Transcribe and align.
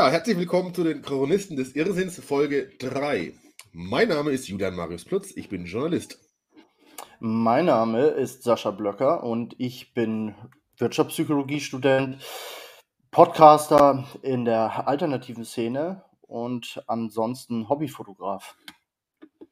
Ja, 0.00 0.08
herzlich 0.08 0.38
willkommen 0.38 0.72
zu 0.72 0.82
den 0.82 1.02
Chronisten 1.02 1.58
des 1.58 1.76
Irrsinns, 1.76 2.18
Folge 2.24 2.70
3. 2.78 3.34
Mein 3.72 4.08
Name 4.08 4.30
ist 4.30 4.48
Julian 4.48 4.74
Marius 4.74 5.04
Plutz, 5.04 5.30
ich 5.36 5.50
bin 5.50 5.66
Journalist. 5.66 6.18
Mein 7.18 7.66
Name 7.66 8.06
ist 8.06 8.42
Sascha 8.42 8.70
Blöcker 8.70 9.22
und 9.22 9.54
ich 9.58 9.92
bin 9.92 10.34
Wirtschaftspsychologiestudent, 10.78 12.16
Podcaster 13.10 14.08
in 14.22 14.46
der 14.46 14.88
alternativen 14.88 15.44
Szene 15.44 16.02
und 16.22 16.82
ansonsten 16.86 17.68
Hobbyfotograf. 17.68 18.56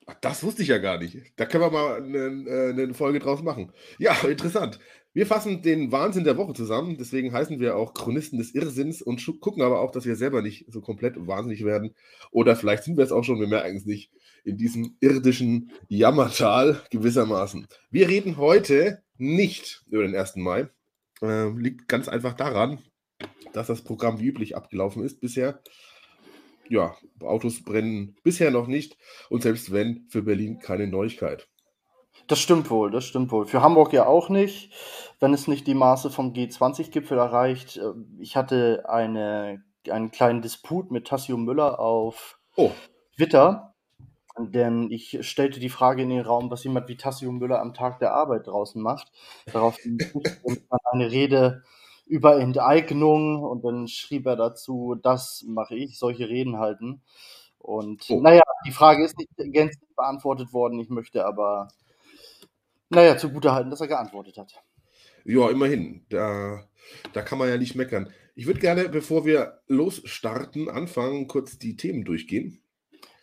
Ach, 0.06 0.15
das 0.23 0.42
wusste 0.42 0.62
ich 0.62 0.68
ja 0.68 0.78
gar 0.78 0.96
nicht. 0.96 1.18
Da 1.37 1.45
können 1.45 1.65
wir 1.65 1.70
mal 1.70 1.96
eine, 1.96 2.48
äh, 2.48 2.70
eine 2.70 2.95
Folge 2.95 3.18
draus 3.18 3.42
machen. 3.42 3.74
Ja, 3.98 4.15
interessant. 4.26 4.80
Wir 5.14 5.26
fassen 5.26 5.62
den 5.62 5.90
Wahnsinn 5.90 6.24
der 6.24 6.36
Woche 6.36 6.52
zusammen, 6.52 6.96
deswegen 6.98 7.32
heißen 7.32 7.58
wir 7.60 7.76
auch 7.76 7.94
Chronisten 7.94 8.38
des 8.38 8.54
Irrsinns 8.54 9.02
und 9.02 9.24
gucken 9.40 9.62
aber 9.62 9.80
auch, 9.80 9.90
dass 9.90 10.04
wir 10.04 10.16
selber 10.16 10.42
nicht 10.42 10.66
so 10.68 10.80
komplett 10.80 11.14
wahnsinnig 11.26 11.64
werden. 11.64 11.94
Oder 12.30 12.56
vielleicht 12.56 12.84
sind 12.84 12.96
wir 12.96 13.04
es 13.04 13.12
auch 13.12 13.24
schon, 13.24 13.40
wir 13.40 13.48
merken 13.48 13.76
es 13.76 13.86
nicht, 13.86 14.12
in 14.44 14.56
diesem 14.56 14.96
irdischen 15.00 15.72
Jammertal 15.88 16.82
gewissermaßen. 16.90 17.66
Wir 17.90 18.08
reden 18.08 18.36
heute 18.36 19.02
nicht 19.16 19.82
über 19.88 20.02
den 20.02 20.14
1. 20.14 20.36
Mai. 20.36 20.68
Äh, 21.20 21.48
liegt 21.50 21.88
ganz 21.88 22.09
einfach 22.09 22.34
daran, 22.34 22.78
dass 23.52 23.66
das 23.66 23.82
Programm 23.82 24.20
wie 24.20 24.26
üblich 24.26 24.56
abgelaufen 24.56 25.04
ist 25.04 25.20
bisher. 25.20 25.62
Ja, 26.68 26.96
Autos 27.20 27.62
brennen 27.62 28.16
bisher 28.22 28.50
noch 28.50 28.66
nicht 28.68 28.96
und 29.30 29.43
selbst 29.43 29.72
wenn, 29.72 30.06
für 30.10 30.22
Berlin 30.22 30.59
keine 30.59 30.87
Neuigkeit. 30.87 31.48
Das 32.29 32.38
stimmt 32.38 32.71
wohl, 32.71 32.90
das 32.90 33.04
stimmt 33.04 33.32
wohl. 33.32 33.46
Für 33.46 33.62
Hamburg 33.62 33.93
ja 33.95 34.07
auch 34.07 34.29
nicht, 34.29 34.73
wenn 35.18 35.32
es 35.32 35.48
nicht 35.48 35.66
die 35.66 35.74
Maße 35.74 36.10
vom 36.10 36.34
G20-Gipfel 36.34 37.16
erreicht. 37.16 37.79
Äh, 37.79 37.93
ich 38.21 38.37
hatte 38.37 38.84
eine, 38.87 39.65
einen 39.90 40.10
kleinen 40.10 40.43
Disput 40.43 40.90
mit 40.90 41.06
Tassio 41.06 41.38
Müller 41.38 41.80
auf 41.80 42.38
oh. 42.56 42.71
Twitter, 43.16 43.74
denn 44.38 44.90
ich 44.90 45.18
stellte 45.23 45.59
die 45.59 45.71
Frage 45.71 46.02
in 46.02 46.10
den 46.10 46.21
Raum, 46.21 46.51
was 46.51 46.65
jemand 46.65 46.87
wie 46.88 46.99
Tassio 46.99 47.32
Müller 47.32 47.60
am 47.60 47.73
Tag 47.73 47.99
der 47.99 48.12
Arbeit 48.12 48.46
draußen 48.46 48.80
macht. 48.80 49.10
Daraufhin 49.51 49.99
eine 50.93 51.10
Rede 51.10 51.62
über 52.06 52.38
Enteignung 52.38 53.43
und 53.43 53.65
dann 53.65 53.88
schrieb 53.88 54.26
er 54.26 54.37
dazu, 54.37 54.96
das 55.02 55.45
mache 55.49 55.76
ich, 55.76 55.99
solche 55.99 56.29
Reden 56.29 56.59
halten. 56.59 57.01
Und 57.59 58.04
oh. 58.10 58.21
naja, 58.21 58.43
die 58.66 58.73
Frage 58.73 59.02
ist 59.02 59.16
nicht 59.18 59.30
gänzlich 59.37 59.88
beantwortet 59.96 60.52
worden. 60.52 60.79
Ich 60.79 60.90
möchte 60.90 61.24
aber 61.24 61.68
naja, 62.90 63.16
zugutehalten, 63.16 63.70
dass 63.70 63.80
er 63.80 63.88
geantwortet 63.88 64.36
hat. 64.36 64.62
Ja, 65.25 65.50
immerhin. 65.50 66.06
Da, 66.08 66.66
da 67.12 67.22
kann 67.22 67.38
man 67.38 67.48
ja 67.48 67.56
nicht 67.58 67.75
meckern. 67.75 68.12
Ich 68.34 68.47
würde 68.47 68.60
gerne, 68.60 68.88
bevor 68.88 69.26
wir 69.26 69.60
losstarten, 69.66 70.69
anfangen, 70.69 71.26
kurz 71.26 71.59
die 71.59 71.76
Themen 71.76 72.04
durchgehen. 72.04 72.62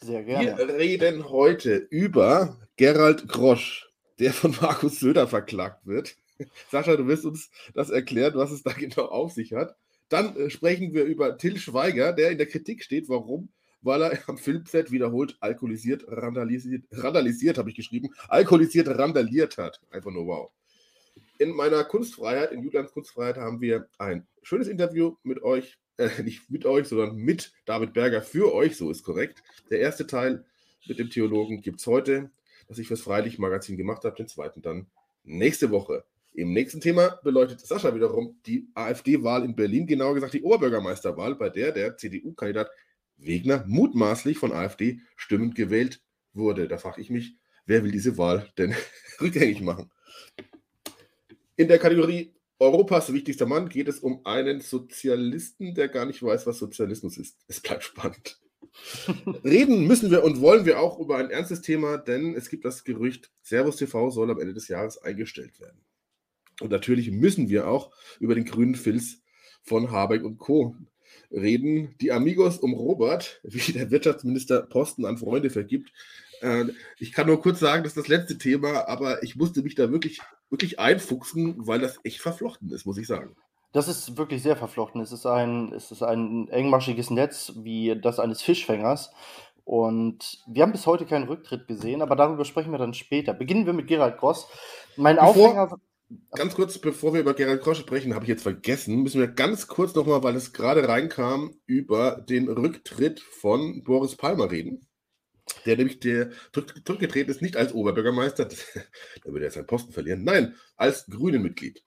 Sehr 0.02 0.24
gerne. 0.24 0.58
Wir 0.58 0.76
reden 0.76 1.30
heute 1.30 1.78
über 1.90 2.60
Gerald 2.76 3.28
Grosch, 3.28 3.90
der 4.20 4.34
von 4.34 4.56
Markus 4.62 5.00
Söder 5.00 5.28
verklagt 5.28 5.86
wird. 5.88 6.16
Sascha, 6.70 6.96
du 6.96 7.08
wirst 7.08 7.26
uns 7.26 7.50
das 7.74 7.90
erklären, 7.90 8.36
was 8.36 8.52
es 8.52 8.62
da 8.62 8.72
genau 8.74 9.06
auf 9.06 9.32
sich 9.32 9.54
hat. 9.54 9.76
Dann 10.10 10.36
äh, 10.36 10.50
sprechen 10.50 10.94
wir 10.94 11.06
über 11.06 11.38
Till 11.38 11.58
Schweiger, 11.58 12.14
der 12.14 12.32
in 12.32 12.38
der 12.38 12.48
Kritik 12.48 12.84
steht, 12.84 13.10
warum 13.10 13.50
weil 13.86 14.02
er 14.02 14.20
am 14.28 14.38
Filmset 14.38 14.92
wiederholt 14.92 15.38
alkoholisiert, 15.40 16.06
randalisiert, 16.08 16.86
randalisiert 16.92 17.58
habe 17.60 17.70
ich 17.70 17.76
geschrieben, 17.76 18.10
alkoholisiert, 18.28 18.88
randaliert 18.88 19.58
hat. 19.58 19.80
Einfach 19.92 20.12
nur 20.12 20.26
wow. 20.26 20.52
In 21.38 21.52
meiner 21.52 21.84
Kunstfreiheit, 21.84 22.52
in 22.52 22.64
Julians 22.64 22.92
Kunstfreiheit, 22.92 23.38
haben 23.38 23.62
wir 23.62 23.88
ein 24.00 24.26
schönes 24.42 24.68
Interview 24.68 25.16
mit 25.24 25.44
euch, 25.44 25.78
äh, 25.98 26.10
nicht 26.24 26.50
mit 26.50 26.66
euch, 26.66 26.88
sondern 26.88 27.16
mit 27.16 27.54
David 27.66 27.94
Berger 27.94 28.24
für 28.24 28.54
euch, 28.54 28.76
so 28.76 28.90
ist 28.90 29.04
korrekt. 29.04 29.44
Der 29.70 29.80
erste 29.80 30.08
Teil 30.08 30.44
mit 30.88 30.98
dem 30.98 31.12
Theologen 31.12 31.62
gibt 31.62 31.80
es 31.80 31.88
heute, 31.88 32.32
das 32.68 32.80
ich 32.80 32.88
fürs 32.88 33.02
Freilich-Magazin 33.02 33.78
gemacht 33.78 34.04
habe, 34.04 34.16
den 34.16 34.28
zweiten 34.28 34.64
dann 34.64 34.88
nächste 35.24 35.70
Woche. 35.70 36.06
Im 36.34 36.54
nächsten 36.54 36.82
Thema 36.82 37.20
beleuchtet 37.24 37.62
Sascha 37.62 37.94
wiederum 37.94 38.38
die 38.46 38.68
AfD-Wahl 38.74 39.46
in 39.46 39.56
Berlin, 39.56 39.86
genauer 39.86 40.16
gesagt 40.16 40.34
die 40.34 40.42
Oberbürgermeisterwahl, 40.42 41.36
bei 41.36 41.50
der 41.50 41.72
der 41.72 41.96
CDU-Kandidat 41.96 42.70
Wegner 43.18 43.64
mutmaßlich 43.68 44.38
von 44.38 44.52
AfD 44.52 45.00
stimmend 45.16 45.56
gewählt 45.56 46.02
wurde. 46.34 46.68
Da 46.68 46.78
frage 46.78 47.02
ich 47.02 47.10
mich, 47.10 47.36
wer 47.66 47.84
will 47.84 47.92
diese 47.92 48.18
Wahl 48.18 48.50
denn 48.58 48.76
rückgängig 49.22 49.62
machen? 49.62 49.92
In 51.56 51.68
der 51.68 51.80
Kategorie 51.80 52.34
Europas 52.60 53.12
wichtigster 53.12 53.46
Mann 53.46 53.70
geht 53.70 53.88
es 53.88 54.00
um 54.00 54.26
einen 54.26 54.62
Sozialisten, 54.62 55.74
der 55.74 55.90
gar 55.90 56.06
nicht 56.06 56.24
weiß, 56.24 56.48
was 56.48 56.58
Sozialismus 56.58 57.18
ist. 57.18 57.38
Es 57.48 57.60
bleibt 57.60 57.84
spannend. 57.84 58.40
Reden 59.44 59.88
müssen 59.88 60.12
wir 60.12 60.24
und 60.24 60.42
wollen 60.42 60.66
wir 60.66 60.80
auch 60.80 61.00
über 61.00 61.18
ein 61.18 61.30
ernstes 61.30 61.62
Thema, 61.62 61.98
denn 61.98 62.34
es 62.36 62.50
gibt 62.50 62.66
das 62.66 62.84
Gerücht, 62.84 63.32
Servus 63.42 63.78
TV 63.78 64.10
soll 64.10 64.32
am 64.32 64.40
Ende 64.40 64.54
des 64.54 64.68
Jahres 64.68 64.98
eingestellt 64.98 65.60
werden. 65.60 65.80
Und 66.62 66.72
natürlich 66.72 67.12
müssen 67.12 67.50
wir 67.50 67.68
auch 67.68 67.92
über 68.20 68.36
den 68.36 68.46
grünen 68.46 68.76
Filz 68.76 69.22
von 69.64 69.92
Habeck 69.92 70.24
und 70.24 70.38
Co 70.38 70.76
reden. 71.36 71.96
Die 72.02 72.12
Amigos 72.12 72.58
um 72.58 72.74
Robert, 72.74 73.40
wie 73.44 73.74
der 73.74 73.92
Wirtschaftsminister 73.92 74.62
Posten 74.62 75.06
an 75.06 75.18
Freunde 75.18 75.50
vergibt. 75.50 75.92
Äh, 76.42 76.66
ich 76.98 77.12
kann 77.12 77.28
nur 77.28 77.42
kurz 77.42 77.60
sagen, 77.60 77.84
das 77.84 77.92
ist 77.92 77.98
das 77.98 78.08
letzte 78.08 78.38
Thema, 78.38 78.88
aber 78.88 79.24
ich 79.24 79.36
musste 79.36 79.62
mich 79.62 79.76
da 79.76 79.92
wirklich, 79.92 80.22
wirklich 80.50 80.80
einfuchsen, 80.80 81.56
weil 81.68 81.80
das 81.80 82.00
echt 82.04 82.22
verflochten 82.22 82.72
ist, 82.72 82.86
muss 82.86 82.98
ich 82.98 83.08
sagen. 83.08 83.36
Das 83.72 83.88
ist 83.90 84.18
wirklich 84.18 84.42
sehr 84.42 84.56
verflochten. 84.56 85.02
Es 85.02 85.12
ist 85.12 85.26
ein, 85.26 85.74
es 85.74 85.92
ist 85.92 86.02
ein 86.02 86.48
engmaschiges 86.48 87.10
Netz 87.10 87.54
wie 87.58 88.00
das 88.02 88.20
eines 88.20 88.42
Fischfängers. 88.42 89.12
Und 89.66 90.44
wir 90.48 90.62
haben 90.62 90.72
bis 90.72 90.86
heute 90.86 91.06
keinen 91.06 91.28
Rücktritt 91.28 91.68
gesehen, 91.68 92.02
aber 92.02 92.16
darüber 92.16 92.46
sprechen 92.46 92.72
wir 92.72 92.78
dann 92.78 92.94
später. 92.94 93.34
Beginnen 93.34 93.66
wir 93.66 93.74
mit 93.74 93.88
Gerald 93.88 94.18
Gross. 94.18 94.48
Mein 94.96 95.16
Bevor, 95.16 95.30
Aufhänger. 95.30 95.80
Ganz 96.32 96.54
kurz, 96.54 96.78
bevor 96.78 97.14
wir 97.14 97.22
über 97.22 97.34
Gerald 97.34 97.62
Krosch 97.62 97.80
sprechen, 97.80 98.14
habe 98.14 98.26
ich 98.26 98.30
jetzt 98.30 98.44
vergessen, 98.44 99.02
müssen 99.02 99.20
wir 99.20 99.28
ganz 99.28 99.68
kurz 99.68 99.96
nochmal, 99.96 100.22
weil 100.22 100.36
es 100.36 100.54
gerade 100.54 100.88
reinkam, 100.88 101.56
über 101.66 102.22
den 102.30 102.48
Rücktritt 102.48 103.20
von 103.20 103.84
Boris 103.84 104.16
Palmer 104.16 104.52
reden. 104.52 104.88
Der 105.66 105.78
nämlich 105.78 106.00
der 106.00 106.30
zurückgetreten 106.52 107.32
ist, 107.32 107.42
nicht 107.42 107.58
als 107.58 107.74
Oberbürgermeister, 107.74 108.46
da 109.24 109.32
würde 109.32 109.46
er 109.46 109.52
seinen 109.52 109.68
Posten 109.68 109.94
verlieren, 109.94 110.24
nein, 110.24 110.56
als 110.76 111.08
Grünen-Mitglied. 111.08 111.84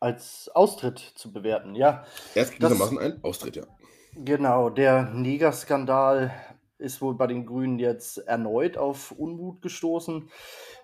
Als 0.00 0.50
Austritt 0.54 0.98
zu 0.98 1.30
bewerten, 1.30 1.74
ja. 1.74 2.06
Erst 2.34 2.56
gewissermaßen 2.56 2.98
ein 2.98 3.22
Austritt, 3.22 3.56
ja. 3.56 3.66
Genau, 4.14 4.70
der 4.70 5.10
Negerskandal 5.10 6.34
ist 6.78 7.02
wohl 7.02 7.14
bei 7.14 7.26
den 7.26 7.44
Grünen 7.44 7.78
jetzt 7.78 8.18
erneut 8.18 8.78
auf 8.78 9.12
Unmut 9.12 9.60
gestoßen. 9.60 10.30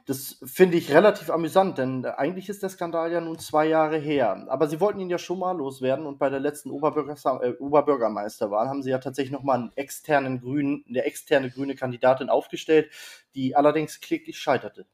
Das 0.07 0.39
finde 0.45 0.77
ich 0.77 0.93
relativ 0.93 1.31
amüsant, 1.31 1.79
denn 1.79 2.05
eigentlich 2.05 2.49
ist 2.49 2.63
der 2.63 2.69
Skandal 2.69 3.11
ja 3.11 3.21
nun 3.21 3.41
zwei 3.41 3.67
Jahre 3.67 3.99
her. 3.99 4.47
Aber 4.49 4.69
sie 4.69 4.81
wollten 4.81 5.01
ihn 5.01 5.11
ja 5.11 5.19
schon 5.19 5.41
mal 5.41 5.57
loswerden 5.57 6.07
und 6.07 6.21
bei 6.21 6.31
der 6.31 6.39
letzten 6.39 6.71
Oberbürger 6.71 7.17
äh, 7.43 7.55
Oberbürgermeisterwahl 7.59 8.69
haben 8.69 8.85
sie 8.85 8.91
ja 8.91 8.99
tatsächlich 8.99 9.33
nochmal 9.33 9.59
einen 9.59 9.73
externen 9.75 10.41
Grünen, 10.41 10.85
eine 10.89 11.03
externe 11.03 11.51
grüne 11.51 11.75
Kandidatin 11.75 12.29
aufgestellt, 12.29 12.89
die 13.35 13.57
allerdings 13.57 14.01
kläglich 14.01 14.39
scheiterte. 14.39 14.87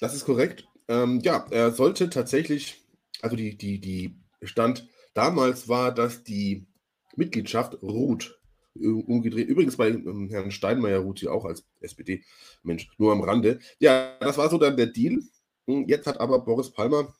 Das 0.00 0.12
ist 0.12 0.24
korrekt. 0.24 0.66
Ähm, 0.88 1.20
ja, 1.20 1.46
er 1.50 1.70
sollte 1.70 2.10
tatsächlich, 2.10 2.84
also 3.20 3.36
die, 3.36 3.56
die, 3.56 3.78
die 3.78 4.16
Stand 4.42 4.88
damals 5.14 5.68
war, 5.68 5.94
dass 5.94 6.24
die 6.24 6.66
Mitgliedschaft 7.14 7.80
ruht 7.80 8.41
umgedreht. 8.74 9.48
Übrigens 9.48 9.76
bei 9.76 9.88
ähm, 9.88 10.28
Herrn 10.30 10.50
Steinmeier 10.50 11.00
ruht 11.00 11.18
sie 11.18 11.28
auch 11.28 11.44
als 11.44 11.64
SPD-Mensch, 11.80 12.88
nur 12.98 13.12
am 13.12 13.22
Rande. 13.22 13.58
Ja, 13.78 14.16
das 14.20 14.38
war 14.38 14.50
so 14.50 14.58
dann 14.58 14.76
der 14.76 14.86
Deal. 14.86 15.20
Hm, 15.66 15.86
jetzt 15.88 16.06
hat 16.06 16.20
aber 16.20 16.40
Boris 16.40 16.70
Palmer 16.70 17.14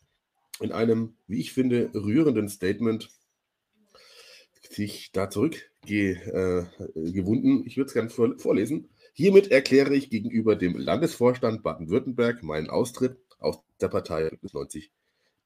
in 0.61 0.73
einem, 0.73 1.17
wie 1.27 1.41
ich 1.41 1.53
finde, 1.53 1.91
rührenden 1.95 2.49
Statement 2.49 3.11
sich 4.63 5.11
da 5.13 5.29
zurückgewunden. 5.29 7.63
Äh, 7.63 7.67
ich 7.67 7.77
würde 7.77 7.89
es 7.89 7.95
gerne 7.95 8.11
vor, 8.11 8.39
vorlesen. 8.39 8.89
Hiermit 9.15 9.51
erkläre 9.51 9.95
ich 9.95 10.09
gegenüber 10.09 10.57
dem 10.57 10.77
Landesvorstand 10.77 11.63
Baden-Württemberg 11.63 12.43
meinen 12.43 12.71
Austritt 12.71 13.19
aus 13.39 13.59
der 13.81 13.89
Partei 13.89 14.31
90 14.53 14.91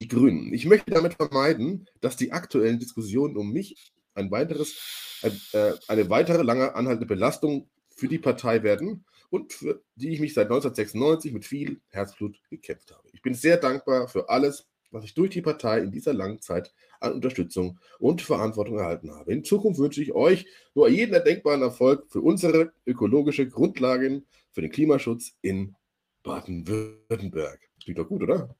Die 0.00 0.08
Grünen. 0.08 0.54
Ich 0.54 0.66
möchte 0.66 0.92
damit 0.92 1.14
vermeiden, 1.14 1.88
dass 2.00 2.16
die 2.16 2.32
aktuellen 2.32 2.78
Diskussionen 2.78 3.36
um 3.36 3.52
mich 3.52 3.92
ein 4.16 4.30
weiteres, 4.30 4.76
ein, 5.22 5.40
äh, 5.52 5.72
eine 5.88 6.10
weitere 6.10 6.42
lange 6.42 6.74
anhaltende 6.74 7.06
Belastung 7.06 7.68
für 7.94 8.08
die 8.08 8.18
Partei 8.18 8.62
werden 8.62 9.04
und 9.30 9.52
für 9.52 9.82
die 9.94 10.10
ich 10.10 10.20
mich 10.20 10.34
seit 10.34 10.46
1996 10.46 11.32
mit 11.32 11.44
viel 11.44 11.80
Herzblut 11.88 12.38
gekämpft 12.50 12.92
habe. 12.92 13.08
Ich 13.12 13.22
bin 13.22 13.34
sehr 13.34 13.56
dankbar 13.56 14.08
für 14.08 14.28
alles, 14.28 14.68
was 14.90 15.04
ich 15.04 15.14
durch 15.14 15.30
die 15.30 15.42
Partei 15.42 15.80
in 15.80 15.90
dieser 15.90 16.14
langen 16.14 16.40
Zeit 16.40 16.72
an 17.00 17.12
Unterstützung 17.12 17.78
und 17.98 18.22
Verantwortung 18.22 18.78
erhalten 18.78 19.10
habe. 19.10 19.32
In 19.32 19.44
Zukunft 19.44 19.80
wünsche 19.80 20.02
ich 20.02 20.12
euch 20.12 20.46
nur 20.74 20.88
jeden 20.88 21.14
erdenkbaren 21.14 21.62
Erfolg 21.62 22.06
für 22.08 22.20
unsere 22.20 22.72
ökologische 22.86 23.48
Grundlagen, 23.48 24.26
für 24.52 24.62
den 24.62 24.70
Klimaschutz 24.70 25.36
in 25.42 25.74
Baden-Württemberg. 26.22 27.60
Klingt 27.82 27.98
doch 27.98 28.08
gut, 28.08 28.22
oder? 28.22 28.54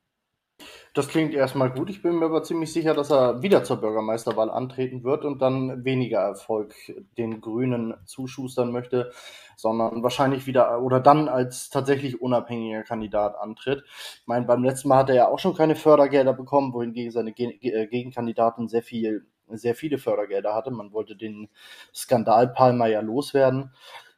Das 0.96 1.08
klingt 1.08 1.34
erstmal 1.34 1.68
gut. 1.68 1.90
Ich 1.90 2.00
bin 2.00 2.18
mir 2.18 2.24
aber 2.24 2.42
ziemlich 2.42 2.72
sicher, 2.72 2.94
dass 2.94 3.10
er 3.10 3.42
wieder 3.42 3.62
zur 3.64 3.76
Bürgermeisterwahl 3.76 4.48
antreten 4.48 5.04
wird 5.04 5.26
und 5.26 5.42
dann 5.42 5.84
weniger 5.84 6.20
Erfolg 6.20 6.74
den 7.18 7.42
Grünen 7.42 7.92
zuschustern 8.06 8.72
möchte, 8.72 9.12
sondern 9.56 10.02
wahrscheinlich 10.02 10.46
wieder 10.46 10.80
oder 10.80 10.98
dann 10.98 11.28
als 11.28 11.68
tatsächlich 11.68 12.22
unabhängiger 12.22 12.82
Kandidat 12.82 13.36
antritt. 13.36 13.84
Ich 14.22 14.26
meine, 14.26 14.46
beim 14.46 14.64
letzten 14.64 14.88
Mal 14.88 14.96
hat 14.96 15.10
er 15.10 15.16
ja 15.16 15.28
auch 15.28 15.38
schon 15.38 15.54
keine 15.54 15.76
Fördergelder 15.76 16.32
bekommen, 16.32 16.72
wohingegen 16.72 17.12
seine 17.12 17.32
äh, 17.38 17.86
Gegenkandidatin 17.88 18.66
sehr 18.66 18.82
viel, 18.82 19.26
sehr 19.48 19.74
viele 19.74 19.98
Fördergelder 19.98 20.54
hatte. 20.54 20.70
Man 20.70 20.94
wollte 20.94 21.14
den 21.14 21.50
Skandal 21.94 22.48
Palmer 22.48 22.86
ja 22.86 23.02
loswerden. 23.02 23.70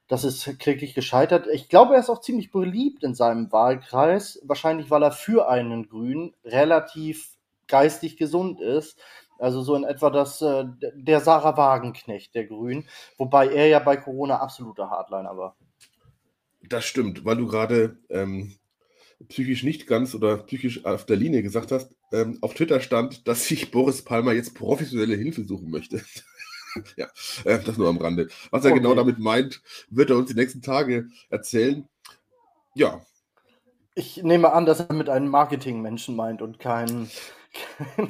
Das 0.09 0.25
ist 0.25 0.59
kläglich 0.59 0.95
gescheitert. 0.95 1.47
Ich 1.53 1.69
glaube, 1.69 1.95
er 1.95 2.01
ist 2.01 2.09
auch 2.09 2.23
ziemlich 2.23 2.51
beliebt 2.51 3.05
in 3.05 3.15
seinem 3.15 3.53
Wahlkreis. 3.53 4.41
Wahrscheinlich, 4.43 4.91
weil 4.91 5.03
er 5.03 5.13
für 5.13 5.49
einen 5.49 5.89
Grün 5.89 6.35
relativ 6.45 7.37
geistig 7.67 8.17
gesund 8.17 8.61
ist. 8.61 8.99
Also 9.39 9.63
so 9.63 9.77
in 9.77 9.85
etwa 9.85 10.11
das, 10.11 10.41
äh, 10.41 10.65
der 10.95 11.21
Sarah 11.21 11.57
Wagenknecht 11.57 12.35
der 12.35 12.47
Grünen. 12.47 12.89
Wobei 13.19 13.49
er 13.49 13.69
ja 13.69 13.79
bei 13.79 13.97
Corona 13.97 14.39
absoluter 14.39 14.91
Hardliner 14.91 15.37
war. 15.37 15.57
Das 16.63 16.85
stimmt, 16.85 17.25
weil 17.25 17.37
du 17.37 17.47
gerade 17.47 17.99
ähm, 18.09 18.57
psychisch 19.29 19.63
nicht 19.63 19.87
ganz 19.87 20.15
oder 20.15 20.39
psychisch 20.39 20.85
auf 20.85 21.07
der 21.07 21.17
Linie 21.17 21.43
gesagt 21.43 21.71
hast. 21.71 21.95
Ähm, 22.13 22.39
auf 22.41 22.55
Twitter 22.55 22.81
stand, 22.81 23.29
dass 23.29 23.45
sich 23.47 23.71
Boris 23.71 24.03
Palmer 24.03 24.33
jetzt 24.33 24.55
professionelle 24.55 25.17
Hilfe 25.17 25.45
suchen 25.45 25.71
möchte 25.71 26.03
ja, 26.97 27.09
äh, 27.45 27.59
das 27.65 27.79
nur 27.79 27.89
am 27.89 27.99
Rande. 27.99 28.29
Was 28.51 28.65
er 28.65 28.71
genau 28.71 28.73
okay. 28.73 28.81
genau 28.81 28.95
damit 28.95 29.19
meint, 29.19 29.63
wird 29.91 30.11
er 30.11 30.17
uns 30.17 30.29
die 30.29 30.37
nächsten 30.37 30.63
Tage 30.63 31.09
erzählen. 31.31 31.89
Ja. 32.75 33.05
Ich 33.95 34.23
nehme 34.23 34.53
an, 34.53 34.67
dass 34.67 34.81
er 34.81 34.93
mit 34.93 35.09
einem 35.09 35.29
Marketingmenschen 35.29 36.15
meint 36.15 36.43
und 36.43 36.59
keinen. 36.59 37.11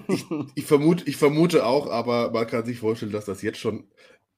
ich, 0.09 0.27
ich, 0.55 0.67
vermute, 0.67 1.05
ich 1.09 1.17
vermute 1.17 1.65
auch, 1.65 1.89
aber 1.89 2.31
man 2.33 2.47
kann 2.47 2.67
sich 2.67 2.81
vorstellen, 2.81 3.13
dass 3.13 3.25
das 3.25 3.41
jetzt 3.43 3.59
schon 3.59 3.89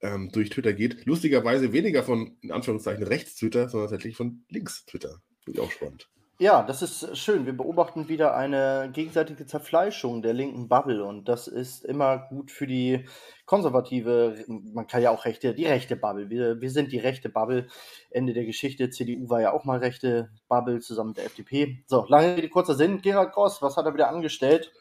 ähm, 0.00 0.30
durch 0.30 0.50
Twitter 0.50 0.72
geht. 0.72 1.06
Lustigerweise 1.06 1.72
weniger 1.72 2.02
von, 2.02 2.36
in 2.42 2.52
Anführungszeichen, 2.52 3.02
Rechts-Twitter, 3.02 3.68
sondern 3.68 3.90
tatsächlich 3.90 4.16
von 4.16 4.44
Links-Twitter. 4.48 5.20
Finde 5.44 5.60
ich 5.60 5.66
auch 5.66 5.72
spannend. 5.72 6.08
Ja, 6.42 6.62
das 6.62 6.80
ist 6.80 7.18
schön. 7.18 7.44
Wir 7.44 7.54
beobachten 7.54 8.08
wieder 8.08 8.34
eine 8.34 8.88
gegenseitige 8.94 9.44
Zerfleischung 9.44 10.22
der 10.22 10.32
linken 10.32 10.70
Bubble 10.70 11.04
und 11.04 11.28
das 11.28 11.48
ist 11.48 11.84
immer 11.84 12.16
gut 12.30 12.50
für 12.50 12.66
die 12.66 13.04
konservative, 13.44 14.42
man 14.48 14.86
kann 14.86 15.02
ja 15.02 15.10
auch 15.10 15.26
rechte, 15.26 15.52
die 15.52 15.66
rechte 15.66 15.96
Bubble. 15.96 16.30
Wir, 16.30 16.58
wir 16.62 16.70
sind 16.70 16.92
die 16.92 16.98
rechte 16.98 17.28
Bubble. 17.28 17.66
Ende 18.10 18.32
der 18.32 18.46
Geschichte. 18.46 18.88
CDU 18.88 19.28
war 19.28 19.42
ja 19.42 19.52
auch 19.52 19.66
mal 19.66 19.80
rechte 19.80 20.30
Bubble 20.48 20.80
zusammen 20.80 21.10
mit 21.10 21.18
der 21.18 21.26
FDP. 21.26 21.84
So, 21.86 22.06
lange 22.08 22.38
Rede, 22.38 22.48
kurzer 22.48 22.74
Sinn. 22.74 23.02
Gerhard 23.02 23.34
Gross, 23.34 23.60
was 23.60 23.76
hat 23.76 23.84
er 23.84 23.92
wieder 23.92 24.08
angestellt? 24.08 24.72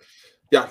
Ja. 0.52 0.70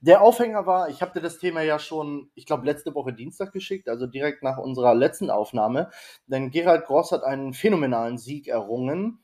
Der 0.00 0.20
Aufhänger 0.20 0.66
war, 0.66 0.88
ich 0.88 1.00
habe 1.00 1.12
dir 1.12 1.20
das 1.20 1.38
Thema 1.38 1.62
ja 1.62 1.78
schon, 1.78 2.28
ich 2.34 2.44
glaube, 2.44 2.66
letzte 2.66 2.92
Woche 2.96 3.12
Dienstag 3.12 3.52
geschickt, 3.52 3.88
also 3.88 4.08
direkt 4.08 4.42
nach 4.42 4.58
unserer 4.58 4.96
letzten 4.96 5.30
Aufnahme. 5.30 5.90
Denn 6.26 6.50
Gerhard 6.50 6.86
Gross 6.86 7.12
hat 7.12 7.22
einen 7.22 7.54
phänomenalen 7.54 8.18
Sieg 8.18 8.48
errungen 8.48 9.20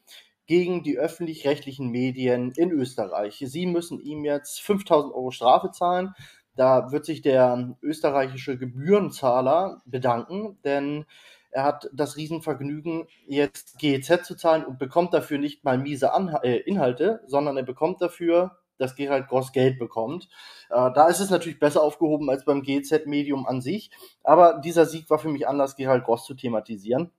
gegen 0.50 0.82
die 0.82 0.99
öffentlich-rechtlichen 0.99 1.91
Medien 1.91 2.50
in 2.56 2.73
Österreich. 2.73 3.41
Sie 3.47 3.67
müssen 3.67 4.00
ihm 4.00 4.25
jetzt 4.25 4.61
5000 4.62 5.14
Euro 5.14 5.31
Strafe 5.31 5.70
zahlen. 5.70 6.12
Da 6.56 6.91
wird 6.91 7.05
sich 7.05 7.23
der 7.23 7.76
österreichische 7.82 8.58
Gebührenzahler 8.58 9.81
bedanken, 9.85 10.58
denn 10.64 11.05
er 11.52 11.62
hat 11.62 11.88
das 11.93 12.17
Riesenvergnügen, 12.17 13.06
jetzt 13.29 13.79
GEZ 13.79 14.25
zu 14.25 14.35
zahlen 14.35 14.64
und 14.64 14.81
bekommt 14.81 15.14
dafür 15.14 15.38
nicht 15.38 15.62
mal 15.62 15.79
miese 15.79 16.12
Anha 16.12 16.38
äh, 16.38 16.56
Inhalte, 16.56 17.20
sondern 17.29 17.56
er 17.56 17.62
bekommt 17.62 18.02
dafür, 18.02 18.58
dass 18.76 18.97
Gerald 18.97 19.29
Gross 19.29 19.52
Geld 19.52 19.79
bekommt. 19.79 20.29
Äh, 20.70 20.91
da 20.93 21.06
ist 21.06 21.20
es 21.20 21.31
natürlich 21.31 21.61
besser 21.61 21.81
aufgehoben 21.81 22.29
als 22.29 22.44
beim 22.44 22.62
GEZ-Medium 22.62 23.47
an 23.47 23.61
sich, 23.61 23.93
aber 24.25 24.61
dieser 24.64 24.87
Sieg 24.87 25.08
war 25.11 25.20
für 25.20 25.29
mich 25.29 25.47
Anlass, 25.47 25.76
Gerald 25.76 26.02
Gross 26.02 26.25
zu 26.25 26.35
thematisieren. 26.35 27.12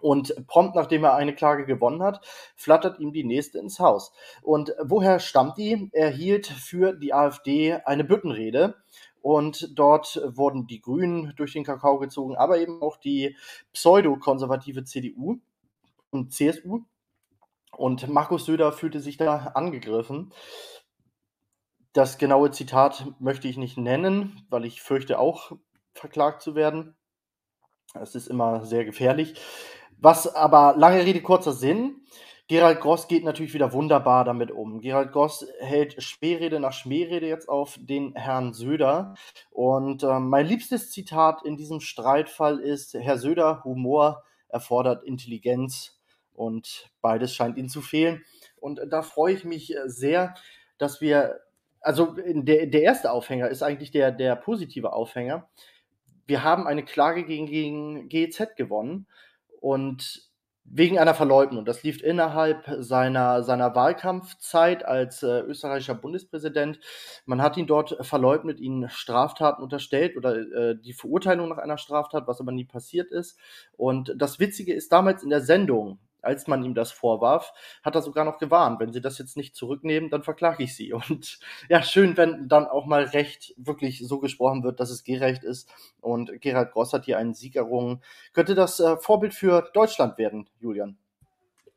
Und 0.00 0.46
prompt 0.46 0.76
nachdem 0.76 1.04
er 1.04 1.14
eine 1.14 1.34
Klage 1.34 1.66
gewonnen 1.66 2.02
hat, 2.02 2.24
flattert 2.54 3.00
ihm 3.00 3.12
die 3.12 3.24
nächste 3.24 3.58
ins 3.58 3.80
Haus. 3.80 4.12
Und 4.42 4.74
woher 4.80 5.18
stammt 5.18 5.58
die? 5.58 5.90
Er 5.92 6.10
hielt 6.10 6.46
für 6.46 6.92
die 6.92 7.12
AfD 7.12 7.74
eine 7.84 8.04
Büttenrede. 8.04 8.76
Und 9.22 9.78
dort 9.78 10.20
wurden 10.24 10.66
die 10.66 10.80
Grünen 10.80 11.34
durch 11.36 11.52
den 11.52 11.64
Kakao 11.64 11.98
gezogen, 11.98 12.36
aber 12.36 12.58
eben 12.58 12.80
auch 12.82 12.96
die 12.96 13.36
pseudo-konservative 13.72 14.84
CDU 14.84 15.38
und 16.10 16.32
CSU. 16.32 16.80
Und 17.76 18.08
Markus 18.08 18.46
Söder 18.46 18.72
fühlte 18.72 19.00
sich 19.00 19.16
da 19.16 19.52
angegriffen. 19.54 20.32
Das 21.92 22.18
genaue 22.18 22.50
Zitat 22.50 23.06
möchte 23.18 23.48
ich 23.48 23.56
nicht 23.56 23.76
nennen, 23.76 24.46
weil 24.48 24.64
ich 24.64 24.80
fürchte 24.80 25.18
auch 25.18 25.52
verklagt 25.92 26.40
zu 26.40 26.54
werden. 26.54 26.96
Es 27.94 28.14
ist 28.14 28.28
immer 28.28 28.64
sehr 28.64 28.84
gefährlich. 28.84 29.34
Was 30.02 30.34
aber, 30.34 30.76
lange 30.78 31.04
Rede, 31.04 31.20
kurzer 31.20 31.52
Sinn. 31.52 32.00
Gerald 32.48 32.80
Gross 32.80 33.06
geht 33.06 33.22
natürlich 33.22 33.52
wieder 33.52 33.74
wunderbar 33.74 34.24
damit 34.24 34.50
um. 34.50 34.80
Gerald 34.80 35.12
Gross 35.12 35.46
hält 35.60 36.02
Schmährede 36.02 36.58
nach 36.58 36.72
Schmährede 36.72 37.28
jetzt 37.28 37.50
auf 37.50 37.78
den 37.78 38.14
Herrn 38.14 38.54
Söder. 38.54 39.14
Und 39.50 40.02
äh, 40.02 40.18
mein 40.18 40.46
liebstes 40.46 40.90
Zitat 40.90 41.44
in 41.44 41.58
diesem 41.58 41.80
Streitfall 41.80 42.60
ist: 42.60 42.94
Herr 42.94 43.18
Söder, 43.18 43.62
Humor 43.64 44.24
erfordert 44.48 45.04
Intelligenz. 45.04 46.00
Und 46.32 46.90
beides 47.02 47.34
scheint 47.34 47.58
ihm 47.58 47.68
zu 47.68 47.82
fehlen. 47.82 48.24
Und 48.56 48.80
da 48.88 49.02
freue 49.02 49.34
ich 49.34 49.44
mich 49.44 49.74
sehr, 49.84 50.34
dass 50.78 51.02
wir, 51.02 51.40
also 51.82 52.16
der, 52.16 52.66
der 52.66 52.82
erste 52.82 53.12
Aufhänger 53.12 53.48
ist 53.48 53.62
eigentlich 53.62 53.90
der, 53.90 54.12
der 54.12 54.34
positive 54.34 54.94
Aufhänger. 54.94 55.50
Wir 56.26 56.42
haben 56.42 56.66
eine 56.66 56.84
Klage 56.84 57.24
gegen, 57.24 57.46
gegen 57.46 58.08
GEZ 58.08 58.56
gewonnen. 58.56 59.06
Und 59.60 60.30
wegen 60.72 60.98
einer 60.98 61.14
Verleugnung. 61.14 61.64
Das 61.64 61.82
lief 61.82 62.02
innerhalb 62.02 62.64
seiner, 62.78 63.42
seiner 63.42 63.74
Wahlkampfzeit 63.74 64.84
als 64.84 65.22
äh, 65.22 65.40
österreichischer 65.40 65.96
Bundespräsident. 65.96 66.78
Man 67.26 67.42
hat 67.42 67.56
ihn 67.56 67.66
dort 67.66 67.96
verleugnet, 68.06 68.60
ihnen 68.60 68.88
Straftaten 68.88 69.62
unterstellt 69.62 70.16
oder 70.16 70.36
äh, 70.36 70.76
die 70.80 70.92
Verurteilung 70.92 71.48
nach 71.48 71.58
einer 71.58 71.78
Straftat, 71.78 72.28
was 72.28 72.40
aber 72.40 72.52
nie 72.52 72.64
passiert 72.64 73.10
ist. 73.10 73.38
Und 73.72 74.14
das 74.16 74.38
Witzige 74.38 74.72
ist, 74.72 74.92
damals 74.92 75.24
in 75.24 75.30
der 75.30 75.40
Sendung 75.40 75.98
als 76.22 76.46
man 76.46 76.62
ihm 76.64 76.74
das 76.74 76.92
vorwarf, 76.92 77.52
hat 77.82 77.94
er 77.94 78.02
sogar 78.02 78.24
noch 78.24 78.38
gewarnt, 78.38 78.80
wenn 78.80 78.92
sie 78.92 79.00
das 79.00 79.18
jetzt 79.18 79.36
nicht 79.36 79.54
zurücknehmen, 79.54 80.10
dann 80.10 80.22
verklage 80.22 80.64
ich 80.64 80.74
sie. 80.74 80.92
Und 81.08 81.38
ja, 81.68 81.82
schön, 81.82 82.16
wenn 82.16 82.48
dann 82.48 82.66
auch 82.66 82.86
mal 82.86 83.04
Recht 83.04 83.54
wirklich 83.56 84.06
so 84.06 84.18
gesprochen 84.18 84.62
wird, 84.62 84.80
dass 84.80 84.90
es 84.90 85.04
gerecht 85.04 85.44
ist. 85.44 85.68
Und 86.00 86.40
Gerhard 86.40 86.72
Gross 86.72 86.92
hat 86.92 87.04
hier 87.04 87.18
einen 87.18 87.34
Sieg 87.34 87.56
errungen. 87.56 88.02
Könnte 88.32 88.54
das 88.54 88.80
äh, 88.80 88.96
Vorbild 88.96 89.34
für 89.34 89.70
Deutschland 89.72 90.18
werden, 90.18 90.48
Julian? 90.60 90.96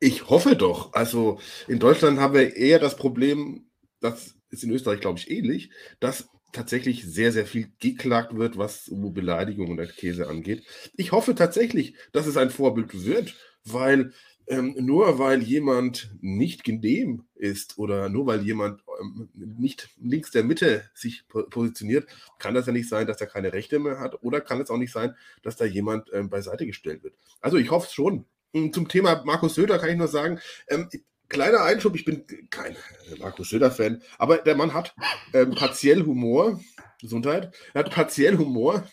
Ich 0.00 0.28
hoffe 0.28 0.56
doch. 0.56 0.92
Also 0.92 1.38
in 1.68 1.78
Deutschland 1.78 2.18
haben 2.20 2.34
wir 2.34 2.56
eher 2.56 2.78
das 2.78 2.96
Problem, 2.96 3.66
das 4.00 4.34
ist 4.50 4.64
in 4.64 4.70
Österreich, 4.70 5.00
glaube 5.00 5.18
ich, 5.18 5.30
ähnlich, 5.30 5.70
dass 6.00 6.28
tatsächlich 6.54 7.04
sehr, 7.04 7.32
sehr 7.32 7.46
viel 7.46 7.72
geklagt 7.80 8.36
wird, 8.36 8.56
was 8.56 8.90
Beleidigung 8.90 9.70
und 9.70 9.96
Käse 9.96 10.28
angeht. 10.28 10.64
Ich 10.94 11.12
hoffe 11.12 11.34
tatsächlich, 11.34 11.94
dass 12.12 12.26
es 12.26 12.36
ein 12.36 12.50
Vorbild 12.50 13.04
wird, 13.04 13.34
weil 13.64 14.12
ähm, 14.46 14.74
nur 14.78 15.18
weil 15.18 15.42
jemand 15.42 16.10
nicht 16.20 16.64
genehm 16.64 17.24
ist 17.34 17.78
oder 17.78 18.08
nur 18.08 18.26
weil 18.26 18.42
jemand 18.42 18.82
ähm, 19.00 19.28
nicht 19.34 19.88
links 20.00 20.30
der 20.30 20.44
Mitte 20.44 20.88
sich 20.94 21.26
po 21.28 21.42
positioniert, 21.44 22.06
kann 22.38 22.54
das 22.54 22.66
ja 22.66 22.72
nicht 22.72 22.88
sein, 22.88 23.06
dass 23.06 23.20
er 23.20 23.26
keine 23.26 23.52
Rechte 23.52 23.78
mehr 23.78 23.98
hat 23.98 24.22
oder 24.22 24.40
kann 24.40 24.60
es 24.60 24.70
auch 24.70 24.76
nicht 24.76 24.92
sein, 24.92 25.14
dass 25.42 25.56
da 25.56 25.64
jemand 25.64 26.10
ähm, 26.12 26.28
beiseite 26.28 26.66
gestellt 26.66 27.02
wird. 27.02 27.14
Also 27.40 27.56
ich 27.56 27.70
hoffe 27.70 27.86
es 27.86 27.94
schon. 27.94 28.26
Hm, 28.52 28.72
zum 28.72 28.88
Thema 28.88 29.22
Markus 29.24 29.54
Söder 29.54 29.78
kann 29.78 29.90
ich 29.90 29.96
nur 29.96 30.08
sagen, 30.08 30.38
ähm, 30.68 30.88
kleiner 31.28 31.62
Einschub, 31.62 31.94
ich 31.96 32.04
bin 32.04 32.24
kein 32.50 32.76
Markus 33.18 33.48
Söder-Fan, 33.48 34.02
aber 34.18 34.38
der 34.38 34.56
Mann 34.56 34.74
hat 34.74 34.94
ähm, 35.32 35.54
partiell 35.54 36.04
Humor, 36.04 36.60
Gesundheit, 37.00 37.54
er 37.72 37.84
hat 37.84 37.92
partiell 37.92 38.36
Humor 38.38 38.84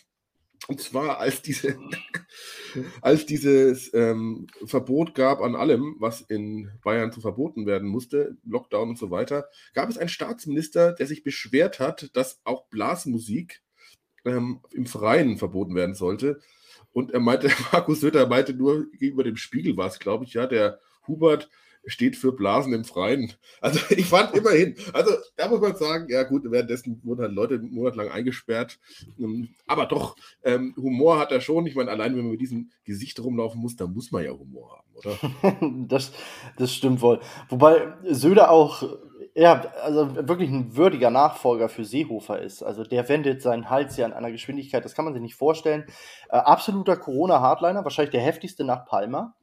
und 0.68 0.80
zwar 0.80 1.18
als 1.18 1.42
diese, 1.42 1.76
als 3.02 3.26
dieses 3.26 3.92
ähm, 3.94 4.46
Verbot 4.64 5.14
gab 5.14 5.40
an 5.40 5.56
allem, 5.56 5.96
was 5.98 6.20
in 6.20 6.70
Bayern 6.82 7.12
zu 7.12 7.20
verboten 7.20 7.66
werden 7.66 7.88
musste, 7.88 8.36
Lockdown 8.44 8.90
und 8.90 8.98
so 8.98 9.10
weiter, 9.10 9.48
gab 9.74 9.88
es 9.88 9.98
einen 9.98 10.08
Staatsminister, 10.08 10.92
der 10.92 11.06
sich 11.06 11.24
beschwert 11.24 11.80
hat, 11.80 12.10
dass 12.14 12.40
auch 12.44 12.66
Blasmusik 12.68 13.62
ähm, 14.24 14.60
im 14.70 14.86
Freien 14.86 15.36
verboten 15.36 15.74
werden 15.74 15.94
sollte. 15.94 16.40
Und 16.92 17.10
er 17.12 17.20
meinte, 17.20 17.50
Markus 17.72 18.00
Söder 18.00 18.26
meinte 18.26 18.54
nur 18.54 18.90
gegenüber 18.92 19.24
dem 19.24 19.36
Spiegel 19.36 19.76
war 19.76 19.88
es, 19.88 19.98
glaube 19.98 20.24
ich, 20.24 20.34
ja, 20.34 20.46
der 20.46 20.78
Hubert 21.06 21.48
steht 21.86 22.16
für 22.16 22.32
Blasen 22.32 22.72
im 22.72 22.84
Freien. 22.84 23.32
Also 23.60 23.80
ich 23.90 24.06
fand 24.06 24.34
immerhin, 24.34 24.76
also 24.92 25.10
da 25.36 25.48
muss 25.48 25.60
man 25.60 25.76
sagen, 25.76 26.06
ja 26.08 26.22
gut, 26.22 26.42
währenddessen 26.44 27.00
wurden 27.04 27.22
halt 27.22 27.32
Leute 27.32 27.58
monatelang 27.58 28.08
eingesperrt. 28.08 28.78
Ähm, 29.18 29.50
aber 29.66 29.86
doch, 29.86 30.16
ähm, 30.44 30.74
Humor 30.76 31.18
hat 31.18 31.32
er 31.32 31.40
schon. 31.40 31.66
Ich 31.66 31.74
meine, 31.74 31.90
allein 31.90 32.14
wenn 32.14 32.22
man 32.22 32.32
mit 32.32 32.40
diesem 32.40 32.70
Gesicht 32.84 33.18
rumlaufen 33.22 33.60
muss, 33.60 33.76
dann 33.76 33.92
muss 33.92 34.12
man 34.12 34.24
ja 34.24 34.30
Humor 34.32 34.78
haben, 34.78 34.92
oder? 34.94 35.86
das, 35.88 36.12
das 36.56 36.72
stimmt 36.72 37.00
wohl. 37.02 37.20
Wobei 37.48 37.94
Söder 38.04 38.50
auch 38.50 38.82
Ja, 39.34 39.64
also 39.82 40.14
wirklich 40.28 40.50
ein 40.50 40.76
würdiger 40.76 41.10
Nachfolger 41.10 41.68
für 41.70 41.84
Seehofer 41.84 42.40
ist. 42.42 42.62
Also 42.62 42.84
der 42.84 43.08
wendet 43.08 43.40
seinen 43.40 43.70
Hals 43.70 43.96
ja 43.96 44.06
in 44.06 44.12
einer 44.12 44.30
Geschwindigkeit, 44.30 44.84
das 44.84 44.94
kann 44.94 45.06
man 45.06 45.14
sich 45.14 45.22
nicht 45.22 45.36
vorstellen. 45.36 45.84
Äh, 46.28 46.36
absoluter 46.36 46.96
Corona-Hardliner, 46.96 47.82
wahrscheinlich 47.84 48.12
der 48.12 48.20
heftigste 48.20 48.64
nach 48.64 48.84
Palmer. 48.84 49.34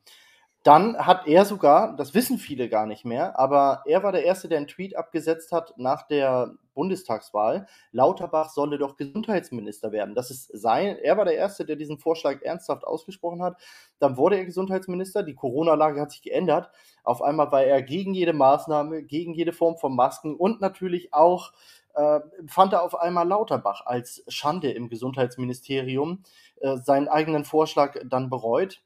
Dann 0.63 0.97
hat 0.97 1.25
er 1.25 1.45
sogar, 1.45 1.95
das 1.95 2.13
wissen 2.13 2.37
viele 2.37 2.67
gar 2.67 2.85
nicht 2.85 3.05
mehr, 3.05 3.39
aber 3.39 3.81
er 3.85 4.03
war 4.03 4.11
der 4.11 4.25
Erste, 4.25 4.49
der 4.49 4.57
einen 4.57 4.67
Tweet 4.67 4.95
abgesetzt 4.97 5.53
hat 5.53 5.73
nach 5.77 6.05
der 6.05 6.53
Bundestagswahl. 6.73 7.65
Lauterbach 7.93 8.49
solle 8.49 8.77
doch 8.77 8.97
Gesundheitsminister 8.97 9.93
werden. 9.93 10.15
Das 10.15 10.31
ist 10.31 10.49
sein, 10.53 10.97
er 10.97 11.15
war 11.15 11.23
der 11.23 11.35
Erste, 11.35 11.65
der 11.65 11.77
diesen 11.77 11.97
Vorschlag 11.97 12.41
ernsthaft 12.41 12.83
ausgesprochen 12.83 13.41
hat. 13.41 13.57
Dann 13.99 14.17
wurde 14.17 14.37
er 14.37 14.43
Gesundheitsminister, 14.43 15.23
die 15.23 15.33
Corona-Lage 15.35 16.01
hat 16.01 16.11
sich 16.11 16.21
geändert. 16.21 16.69
Auf 17.05 17.21
einmal 17.21 17.51
war 17.53 17.63
er 17.63 17.81
gegen 17.81 18.13
jede 18.13 18.33
Maßnahme, 18.33 19.03
gegen 19.03 19.33
jede 19.33 19.53
Form 19.53 19.77
von 19.77 19.95
Masken 19.95 20.35
und 20.35 20.59
natürlich 20.59 21.13
auch 21.13 21.53
äh, 21.93 22.19
fand 22.47 22.73
er 22.73 22.83
auf 22.83 22.99
einmal 22.99 23.27
Lauterbach 23.27 23.85
als 23.85 24.23
Schande 24.27 24.71
im 24.71 24.89
Gesundheitsministerium, 24.89 26.23
äh, 26.57 26.77
seinen 26.77 27.07
eigenen 27.07 27.45
Vorschlag 27.45 27.97
dann 28.05 28.29
bereut. 28.29 28.81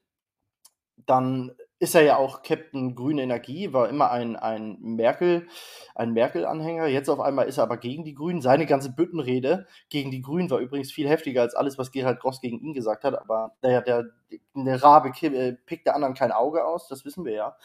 Dann 1.06 1.52
ist 1.84 1.94
er 1.94 2.02
ja 2.02 2.16
auch 2.16 2.42
Captain 2.42 2.94
Grüne 2.94 3.22
Energie, 3.22 3.74
war 3.74 3.90
immer 3.90 4.10
ein, 4.10 4.36
ein 4.36 4.78
Merkel, 4.80 5.46
ein 5.94 6.14
Merkel-Anhänger. 6.14 6.86
Jetzt 6.86 7.10
auf 7.10 7.20
einmal 7.20 7.46
ist 7.46 7.58
er 7.58 7.64
aber 7.64 7.76
gegen 7.76 8.04
die 8.04 8.14
Grünen. 8.14 8.40
Seine 8.40 8.64
ganze 8.64 8.90
Büttenrede 8.90 9.66
gegen 9.90 10.10
die 10.10 10.22
Grünen 10.22 10.50
war 10.50 10.60
übrigens 10.60 10.90
viel 10.90 11.06
heftiger 11.06 11.42
als 11.42 11.54
alles, 11.54 11.76
was 11.76 11.92
Gerhard 11.92 12.20
Gross 12.20 12.40
gegen 12.40 12.58
ihn 12.58 12.72
gesagt 12.72 13.04
hat. 13.04 13.20
Aber 13.20 13.54
der, 13.62 13.82
der, 13.82 14.06
der 14.54 14.82
Rabe 14.82 15.10
äh, 15.20 15.52
pickt 15.66 15.86
der 15.86 15.94
anderen 15.94 16.14
kein 16.14 16.32
Auge 16.32 16.64
aus, 16.64 16.88
das 16.88 17.04
wissen 17.04 17.26
wir 17.26 17.34
ja. 17.34 17.56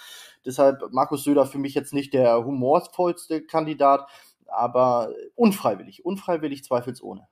Deshalb 0.46 0.82
Markus 0.92 1.24
Söder 1.24 1.46
für 1.46 1.58
mich 1.58 1.74
jetzt 1.74 1.94
nicht 1.94 2.14
der 2.14 2.44
humorvollste 2.44 3.42
Kandidat, 3.42 4.06
aber 4.48 5.14
unfreiwillig, 5.36 6.04
unfreiwillig 6.04 6.66
zweifelsohne. 6.66 7.26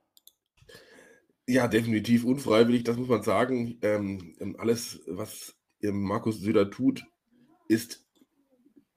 Ja, 1.49 1.67
definitiv 1.67 2.23
unfreiwillig, 2.23 2.85
das 2.85 2.95
muss 2.95 3.09
man 3.09 3.23
sagen. 3.23 3.77
Ähm, 3.81 4.55
alles, 4.57 5.01
was 5.07 5.56
Markus 5.81 6.39
Söder 6.39 6.69
tut, 6.69 7.05
ist 7.67 8.07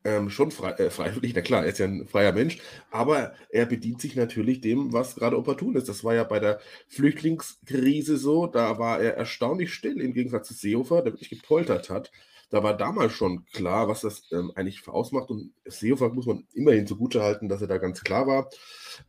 ähm, 0.04 0.30
schon 0.30 0.50
frei, 0.50 0.70
äh, 0.72 0.90
freiwillig, 0.90 1.34
na 1.34 1.42
klar, 1.42 1.62
er 1.62 1.68
ist 1.68 1.78
ja 1.78 1.86
ein 1.86 2.06
freier 2.06 2.32
Mensch, 2.32 2.58
aber 2.90 3.34
er 3.50 3.66
bedient 3.66 4.00
sich 4.00 4.16
natürlich 4.16 4.60
dem, 4.60 4.92
was 4.92 5.14
gerade 5.14 5.36
opportun 5.36 5.76
ist. 5.76 5.88
Das 5.88 6.04
war 6.04 6.14
ja 6.14 6.24
bei 6.24 6.40
der 6.40 6.60
Flüchtlingskrise 6.88 8.16
so, 8.16 8.46
da 8.46 8.78
war 8.78 9.00
er 9.00 9.16
erstaunlich 9.16 9.74
still 9.74 10.00
im 10.00 10.14
Gegensatz 10.14 10.48
zu 10.48 10.54
Seehofer, 10.54 11.02
der 11.02 11.12
wirklich 11.12 11.30
gepoltert 11.30 11.90
hat. 11.90 12.10
Da 12.50 12.62
war 12.62 12.76
damals 12.76 13.12
schon 13.12 13.44
klar, 13.46 13.88
was 13.88 14.00
das 14.00 14.30
ähm, 14.32 14.52
eigentlich 14.56 14.86
ausmacht 14.88 15.30
und 15.30 15.52
Seehofer 15.64 16.08
muss 16.10 16.26
man 16.26 16.44
immerhin 16.52 16.86
zugutehalten, 16.86 17.48
dass 17.48 17.62
er 17.62 17.68
da 17.68 17.78
ganz 17.78 18.02
klar 18.02 18.26
war 18.26 18.50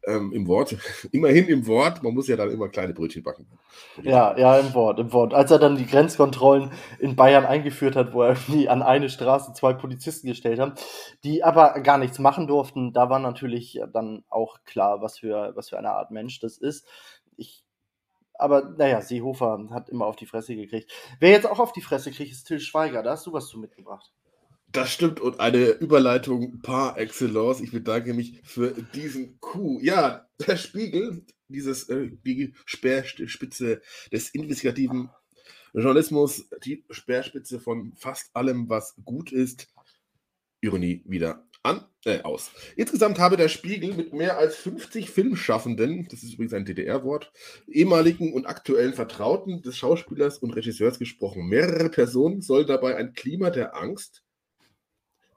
ähm, 0.05 0.31
im 0.31 0.47
Wort, 0.47 0.75
immerhin 1.11 1.47
im 1.47 1.65
Wort, 1.67 2.03
man 2.03 2.13
muss 2.13 2.27
ja 2.27 2.35
dann 2.35 2.51
immer 2.51 2.69
kleine 2.69 2.93
Brötchen 2.93 3.23
backen. 3.23 3.47
Ja, 4.03 4.37
ja, 4.37 4.59
im 4.59 4.73
Wort, 4.73 4.99
im 4.99 5.11
Wort. 5.11 5.33
Als 5.33 5.51
er 5.51 5.59
dann 5.59 5.75
die 5.75 5.85
Grenzkontrollen 5.85 6.71
in 6.99 7.15
Bayern 7.15 7.45
eingeführt 7.45 7.95
hat, 7.95 8.13
wo 8.13 8.21
er 8.21 8.37
an 8.67 8.81
eine 8.81 9.09
Straße 9.09 9.53
zwei 9.53 9.73
Polizisten 9.73 10.27
gestellt 10.27 10.59
haben, 10.59 10.73
die 11.23 11.43
aber 11.43 11.79
gar 11.81 11.97
nichts 11.97 12.19
machen 12.19 12.47
durften, 12.47 12.93
da 12.93 13.09
war 13.09 13.19
natürlich 13.19 13.81
dann 13.91 14.23
auch 14.29 14.63
klar, 14.65 15.01
was 15.01 15.19
für, 15.19 15.55
was 15.55 15.69
für 15.69 15.77
eine 15.77 15.91
Art 15.91 16.11
Mensch 16.11 16.39
das 16.39 16.57
ist. 16.57 16.87
Ich 17.37 17.63
aber 18.41 18.73
naja, 18.77 19.01
Seehofer 19.01 19.67
hat 19.69 19.89
immer 19.89 20.05
auf 20.05 20.15
die 20.15 20.25
Fresse 20.25 20.55
gekriegt. 20.55 20.91
Wer 21.19 21.31
jetzt 21.31 21.45
auch 21.45 21.59
auf 21.59 21.73
die 21.73 21.81
Fresse 21.81 22.11
kriegt, 22.11 22.31
ist 22.31 22.45
Till 22.45 22.59
Schweiger. 22.59 23.03
Da 23.03 23.11
hast 23.11 23.25
du 23.27 23.33
was 23.33 23.47
zu 23.47 23.59
mitgebracht. 23.59 24.11
Das 24.71 24.91
stimmt 24.91 25.19
und 25.19 25.39
eine 25.39 25.71
Überleitung 25.71 26.61
par 26.61 26.97
excellence. 26.97 27.59
Ich 27.59 27.71
bedanke 27.71 28.13
mich 28.13 28.41
für 28.43 28.71
diesen 28.71 29.39
Coup. 29.41 29.81
Ja, 29.83 30.27
der 30.47 30.55
Spiegel, 30.55 31.25
dieses, 31.49 31.89
äh, 31.89 32.09
die 32.25 32.53
Speerspitze 32.65 33.81
des 34.11 34.29
investigativen 34.29 35.09
Journalismus, 35.73 36.49
die 36.63 36.85
Speerspitze 36.89 37.59
von 37.59 37.93
fast 37.97 38.35
allem, 38.35 38.69
was 38.69 38.95
gut 39.03 39.31
ist. 39.31 39.67
Ironie 40.61 41.03
wieder 41.05 41.45
an, 41.63 41.85
äh, 42.05 42.21
aus. 42.21 42.51
Insgesamt 42.75 43.19
habe 43.19 43.37
der 43.37 43.49
Spiegel 43.49 43.93
mit 43.93 44.13
mehr 44.13 44.37
als 44.37 44.55
50 44.55 45.09
Filmschaffenden, 45.09 46.07
das 46.09 46.23
ist 46.23 46.33
übrigens 46.33 46.53
ein 46.53 46.65
DDR-Wort, 46.65 47.31
ehemaligen 47.67 48.33
und 48.33 48.47
aktuellen 48.47 48.93
Vertrauten 48.93 49.61
des 49.61 49.77
Schauspielers 49.77 50.39
und 50.39 50.51
Regisseurs 50.55 50.97
gesprochen. 50.97 51.47
Mehrere 51.47 51.89
Personen 51.89 52.41
soll 52.41 52.65
dabei 52.65 52.95
ein 52.95 53.13
Klima 53.13 53.51
der 53.51 53.75
Angst, 53.75 54.23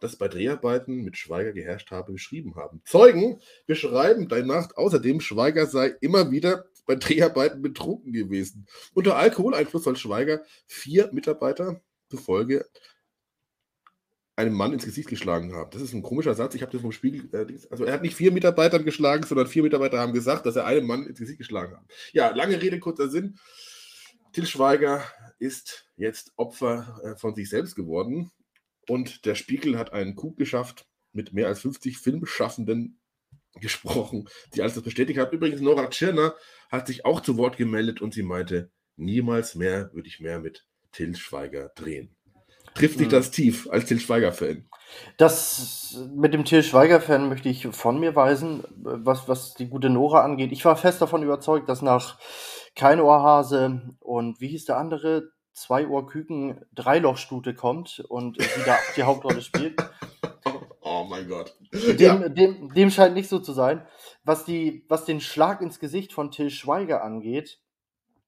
das 0.00 0.16
bei 0.16 0.28
Dreharbeiten 0.28 1.02
mit 1.02 1.16
Schweiger 1.16 1.52
geherrscht 1.52 1.90
habe, 1.90 2.12
beschrieben 2.12 2.56
haben. 2.56 2.80
Zeugen 2.84 3.40
beschreiben 3.66 4.28
danach 4.28 4.74
außerdem, 4.76 5.20
Schweiger 5.20 5.66
sei 5.66 5.94
immer 6.00 6.30
wieder 6.30 6.66
bei 6.86 6.96
Dreharbeiten 6.96 7.62
betrunken 7.62 8.12
gewesen. 8.12 8.66
Unter 8.92 9.16
Alkoholeinfluss 9.16 9.84
soll 9.84 9.96
Schweiger 9.96 10.42
vier 10.66 11.10
Mitarbeiter 11.12 11.80
zufolge 12.10 12.66
einem 14.36 14.54
Mann 14.54 14.72
ins 14.72 14.84
Gesicht 14.84 15.08
geschlagen 15.08 15.54
haben. 15.54 15.70
Das 15.70 15.82
ist 15.82 15.92
ein 15.92 16.02
komischer 16.02 16.34
Satz. 16.34 16.54
Ich 16.54 16.62
habe 16.62 16.72
das 16.72 16.80
vom 16.80 16.92
Spiegel. 16.92 17.28
Äh, 17.32 17.58
also 17.70 17.84
er 17.84 17.92
hat 17.92 18.02
nicht 18.02 18.16
vier 18.16 18.32
Mitarbeitern 18.32 18.84
geschlagen, 18.84 19.24
sondern 19.24 19.46
vier 19.46 19.62
Mitarbeiter 19.62 19.98
haben 19.98 20.12
gesagt, 20.12 20.46
dass 20.46 20.56
er 20.56 20.66
einem 20.66 20.86
Mann 20.86 21.06
ins 21.06 21.18
Gesicht 21.18 21.38
geschlagen 21.38 21.76
hat. 21.76 21.84
Ja, 22.12 22.30
lange 22.30 22.60
Rede, 22.60 22.80
kurzer 22.80 23.08
Sinn. 23.08 23.38
Till 24.32 24.46
Schweiger 24.46 25.04
ist 25.38 25.88
jetzt 25.96 26.32
Opfer 26.36 27.00
äh, 27.04 27.16
von 27.16 27.34
sich 27.34 27.48
selbst 27.48 27.76
geworden. 27.76 28.30
Und 28.88 29.24
der 29.24 29.34
Spiegel 29.34 29.78
hat 29.78 29.92
einen 29.92 30.16
Coup 30.16 30.36
geschafft 30.36 30.86
mit 31.12 31.32
mehr 31.32 31.46
als 31.46 31.60
50 31.60 31.98
Filmschaffenden 31.98 32.98
gesprochen, 33.60 34.28
die 34.54 34.62
alles 34.62 34.74
das 34.74 34.82
bestätigt 34.82 35.18
haben. 35.18 35.32
Übrigens, 35.32 35.60
Nora 35.60 35.88
Tschirner 35.88 36.34
hat 36.70 36.88
sich 36.88 37.04
auch 37.04 37.20
zu 37.20 37.36
Wort 37.36 37.56
gemeldet 37.56 38.02
und 38.02 38.12
sie 38.12 38.24
meinte, 38.24 38.72
niemals 38.96 39.54
mehr 39.54 39.92
würde 39.92 40.08
ich 40.08 40.18
mehr 40.18 40.40
mit 40.40 40.66
Till 40.90 41.14
Schweiger 41.14 41.70
drehen. 41.76 42.16
Trifft 42.74 42.98
dich 42.98 43.06
hm. 43.06 43.12
das 43.12 43.30
tief 43.30 43.68
als 43.70 43.86
Till 43.86 44.00
Schweiger-Fan? 44.00 44.68
Das 45.16 45.98
mit 46.14 46.34
dem 46.34 46.44
Till 46.44 46.62
Schweiger-Fan 46.62 47.28
möchte 47.28 47.48
ich 47.48 47.66
von 47.68 47.98
mir 47.98 48.14
weisen, 48.16 48.64
was, 48.76 49.28
was 49.28 49.54
die 49.54 49.68
gute 49.68 49.90
Nora 49.90 50.22
angeht. 50.22 50.52
Ich 50.52 50.64
war 50.64 50.76
fest 50.76 51.00
davon 51.00 51.22
überzeugt, 51.22 51.68
dass 51.68 51.82
nach 51.82 52.18
Kein 52.76 53.00
Ohrhase 53.00 53.82
und 54.00 54.40
wie 54.40 54.48
hieß 54.48 54.64
der 54.64 54.78
andere? 54.78 55.34
zwei 55.54 55.86
Uhr 55.86 56.06
Küken 56.06 56.60
Dreilochstute 56.74 57.54
kommt 57.54 58.04
und 58.08 58.40
sie 58.40 58.62
da 58.66 58.76
die 58.96 59.04
Hauptrolle 59.04 59.40
spielt. 59.40 59.80
Oh 60.86 61.02
mein 61.08 61.26
Gott. 61.26 61.56
Dem, 61.72 61.98
ja. 61.98 62.28
dem, 62.28 62.68
dem 62.72 62.90
scheint 62.90 63.14
nicht 63.14 63.30
so 63.30 63.38
zu 63.38 63.54
sein. 63.54 63.86
Was, 64.22 64.44
die, 64.44 64.84
was 64.88 65.06
den 65.06 65.20
Schlag 65.20 65.62
ins 65.62 65.80
Gesicht 65.80 66.12
von 66.12 66.30
Till 66.30 66.50
Schweiger 66.50 67.02
angeht, 67.02 67.58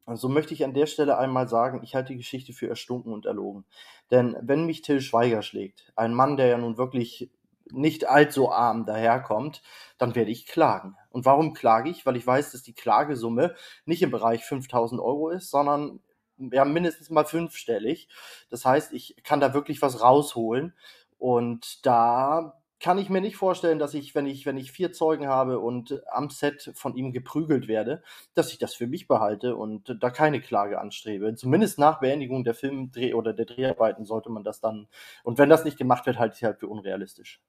so 0.07 0.11
also 0.11 0.29
möchte 0.29 0.55
ich 0.55 0.65
an 0.65 0.73
der 0.73 0.87
Stelle 0.87 1.19
einmal 1.19 1.49
sagen, 1.49 1.81
ich 1.83 1.97
halte 1.97 2.13
die 2.13 2.19
Geschichte 2.19 2.53
für 2.53 2.69
erstunken 2.69 3.13
und 3.13 3.27
erlogen. 3.27 3.65
Denn 4.13 4.37
wenn 4.41 4.65
mich 4.65 4.83
Till 4.83 5.01
Schweiger 5.01 5.43
schlägt, 5.43 5.93
ein 5.97 6.15
Mann, 6.15 6.37
der 6.37 6.47
ja 6.47 6.59
nun 6.59 6.79
wirklich 6.79 7.31
nicht 7.73 8.09
allzu 8.09 8.53
arm 8.53 8.87
daherkommt, 8.87 9.63
dann 9.99 10.15
werde 10.15 10.31
ich 10.31 10.47
klagen. 10.47 10.95
Und 11.11 11.25
warum 11.25 11.55
klage 11.55 11.91
ich? 11.91 12.07
Weil 12.07 12.17
ich 12.17 12.25
weiß, 12.25 12.53
dass 12.53 12.63
die 12.63 12.73
Klagesumme 12.73 13.57
nicht 13.85 14.03
im 14.03 14.13
Bereich 14.13 14.45
5000 14.45 15.01
Euro 15.01 15.31
ist, 15.31 15.51
sondern 15.51 15.99
ja, 16.39 16.65
mindestens 16.65 17.11
mal 17.11 17.25
fünfstellig. 17.25 18.09
Das 18.49 18.65
heißt, 18.65 18.93
ich 18.93 19.17
kann 19.25 19.41
da 19.41 19.55
wirklich 19.55 19.83
was 19.83 20.01
rausholen. 20.03 20.75
Und 21.19 21.85
da 21.85 22.63
kann 22.79 22.99
ich 22.99 23.09
mir 23.09 23.21
nicht 23.21 23.37
vorstellen, 23.37 23.79
dass 23.79 23.95
ich, 23.95 24.15
wenn 24.15 24.27
ich, 24.27 24.45
wenn 24.45 24.57
ich 24.57 24.71
vier 24.71 24.93
Zeugen 24.93 25.29
habe 25.29 25.61
und 25.61 26.03
am 26.13 26.31
Set 26.31 26.73
von 26.75 26.95
ihm 26.95 27.13
geprügelt 27.13 27.69
werde, 27.69 28.03
dass 28.35 28.53
ich 28.53 28.59
das 28.59 28.75
für 28.75 28.87
mich 28.87 29.09
behalte 29.09 29.57
und 29.57 29.97
da 30.01 30.11
keine 30.11 30.41
Klage 30.41 30.81
anstrebe. 30.81 31.35
Zumindest 31.35 31.79
nach 31.79 32.01
Beendigung 32.01 32.45
der 32.45 32.55
Filmdreh 32.55 33.15
oder 33.15 33.33
der 33.33 33.47
Dreharbeiten 33.47 34.05
sollte 34.05 34.31
man 34.31 34.45
das 34.45 34.61
dann. 34.61 34.89
Und 35.25 35.39
wenn 35.39 35.49
das 35.49 35.65
nicht 35.65 35.79
gemacht 35.79 36.05
wird, 36.07 36.19
halte 36.19 36.37
ich 36.37 36.45
halt 36.45 36.59
für 36.59 36.69
unrealistisch. 36.69 37.41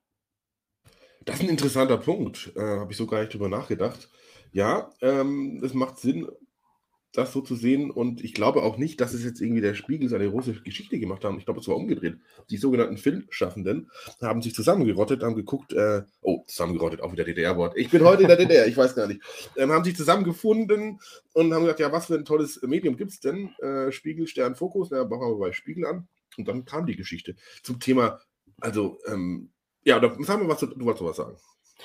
Das 1.24 1.36
ist 1.36 1.42
ein 1.42 1.50
interessanter 1.50 1.98
Punkt. 1.98 2.52
Äh, 2.56 2.60
Habe 2.60 2.92
ich 2.92 2.96
so 2.96 3.06
gar 3.06 3.20
nicht 3.20 3.34
drüber 3.34 3.50
nachgedacht. 3.50 4.08
Ja, 4.52 4.90
ähm, 5.02 5.60
es 5.62 5.74
macht 5.74 5.98
Sinn, 5.98 6.26
das 7.18 7.32
so 7.32 7.40
zu 7.40 7.56
sehen. 7.56 7.90
Und 7.90 8.24
ich 8.24 8.32
glaube 8.32 8.62
auch 8.62 8.78
nicht, 8.78 9.00
dass 9.00 9.12
es 9.12 9.24
jetzt 9.24 9.40
irgendwie 9.40 9.60
der 9.60 9.74
Spiegel 9.74 10.08
seine 10.08 10.30
große 10.30 10.54
Geschichte 10.62 10.98
gemacht 10.98 11.24
haben. 11.24 11.38
Ich 11.38 11.44
glaube, 11.44 11.60
es 11.60 11.68
war 11.68 11.76
umgedreht. 11.76 12.16
Die 12.48 12.56
sogenannten 12.56 12.96
Filmschaffenden 12.96 13.90
haben 14.22 14.40
sich 14.40 14.54
zusammengerottet, 14.54 15.22
haben 15.22 15.34
geguckt, 15.34 15.72
äh, 15.72 16.02
oh, 16.22 16.44
zusammengerottet, 16.46 17.02
auch 17.02 17.12
wieder 17.12 17.24
DDR-Wort. 17.24 17.76
Ich 17.76 17.90
bin 17.90 18.04
heute 18.04 18.22
in 18.22 18.28
der 18.28 18.36
DDR, 18.38 18.66
ich 18.66 18.76
weiß 18.76 18.94
gar 18.94 19.06
nicht. 19.06 19.20
Ähm, 19.56 19.72
haben 19.72 19.84
sich 19.84 19.96
zusammengefunden 19.96 21.00
und 21.32 21.52
haben 21.52 21.62
gesagt, 21.62 21.80
ja, 21.80 21.92
was 21.92 22.06
für 22.06 22.14
ein 22.14 22.24
tolles 22.24 22.62
Medium 22.62 22.96
gibt 22.96 23.10
es 23.10 23.20
denn? 23.20 23.50
Äh, 23.58 23.90
Spiegel, 23.90 24.26
Stern, 24.26 24.54
Fokus, 24.54 24.88
na, 24.90 25.04
machen 25.04 25.28
wir 25.28 25.38
bei 25.38 25.52
Spiegel 25.52 25.86
an. 25.86 26.08
Und 26.36 26.46
dann 26.46 26.64
kam 26.64 26.86
die 26.86 26.96
Geschichte 26.96 27.34
zum 27.62 27.80
Thema, 27.80 28.20
also, 28.60 28.98
ähm, 29.06 29.50
ja, 29.84 29.98
da, 29.98 30.08
sagen 30.22 30.42
wir 30.42 30.48
was, 30.48 30.60
du 30.60 30.84
wolltest 30.84 31.04
was 31.04 31.16
sagen. 31.16 31.36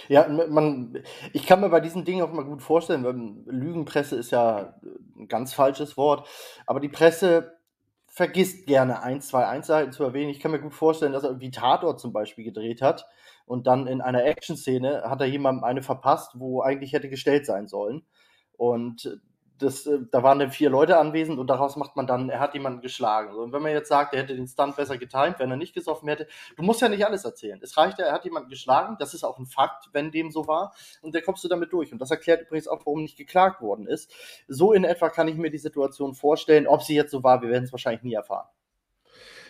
Ja, 0.10 0.28
man 0.28 1.04
ich 1.34 1.46
kann 1.46 1.62
mir 1.62 1.70
bei 1.70 1.80
diesen 1.80 2.04
Dingen 2.06 2.24
auch 2.24 2.32
mal 2.32 2.46
gut 2.46 2.62
vorstellen, 2.62 3.04
weil 3.04 3.16
Lügenpresse 3.46 4.16
ist 4.16 4.32
ja 4.32 4.76
ein 5.18 5.28
ganz 5.28 5.54
falsches 5.54 5.98
Wort, 5.98 6.28
aber 6.66 6.80
die 6.80 6.90
Presse 6.90 7.58
vergisst 8.08 8.68
gerne 8.68 9.02
ein, 9.02 9.22
zwei 9.22 9.48
Einzelheiten 9.48 9.92
zu 9.92 10.04
erwähnen. 10.04 10.30
Ich 10.30 10.40
kann 10.40 10.52
mir 10.52 10.60
gut 10.62 10.74
vorstellen, 10.76 11.14
dass 11.14 11.24
er 11.24 11.30
irgendwie 11.30 11.52
Tatort 11.52 12.00
zum 12.00 12.14
Beispiel 12.14 12.44
gedreht 12.44 12.82
hat 12.82 13.08
Und 13.46 13.66
dann 13.68 13.88
in 13.88 14.02
einer 14.02 14.24
Action-Szene 14.24 15.04
hat 15.06 15.22
er 15.22 15.28
jemandem 15.28 15.64
eine 15.64 15.82
verpasst, 15.82 16.34
wo 16.36 16.62
eigentlich 16.62 16.94
hätte 16.94 17.10
gestellt 17.10 17.46
sein 17.48 17.68
sollen. 17.68 18.04
Und 18.56 19.20
das, 19.60 19.86
äh, 19.86 20.00
da 20.12 20.24
waren 20.24 20.40
dann 20.40 20.52
vier 20.52 20.70
Leute 20.70 20.98
anwesend 20.98 21.40
und 21.40 21.48
daraus 21.48 21.76
macht 21.76 21.96
man 21.96 22.08
dann, 22.08 22.30
er 22.30 22.40
hat 22.40 22.54
jemanden 22.54 22.82
geschlagen. 22.82 23.36
Und 23.36 23.54
wenn 23.54 23.62
man 23.62 23.72
jetzt 23.72 23.90
sagt, 23.90 24.14
er 24.14 24.22
hätte 24.22 24.36
den 24.36 24.48
Stunt 24.48 24.76
besser 24.76 24.98
getimt, 24.98 25.40
wenn 25.40 25.52
er 25.52 25.58
nicht 25.58 25.74
gesoffen 25.74 26.10
hätte, 26.10 26.28
du 26.56 26.64
musst 26.64 26.82
ja 26.82 26.90
nicht 26.90 27.06
alles 27.06 27.26
erzählen. 27.26 27.60
Es 27.62 27.78
reicht 27.78 28.00
ja, 28.00 28.06
er 28.06 28.14
hat 28.14 28.26
jemanden 28.26 28.50
geschlagen, 28.50 28.96
das 29.00 29.14
ist 29.14 29.24
auch 29.24 29.38
ein 29.38 29.46
Fakt, 29.46 29.90
wenn 29.94 30.12
dem 30.12 30.32
so 30.32 30.48
war, 30.48 30.74
und 31.02 31.16
da 31.16 31.22
kommst 31.22 31.44
du 31.44 31.48
damit 31.48 31.72
durch. 31.72 31.92
Und 31.92 32.00
das 32.00 32.12
erklärt 32.12 32.42
übrigens 32.42 32.68
auch, 32.68 32.86
warum 32.86 33.02
nicht 33.02 33.18
geklagt 33.18 33.62
worden 33.62 33.88
ist. 33.88 34.12
So 34.48 34.74
in 34.74 34.84
etwa 34.84 35.10
kann 35.10 35.28
ich 35.28 35.36
mir 35.36 35.52
die 35.52 35.58
Situation 35.58 36.14
vorstellen. 36.14 36.68
Ob 36.68 36.84
sie 36.84 36.96
jetzt 36.96 37.12
so 37.12 37.24
war, 37.24 37.42
wir 37.42 37.50
werden 37.50 37.66
es 37.66 37.72
wahrscheinlich 37.72 38.04
nie 38.04 38.14
erfahren. 38.14 38.48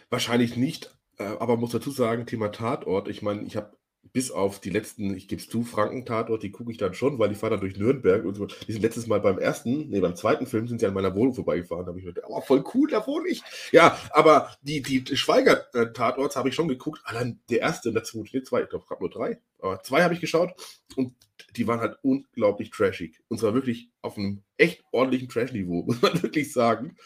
Wahrscheinlich 0.09 0.57
nicht, 0.57 0.95
äh, 1.17 1.23
aber 1.23 1.57
muss 1.57 1.71
dazu 1.71 1.91
sagen, 1.91 2.25
Thema 2.25 2.51
Tatort, 2.51 3.07
ich 3.07 3.21
meine, 3.21 3.43
ich 3.43 3.55
habe 3.55 3.75
bis 4.11 4.31
auf 4.31 4.59
die 4.59 4.69
letzten, 4.69 5.15
ich 5.15 5.27
gebe 5.27 5.41
es 5.41 5.49
zu, 5.49 5.63
Franken-Tatort, 5.63 6.43
die 6.43 6.51
gucke 6.51 6.71
ich 6.71 6.77
dann 6.77 6.93
schon, 6.93 7.17
weil 7.19 7.31
ich 7.31 7.37
fahre 7.37 7.51
dann 7.51 7.61
durch 7.61 7.77
Nürnberg 7.77 8.25
und 8.25 8.35
so. 8.35 8.45
Die 8.45 8.71
sind 8.71 8.81
letztes 8.81 9.07
Mal 9.07 9.21
beim 9.21 9.39
ersten, 9.39 9.89
nee, 9.89 10.01
beim 10.01 10.15
zweiten 10.15 10.45
Film 10.45 10.67
sind 10.67 10.79
sie 10.79 10.85
an 10.85 10.93
meiner 10.93 11.15
Wohnung 11.15 11.33
vorbeigefahren. 11.33 11.85
Da 11.85 11.89
habe 11.89 11.99
ich 11.99 12.05
gedacht, 12.05 12.25
oh, 12.27 12.41
voll 12.41 12.63
cool, 12.73 12.89
da 12.89 13.05
wohne 13.07 13.29
ich. 13.29 13.41
Ja, 13.71 13.97
aber 14.11 14.55
die, 14.61 14.81
die 14.81 15.15
Schweiger-Tatorts 15.15 16.35
habe 16.35 16.49
ich 16.49 16.55
schon 16.55 16.67
geguckt. 16.67 17.01
Allein 17.05 17.39
der 17.49 17.61
erste 17.61 17.89
und 17.89 17.95
der 17.95 18.03
zweite, 18.03 18.37
nee, 18.37 18.43
zwei, 18.43 18.63
ich 18.63 18.69
glaube, 18.69 18.85
gerade 18.85 19.01
nur 19.01 19.09
drei. 19.09 19.39
Aber 19.59 19.81
zwei 19.81 20.03
habe 20.03 20.13
ich 20.13 20.19
geschaut 20.19 20.51
und 20.95 21.15
die 21.55 21.67
waren 21.67 21.79
halt 21.79 21.97
unglaublich 22.01 22.69
trashig. 22.69 23.21
Und 23.29 23.39
zwar 23.39 23.53
wirklich 23.53 23.89
auf 24.01 24.17
einem 24.17 24.43
echt 24.57 24.83
ordentlichen 24.91 25.29
Trash-Niveau, 25.29 25.83
muss 25.87 26.01
man 26.01 26.21
wirklich 26.21 26.51
sagen. 26.51 26.97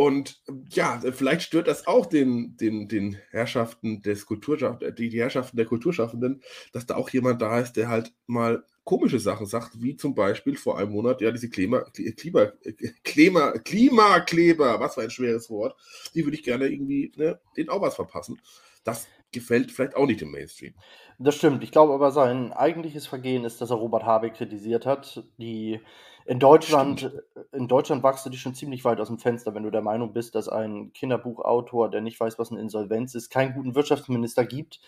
Und 0.00 0.40
ja, 0.70 1.00
vielleicht 1.10 1.42
stört 1.42 1.66
das 1.66 1.88
auch 1.88 2.06
den, 2.06 2.56
den, 2.56 2.86
den 2.86 3.18
Herrschaften 3.30 4.00
des 4.00 4.26
Kulturschaffenden, 4.26 4.94
die, 4.94 5.08
die 5.08 5.18
Herrschaften 5.18 5.56
der 5.56 5.66
Kulturschaffenden, 5.66 6.40
dass 6.72 6.86
da 6.86 6.94
auch 6.94 7.10
jemand 7.10 7.42
da 7.42 7.58
ist, 7.58 7.72
der 7.72 7.88
halt 7.88 8.12
mal 8.28 8.62
komische 8.84 9.18
Sachen 9.18 9.46
sagt, 9.46 9.82
wie 9.82 9.96
zum 9.96 10.14
Beispiel 10.14 10.56
vor 10.56 10.78
einem 10.78 10.92
Monat, 10.92 11.20
ja, 11.20 11.32
diese 11.32 11.50
Klima, 11.50 11.80
Klima, 12.14 12.52
Klima, 13.02 13.58
Klimakleber, 13.58 14.78
was 14.78 14.94
für 14.94 15.00
ein 15.00 15.10
schweres 15.10 15.50
Wort, 15.50 15.74
die 16.14 16.24
würde 16.24 16.36
ich 16.36 16.44
gerne 16.44 16.68
irgendwie, 16.68 17.10
ne, 17.16 17.40
den 17.56 17.68
auch 17.68 17.82
was 17.82 17.96
verpassen. 17.96 18.40
Das 18.84 19.08
gefällt 19.32 19.72
vielleicht 19.72 19.96
auch 19.96 20.06
nicht 20.06 20.22
im 20.22 20.30
Mainstream. 20.30 20.74
Das 21.18 21.34
stimmt. 21.34 21.64
Ich 21.64 21.72
glaube 21.72 21.92
aber, 21.92 22.12
sein 22.12 22.52
eigentliches 22.52 23.08
Vergehen 23.08 23.44
ist, 23.44 23.60
dass 23.60 23.70
er 23.70 23.76
Robert 23.76 24.04
Habeck 24.04 24.34
kritisiert 24.34 24.86
hat, 24.86 25.24
die 25.38 25.80
in 26.28 26.38
Deutschland, 26.38 27.10
in 27.52 27.68
Deutschland 27.68 28.02
wachst 28.02 28.26
du 28.26 28.28
dich 28.28 28.42
schon 28.42 28.54
ziemlich 28.54 28.84
weit 28.84 29.00
aus 29.00 29.08
dem 29.08 29.18
Fenster, 29.18 29.54
wenn 29.54 29.62
du 29.62 29.70
der 29.70 29.80
Meinung 29.80 30.12
bist, 30.12 30.34
dass 30.34 30.46
ein 30.46 30.92
Kinderbuchautor, 30.92 31.90
der 31.90 32.02
nicht 32.02 32.20
weiß, 32.20 32.38
was 32.38 32.50
eine 32.50 32.60
Insolvenz 32.60 33.14
ist, 33.14 33.30
keinen 33.30 33.54
guten 33.54 33.74
Wirtschaftsminister 33.74 34.44
gibt. 34.44 34.80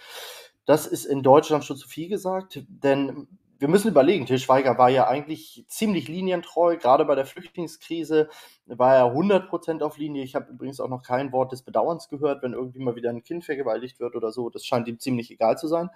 Das 0.66 0.86
ist 0.86 1.06
in 1.06 1.22
Deutschland 1.22 1.64
schon 1.64 1.78
zu 1.78 1.88
viel 1.88 2.10
gesagt, 2.10 2.62
denn 2.68 3.26
wir 3.58 3.68
müssen 3.68 3.88
überlegen, 3.88 4.26
Til 4.26 4.38
Schweiger 4.38 4.76
war 4.76 4.90
ja 4.90 5.08
eigentlich 5.08 5.64
ziemlich 5.66 6.08
linientreu, 6.08 6.76
gerade 6.76 7.06
bei 7.06 7.14
der 7.14 7.24
Flüchtlingskrise 7.24 8.28
war 8.66 8.94
er 8.94 9.14
100% 9.14 9.80
auf 9.80 9.96
Linie. 9.96 10.22
Ich 10.22 10.34
habe 10.34 10.50
übrigens 10.52 10.78
auch 10.78 10.88
noch 10.88 11.02
kein 11.02 11.32
Wort 11.32 11.52
des 11.52 11.62
Bedauerns 11.62 12.10
gehört, 12.10 12.42
wenn 12.42 12.52
irgendwie 12.52 12.80
mal 12.80 12.96
wieder 12.96 13.08
ein 13.08 13.22
Kind 13.22 13.46
vergewaltigt 13.46 13.98
wird 13.98 14.14
oder 14.14 14.30
so. 14.30 14.50
Das 14.50 14.66
scheint 14.66 14.88
ihm 14.88 14.98
ziemlich 14.98 15.30
egal 15.30 15.56
zu 15.56 15.68
sein. 15.68 15.88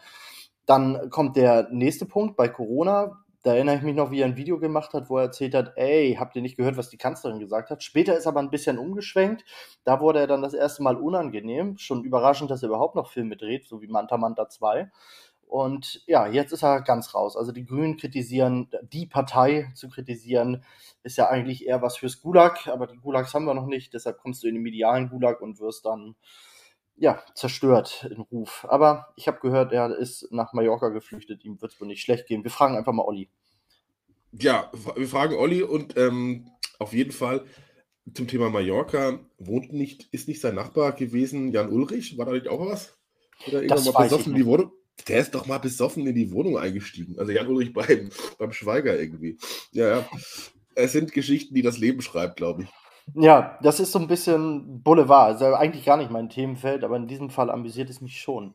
Dann 0.65 1.11
kommt 1.11 1.37
der 1.37 1.69
nächste 1.71 2.07
Punkt 2.07 2.37
bei 2.37 2.49
Corona 2.49 3.24
da 3.45 3.55
erinnere 3.55 3.77
ich 3.77 3.83
mich 3.83 3.95
noch, 3.95 4.11
wie 4.11 4.21
er 4.21 4.27
ein 4.27 4.39
Video 4.39 4.59
gemacht 4.59 4.95
hat, 4.95 5.11
wo 5.11 5.19
er 5.19 5.25
erzählt 5.25 5.55
hat, 5.55 5.75
ey, 5.77 6.17
habt 6.19 6.35
ihr 6.35 6.41
nicht 6.41 6.57
gehört, 6.57 6.79
was 6.79 6.89
die 6.89 6.97
Kanzlerin 6.97 7.41
gesagt 7.41 7.69
hat? 7.69 7.83
Später 7.83 8.17
ist 8.17 8.27
aber 8.27 8.41
ein 8.41 8.51
bisschen 8.51 8.79
umgeschwenkt. 8.79 9.45
Da 9.85 10.01
wurde 10.01 10.21
er 10.21 10.27
dann 10.27 10.41
das 10.41 10.55
erste 10.55 10.83
Mal 10.83 10.97
unangenehm. 10.97 11.77
Schon 11.77 12.05
überraschend, 12.05 12.51
dass 12.51 12.63
er 12.63 12.71
überhaupt 12.71 12.95
noch 12.95 13.11
Filme 13.11 13.37
dreht, 13.37 13.67
so 13.67 13.83
wie 13.83 13.87
Manta 13.87 14.17
Manta 14.17 14.49
2. 14.49 14.91
Und 15.47 16.03
ja, 16.07 16.27
jetzt 16.27 16.53
ist 16.53 16.65
er 16.65 16.81
ganz 16.81 17.15
raus. 17.15 17.37
Also 17.37 17.53
die 17.53 17.67
Grünen 17.67 17.99
kritisieren, 17.99 18.71
die 18.93 19.05
Partei 19.05 19.71
zu 19.75 19.91
kritisieren, 19.91 20.65
ist 21.03 21.19
ja 21.19 21.29
eigentlich 21.29 21.67
eher 21.67 21.83
was 21.83 21.99
fürs 21.99 22.23
Gulag, 22.23 22.67
aber 22.67 22.87
die 22.87 22.97
Gulags 22.97 23.35
haben 23.35 23.45
wir 23.45 23.53
noch 23.53 23.67
nicht, 23.67 23.93
deshalb 23.93 24.19
kommst 24.19 24.43
du 24.43 24.49
in 24.49 24.55
den 24.55 24.63
medialen 24.63 25.11
Gulag 25.11 25.43
und 25.43 25.61
wirst 25.61 25.85
dann 25.85 26.17
ja, 26.97 27.23
zerstört 27.35 28.09
in 28.11 28.21
Ruf. 28.21 28.67
Aber 28.69 29.13
ich 29.17 29.27
habe 29.29 29.41
gehört, 29.41 29.73
er 29.73 29.97
ist 29.97 30.29
nach 30.31 30.53
Mallorca 30.53 30.89
geflüchtet, 30.89 31.45
ihm 31.45 31.61
wird 31.61 31.73
es 31.73 31.81
wohl 31.81 31.89
nicht 31.89 32.03
schlecht 32.03 32.27
gehen. 32.27 32.45
Wir 32.45 32.51
fragen 32.51 32.77
einfach 32.77 32.93
mal 32.93 33.05
Olli. 33.05 33.31
Ja, 34.33 34.71
wir 34.97 35.09
fragen 35.09 35.35
Olli 35.35 35.63
und 35.63 35.97
ähm, 35.97 36.51
auf 36.79 36.93
jeden 36.93 37.13
Fall 37.13 37.45
zum 38.13 38.29
Thema 38.29 38.51
Mallorca 38.51 39.19
wohnt 39.39 39.73
nicht, 39.73 40.09
ist 40.13 40.29
nicht 40.29 40.41
sein 40.41 40.57
Nachbar 40.57 40.93
gewesen, 40.93 41.53
Jan 41.53 41.71
Ulrich? 41.71 42.19
War 42.19 42.27
da 42.27 42.33
nicht 42.33 42.49
auch 42.49 42.67
was? 42.67 42.97
Oder 43.47 43.63
irgendwann 43.63 43.93
mal 43.93 44.03
besoffen 44.03 44.33
in 44.33 44.39
die 44.39 44.47
Wohnung? 44.47 44.73
Der 45.09 45.21
ist 45.21 45.35
doch 45.35 45.47
mal 45.47 45.59
besoffen 45.59 46.07
in 46.07 46.15
die 46.15 46.31
Wohnung 46.31 46.59
eingestiegen. 46.59 47.19
Also 47.19 47.33
Jan 47.33 47.47
Ulrich 47.49 47.73
beim, 47.75 48.11
beim 48.39 48.53
Schweiger 48.53 48.99
irgendwie. 48.99 49.39
Ja, 49.73 49.89
ja. 49.89 50.09
Es 50.75 50.93
sind 50.93 51.13
Geschichten, 51.13 51.55
die 51.55 51.63
das 51.63 51.79
Leben 51.79 52.03
schreibt, 52.03 52.37
glaube 52.37 52.65
ich. 52.65 52.69
Ja, 53.13 53.59
das 53.63 53.81
ist 53.81 53.93
so 53.93 53.99
ein 53.99 54.09
bisschen 54.09 54.83
Boulevard. 54.83 55.33
Also 55.35 55.55
eigentlich 55.55 55.85
gar 55.85 55.97
nicht 55.97 56.11
mein 56.11 56.31
Themenfeld, 56.31 56.85
aber 56.85 56.97
in 56.97 57.07
diesem 57.07 57.31
Fall 57.31 57.51
amüsiert 57.51 57.91
es 57.91 58.01
mich 58.01 58.21
schon. 58.21 58.55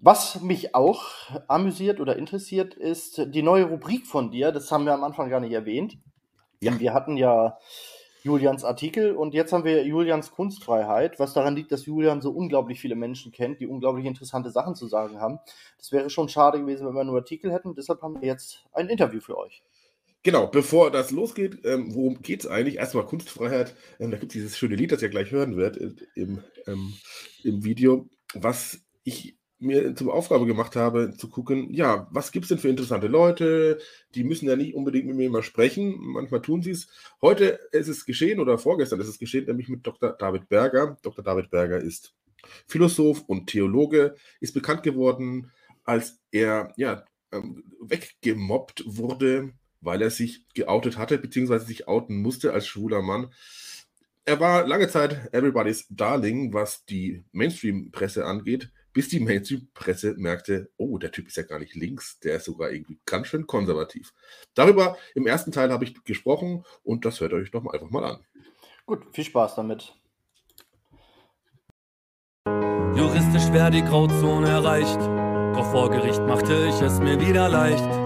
Was 0.00 0.40
mich 0.42 0.74
auch 0.76 1.04
amüsiert 1.48 2.00
oder 2.00 2.16
interessiert, 2.16 2.74
ist 2.74 3.34
die 3.34 3.42
neue 3.42 3.64
Rubrik 3.64 4.06
von 4.06 4.30
dir. 4.30 4.52
Das 4.52 4.70
haben 4.70 4.84
wir 4.84 4.94
am 4.94 5.02
Anfang 5.02 5.28
gar 5.28 5.40
nicht 5.40 5.52
erwähnt. 5.52 5.98
Ja. 6.60 6.78
Wir 6.78 6.94
hatten 6.94 7.16
ja 7.16 7.58
Julians 8.22 8.64
Artikel 8.64 9.16
und 9.16 9.34
jetzt 9.34 9.52
haben 9.52 9.64
wir 9.64 9.84
Julians 9.84 10.30
Kunstfreiheit, 10.30 11.18
was 11.18 11.32
daran 11.32 11.56
liegt, 11.56 11.72
dass 11.72 11.86
Julian 11.86 12.20
so 12.20 12.30
unglaublich 12.30 12.80
viele 12.80 12.94
Menschen 12.94 13.32
kennt, 13.32 13.60
die 13.60 13.66
unglaublich 13.66 14.06
interessante 14.06 14.50
Sachen 14.50 14.74
zu 14.74 14.86
sagen 14.86 15.20
haben. 15.20 15.38
Das 15.78 15.92
wäre 15.92 16.10
schon 16.10 16.28
schade 16.28 16.60
gewesen, 16.60 16.86
wenn 16.86 16.94
wir 16.94 17.04
nur 17.04 17.16
Artikel 17.16 17.52
hätten. 17.52 17.74
Deshalb 17.74 18.02
haben 18.02 18.20
wir 18.20 18.28
jetzt 18.28 18.66
ein 18.72 18.88
Interview 18.88 19.20
für 19.20 19.38
euch. 19.38 19.62
Genau, 20.28 20.46
bevor 20.46 20.90
das 20.90 21.10
losgeht, 21.10 21.60
ähm, 21.64 21.94
worum 21.94 22.20
geht 22.20 22.40
es 22.40 22.46
eigentlich? 22.46 22.76
Erstmal 22.76 23.06
Kunstfreiheit. 23.06 23.74
Ähm, 23.98 24.10
da 24.10 24.18
gibt 24.18 24.30
es 24.30 24.34
dieses 24.34 24.58
schöne 24.58 24.74
Lied, 24.74 24.92
das 24.92 25.00
ihr 25.00 25.08
gleich 25.08 25.30
hören 25.30 25.56
werdet 25.56 26.06
im, 26.14 26.42
ähm, 26.66 26.92
im 27.44 27.64
Video, 27.64 28.10
was 28.34 28.78
ich 29.04 29.38
mir 29.58 29.94
zum 29.94 30.10
Aufgabe 30.10 30.44
gemacht 30.44 30.76
habe, 30.76 31.14
zu 31.16 31.30
gucken, 31.30 31.72
ja, 31.72 32.08
was 32.10 32.30
gibt 32.30 32.44
es 32.44 32.50
denn 32.50 32.58
für 32.58 32.68
interessante 32.68 33.06
Leute? 33.06 33.78
Die 34.14 34.22
müssen 34.22 34.46
ja 34.46 34.54
nicht 34.54 34.74
unbedingt 34.74 35.06
mit 35.06 35.16
mir 35.16 35.28
immer 35.28 35.42
sprechen, 35.42 35.94
manchmal 35.98 36.42
tun 36.42 36.60
sie 36.60 36.72
es. 36.72 36.88
Heute 37.22 37.58
ist 37.72 37.88
es 37.88 38.04
geschehen 38.04 38.38
oder 38.38 38.58
vorgestern 38.58 39.00
ist 39.00 39.08
es 39.08 39.18
geschehen, 39.18 39.46
nämlich 39.46 39.70
mit 39.70 39.86
Dr. 39.86 40.12
David 40.12 40.50
Berger. 40.50 40.98
Dr. 41.00 41.24
David 41.24 41.48
Berger 41.48 41.78
ist 41.78 42.14
Philosoph 42.66 43.22
und 43.22 43.46
Theologe, 43.46 44.14
ist 44.40 44.52
bekannt 44.52 44.82
geworden, 44.82 45.52
als 45.84 46.20
er 46.32 46.74
ja, 46.76 47.06
ähm, 47.32 47.64
weggemobbt 47.80 48.84
wurde 48.84 49.54
weil 49.80 50.02
er 50.02 50.10
sich 50.10 50.46
geoutet 50.54 50.98
hatte, 50.98 51.18
beziehungsweise 51.18 51.66
sich 51.66 51.88
outen 51.88 52.20
musste 52.20 52.52
als 52.52 52.66
schwuler 52.66 53.02
Mann. 53.02 53.32
Er 54.24 54.40
war 54.40 54.66
lange 54.66 54.88
Zeit 54.88 55.32
Everybody's 55.32 55.86
Darling, 55.88 56.52
was 56.52 56.84
die 56.84 57.24
Mainstream-Presse 57.32 58.26
angeht, 58.26 58.70
bis 58.92 59.08
die 59.08 59.20
Mainstream-Presse 59.20 60.14
merkte, 60.18 60.70
oh, 60.76 60.98
der 60.98 61.12
Typ 61.12 61.28
ist 61.28 61.36
ja 61.36 61.44
gar 61.44 61.58
nicht 61.58 61.74
links, 61.74 62.18
der 62.20 62.36
ist 62.36 62.44
sogar 62.44 62.70
irgendwie 62.70 62.98
ganz 63.06 63.28
schön 63.28 63.46
konservativ. 63.46 64.12
Darüber 64.54 64.98
im 65.14 65.26
ersten 65.26 65.52
Teil 65.52 65.70
habe 65.70 65.84
ich 65.84 66.04
gesprochen 66.04 66.64
und 66.82 67.04
das 67.04 67.20
hört 67.20 67.32
euch 67.32 67.50
doch 67.50 67.62
mal 67.62 67.72
einfach 67.72 67.90
mal 67.90 68.04
an. 68.04 68.24
Gut, 68.86 69.04
viel 69.12 69.24
Spaß 69.24 69.54
damit. 69.54 69.94
Juristisch 72.96 73.52
wäre 73.52 73.70
die 73.70 73.82
Grauzone 73.82 74.48
erreicht, 74.48 74.98
doch 75.56 75.70
vor 75.70 75.90
Gericht 75.90 76.20
machte 76.22 76.66
ich 76.68 76.80
es 76.82 76.98
mir 76.98 77.20
wieder 77.20 77.48
leicht 77.48 77.97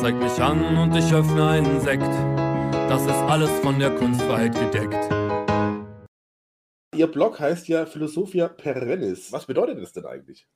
zeig 0.00 0.14
mich 0.14 0.40
an 0.40 0.76
und 0.78 0.94
ich 0.94 1.12
öffne 1.12 1.48
einen 1.48 1.80
Sekt. 1.80 2.02
Das 2.88 3.02
ist 3.02 3.10
alles 3.10 3.50
von 3.60 3.80
der 3.80 3.90
Kunstfreiheit 3.96 4.54
gedeckt. 4.54 4.94
Ihr 6.94 7.08
Blog 7.08 7.40
heißt 7.40 7.66
ja 7.66 7.84
Philosophia 7.84 8.46
Perennis. 8.46 9.32
Was 9.32 9.46
bedeutet 9.46 9.82
das 9.82 9.92
denn 9.92 10.06
eigentlich? 10.06 10.46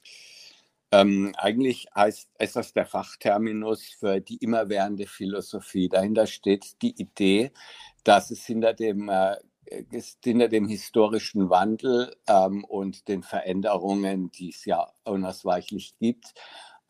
Ähm, 0.92 1.34
eigentlich 1.36 1.86
heißt, 1.94 2.28
ist 2.38 2.56
das 2.56 2.72
der 2.72 2.86
Fachterminus 2.86 3.82
für 3.98 4.20
die 4.20 4.36
immerwährende 4.36 5.06
Philosophie. 5.06 5.88
Dahinter 5.88 6.26
steht 6.26 6.80
die 6.80 6.94
Idee, 7.00 7.50
dass 8.04 8.30
es 8.30 8.44
hinter 8.46 8.74
dem, 8.74 9.08
äh, 9.08 9.36
hinter 10.22 10.48
dem 10.48 10.68
historischen 10.68 11.50
Wandel 11.50 12.14
ähm, 12.28 12.62
und 12.64 13.08
den 13.08 13.24
Veränderungen, 13.24 14.30
die 14.30 14.50
es 14.50 14.64
ja 14.66 14.86
unausweichlich 15.04 15.94
gibt, 15.98 16.34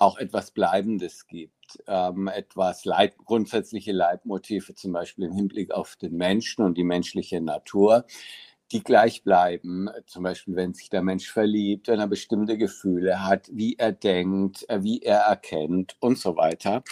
auch 0.03 0.19
etwas 0.19 0.51
Bleibendes 0.51 1.27
gibt. 1.27 1.79
Ähm, 1.87 2.29
etwas 2.29 2.85
Leit 2.85 3.17
grundsätzliche 3.17 3.93
Leitmotive, 3.93 4.75
zum 4.75 4.93
Beispiel 4.93 5.27
im 5.27 5.33
Hinblick 5.33 5.71
auf 5.71 5.97
den 5.97 6.17
Menschen 6.17 6.65
und 6.65 6.77
die 6.77 6.85
menschliche 6.85 7.41
Natur, 7.41 8.05
die 8.73 8.83
gleich 8.83 9.23
bleiben. 9.23 9.89
Zum 10.07 10.23
Beispiel, 10.23 10.57
wenn 10.57 10.75
sich 10.75 10.91
der 10.91 11.03
Mensch 11.03 11.31
verliebt, 11.31 11.89
wenn 11.89 12.01
er 12.01 12.07
bestimmte 12.07 12.57
Gefühle 12.59 13.25
hat, 13.25 13.49
wie 13.53 13.77
er 13.77 13.93
denkt, 13.93 14.69
äh, 14.69 14.83
wie 14.83 15.01
er 15.03 15.19
erkennt 15.19 15.97
und 16.01 16.19
so 16.19 16.37
weiter. 16.37 16.83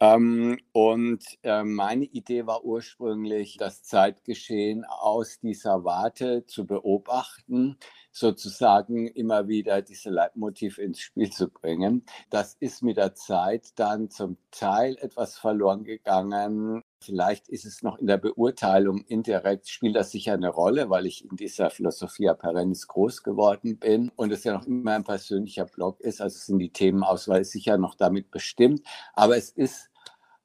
Ähm, 0.00 0.58
und 0.72 1.24
äh, 1.42 1.64
meine 1.64 2.04
Idee 2.04 2.46
war 2.46 2.64
ursprünglich, 2.64 3.56
das 3.58 3.82
Zeitgeschehen 3.82 4.84
aus 4.84 5.40
dieser 5.40 5.84
Warte 5.84 6.46
zu 6.46 6.66
beobachten, 6.66 7.76
sozusagen 8.12 9.06
immer 9.06 9.48
wieder 9.48 9.82
diese 9.82 10.10
Leitmotiv 10.10 10.78
ins 10.78 11.00
Spiel 11.00 11.30
zu 11.30 11.48
bringen. 11.50 12.04
Das 12.30 12.54
ist 12.60 12.82
mit 12.82 12.96
der 12.96 13.14
Zeit 13.14 13.78
dann 13.78 14.10
zum 14.10 14.36
Teil 14.50 14.96
etwas 15.00 15.38
verloren 15.38 15.84
gegangen. 15.84 16.82
Vielleicht 17.02 17.48
ist 17.48 17.64
es 17.64 17.82
noch 17.82 17.98
in 17.98 18.06
der 18.06 18.18
Beurteilung 18.18 19.02
indirekt, 19.06 19.70
spielt 19.70 19.96
das 19.96 20.10
sicher 20.10 20.34
eine 20.34 20.50
Rolle, 20.50 20.90
weil 20.90 21.06
ich 21.06 21.24
in 21.24 21.34
dieser 21.34 21.70
Philosophia 21.70 22.34
perennis 22.34 22.86
groß 22.88 23.22
geworden 23.22 23.78
bin 23.78 24.10
und 24.16 24.30
es 24.32 24.44
ja 24.44 24.52
noch 24.52 24.66
immer 24.66 24.92
ein 24.92 25.04
persönlicher 25.04 25.64
Blog 25.64 25.98
ist. 26.00 26.20
Also 26.20 26.38
sind 26.38 26.58
die 26.58 26.70
Themenauswahl 26.70 27.44
sicher 27.44 27.78
noch 27.78 27.94
damit 27.94 28.30
bestimmt. 28.30 28.82
Aber 29.14 29.36
es 29.38 29.48
ist 29.50 29.90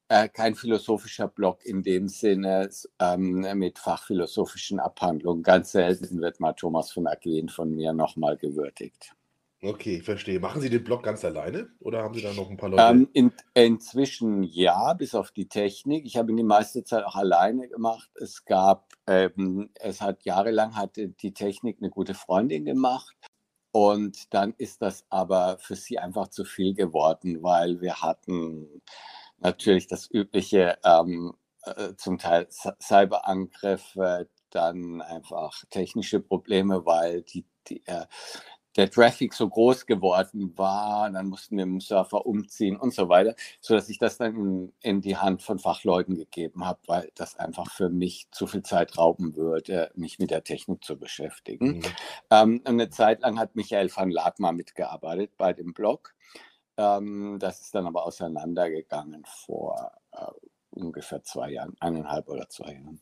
äh, 0.08 0.30
kein 0.30 0.56
philosophischer 0.56 1.28
Blog 1.28 1.66
in 1.66 1.84
dem 1.84 2.08
Sinne 2.08 2.70
ähm, 3.00 3.46
mit 3.56 3.78
fachphilosophischen 3.78 4.80
Abhandlungen. 4.80 5.44
Ganz 5.44 5.74
selten 5.74 6.22
wird 6.22 6.40
mal 6.40 6.54
Thomas 6.54 6.92
von 6.92 7.06
Aquin 7.08 7.50
von 7.50 7.76
mir 7.76 7.92
nochmal 7.92 8.38
gewürdigt. 8.38 9.14
Okay, 9.66 9.98
ich 9.98 10.04
verstehe. 10.04 10.40
Machen 10.40 10.62
Sie 10.62 10.70
den 10.70 10.84
Blog 10.84 11.04
ganz 11.04 11.26
alleine 11.26 11.70
oder 11.80 12.04
haben 12.04 12.14
Sie 12.14 12.22
da 12.22 12.34
noch 12.34 12.50
ein 12.50 12.58
paar 12.58 12.70
Leute? 12.70 12.84
Ähm, 12.84 13.10
in, 13.14 13.32
inzwischen 13.54 14.44
ja, 14.44 14.94
bis 14.94 15.16
auf 15.16 15.32
die 15.32 15.48
Technik. 15.48 16.06
Ich 16.06 16.18
habe 16.18 16.32
ihn 16.32 16.38
die 16.38 16.44
meiste 16.44 16.84
Zeit 16.84 17.04
auch 17.04 17.16
alleine 17.16 17.68
gemacht. 17.68 18.10
Es 18.16 18.46
gab, 18.46 18.94
ähm, 19.08 19.72
es 19.76 20.02
hat 20.02 20.24
jahrelang 20.24 20.76
hat 20.76 20.98
die 20.98 21.34
Technik 21.34 21.78
eine 21.80 21.90
gute 21.90 22.14
Freundin 22.14 22.66
gemacht. 22.66 23.16
Und 23.72 24.34
dann 24.34 24.54
ist 24.58 24.82
das 24.82 25.06
aber 25.10 25.58
für 25.58 25.76
sie 25.76 26.00
einfach 26.00 26.30
zu 26.30 26.46
viel 26.46 26.74
geworden, 26.74 27.44
weil 27.44 27.82
wir 27.82 28.02
hatten 28.02 28.82
natürlich 29.40 29.88
das 29.88 30.10
übliche, 30.10 30.78
ähm, 30.86 31.34
äh, 31.64 31.96
zum 31.98 32.18
Teil 32.18 32.48
Cyberangriffe, 32.50 34.30
dann 34.50 35.02
einfach 35.02 35.66
technische 35.70 36.22
Probleme, 36.22 36.86
weil 36.86 37.24
die, 37.24 37.46
die 37.68 37.86
äh, 37.86 38.06
der 38.76 38.90
Traffic 38.90 39.34
so 39.34 39.48
groß 39.48 39.86
geworden 39.86 40.58
war, 40.58 41.10
dann 41.10 41.28
mussten 41.28 41.58
wir 41.58 41.66
dem 41.66 41.80
Surfer 41.80 42.26
umziehen 42.26 42.78
und 42.78 42.94
so 42.94 43.10
weiter, 43.10 43.36
sodass 43.62 43.90
ich 43.90 44.00
das 44.00 44.18
dann 44.18 44.36
in, 44.36 44.74
in 44.82 45.02
die 45.02 45.18
Hand 45.18 45.42
von 45.42 45.60
Fachleuten 45.60 46.16
gegeben 46.16 46.66
habe, 46.66 46.80
weil 46.88 47.12
das 47.16 47.38
einfach 47.38 47.72
für 47.72 47.90
mich 47.90 48.28
zu 48.32 48.48
viel 48.48 48.64
Zeit 48.64 48.98
rauben 48.98 49.36
würde, 49.36 49.92
mich 49.96 50.20
mit 50.20 50.32
der 50.32 50.44
Technik 50.44 50.84
zu 50.84 50.98
beschäftigen. 50.98 51.78
Mhm. 51.78 51.84
Ähm, 52.32 52.62
eine 52.66 52.90
Zeit 52.90 53.22
lang 53.22 53.40
hat 53.40 53.56
Michael 53.56 53.90
van 53.94 54.12
Laak 54.12 54.40
mitgearbeitet 54.40 55.32
bei 55.38 55.54
dem 55.54 55.74
Blog. 55.74 56.14
Ähm, 56.78 57.38
das 57.40 57.62
ist 57.62 57.74
dann 57.74 57.88
aber 57.88 58.06
auseinandergegangen 58.06 59.24
vor 59.26 59.92
äh, 60.12 60.26
ungefähr 60.72 61.24
zwei 61.24 61.52
Jahren, 61.52 61.76
eineinhalb 61.80 62.28
oder 62.28 62.50
zwei 62.50 62.74
Jahren. 62.74 63.02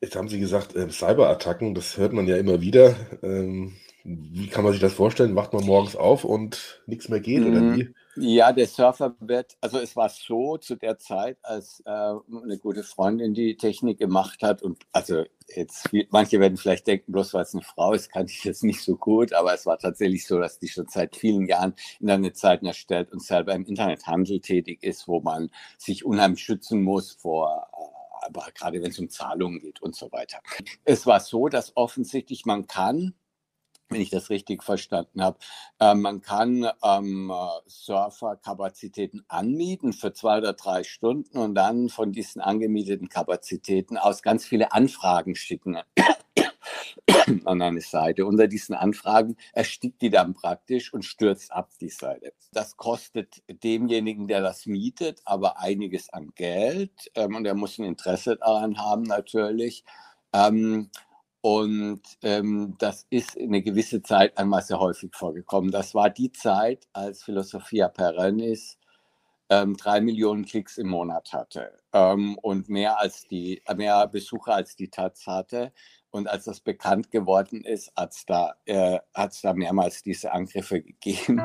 Jetzt 0.00 0.14
haben 0.14 0.28
Sie 0.28 0.38
gesagt, 0.38 0.76
äh, 0.76 0.88
Cyberattacken, 0.88 1.74
das 1.74 1.96
hört 1.96 2.12
man 2.12 2.28
ja 2.28 2.36
immer 2.36 2.60
wieder. 2.60 2.94
Ähm, 3.22 3.76
wie 4.04 4.46
kann 4.48 4.64
man 4.64 4.72
sich 4.72 4.80
das 4.80 4.94
vorstellen? 4.94 5.36
Wacht 5.36 5.52
man 5.52 5.66
morgens 5.66 5.96
auf 5.96 6.24
und 6.24 6.82
nichts 6.86 7.08
mehr 7.08 7.20
geht 7.20 7.42
oder 7.42 7.60
mhm. 7.60 7.76
wie? 7.76 7.94
Ja, 8.20 8.52
der 8.52 8.66
Surfer 8.66 9.14
wird, 9.20 9.56
also 9.60 9.78
es 9.78 9.94
war 9.94 10.08
so 10.08 10.56
zu 10.56 10.76
der 10.76 10.98
Zeit, 10.98 11.38
als 11.42 11.82
äh, 11.86 11.90
eine 11.90 12.58
gute 12.60 12.82
Freundin 12.82 13.34
die 13.34 13.56
Technik 13.56 13.98
gemacht 13.98 14.42
hat 14.42 14.62
und 14.62 14.82
also 14.92 15.24
jetzt, 15.54 15.90
manche 16.10 16.40
werden 16.40 16.56
vielleicht 16.56 16.86
denken, 16.86 17.12
bloß 17.12 17.34
weil 17.34 17.42
es 17.42 17.54
eine 17.54 17.62
Frau 17.62 17.92
ist, 17.92 18.10
kann 18.10 18.26
ich 18.26 18.42
das 18.42 18.62
nicht 18.62 18.82
so 18.82 18.96
gut, 18.96 19.32
aber 19.32 19.54
es 19.54 19.66
war 19.66 19.78
tatsächlich 19.78 20.26
so, 20.26 20.40
dass 20.40 20.58
die 20.58 20.68
schon 20.68 20.88
seit 20.88 21.14
vielen 21.14 21.46
Jahren 21.46 21.74
Internetseiten 22.00 22.66
erstellt 22.66 23.12
und 23.12 23.22
selber 23.22 23.54
im 23.54 23.66
Internethandel 23.66 24.40
tätig 24.40 24.82
ist, 24.82 25.06
wo 25.06 25.20
man 25.20 25.50
sich 25.76 26.04
unheimlich 26.04 26.42
schützen 26.42 26.82
muss 26.82 27.12
vor 27.12 27.68
äh, 27.72 27.98
aber 28.20 28.48
gerade 28.52 28.82
wenn 28.82 28.90
es 28.90 28.98
um 28.98 29.08
Zahlungen 29.08 29.60
geht 29.60 29.80
und 29.80 29.94
so 29.94 30.10
weiter. 30.10 30.40
Es 30.84 31.06
war 31.06 31.20
so, 31.20 31.48
dass 31.48 31.76
offensichtlich 31.76 32.44
man 32.46 32.66
kann 32.66 33.14
wenn 33.88 34.00
ich 34.00 34.10
das 34.10 34.30
richtig 34.30 34.62
verstanden 34.62 35.22
habe. 35.22 35.38
Äh, 35.78 35.94
man 35.94 36.20
kann 36.20 36.68
ähm, 36.82 37.32
Surferkapazitäten 37.66 39.24
anmieten 39.28 39.92
für 39.92 40.12
zwei 40.12 40.38
oder 40.38 40.52
drei 40.52 40.84
Stunden 40.84 41.38
und 41.38 41.54
dann 41.54 41.88
von 41.88 42.12
diesen 42.12 42.40
angemieteten 42.40 43.08
Kapazitäten 43.08 43.96
aus 43.96 44.22
ganz 44.22 44.44
viele 44.44 44.72
Anfragen 44.72 45.34
schicken 45.34 45.78
an 47.44 47.62
eine 47.62 47.80
Seite. 47.80 48.26
Unter 48.26 48.46
diesen 48.46 48.74
Anfragen 48.74 49.36
erstickt 49.52 50.02
die 50.02 50.10
dann 50.10 50.34
praktisch 50.34 50.92
und 50.92 51.04
stürzt 51.04 51.52
ab 51.52 51.70
die 51.80 51.90
Seite. 51.90 52.32
Das 52.52 52.76
kostet 52.76 53.42
demjenigen, 53.62 54.28
der 54.28 54.40
das 54.40 54.66
mietet, 54.66 55.20
aber 55.24 55.58
einiges 55.60 56.12
an 56.12 56.32
Geld 56.34 57.10
ähm, 57.14 57.36
und 57.36 57.46
er 57.46 57.54
muss 57.54 57.78
ein 57.78 57.84
Interesse 57.84 58.36
daran 58.36 58.78
haben 58.78 59.02
natürlich. 59.02 59.84
Ähm, 60.32 60.90
und 61.40 62.02
ähm, 62.22 62.74
das 62.78 63.06
ist 63.10 63.38
eine 63.38 63.62
gewisse 63.62 64.02
Zeit 64.02 64.36
einmal 64.36 64.62
sehr 64.62 64.80
häufig 64.80 65.14
vorgekommen. 65.14 65.70
Das 65.70 65.94
war 65.94 66.10
die 66.10 66.32
Zeit, 66.32 66.88
als 66.92 67.22
Philosophia 67.22 67.88
Perennis 67.88 68.78
ähm, 69.50 69.76
drei 69.76 70.00
Millionen 70.00 70.44
Klicks 70.44 70.78
im 70.78 70.88
Monat 70.88 71.32
hatte 71.32 71.72
ähm, 71.92 72.36
und 72.38 72.68
mehr, 72.68 72.98
als 72.98 73.26
die, 73.28 73.62
mehr 73.76 74.06
Besucher 74.08 74.54
als 74.54 74.76
die 74.76 74.90
Taz 74.90 75.26
hatte. 75.26 75.72
Und 76.10 76.28
als 76.28 76.44
das 76.44 76.60
bekannt 76.60 77.10
geworden 77.10 77.62
ist, 77.64 77.92
hat 77.96 78.14
es 78.14 78.24
da, 78.24 78.54
äh, 78.64 78.98
da 79.42 79.52
mehrmals 79.52 80.02
diese 80.02 80.32
Angriffe 80.32 80.82
gegeben. 80.82 81.40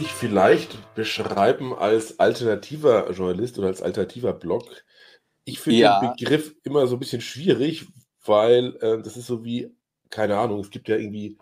Sich 0.00 0.12
vielleicht 0.12 0.94
beschreiben 0.94 1.74
als 1.74 2.18
alternativer 2.18 3.10
Journalist 3.10 3.58
oder 3.58 3.68
als 3.68 3.82
alternativer 3.82 4.32
Blog? 4.32 4.64
Ich 5.44 5.60
finde 5.60 5.80
ja. 5.80 6.00
den 6.00 6.14
Begriff 6.16 6.54
immer 6.62 6.86
so 6.86 6.96
ein 6.96 6.98
bisschen 6.98 7.20
schwierig, 7.20 7.86
weil 8.24 8.76
äh, 8.80 9.02
das 9.02 9.16
ist 9.16 9.26
so 9.26 9.44
wie, 9.44 9.74
keine 10.08 10.38
Ahnung, 10.38 10.60
es 10.60 10.70
gibt 10.70 10.88
ja 10.88 10.96
irgendwie 10.96 11.36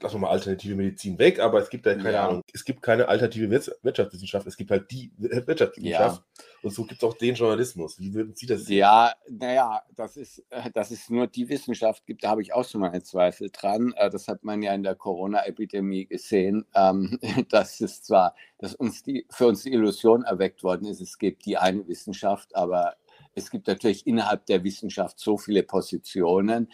lassen 0.00 0.16
wir 0.16 0.20
mal 0.20 0.30
alternative 0.30 0.74
Medizin 0.74 1.18
weg, 1.18 1.40
aber 1.40 1.60
es 1.60 1.70
gibt 1.70 1.86
ja 1.86 1.94
keine 1.94 2.12
ja. 2.12 2.28
Ahnung, 2.28 2.42
es 2.52 2.64
gibt 2.64 2.82
keine 2.82 3.08
alternative 3.08 3.50
Wirtschaftswissenschaft, 3.82 4.46
es 4.46 4.56
gibt 4.56 4.70
halt 4.70 4.90
die 4.90 5.12
Wirtschaftswissenschaft. 5.18 6.22
Ja. 6.22 6.44
Und 6.62 6.72
so 6.72 6.84
gibt 6.84 7.02
es 7.02 7.08
auch 7.08 7.14
den 7.14 7.34
Journalismus. 7.34 7.98
Wie 7.98 8.12
würden 8.12 8.34
Sie 8.34 8.46
das 8.46 8.64
sehen? 8.64 8.78
Ja, 8.78 9.14
naja, 9.28 9.82
das 9.96 10.16
ist, 10.16 10.44
äh, 10.50 10.70
dass 10.72 10.90
es 10.90 11.08
nur 11.08 11.26
die 11.26 11.48
Wissenschaft 11.48 12.06
gibt, 12.06 12.24
da 12.24 12.30
habe 12.30 12.42
ich 12.42 12.52
auch 12.52 12.68
schon 12.68 12.82
meine 12.82 13.02
Zweifel 13.02 13.50
dran. 13.50 13.92
Äh, 13.96 14.10
das 14.10 14.28
hat 14.28 14.44
man 14.44 14.62
ja 14.62 14.74
in 14.74 14.82
der 14.82 14.94
Corona-Epidemie 14.94 16.06
gesehen, 16.06 16.66
ähm, 16.74 17.18
dass 17.50 17.80
es 17.80 18.02
zwar, 18.02 18.34
dass 18.58 18.74
uns 18.74 19.02
die, 19.02 19.26
für 19.30 19.46
uns 19.46 19.62
die 19.62 19.72
Illusion 19.72 20.24
erweckt 20.24 20.62
worden 20.62 20.86
ist, 20.86 21.00
es 21.00 21.18
gibt 21.18 21.46
die 21.46 21.56
eine 21.56 21.86
Wissenschaft, 21.88 22.54
aber 22.54 22.96
es 23.34 23.50
gibt 23.50 23.66
natürlich 23.66 24.06
innerhalb 24.06 24.46
der 24.46 24.64
Wissenschaft 24.64 25.18
so 25.18 25.38
viele 25.38 25.62
Positionen. 25.62 26.70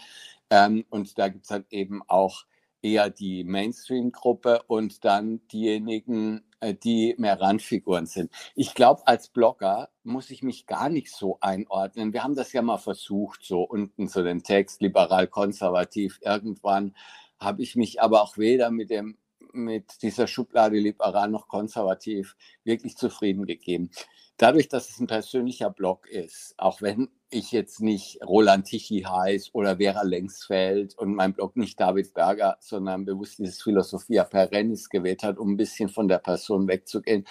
Ähm, 0.51 0.85
und 0.91 1.19
da 1.19 1.29
gibt 1.29 1.45
es 1.45 1.51
halt 1.51 1.67
eben 1.71 2.03
auch 2.07 2.45
eher 2.87 3.11
die 3.11 3.43
Mainstream-Gruppe 3.43 4.63
und 4.69 5.05
dann 5.05 5.41
diejenigen, 5.49 6.45
äh, 6.61 6.75
die 6.75 7.15
mehr 7.19 7.41
Randfiguren 7.41 8.07
sind. 8.07 8.31
Ich 8.55 8.75
glaube, 8.75 9.07
als 9.07 9.29
Blogger 9.29 9.89
muss 10.05 10.31
ich 10.31 10.43
mich 10.43 10.67
gar 10.67 10.89
nicht 10.89 11.11
so 11.11 11.39
einordnen. 11.41 12.13
Wir 12.13 12.23
haben 12.23 12.37
das 12.37 12.53
ja 12.53 12.63
mal 12.63 12.79
versucht, 12.79 13.43
so 13.43 13.63
unten 13.63 14.07
so 14.07 14.23
den 14.23 14.45
Text 14.45 14.81
liberal-konservativ. 14.83 16.21
Irgendwann 16.23 16.95
habe 17.41 17.63
ich 17.63 17.75
mich 17.75 18.01
aber 18.01 18.23
auch 18.23 18.39
weder 18.39 18.71
mit 18.71 18.91
dem 18.91 19.19
mit 19.53 20.03
dieser 20.03 20.27
Schublade 20.27 20.77
liberal 20.79 21.31
noch 21.31 21.49
konservativ 21.49 22.37
wirklich 22.63 22.97
zufrieden 22.97 23.47
gegeben. 23.47 23.91
Dadurch, 24.37 24.69
dass 24.69 24.91
es 24.91 25.01
ein 25.01 25.07
persönlicher 25.07 25.71
Blog 25.71 26.07
ist, 26.09 26.55
auch 26.59 26.83
wenn 26.83 27.09
ich 27.31 27.53
jetzt 27.53 27.81
nicht 27.81 28.19
Roland 28.25 28.67
Tichy 28.67 29.03
heiße 29.03 29.51
oder 29.53 29.77
Vera 29.79 30.03
Längsfeld 30.03 30.97
und 30.99 31.15
mein 31.15 31.33
Blog 31.33 31.57
nicht 31.57 31.79
David 31.81 32.15
Berger, 32.15 32.57
sondern 32.61 33.05
bewusst 33.05 33.39
dieses 33.39 33.63
Philosophia 33.63 34.25
Perennis 34.25 34.89
gewählt 34.89 35.23
hat, 35.23 35.39
um 35.39 35.53
ein 35.53 35.57
bisschen 35.57 35.89
von 35.89 36.09
der 36.09 36.19
Person 36.19 36.69
wegzugehen, 36.69 37.27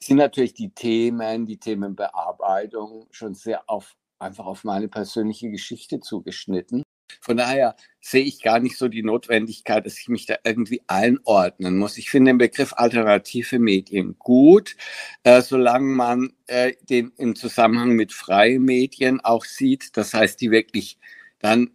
sind 0.00 0.18
natürlich 0.18 0.54
die 0.54 0.70
Themen, 0.70 1.46
die 1.46 1.58
Themenbearbeitung 1.58 3.06
schon 3.10 3.34
sehr 3.34 3.68
auf, 3.68 3.96
einfach 4.18 4.46
auf 4.46 4.64
meine 4.64 4.88
persönliche 4.88 5.50
Geschichte 5.50 6.00
zugeschnitten. 6.00 6.82
Von 7.20 7.36
daher 7.36 7.76
sehe 8.00 8.24
ich 8.24 8.42
gar 8.42 8.60
nicht 8.60 8.78
so 8.78 8.88
die 8.88 9.02
Notwendigkeit, 9.02 9.84
dass 9.84 9.98
ich 9.98 10.08
mich 10.08 10.26
da 10.26 10.36
irgendwie 10.44 10.82
einordnen 10.86 11.76
muss. 11.76 11.98
Ich 11.98 12.10
finde 12.10 12.30
den 12.30 12.38
Begriff 12.38 12.72
alternative 12.74 13.58
Medien 13.58 14.16
gut, 14.18 14.76
äh, 15.24 15.42
solange 15.42 15.86
man 15.86 16.32
äh, 16.46 16.72
den 16.88 17.12
im 17.16 17.36
Zusammenhang 17.36 17.90
mit 17.92 18.12
freien 18.12 18.64
Medien 18.64 19.20
auch 19.20 19.44
sieht. 19.44 19.96
Das 19.96 20.14
heißt, 20.14 20.40
die 20.40 20.50
wirklich 20.50 20.98
dann 21.38 21.70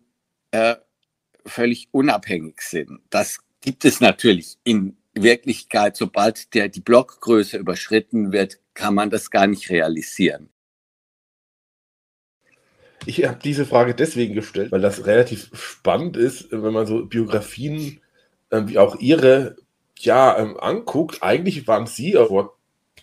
äh, 0.51 0.75
völlig 1.45 1.89
unabhängig 1.91 2.61
sind. 2.61 2.99
Das 3.09 3.39
gibt 3.61 3.85
es 3.85 3.99
natürlich 3.99 4.57
in 4.63 4.97
Wirklichkeit. 5.13 5.95
Sobald 5.95 6.53
der, 6.53 6.69
die 6.69 6.81
Blockgröße 6.81 7.57
überschritten 7.57 8.31
wird, 8.31 8.59
kann 8.73 8.95
man 8.95 9.09
das 9.09 9.29
gar 9.29 9.47
nicht 9.47 9.69
realisieren. 9.69 10.49
Ich 13.05 13.25
habe 13.25 13.39
diese 13.43 13.65
Frage 13.65 13.95
deswegen 13.95 14.33
gestellt, 14.33 14.71
weil 14.71 14.81
das 14.81 15.05
relativ 15.05 15.49
spannend 15.53 16.17
ist, 16.17 16.51
wenn 16.51 16.73
man 16.73 16.85
so 16.85 17.05
Biografien 17.05 17.99
äh, 18.49 18.61
wie 18.65 18.77
auch 18.77 18.99
ihre 18.99 19.55
ja 19.99 20.37
ähm, 20.37 20.57
anguckt. 20.59 21.21
Eigentlich 21.21 21.67
waren 21.67 21.87
sie 21.87 22.13
vor 22.13 22.57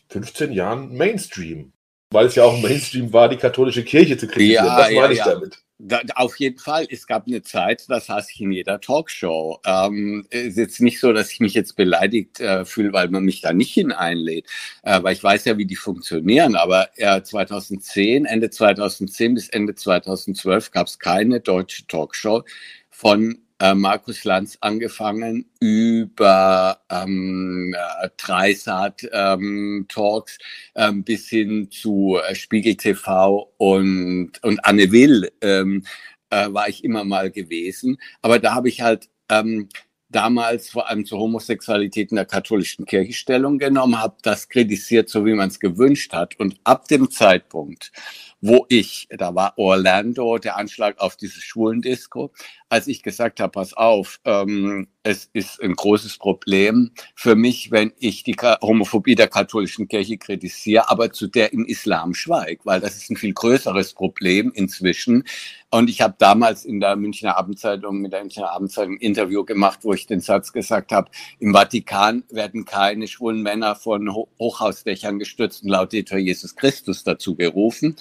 15 0.08 0.52
Jahren 0.52 0.96
Mainstream, 0.96 1.72
weil 2.10 2.26
es 2.26 2.34
ja 2.34 2.44
auch 2.44 2.60
Mainstream 2.60 3.12
war, 3.12 3.28
die 3.28 3.36
katholische 3.36 3.84
Kirche 3.84 4.16
zu 4.16 4.26
kritisieren. 4.26 4.66
Ja, 4.66 4.76
das 4.78 4.86
meine 4.86 5.00
ja, 5.00 5.10
ich 5.10 5.18
ja. 5.18 5.34
damit. 5.34 5.62
Da, 5.82 6.02
auf 6.16 6.38
jeden 6.38 6.58
Fall. 6.58 6.86
Es 6.90 7.06
gab 7.06 7.26
eine 7.26 7.40
Zeit, 7.40 7.86
das 7.88 8.06
saß 8.06 8.30
ich 8.30 8.40
in 8.42 8.52
jeder 8.52 8.82
Talkshow. 8.82 9.60
Ähm, 9.64 10.26
ist 10.28 10.58
jetzt 10.58 10.82
nicht 10.82 11.00
so, 11.00 11.14
dass 11.14 11.32
ich 11.32 11.40
mich 11.40 11.54
jetzt 11.54 11.74
beleidigt 11.74 12.38
äh, 12.38 12.66
fühle, 12.66 12.92
weil 12.92 13.08
man 13.08 13.24
mich 13.24 13.40
da 13.40 13.54
nicht 13.54 13.72
hineinlädt, 13.72 14.46
äh, 14.82 15.02
weil 15.02 15.14
ich 15.14 15.22
weiß 15.24 15.46
ja, 15.46 15.56
wie 15.56 15.64
die 15.64 15.76
funktionieren. 15.76 16.54
Aber 16.54 16.90
äh, 16.96 17.22
2010, 17.22 18.26
Ende 18.26 18.50
2010 18.50 19.34
bis 19.34 19.48
Ende 19.48 19.74
2012 19.74 20.70
gab 20.70 20.86
es 20.86 20.98
keine 20.98 21.40
deutsche 21.40 21.86
Talkshow 21.86 22.42
von 22.90 23.38
äh, 23.61 23.75
Markus 23.75 24.25
Lanz 24.25 24.59
angefangen 24.61 25.49
über 25.61 26.81
ähm, 26.90 27.75
äh, 28.03 28.09
Dreisat-Talks 28.16 30.38
ähm, 30.75 30.75
ähm, 30.75 31.05
bis 31.05 31.29
hin 31.29 31.70
zu 31.70 32.18
äh, 32.27 32.35
Spiegel 32.35 32.77
TV 32.77 33.53
und, 33.59 34.33
und 34.42 34.64
Anne 34.64 34.90
Will 34.90 35.31
ähm, 35.42 35.85
äh, 36.31 36.53
war 36.53 36.68
ich 36.68 36.85
immer 36.85 37.05
mal 37.05 37.31
gewesen. 37.31 37.99
Aber 38.23 38.38
da 38.38 38.55
habe 38.55 38.68
ich 38.68 38.81
halt 38.81 39.09
ähm, 39.29 39.68
damals 40.09 40.70
vor 40.70 40.88
allem 40.88 41.07
zur 41.07 41.20
Homosexualität 41.20 42.11
in 42.11 42.16
der 42.16 42.25
katholischen 42.25 42.85
Kirche 42.85 43.12
Stellung 43.12 43.59
genommen, 43.59 44.01
habe 44.01 44.16
das 44.23 44.49
kritisiert, 44.49 45.09
so 45.09 45.25
wie 45.25 45.35
man 45.35 45.49
es 45.49 45.61
gewünscht 45.61 46.12
hat. 46.12 46.38
Und 46.38 46.57
ab 46.64 46.88
dem 46.88 47.11
Zeitpunkt, 47.11 47.92
wo 48.40 48.66
ich, 48.68 49.09
da 49.11 49.35
war 49.35 49.55
Orlando, 49.57 50.38
der 50.38 50.57
Anschlag 50.57 50.98
auf 50.98 51.16
dieses 51.16 51.42
Schwulendisco, 51.42 52.33
als 52.68 52.87
ich 52.87 53.03
gesagt 53.03 53.40
habe, 53.40 53.50
pass 53.50 53.74
auf, 53.74 54.20
ähm, 54.24 54.88
es 55.03 55.31
ist 55.33 55.62
ein 55.62 55.74
großes 55.74 56.18
Problem 56.18 56.90
für 57.14 57.35
mich, 57.35 57.70
wenn 57.70 57.92
ich 57.98 58.22
die 58.22 58.37
Homophobie 58.62 59.14
der 59.14 59.29
katholischen 59.29 59.88
Kirche 59.88 60.18
kritisiere, 60.18 60.90
aber 60.90 61.11
zu 61.11 61.26
der 61.26 61.53
im 61.53 61.64
Islam 61.64 62.14
schweige, 62.14 62.61
weil 62.64 62.81
das 62.81 62.96
ist 62.96 63.11
ein 63.11 63.16
viel 63.16 63.33
größeres 63.33 63.94
Problem 63.94 64.53
inzwischen. 64.55 65.24
Und 65.70 65.88
ich 65.88 66.00
habe 66.03 66.14
damals 66.18 66.64
in 66.64 66.81
der 66.81 66.96
Münchner 66.96 67.37
Abendzeitung 67.37 68.00
mit 68.00 68.12
der 68.12 68.22
Münchner 68.22 68.50
Abendzeitung 68.53 68.94
ein 68.94 69.00
Interview 69.00 69.44
gemacht, 69.44 69.81
wo 69.83 69.94
ich 69.94 70.07
den 70.07 70.20
Satz 70.20 70.53
gesagt 70.53 70.92
habe, 70.92 71.11
im 71.38 71.55
Vatikan 71.55 72.24
werden 72.31 72.64
keine 72.64 73.07
schwulen 73.09 73.42
Männer 73.42 73.76
von 73.76 74.12
Hochhausdächern 74.38 75.18
gestürzt 75.18 75.62
und 75.62 75.70
Laudetur 75.70 76.18
Jesus 76.18 76.57
Christus 76.57 77.05
dazu 77.05 77.37
gerufen. 77.37 77.96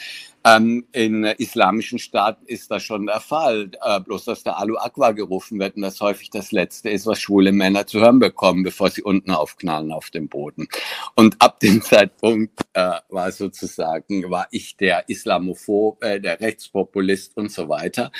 Ähm, 0.46 0.88
in 0.94 1.26
islamischen 1.26 2.00
Staaten 2.00 2.46
ist 2.46 2.72
das 2.72 2.82
schon 2.84 3.06
der 3.06 3.20
Fall, 3.20 3.72
äh, 3.82 4.00
bloß 4.00 4.26
dass 4.26 4.44
der 4.44 4.58
Alu 4.58 4.78
Aqua 4.78 5.12
gerufen 5.12 5.60
wird 5.60 5.76
und 5.76 5.82
das 5.82 6.00
häufig 6.00 6.30
das 6.30 6.52
Letzte 6.52 6.90
ist, 6.90 7.06
was 7.06 7.20
schwule 7.20 7.52
Männer 7.52 7.86
zu 7.88 8.00
hören 8.00 8.20
bekommen, 8.20 8.64
bevor 8.64 8.90
sie 8.90 9.02
unten 9.02 9.32
aufknallen 9.32 9.92
auf 9.92 10.10
dem 10.10 10.30
Boden. 10.30 10.68
Und 11.16 11.42
ab 11.42 11.60
dem 11.60 11.82
Zeitpunkt 11.84 12.62
äh, 12.74 13.00
war 13.10 13.32
sozusagen, 13.32 14.30
war 14.30 14.48
ich 14.52 14.78
der 14.78 15.10
Islamophob, 15.10 16.04
äh, 16.04 16.22
der 16.22 16.40
Rechtspopulist 16.40 17.36
und 17.36 17.52
so 17.52 17.68
weiter 17.68 18.12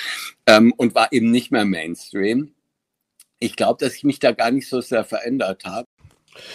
ähm, 0.46 0.74
und 0.76 0.94
war 0.94 1.12
eben 1.12 1.30
nicht 1.30 1.50
mehr 1.50 1.64
Mainstream. 1.64 2.54
Ich 3.38 3.56
glaube, 3.56 3.82
dass 3.82 3.94
ich 3.94 4.04
mich 4.04 4.18
da 4.18 4.32
gar 4.32 4.50
nicht 4.50 4.68
so 4.68 4.82
sehr 4.82 5.04
verändert 5.04 5.64
habe. 5.64 5.86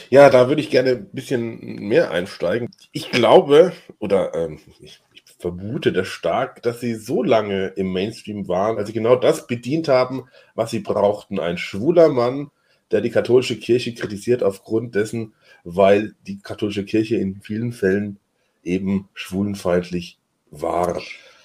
Ja, 0.10 0.30
da 0.30 0.48
würde 0.48 0.62
ich 0.62 0.70
gerne 0.70 0.92
ein 0.92 1.10
bisschen 1.12 1.60
mehr 1.88 2.12
einsteigen. 2.12 2.70
Ich 2.92 3.12
glaube, 3.12 3.74
oder 4.00 4.34
ähm, 4.34 4.60
ich 4.80 5.02
vermute 5.46 5.94
das 5.94 6.08
stark, 6.08 6.64
dass 6.64 6.80
sie 6.80 6.96
so 6.96 7.22
lange 7.22 7.68
im 7.76 7.94
Mainstream 7.94 8.48
waren, 8.48 8.78
weil 8.78 8.88
sie 8.88 8.94
genau 8.94 9.16
das 9.16 9.46
bedient 9.46 9.88
haben, 9.88 10.24
was 10.56 10.72
sie 10.72 10.80
brauchten. 10.80 11.40
Ein 11.40 11.60
schwuler 11.60 12.10
Mann, 12.10 12.50
der 12.90 13.02
die 13.02 13.12
katholische 13.12 13.60
Kirche 13.60 13.94
kritisiert 13.94 14.42
aufgrund 14.42 14.96
dessen, 14.96 15.34
weil 15.64 16.16
die 16.26 16.40
katholische 16.40 16.84
Kirche 16.84 17.18
in 17.18 17.42
vielen 17.42 17.74
Fällen 17.74 18.18
eben 18.64 19.08
schwulenfeindlich 19.14 20.18
war. 20.50 21.00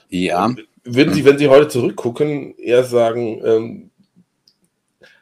Ja. 0.08 0.54
Würden 0.82 1.12
Sie, 1.12 1.26
wenn 1.26 1.36
Sie 1.36 1.48
heute 1.48 1.68
zurückgucken, 1.68 2.56
eher 2.56 2.84
sagen, 2.84 3.42
ähm, 3.44 3.89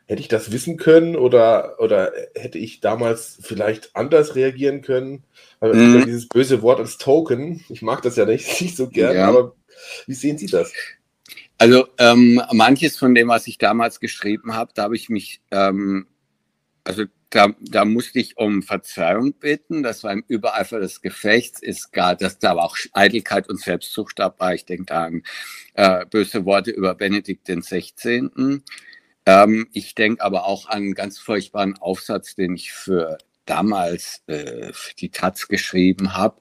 hätte 0.08 0.22
ich 0.22 0.28
das 0.28 0.50
wissen 0.50 0.78
können 0.78 1.16
oder, 1.16 1.76
oder 1.78 2.12
hätte 2.34 2.58
ich 2.58 2.80
damals 2.80 3.38
vielleicht 3.42 3.94
anders 3.94 4.34
reagieren 4.34 4.80
können? 4.80 5.22
Mhm. 5.60 6.04
dieses 6.06 6.28
böse 6.28 6.62
Wort 6.62 6.80
als 6.80 6.96
Token, 6.96 7.64
ich 7.68 7.82
mag 7.82 8.02
das 8.02 8.16
ja 8.16 8.24
nicht, 8.24 8.60
nicht 8.60 8.76
so 8.76 8.88
gern, 8.88 9.14
ja. 9.14 9.28
aber 9.28 9.54
wie 10.06 10.14
sehen 10.14 10.38
Sie 10.38 10.46
das? 10.46 10.72
Also 11.58 11.88
ähm, 11.98 12.40
manches 12.52 12.96
von 12.96 13.14
dem, 13.14 13.28
was 13.28 13.46
ich 13.46 13.58
damals 13.58 14.00
geschrieben 14.00 14.54
habe, 14.54 14.70
da 14.74 14.84
habe 14.84 14.96
ich 14.96 15.08
mich, 15.10 15.40
ähm, 15.50 16.06
also 16.84 17.04
da, 17.30 17.48
da 17.60 17.84
musste 17.84 18.20
ich 18.20 18.38
um 18.38 18.62
Verzeihung 18.62 19.34
bitten. 19.34 19.82
Das 19.82 20.02
war 20.04 20.12
im 20.12 20.24
Übereifer 20.28 20.80
des 20.80 21.02
Gefechts, 21.02 21.60
ist 21.60 21.92
gar, 21.92 22.16
dass 22.16 22.38
da 22.38 22.56
war 22.56 22.64
auch 22.64 22.76
Eitelkeit 22.92 23.48
und 23.48 23.60
Selbstsucht 23.60 24.18
dabei. 24.18 24.54
Ich 24.54 24.64
denke 24.64 24.86
da 24.86 25.04
an 25.04 25.22
äh, 25.74 26.06
böse 26.06 26.46
Worte 26.46 26.70
über 26.70 26.94
Benedikt 26.94 27.48
den 27.48 27.60
16. 27.60 28.62
Ähm, 29.28 29.68
ich 29.74 29.94
denke 29.94 30.24
aber 30.24 30.46
auch 30.46 30.70
an 30.70 30.78
einen 30.78 30.94
ganz 30.94 31.18
furchtbaren 31.18 31.76
Aufsatz, 31.76 32.34
den 32.34 32.54
ich 32.54 32.72
für 32.72 33.18
damals 33.44 34.22
äh, 34.26 34.72
für 34.72 34.94
die 34.94 35.10
Taz 35.10 35.48
geschrieben 35.48 36.14
habe, 36.14 36.40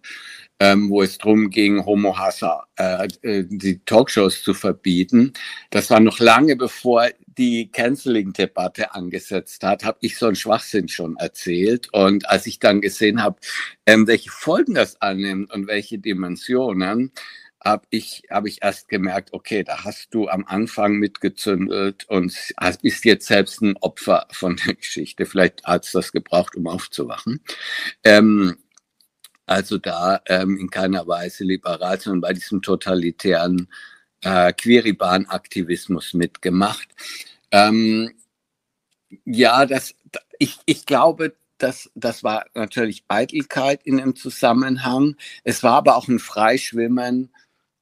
ähm, 0.62 0.90
wo 0.90 1.02
es 1.02 1.18
darum 1.18 1.50
ging, 1.50 1.86
Homo 1.86 2.18
Hassa, 2.18 2.66
äh, 2.78 3.10
äh, 3.24 3.44
die 3.46 3.80
Talkshows 3.84 4.42
zu 4.42 4.54
verbieten. 4.54 5.34
Das 5.70 5.90
war 5.90 6.00
noch 6.00 6.20
lange 6.20 6.56
bevor 6.56 7.10
die 7.26 7.70
Canceling-Debatte 7.72 8.96
angesetzt 8.96 9.64
hat, 9.64 9.84
habe 9.84 9.98
ich 10.00 10.18
so 10.18 10.28
einen 10.28 10.36
Schwachsinn 10.38 10.88
schon 10.88 11.18
erzählt. 11.18 11.90
Und 11.92 12.30
als 12.30 12.48
ich 12.48 12.60
dann 12.60 12.80
gesehen 12.80 13.22
habe, 13.22 13.38
ähm, 13.86 14.08
welche 14.08 14.32
Folgen 14.32 14.76
das 14.76 15.02
annimmt 15.02 15.54
und 15.54 15.68
welche 15.68 16.00
Dimensionen, 16.00 17.12
habe 17.68 17.88
ich, 17.90 18.24
hab 18.30 18.46
ich 18.46 18.64
erst 18.64 18.90
gemerkt, 18.90 19.34
okay, 19.34 19.64
da 19.64 19.84
hast 19.84 20.14
du 20.14 20.28
am 20.28 20.46
Anfang 20.46 20.94
mitgezündelt 20.94 22.06
und 22.10 22.36
bist 22.82 23.06
jetzt 23.06 23.28
selbst 23.28 23.62
ein 23.62 23.78
Opfer 23.78 24.28
von 24.32 24.56
der 24.56 24.76
Geschichte. 24.76 25.26
Vielleicht 25.26 25.66
hat 25.66 25.86
es 25.86 25.92
das 25.92 26.12
gebraucht, 26.12 26.56
um 26.56 26.68
aufzuwachen. 26.68 27.42
Ähm, 28.04 28.58
also 29.46 29.78
da 29.78 30.22
ähm, 30.28 30.58
in 30.58 30.70
keiner 30.70 31.08
Weise 31.08 31.44
liberal, 31.44 32.00
sondern 32.00 32.22
bei 32.22 32.34
diesem 32.34 32.62
totalitären 32.62 33.70
äh, 34.22 34.52
Queriban-Aktivismus 34.54 36.14
mitgemacht. 36.14 36.90
Ähm, 37.52 38.14
ja, 39.26 39.66
das, 39.66 39.96
ich, 40.40 40.58
ich 40.66 40.86
glaube, 40.86 41.36
das, 41.58 41.90
das 41.96 42.24
war 42.24 42.46
natürlich 42.54 43.04
Eitelkeit 43.08 43.82
in 43.84 43.98
dem 43.98 44.16
Zusammenhang. 44.16 45.16
Es 45.44 45.64
war 45.64 45.74
aber 45.74 45.96
auch 45.96 46.08
ein 46.08 46.20
Freischwimmen 46.20 47.32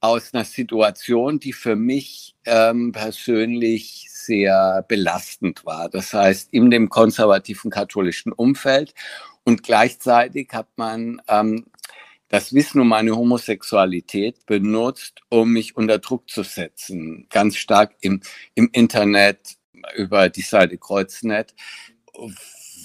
aus 0.06 0.32
einer 0.32 0.44
Situation, 0.44 1.40
die 1.40 1.52
für 1.52 1.76
mich 1.76 2.34
ähm, 2.44 2.92
persönlich 2.92 4.06
sehr 4.10 4.84
belastend 4.88 5.64
war. 5.64 5.88
Das 5.88 6.12
heißt, 6.12 6.52
in 6.52 6.70
dem 6.70 6.88
konservativen 6.88 7.70
katholischen 7.70 8.32
Umfeld. 8.32 8.94
Und 9.44 9.62
gleichzeitig 9.62 10.48
hat 10.52 10.68
man 10.76 11.22
ähm, 11.28 11.66
das 12.28 12.52
Wissen 12.52 12.80
um 12.80 12.88
meine 12.88 13.16
Homosexualität 13.16 14.46
benutzt, 14.46 15.20
um 15.28 15.52
mich 15.52 15.76
unter 15.76 15.98
Druck 15.98 16.28
zu 16.28 16.42
setzen. 16.42 17.26
Ganz 17.30 17.56
stark 17.56 17.94
im, 18.00 18.20
im 18.54 18.68
Internet, 18.72 19.56
über 19.96 20.28
die 20.28 20.42
Seite 20.42 20.78
Kreuznet, 20.78 21.54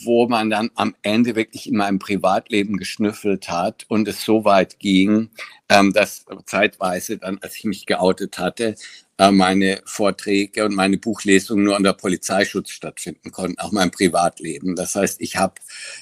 wo 0.03 0.27
man 0.27 0.49
dann 0.49 0.71
am 0.75 0.95
Ende 1.01 1.35
wirklich 1.35 1.67
in 1.67 1.77
meinem 1.77 1.99
Privatleben 1.99 2.77
geschnüffelt 2.77 3.49
hat 3.49 3.85
und 3.87 4.07
es 4.07 4.23
so 4.23 4.45
weit 4.45 4.79
ging, 4.79 5.29
ähm, 5.69 5.93
dass 5.93 6.25
zeitweise 6.45 7.17
dann, 7.17 7.39
als 7.41 7.57
ich 7.57 7.65
mich 7.65 7.85
geoutet 7.85 8.37
hatte, 8.37 8.75
äh, 9.17 9.31
meine 9.31 9.81
Vorträge 9.85 10.65
und 10.65 10.75
meine 10.75 10.97
Buchlesungen 10.97 11.63
nur 11.63 11.75
unter 11.75 11.93
Polizeischutz 11.93 12.71
stattfinden 12.71 13.31
konnten, 13.31 13.59
auch 13.59 13.71
mein 13.71 13.91
Privatleben. 13.91 14.75
Das 14.75 14.95
heißt, 14.95 15.21
ich 15.21 15.37
habe 15.37 15.55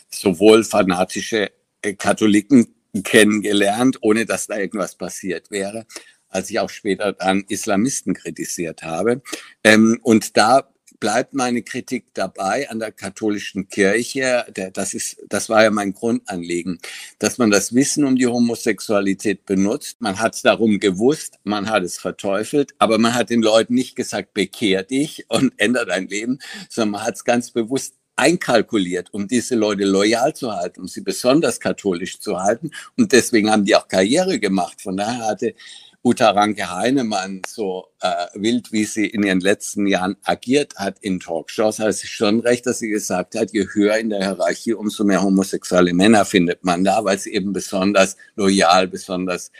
sowohl 0.09 0.63
fanatische 0.63 1.51
äh, 1.81 1.93
Katholiken 1.93 2.75
kennengelernt, 3.03 3.97
ohne 4.01 4.25
dass 4.25 4.47
da 4.47 4.57
irgendwas 4.57 4.95
passiert 4.95 5.51
wäre, 5.51 5.85
als 6.29 6.49
ich 6.49 6.59
auch 6.59 6.69
später 6.69 7.13
dann 7.13 7.43
Islamisten 7.47 8.13
kritisiert 8.13 8.83
habe. 8.83 9.21
Ähm, 9.63 9.99
und 10.01 10.37
da 10.37 10.69
bleibt 10.99 11.33
meine 11.33 11.61
Kritik 11.61 12.05
dabei 12.13 12.69
an 12.69 12.79
der 12.79 12.91
katholischen 12.91 13.67
Kirche. 13.69 14.45
Das 14.73 14.93
ist, 14.93 15.17
das 15.29 15.49
war 15.49 15.63
ja 15.63 15.71
mein 15.71 15.93
Grundanliegen, 15.93 16.79
dass 17.19 17.37
man 17.37 17.51
das 17.51 17.73
Wissen 17.73 18.03
um 18.03 18.15
die 18.15 18.27
Homosexualität 18.27 19.45
benutzt. 19.45 20.01
Man 20.01 20.19
hat 20.19 20.35
es 20.35 20.41
darum 20.41 20.79
gewusst, 20.79 21.39
man 21.43 21.69
hat 21.69 21.83
es 21.83 21.97
verteufelt, 21.97 22.73
aber 22.79 22.97
man 22.97 23.15
hat 23.15 23.29
den 23.29 23.41
Leuten 23.41 23.73
nicht 23.73 23.95
gesagt, 23.95 24.33
bekehr 24.33 24.83
dich 24.83 25.25
und 25.29 25.53
ändere 25.57 25.87
dein 25.87 26.07
Leben, 26.07 26.39
sondern 26.69 26.91
man 26.91 27.03
hat 27.03 27.15
es 27.15 27.23
ganz 27.23 27.51
bewusst 27.51 27.95
einkalkuliert, 28.19 29.13
um 29.13 29.27
diese 29.29 29.55
Leute 29.55 29.85
loyal 29.85 30.35
zu 30.35 30.51
halten, 30.51 30.81
um 30.81 30.87
sie 30.89 31.01
besonders 31.01 31.59
katholisch 31.59 32.19
zu 32.19 32.37
halten. 32.37 32.71
Und 32.97 33.13
deswegen 33.13 33.49
haben 33.49 33.63
die 33.63 33.75
auch 33.75 33.87
Karriere 33.87 34.39
gemacht. 34.39 34.81
Von 34.81 34.97
daher 34.97 35.25
hatte 35.25 35.55
Uta 36.01 36.29
Ranke 36.31 36.69
Heinemann 36.71 37.41
so 37.45 37.87
äh, 37.99 38.27
wild, 38.33 38.71
wie 38.71 38.85
sie 38.85 39.05
in 39.05 39.23
ihren 39.23 39.41
letzten 39.41 39.85
Jahren 39.85 40.15
agiert 40.23 40.75
hat 40.77 40.99
in 41.01 41.19
Talkshows, 41.19 41.79
hat 41.79 41.93
sie 41.93 42.07
schon 42.07 42.39
recht, 42.39 42.65
dass 42.65 42.79
sie 42.79 42.89
gesagt 42.89 43.35
hat, 43.35 43.51
je 43.51 43.67
höher 43.73 43.97
in 43.97 44.09
der 44.09 44.19
Hierarchie, 44.19 44.73
umso 44.73 45.03
mehr 45.03 45.21
homosexuelle 45.21 45.93
Männer 45.93 46.23
findet 46.23 46.63
man 46.63 46.85
da, 46.85 47.03
weil 47.03 47.19
sie 47.19 47.33
eben 47.33 47.51
besonders 47.51 48.15
loyal, 48.35 48.87
besonders 48.87 49.51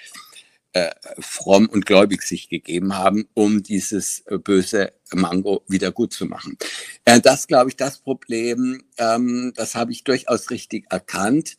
äh, 0.71 0.91
fromm 1.19 1.67
und 1.67 1.85
gläubig 1.85 2.21
sich 2.21 2.47
gegeben 2.47 2.95
haben, 2.95 3.27
um 3.33 3.63
dieses 3.63 4.23
äh, 4.27 4.37
böse 4.37 4.93
Mango 5.11 5.63
wieder 5.67 5.91
gut 5.91 6.13
zu 6.13 6.25
machen. 6.25 6.57
Äh, 7.05 7.19
das, 7.19 7.47
glaube 7.47 7.69
ich, 7.69 7.75
das 7.75 7.97
Problem, 7.97 8.83
ähm, 8.97 9.51
das 9.55 9.75
habe 9.75 9.91
ich 9.91 10.03
durchaus 10.03 10.51
richtig 10.51 10.85
erkannt. 10.91 11.57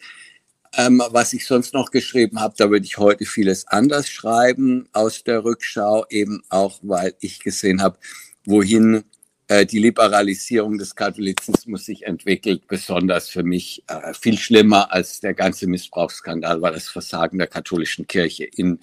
Ähm, 0.76 1.02
was 1.10 1.32
ich 1.32 1.46
sonst 1.46 1.74
noch 1.74 1.90
geschrieben 1.90 2.40
habe, 2.40 2.54
da 2.56 2.70
würde 2.70 2.86
ich 2.86 2.96
heute 2.98 3.24
vieles 3.24 3.66
anders 3.66 4.08
schreiben 4.08 4.88
aus 4.92 5.24
der 5.24 5.44
Rückschau, 5.44 6.06
eben 6.10 6.42
auch, 6.48 6.78
weil 6.82 7.14
ich 7.20 7.40
gesehen 7.40 7.82
habe, 7.82 7.98
wohin 8.44 9.02
äh, 9.48 9.66
die 9.66 9.80
Liberalisierung 9.80 10.78
des 10.78 10.94
Katholizismus 10.94 11.84
sich 11.84 12.06
entwickelt. 12.06 12.68
Besonders 12.68 13.28
für 13.28 13.42
mich 13.42 13.82
äh, 13.88 14.14
viel 14.14 14.38
schlimmer 14.38 14.92
als 14.92 15.18
der 15.18 15.34
ganze 15.34 15.66
Missbrauchsskandal 15.66 16.62
war 16.62 16.70
das 16.70 16.88
Versagen 16.88 17.38
der 17.38 17.48
katholischen 17.48 18.06
Kirche 18.06 18.44
in 18.44 18.78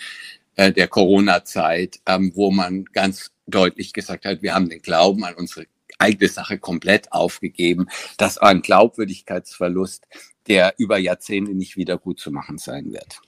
äh, 0.58 0.74
der 0.74 0.90
Corona-Zeit, 0.90 2.02
ähm, 2.06 2.34
wo 2.36 2.52
man 2.52 2.84
ganz 2.86 3.32
deutlich 3.46 3.94
gesagt 3.94 4.26
hat, 4.26 4.42
wir 4.42 4.54
haben 4.54 4.68
den 4.68 4.82
Glauben 4.82 5.24
an 5.24 5.36
unsere 5.36 5.68
eigene 6.00 6.30
Sache 6.30 6.60
komplett 6.60 7.12
aufgegeben. 7.14 7.88
Das 8.18 8.42
war 8.42 8.50
ein 8.50 8.62
Glaubwürdigkeitsverlust, 8.62 10.06
der 10.48 10.74
über 10.78 10.98
Jahrzehnte 10.98 11.54
nicht 11.54 11.78
wieder 11.78 11.98
gut 11.98 12.20
zu 12.20 12.32
machen 12.32 12.58
sein 12.58 12.92
wird. 12.92 13.20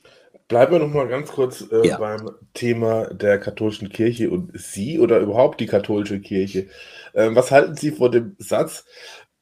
Bleiben 0.47 0.71
wir 0.71 0.79
noch 0.79 0.93
mal 0.93 1.07
ganz 1.07 1.31
kurz 1.31 1.63
äh, 1.71 1.87
ja. 1.87 1.97
beim 1.97 2.31
Thema 2.55 3.13
der 3.13 3.39
katholischen 3.39 3.89
Kirche 3.89 4.31
und 4.31 4.51
Sie 4.59 4.97
oder 4.97 5.19
überhaupt 5.19 5.59
die 5.59 5.67
katholische 5.67 6.19
Kirche. 6.19 6.67
Äh, 7.13 7.29
was 7.33 7.51
halten 7.51 7.75
Sie 7.75 7.91
vor 7.91 8.09
dem 8.09 8.35
Satz? 8.39 8.83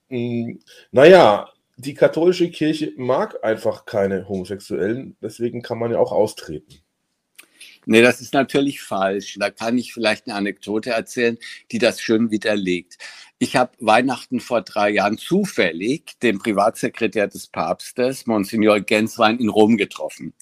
Hm, 0.10 0.60
naja, 0.92 1.50
die 1.78 1.94
katholische 1.94 2.50
Kirche 2.50 2.92
mag 2.98 3.42
einfach 3.44 3.86
keine 3.86 4.28
Homosexuellen, 4.28 5.16
deswegen 5.22 5.62
kann 5.62 5.78
man 5.78 5.92
ja 5.92 6.00
auch 6.00 6.12
austreten. 6.12 6.82
Nee, 7.90 8.02
das 8.02 8.20
ist 8.20 8.34
natürlich 8.34 8.82
falsch. 8.82 9.38
Da 9.40 9.50
kann 9.50 9.78
ich 9.78 9.94
vielleicht 9.94 10.28
eine 10.28 10.36
Anekdote 10.36 10.90
erzählen, 10.90 11.38
die 11.72 11.80
das 11.80 12.02
schön 12.02 12.32
widerlegt. 12.32 12.98
Ich 13.40 13.56
habe 13.56 13.72
Weihnachten 13.80 14.40
vor 14.40 14.62
drei 14.62 14.90
Jahren 14.90 15.20
zufällig 15.20 16.18
den 16.24 16.40
Privatsekretär 16.40 17.28
des 17.28 17.48
Papstes, 17.48 18.26
Monsignor 18.26 18.80
Genswein, 18.80 19.38
in 19.38 19.50
Rom 19.50 19.78
getroffen. 19.78 20.34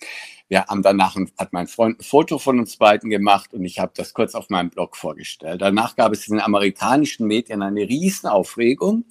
Wir 0.47 0.65
haben 0.65 0.83
danach, 0.83 1.15
hat 1.37 1.53
mein 1.53 1.67
Freund 1.67 1.99
ein 1.99 2.03
Foto 2.03 2.37
von 2.37 2.59
uns 2.59 2.77
beiden 2.77 3.09
gemacht 3.09 3.53
und 3.53 3.65
ich 3.65 3.79
habe 3.79 3.93
das 3.95 4.13
kurz 4.13 4.35
auf 4.35 4.49
meinem 4.49 4.69
Blog 4.69 4.95
vorgestellt. 4.95 5.61
Danach 5.61 5.95
gab 5.95 6.13
es 6.13 6.27
in 6.27 6.35
den 6.35 6.43
amerikanischen 6.43 7.25
Medien 7.25 7.63
eine 7.63 7.81
Riesenaufregung. 7.81 9.05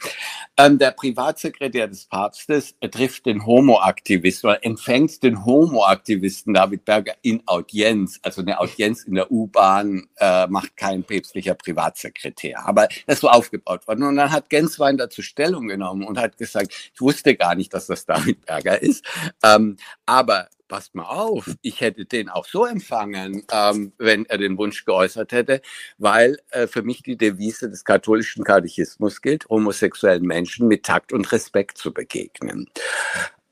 Ähm, 0.57 0.79
der 0.79 0.93
Privatsekretär 0.93 1.89
des 1.89 2.05
Papstes 2.05 2.77
trifft 2.81 3.27
den 3.27 3.45
Homoaktivisten 3.45 4.51
oder 4.51 4.65
empfängt 4.65 5.23
den 5.25 5.45
Homoaktivisten 5.45 6.55
David 6.55 6.85
Berger 6.85 7.15
in 7.23 7.43
Audienz. 7.47 8.21
Also 8.23 8.41
eine 8.43 8.61
Audienz 8.61 9.03
in 9.03 9.17
der 9.17 9.33
U-Bahn 9.33 10.07
äh, 10.19 10.47
macht 10.47 10.77
kein 10.77 11.03
päpstlicher 11.03 11.55
Privatsekretär. 11.55 12.65
Aber 12.65 12.87
das 13.07 13.19
so 13.19 13.29
aufgebaut 13.29 13.89
worden. 13.89 14.05
Und 14.05 14.17
dann 14.17 14.31
hat 14.31 14.51
Genswein 14.51 14.99
dazu 14.99 15.21
Stellung 15.21 15.67
genommen 15.67 16.05
und 16.05 16.17
hat 16.17 16.39
gesagt, 16.39 16.73
ich 16.95 17.01
wusste 17.01 17.35
gar 17.35 17.57
nicht, 17.57 17.75
dass 17.75 17.87
das 17.87 18.07
David 18.07 18.47
Berger 18.47 18.81
ist. 18.81 19.05
Ähm, 19.43 19.77
aber 20.07 20.49
passt 20.69 20.95
mal 20.95 21.05
auf, 21.05 21.51
ich 21.63 21.81
hätte 21.81 22.05
den 22.05 22.29
auch 22.29 22.47
so 22.47 22.65
empfangen, 22.65 23.45
ähm, 23.53 23.93
wenn 23.99 24.27
er 24.27 24.39
den 24.39 24.59
Wunsch 24.59 24.85
geäußert 24.85 25.33
hätte, 25.33 25.61
weil 25.99 26.39
äh, 26.51 26.67
für 26.67 26.83
mich 26.83 27.03
die 27.03 27.17
Devise 27.17 27.69
des 27.71 27.85
katholischen 27.85 28.45
Katechismus 28.45 29.21
gilt, 29.21 29.49
homosexuellen 29.49 30.27
Menschen 30.27 30.69
mit 30.69 30.85
Takt 30.85 31.13
und 31.13 31.31
Respekt 31.33 31.79
zu 31.79 31.93
begegnen. 31.93 32.69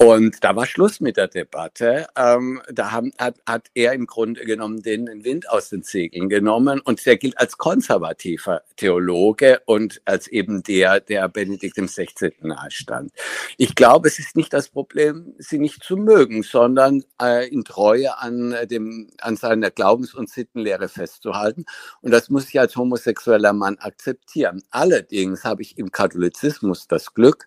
Und 0.03 0.43
da 0.43 0.57
war 0.57 0.67
Schluss 0.67 0.99
mit 0.99 1.17
der 1.17 1.29
Debatte. 1.29 2.09
Ähm, 2.17 2.61
da 2.69 2.91
haben, 2.91 3.13
hat, 3.19 3.37
hat 3.47 3.71
er 3.73 3.93
im 3.93 4.07
Grunde 4.07 4.45
genommen 4.45 4.83
den, 4.83 5.07
den 5.07 5.25
Wind 5.25 5.49
aus 5.49 5.69
den 5.69 5.85
Segeln 5.85 6.29
genommen 6.29 6.81
und 6.81 7.07
der 7.07 7.17
gilt 7.17 7.39
als 7.39 7.57
konservativer 7.57 8.63
Theologe 8.75 9.61
und 9.65 10.03
als 10.05 10.27
eben 10.27 10.65
der, 10.65 10.99
der 10.99 11.29
Benedikt 11.29 11.77
XVI. 11.77 12.33
nahestand. 12.41 13.13
Ich 13.59 13.77
glaube, 13.77 14.09
es 14.09 14.19
ist 14.19 14.35
nicht 14.35 14.53
das 14.53 14.71
Problem, 14.71 15.37
sie 15.39 15.61
nicht 15.61 15.85
zu 15.85 15.97
mögen, 15.97 16.43
sondern 16.43 17.05
äh, 17.23 17.49
in 17.49 17.63
Treue 17.63 18.19
an, 18.19 18.57
dem, 18.69 19.09
an 19.21 19.37
seiner 19.37 19.71
Glaubens- 19.71 20.15
und 20.15 20.29
Sittenlehre 20.29 20.89
festzuhalten. 20.89 21.65
Und 22.01 22.11
das 22.11 22.29
muss 22.29 22.49
ich 22.49 22.59
als 22.59 22.75
homosexueller 22.75 23.53
Mann 23.53 23.79
akzeptieren. 23.79 24.65
Allerdings 24.73 25.45
habe 25.45 25.63
ich 25.63 25.79
im 25.79 25.93
Katholizismus 25.93 26.89
das 26.89 27.15
Glück, 27.15 27.47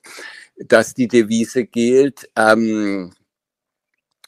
dass 0.57 0.93
die 0.93 1.07
Devise 1.07 1.65
gilt, 1.65 2.29
ähm, 2.51 3.13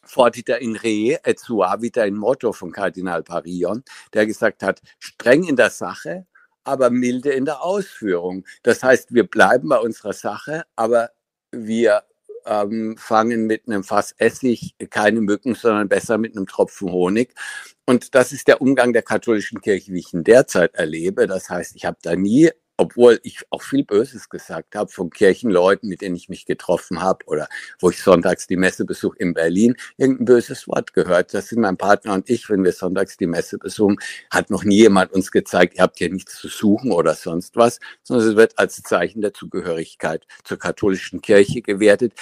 fortiter 0.04 0.60
in 0.60 0.76
re 0.76 1.20
et 1.24 1.40
suavita 1.40 2.04
in 2.04 2.16
motto 2.16 2.54
von 2.54 2.72
Kardinal 2.72 3.24
Parion, 3.24 3.84
der 4.14 4.26
gesagt 4.26 4.64
hat, 4.64 4.82
streng 5.00 5.44
in 5.44 5.56
der 5.56 5.70
Sache, 5.70 6.26
aber 6.64 6.90
milde 6.90 7.32
in 7.32 7.46
der 7.46 7.62
Ausführung. 7.62 8.46
Das 8.64 8.84
heißt, 8.84 9.14
wir 9.14 9.26
bleiben 9.26 9.70
bei 9.70 9.80
unserer 9.80 10.14
Sache, 10.14 10.64
aber 10.76 11.12
wir 11.52 12.04
ähm, 12.46 12.96
fangen 12.98 13.46
mit 13.46 13.68
einem 13.68 13.84
Fass 13.84 14.14
Essig 14.18 14.76
keine 14.90 15.22
Mücken, 15.22 15.56
sondern 15.56 15.90
besser 15.90 16.18
mit 16.18 16.36
einem 16.36 16.48
Tropfen 16.48 16.92
Honig. 16.92 17.34
Und 17.86 18.16
das 18.16 18.32
ist 18.32 18.48
der 18.48 18.62
Umgang 18.62 18.94
der 18.94 19.04
katholischen 19.04 19.62
Kirche, 19.62 19.94
wie 19.94 20.00
ich 20.00 20.14
ihn 20.14 20.24
derzeit 20.24 20.76
erlebe. 20.76 21.28
Das 21.28 21.50
heißt, 21.50 21.76
ich 21.76 21.86
habe 21.86 21.98
da 22.02 22.16
nie 22.16 22.52
obwohl 22.78 23.20
ich 23.24 23.42
auch 23.50 23.64
viel 23.64 23.84
Böses 23.84 24.30
gesagt 24.30 24.76
habe 24.76 24.90
von 24.90 25.10
Kirchenleuten, 25.10 25.90
mit 25.90 26.02
denen 26.02 26.16
ich 26.16 26.30
mich 26.30 26.46
getroffen 26.46 27.02
habe 27.02 27.26
oder 27.26 27.48
wo 27.80 27.90
ich 27.90 28.02
sonntags 28.02 28.48
die 28.48 28.56
Messe 28.56 28.86
besuche 28.86 29.18
in 29.18 29.34
Berlin, 29.34 29.76
irgendein 29.98 30.26
böses 30.26 30.68
Wort 30.68 30.94
gehört. 30.94 31.34
Das 31.34 31.48
sind 31.48 31.62
mein 31.62 31.78
Partner 31.78 32.14
und 32.14 32.30
ich, 32.30 32.50
wenn 32.50 32.64
wir 32.64 32.72
sonntags 32.72 33.18
die 33.18 33.28
Messe 33.28 33.58
besuchen, 33.58 33.98
hat 34.32 34.50
noch 34.50 34.64
nie 34.64 34.78
jemand 34.78 35.12
uns 35.12 35.32
gezeigt, 35.32 35.76
ihr 35.76 35.82
habt 35.82 35.98
hier 35.98 36.12
nichts 36.12 36.36
zu 36.40 36.48
suchen 36.48 36.92
oder 36.92 37.16
sonst 37.16 37.56
was, 37.56 37.80
sondern 38.04 38.30
es 38.30 38.36
wird 38.36 38.58
als 38.60 38.82
Zeichen 38.84 39.22
der 39.22 39.34
Zugehörigkeit 39.34 40.26
zur 40.44 40.60
katholischen 40.60 41.22
Kirche 41.22 41.62
gewertet. 41.62 42.14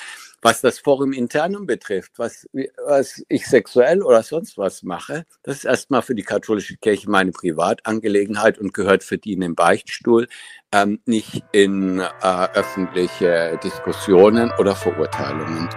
Was 0.46 0.62
das 0.62 0.78
Forum 0.78 1.12
Internum 1.12 1.66
betrifft, 1.66 2.20
was, 2.20 2.48
was 2.86 3.26
ich 3.30 3.48
sexuell 3.48 4.04
oder 4.04 4.22
sonst 4.22 4.60
was 4.60 4.84
mache, 4.84 5.26
das 5.42 5.56
ist 5.56 5.66
erstmal 5.66 6.04
für 6.04 6.14
die 6.14 6.22
katholische 6.22 6.78
Kirche 6.78 7.10
meine 7.10 7.32
Privatangelegenheit 7.32 8.60
und 8.60 8.72
gehört 8.72 9.04
für 9.04 9.18
die 9.18 9.34
in 9.34 9.40
den 9.40 9.56
Beichtstuhl, 9.56 10.28
ähm, 10.72 11.00
nicht 11.08 11.44
in 11.52 12.00
äh, 12.00 12.48
öffentliche 12.54 13.60
Diskussionen 13.64 14.52
oder 14.60 14.76
Verurteilungen. 14.76 15.68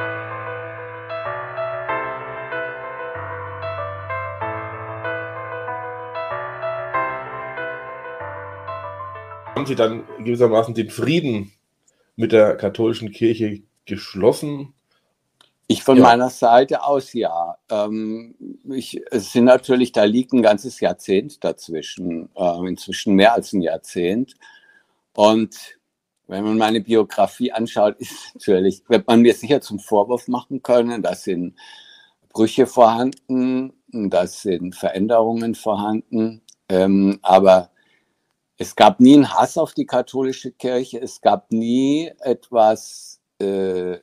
Haben 9.55 9.65
Sie 9.65 9.77
dann 9.77 10.05
gewissermaßen 10.19 10.75
den 10.75 10.91
Frieden 10.91 11.53
mit 12.17 12.33
der 12.33 12.55
katholischen 12.57 13.13
Kirche 13.13 13.63
geschlossen? 13.89 14.75
Ich 15.67 15.83
von 15.83 15.99
ja. 15.99 16.05
meiner 16.05 16.31
Seite 16.31 16.85
aus 16.85 17.13
ja. 17.13 17.59
Ähm, 17.71 18.35
ich, 18.71 19.03
es 19.11 19.33
sind 19.33 19.45
natürlich, 19.45 19.93
da 19.93 20.05
liegt 20.05 20.33
ein 20.33 20.43
ganzes 20.43 20.81
Jahrzehnt 20.81 21.45
dazwischen, 21.45 22.31
äh, 22.37 22.69
inzwischen 22.69 23.15
mehr 23.15 23.35
als 23.35 23.53
ein 23.53 23.61
Jahrzehnt. 23.61 24.35
Und 25.15 25.79
wenn 26.27 26.45
man 26.45 26.57
meine 26.57 26.81
Biografie 26.81 27.53
anschaut, 27.53 27.97
ist 27.99 28.13
natürlich, 28.35 28.83
wird 28.89 29.07
man 29.07 29.21
mir 29.21 29.35
sicher 29.35 29.61
zum 29.61 29.79
Vorwurf 29.79 30.29
machen 30.29 30.63
können, 30.63 31.03
da 31.03 31.15
sind 31.15 31.57
Brüche 32.31 32.67
vorhanden, 32.67 33.73
da 33.89 34.27
sind 34.27 34.75
Veränderungen 34.75 35.55
vorhanden. 35.55 36.43
Ähm, 36.69 37.19
aber 37.23 37.71
es 38.57 38.75
gab 38.75 39.01
nie 39.01 39.15
einen 39.15 39.35
Hass 39.35 39.59
auf 39.59 39.75
die 39.75 39.87
katholische 39.87 40.53
Kirche, 40.53 41.01
es 41.01 41.21
gab 41.21 41.51
nie 41.53 42.11
etwas 42.21 43.18
äh, 43.39 43.99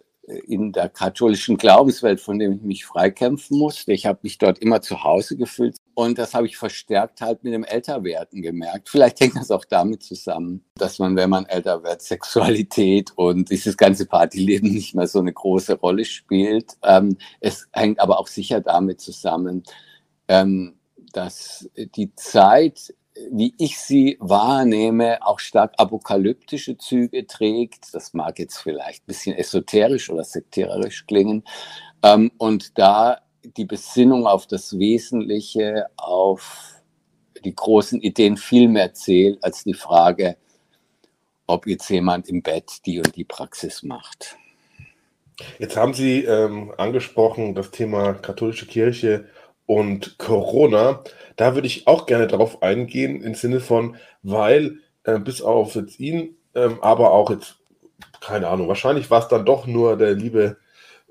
in 0.47 0.71
der 0.71 0.89
katholischen 0.89 1.57
Glaubenswelt, 1.57 2.19
von 2.19 2.39
dem 2.39 2.53
ich 2.53 2.61
mich 2.61 2.85
freikämpfen 2.85 3.59
musste. 3.59 3.93
Ich 3.93 4.05
habe 4.05 4.19
mich 4.23 4.37
dort 4.37 4.57
immer 4.59 4.81
zu 4.81 5.03
Hause 5.03 5.37
gefühlt 5.37 5.77
und 5.93 6.17
das 6.17 6.33
habe 6.33 6.47
ich 6.47 6.57
verstärkt 6.57 7.21
halt 7.21 7.43
mit 7.43 7.53
dem 7.53 7.63
Älterwerden 7.63 8.41
gemerkt. 8.41 8.89
Vielleicht 8.89 9.19
hängt 9.19 9.35
das 9.35 9.51
auch 9.51 9.65
damit 9.65 10.01
zusammen, 10.01 10.65
dass 10.75 10.97
man, 10.97 11.15
wenn 11.15 11.29
man 11.29 11.45
älter 11.45 11.83
wird, 11.83 12.01
Sexualität 12.01 13.11
und 13.15 13.51
dieses 13.51 13.77
ganze 13.77 14.07
Partyleben 14.07 14.71
nicht 14.71 14.95
mehr 14.95 15.07
so 15.07 15.19
eine 15.19 15.33
große 15.33 15.75
Rolle 15.75 16.05
spielt. 16.05 16.73
Ähm, 16.83 17.17
es 17.39 17.67
hängt 17.71 17.99
aber 17.99 18.19
auch 18.19 18.27
sicher 18.27 18.61
damit 18.61 19.01
zusammen, 19.01 19.63
ähm, 20.27 20.73
dass 21.13 21.69
die 21.75 22.13
Zeit 22.15 22.93
wie 23.31 23.53
ich 23.57 23.79
sie 23.79 24.17
wahrnehme, 24.19 25.25
auch 25.25 25.39
stark 25.39 25.73
apokalyptische 25.77 26.77
Züge 26.77 27.25
trägt. 27.25 27.93
Das 27.93 28.13
mag 28.13 28.39
jetzt 28.39 28.57
vielleicht 28.57 29.03
ein 29.03 29.07
bisschen 29.07 29.35
esoterisch 29.35 30.09
oder 30.09 30.23
sekterisch 30.23 31.05
klingen. 31.05 31.43
Ähm, 32.03 32.31
und 32.37 32.77
da 32.77 33.21
die 33.43 33.65
Besinnung 33.65 34.27
auf 34.27 34.47
das 34.47 34.77
Wesentliche, 34.77 35.85
auf 35.97 36.73
die 37.43 37.55
großen 37.55 38.01
Ideen 38.01 38.37
viel 38.37 38.67
mehr 38.67 38.93
zählt 38.93 39.43
als 39.43 39.63
die 39.63 39.73
Frage, 39.73 40.37
ob 41.47 41.67
jetzt 41.67 41.89
jemand 41.89 42.27
im 42.27 42.41
Bett 42.41 42.85
die 42.85 42.97
und 42.97 43.15
die 43.15 43.23
Praxis 43.23 43.83
macht. 43.83 44.37
Jetzt 45.59 45.75
haben 45.75 45.93
Sie 45.93 46.23
ähm, 46.23 46.73
angesprochen 46.77 47.55
das 47.55 47.71
Thema 47.71 48.13
katholische 48.13 48.65
Kirche 48.65 49.25
und 49.65 50.17
Corona. 50.17 51.03
Da 51.35 51.55
würde 51.55 51.67
ich 51.67 51.87
auch 51.87 52.05
gerne 52.05 52.27
darauf 52.27 52.61
eingehen, 52.61 53.21
im 53.21 53.35
Sinne 53.35 53.59
von, 53.59 53.97
weil 54.23 54.79
äh, 55.03 55.19
bis 55.19 55.41
auf 55.41 55.75
jetzt 55.75 55.99
ihn, 55.99 56.37
ähm, 56.53 56.79
aber 56.81 57.11
auch 57.11 57.29
jetzt, 57.29 57.57
keine 58.21 58.47
Ahnung, 58.47 58.67
wahrscheinlich 58.67 59.09
war 59.11 59.21
es 59.21 59.27
dann 59.27 59.45
doch 59.45 59.67
nur 59.67 59.97
der 59.97 60.13
liebe 60.13 60.57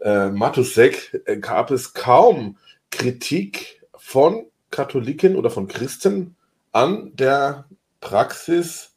äh, 0.02 0.30
Matusek, 0.30 1.22
äh, 1.26 1.36
gab 1.38 1.70
es 1.70 1.94
kaum 1.94 2.58
Kritik 2.90 3.82
von 3.96 4.46
Katholiken 4.70 5.36
oder 5.36 5.50
von 5.50 5.68
Christen 5.68 6.36
an 6.72 7.12
der 7.14 7.66
Praxis 8.00 8.94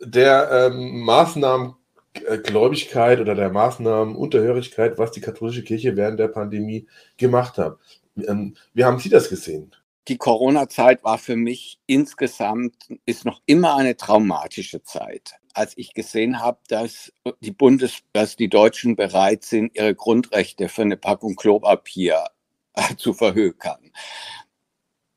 der 0.00 0.50
ähm, 0.50 1.00
Maßnahmengläubigkeit 1.00 3.20
oder 3.20 3.34
der 3.34 3.50
Maßnahmenunterhörigkeit, 3.50 4.96
was 4.98 5.10
die 5.12 5.20
katholische 5.20 5.62
Kirche 5.62 5.96
während 5.96 6.18
der 6.20 6.28
Pandemie 6.28 6.86
gemacht 7.16 7.58
hat. 7.58 7.78
Ähm, 8.26 8.56
wie 8.74 8.84
haben 8.84 8.98
Sie 8.98 9.08
das 9.08 9.28
gesehen? 9.28 9.74
Die 10.08 10.16
Corona-Zeit 10.16 11.04
war 11.04 11.18
für 11.18 11.36
mich 11.36 11.78
insgesamt, 11.86 12.74
ist 13.04 13.26
noch 13.26 13.42
immer 13.44 13.76
eine 13.76 13.96
traumatische 13.96 14.82
Zeit. 14.82 15.34
Als 15.52 15.76
ich 15.76 15.92
gesehen 15.92 16.40
habe, 16.40 16.58
dass 16.68 17.12
die 17.40 17.50
Bundes, 17.50 17.98
dass 18.14 18.36
die 18.36 18.48
Deutschen 18.48 18.96
bereit 18.96 19.44
sind, 19.44 19.74
ihre 19.74 19.94
Grundrechte 19.94 20.70
für 20.70 20.82
eine 20.82 20.96
Packung 20.96 21.36
Klopapier 21.36 22.24
äh, 22.72 22.96
zu 22.96 23.12
verhökern. 23.12 23.92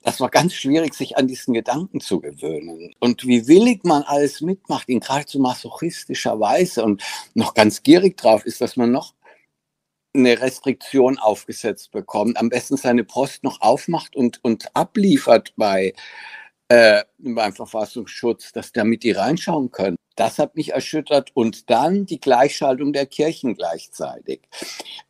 Das 0.03 0.19
war 0.19 0.29
ganz 0.29 0.55
schwierig, 0.55 0.95
sich 0.95 1.15
an 1.15 1.27
diesen 1.27 1.53
Gedanken 1.53 2.01
zu 2.01 2.19
gewöhnen. 2.19 2.93
Und 2.99 3.25
wie 3.27 3.47
willig 3.47 3.83
man 3.83 4.01
alles 4.01 4.41
mitmacht, 4.41 4.89
in 4.89 4.99
geradezu 4.99 5.39
masochistischer 5.39 6.39
Weise 6.39 6.83
und 6.83 7.03
noch 7.35 7.53
ganz 7.53 7.83
gierig 7.83 8.17
drauf 8.17 8.45
ist, 8.45 8.61
dass 8.61 8.75
man 8.75 8.91
noch 8.91 9.13
eine 10.13 10.41
Restriktion 10.41 11.17
aufgesetzt 11.17 11.91
bekommt, 11.91 12.37
am 12.37 12.49
besten 12.49 12.77
seine 12.77 13.03
Post 13.03 13.43
noch 13.43 13.61
aufmacht 13.61 14.15
und, 14.15 14.43
und 14.43 14.75
abliefert 14.75 15.53
bei, 15.55 15.93
äh, 16.71 17.03
beim 17.17 17.51
Verfassungsschutz, 17.51 18.53
dass 18.53 18.71
damit 18.71 19.03
die 19.03 19.11
reinschauen 19.11 19.71
können. 19.71 19.97
Das 20.15 20.39
hat 20.39 20.55
mich 20.55 20.71
erschüttert. 20.71 21.31
Und 21.33 21.69
dann 21.69 22.05
die 22.05 22.19
Gleichschaltung 22.21 22.93
der 22.93 23.07
Kirchen 23.07 23.55
gleichzeitig. 23.55 24.41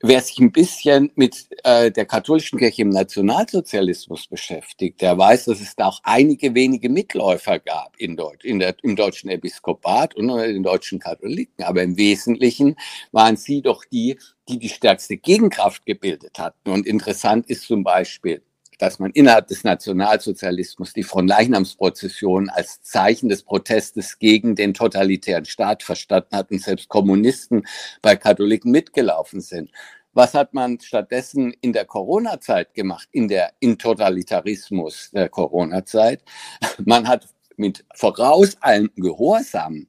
Wer 0.01 0.22
sich 0.22 0.39
ein 0.39 0.51
bisschen 0.51 1.12
mit 1.14 1.47
äh, 1.64 1.91
der 1.91 2.05
katholischen 2.05 2.57
Kirche 2.57 2.82
im 2.82 2.89
Nationalsozialismus 2.89 4.26
beschäftigt, 4.26 5.01
der 5.01 5.16
weiß, 5.16 5.45
dass 5.45 5.62
es 5.62 5.76
da 5.76 5.88
auch 5.88 5.99
einige 6.01 6.55
wenige 6.55 6.89
Mitläufer 6.89 7.59
gab 7.59 7.95
in 7.97 8.16
Deutsch, 8.16 8.43
in 8.43 8.57
der, 8.57 8.76
im 8.82 8.95
deutschen 8.95 9.30
Episkopat 9.30 10.16
und 10.16 10.30
den 10.30 10.64
deutschen 10.64 10.97
Katholiken. 10.97 11.64
Aber 11.64 11.84
im 11.84 11.95
Wesentlichen 11.95 12.76
waren 13.12 13.38
sie 13.38 13.62
doch 13.62 13.86
die, 13.86 14.18
die 14.49 14.57
die 14.57 14.70
stärkste 14.70 15.18
Gegenkraft 15.18 15.86
gebildet 15.86 16.39
hatten. 16.39 16.72
Und 16.72 16.88
interessant 16.88 17.47
ist 17.47 17.68
zum 17.68 17.84
Beispiel, 17.84 18.41
dass 18.82 18.98
man 18.98 19.12
innerhalb 19.12 19.46
des 19.46 19.64
Nationalsozialismus 19.64 20.94
die 20.94 21.04
Fronleichnamsprozession 21.04 22.50
als 22.50 22.82
Zeichen 22.82 23.30
des 23.30 23.44
Protestes 23.44 24.18
gegen 24.18 24.56
den 24.56 24.74
totalitären 24.74 25.46
Staat 25.46 25.84
verstanden 25.84 26.36
hat 26.36 26.50
und 26.50 26.60
selbst 26.60 26.90
Kommunisten 26.90 27.68
bei 28.02 28.16
Katholiken 28.16 28.72
mitgelaufen 28.72 29.40
sind. 29.40 29.70
Was 30.14 30.34
hat 30.34 30.56
man 30.56 30.80
stattdessen 30.80 31.54
in 31.62 31.74
der 31.74 31.86
Corona-Zeit 31.86 32.74
gemacht, 32.74 33.08
in 33.12 33.28
der 33.28 33.54
in 33.60 33.78
Totalitarismus 33.78 35.12
der 35.12 35.30
Corona-Zeit? 35.30 36.24
Man 36.84 37.08
hat 37.08 37.28
mit 37.58 37.86
vorauseilendem 37.96 38.96
Gehorsam, 38.96 39.88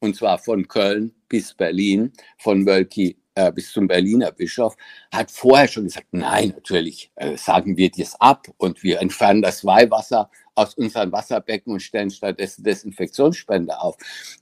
und 0.00 0.16
zwar 0.16 0.36
von 0.36 0.68
Köln 0.68 1.14
bis 1.28 1.54
Berlin, 1.54 2.12
von 2.36 2.66
Wölki 2.66 3.16
äh, 3.34 3.52
bis 3.52 3.72
zum 3.72 3.88
Berliner 3.88 4.32
Bischof, 4.32 4.76
hat 5.12 5.30
vorher 5.30 5.68
schon 5.68 5.84
gesagt, 5.84 6.08
nein, 6.12 6.50
natürlich 6.54 7.10
äh, 7.16 7.36
sagen 7.36 7.76
wir 7.76 7.90
das 7.90 8.20
ab 8.20 8.46
und 8.58 8.82
wir 8.82 9.00
entfernen 9.00 9.42
das 9.42 9.64
Weihwasser 9.64 10.30
aus 10.54 10.74
unseren 10.74 11.12
Wasserbecken 11.12 11.72
und 11.72 11.80
stellen 11.80 12.10
stattdessen 12.10 12.64
Desinfektionsspender 12.64 13.82
auf. 13.82 13.96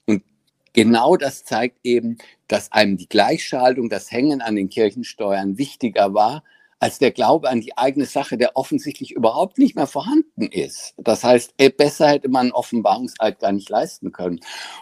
Und 0.06 0.22
genau 0.72 1.16
das 1.16 1.44
zeigt 1.44 1.78
eben, 1.84 2.18
dass 2.48 2.70
einem 2.72 2.96
die 2.96 3.08
Gleichschaltung, 3.08 3.88
das 3.88 4.10
Hängen 4.10 4.40
an 4.40 4.56
den 4.56 4.68
Kirchensteuern 4.68 5.58
wichtiger 5.58 6.14
war 6.14 6.42
als 6.82 6.98
der 6.98 7.12
Glaube 7.12 7.48
an 7.48 7.60
die 7.60 7.78
eigene 7.78 8.06
Sache, 8.06 8.36
der 8.36 8.56
offensichtlich 8.56 9.12
überhaupt 9.12 9.56
nicht 9.56 9.76
mehr 9.76 9.86
vorhanden 9.86 10.48
ist. 10.48 10.94
Das 10.96 11.22
heißt, 11.22 11.54
äh, 11.58 11.70
besser 11.70 12.08
hätte 12.08 12.28
man 12.28 12.46
einen 12.46 12.52
Offenbarungseid 12.52 13.38
gar 13.38 13.52
nicht 13.52 13.70
leisten 13.70 14.10
können. 14.10 14.40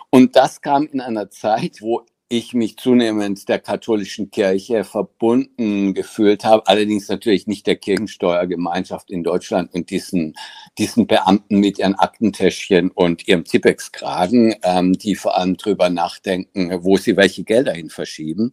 Und 0.08 0.34
das 0.34 0.62
kam 0.62 0.86
in 0.86 1.02
einer 1.02 1.28
Zeit, 1.28 1.82
wo 1.82 2.06
ich 2.33 2.55
mich 2.55 2.76
zunehmend 2.76 3.49
der 3.49 3.59
katholischen 3.59 4.31
Kirche 4.31 4.85
verbunden 4.85 5.95
gefühlt 5.95 6.45
habe, 6.45 6.64
allerdings 6.68 7.09
natürlich 7.09 7.49
nicht 7.49 7.66
der 7.66 7.74
Kirchensteuergemeinschaft 7.74 9.11
in 9.11 9.24
Deutschland 9.24 9.74
und 9.74 9.91
diesen, 9.91 10.35
diesen 10.78 11.09
Beamten 11.09 11.59
mit 11.59 11.81
ihren 11.81 11.97
Aktentäschchen 11.97 12.93
und 12.93 13.26
ihrem 13.26 13.45
Tippex-Kragen, 13.45 14.55
ähm, 14.62 14.93
die 14.93 15.16
vor 15.16 15.37
allem 15.37 15.57
drüber 15.57 15.91
nachdenken, 15.91 16.70
wo 16.85 16.97
sie 16.97 17.16
welche 17.16 17.43
Gelder 17.43 17.72
hin 17.72 17.91
verschieben, 17.91 18.53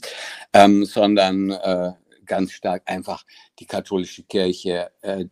ähm, 0.54 0.84
sondern 0.84 1.52
äh, 1.52 1.92
ganz 2.26 2.54
stark 2.54 2.82
einfach 2.88 3.24
die 3.60 3.66
katholische 3.66 4.24
Kirche 4.24 4.90
äh, 5.02 5.26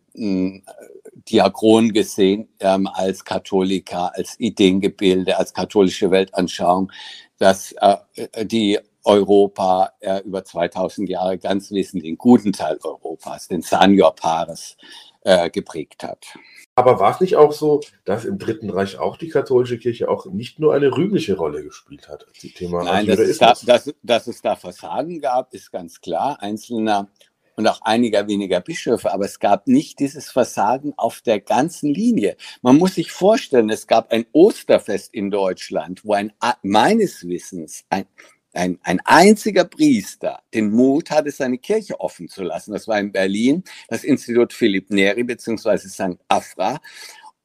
diachron 1.28 1.92
gesehen 1.92 2.48
ähm, 2.60 2.86
als 2.86 3.24
Katholiker, 3.24 4.12
als 4.14 4.38
Ideengebilde, 4.38 5.36
als 5.36 5.52
katholische 5.52 6.10
Weltanschauung, 6.10 6.92
dass 7.38 7.72
äh, 7.72 8.44
die 8.44 8.78
Europa 9.04 9.92
äh, 10.00 10.20
über 10.22 10.44
2000 10.44 11.08
Jahre 11.08 11.38
ganz 11.38 11.70
wesentlich 11.70 12.10
den 12.10 12.18
guten 12.18 12.52
Teil 12.52 12.78
Europas, 12.82 13.48
den 13.48 13.62
Senior-Paares, 13.62 14.76
äh, 15.22 15.48
geprägt 15.50 16.02
hat. 16.02 16.26
Aber 16.74 17.00
war 17.00 17.12
es 17.14 17.20
nicht 17.20 17.36
auch 17.36 17.52
so, 17.52 17.80
dass 18.04 18.24
im 18.24 18.38
Dritten 18.38 18.68
Reich 18.68 18.98
auch 18.98 19.16
die 19.16 19.28
katholische 19.28 19.78
Kirche 19.78 20.08
auch 20.08 20.26
nicht 20.26 20.58
nur 20.58 20.74
eine 20.74 20.94
rühmliche 20.94 21.36
Rolle 21.36 21.62
gespielt 21.62 22.08
hat? 22.08 22.26
Thema 22.54 22.84
Nein, 22.84 23.06
dass 23.06 23.18
es, 23.18 23.38
da, 23.38 23.54
dass, 23.64 23.94
dass 24.02 24.26
es 24.26 24.42
da 24.42 24.56
Versagen 24.56 25.20
gab, 25.20 25.54
ist 25.54 25.72
ganz 25.72 26.00
klar. 26.00 26.36
Einzelner 26.40 27.08
und 27.56 27.66
auch 27.66 27.80
einiger 27.82 28.28
weniger 28.28 28.60
Bischöfe, 28.60 29.12
aber 29.12 29.24
es 29.24 29.40
gab 29.40 29.66
nicht 29.66 29.98
dieses 29.98 30.30
Versagen 30.30 30.92
auf 30.96 31.22
der 31.22 31.40
ganzen 31.40 31.92
Linie. 31.92 32.36
Man 32.62 32.76
muss 32.76 32.94
sich 32.94 33.10
vorstellen, 33.10 33.70
es 33.70 33.86
gab 33.86 34.12
ein 34.12 34.26
Osterfest 34.32 35.12
in 35.14 35.30
Deutschland, 35.30 36.04
wo 36.04 36.12
ein 36.12 36.32
meines 36.62 37.26
Wissens 37.26 37.84
ein, 37.88 38.06
ein, 38.52 38.78
ein 38.82 39.00
einziger 39.04 39.64
Priester 39.64 40.42
den 40.54 40.70
Mut 40.70 41.10
hatte, 41.10 41.30
seine 41.30 41.58
Kirche 41.58 41.98
offen 42.00 42.28
zu 42.28 42.42
lassen. 42.42 42.72
Das 42.72 42.86
war 42.88 42.98
in 42.98 43.12
Berlin 43.12 43.64
das 43.88 44.04
Institut 44.04 44.52
Philipp 44.52 44.90
Neri 44.90 45.24
bzw. 45.24 45.78
St. 45.78 46.18
Afra. 46.28 46.80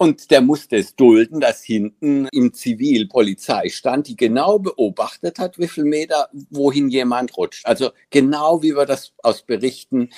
Und 0.01 0.31
der 0.31 0.41
musste 0.41 0.77
es 0.77 0.95
dulden, 0.95 1.39
dass 1.41 1.61
hinten 1.61 2.27
im 2.31 2.55
Zivil 2.55 3.07
Polizei 3.07 3.69
stand, 3.69 4.07
die 4.07 4.15
genau 4.15 4.57
beobachtet 4.57 5.37
hat, 5.37 5.59
wie 5.59 5.67
viel 5.67 5.83
Meter 5.83 6.27
wohin 6.49 6.89
jemand 6.89 7.37
rutscht. 7.37 7.67
Also 7.67 7.91
genau 8.09 8.63
wie 8.63 8.75
wir 8.75 8.87
das 8.87 9.13
aus 9.21 9.43
Berichten 9.43 10.09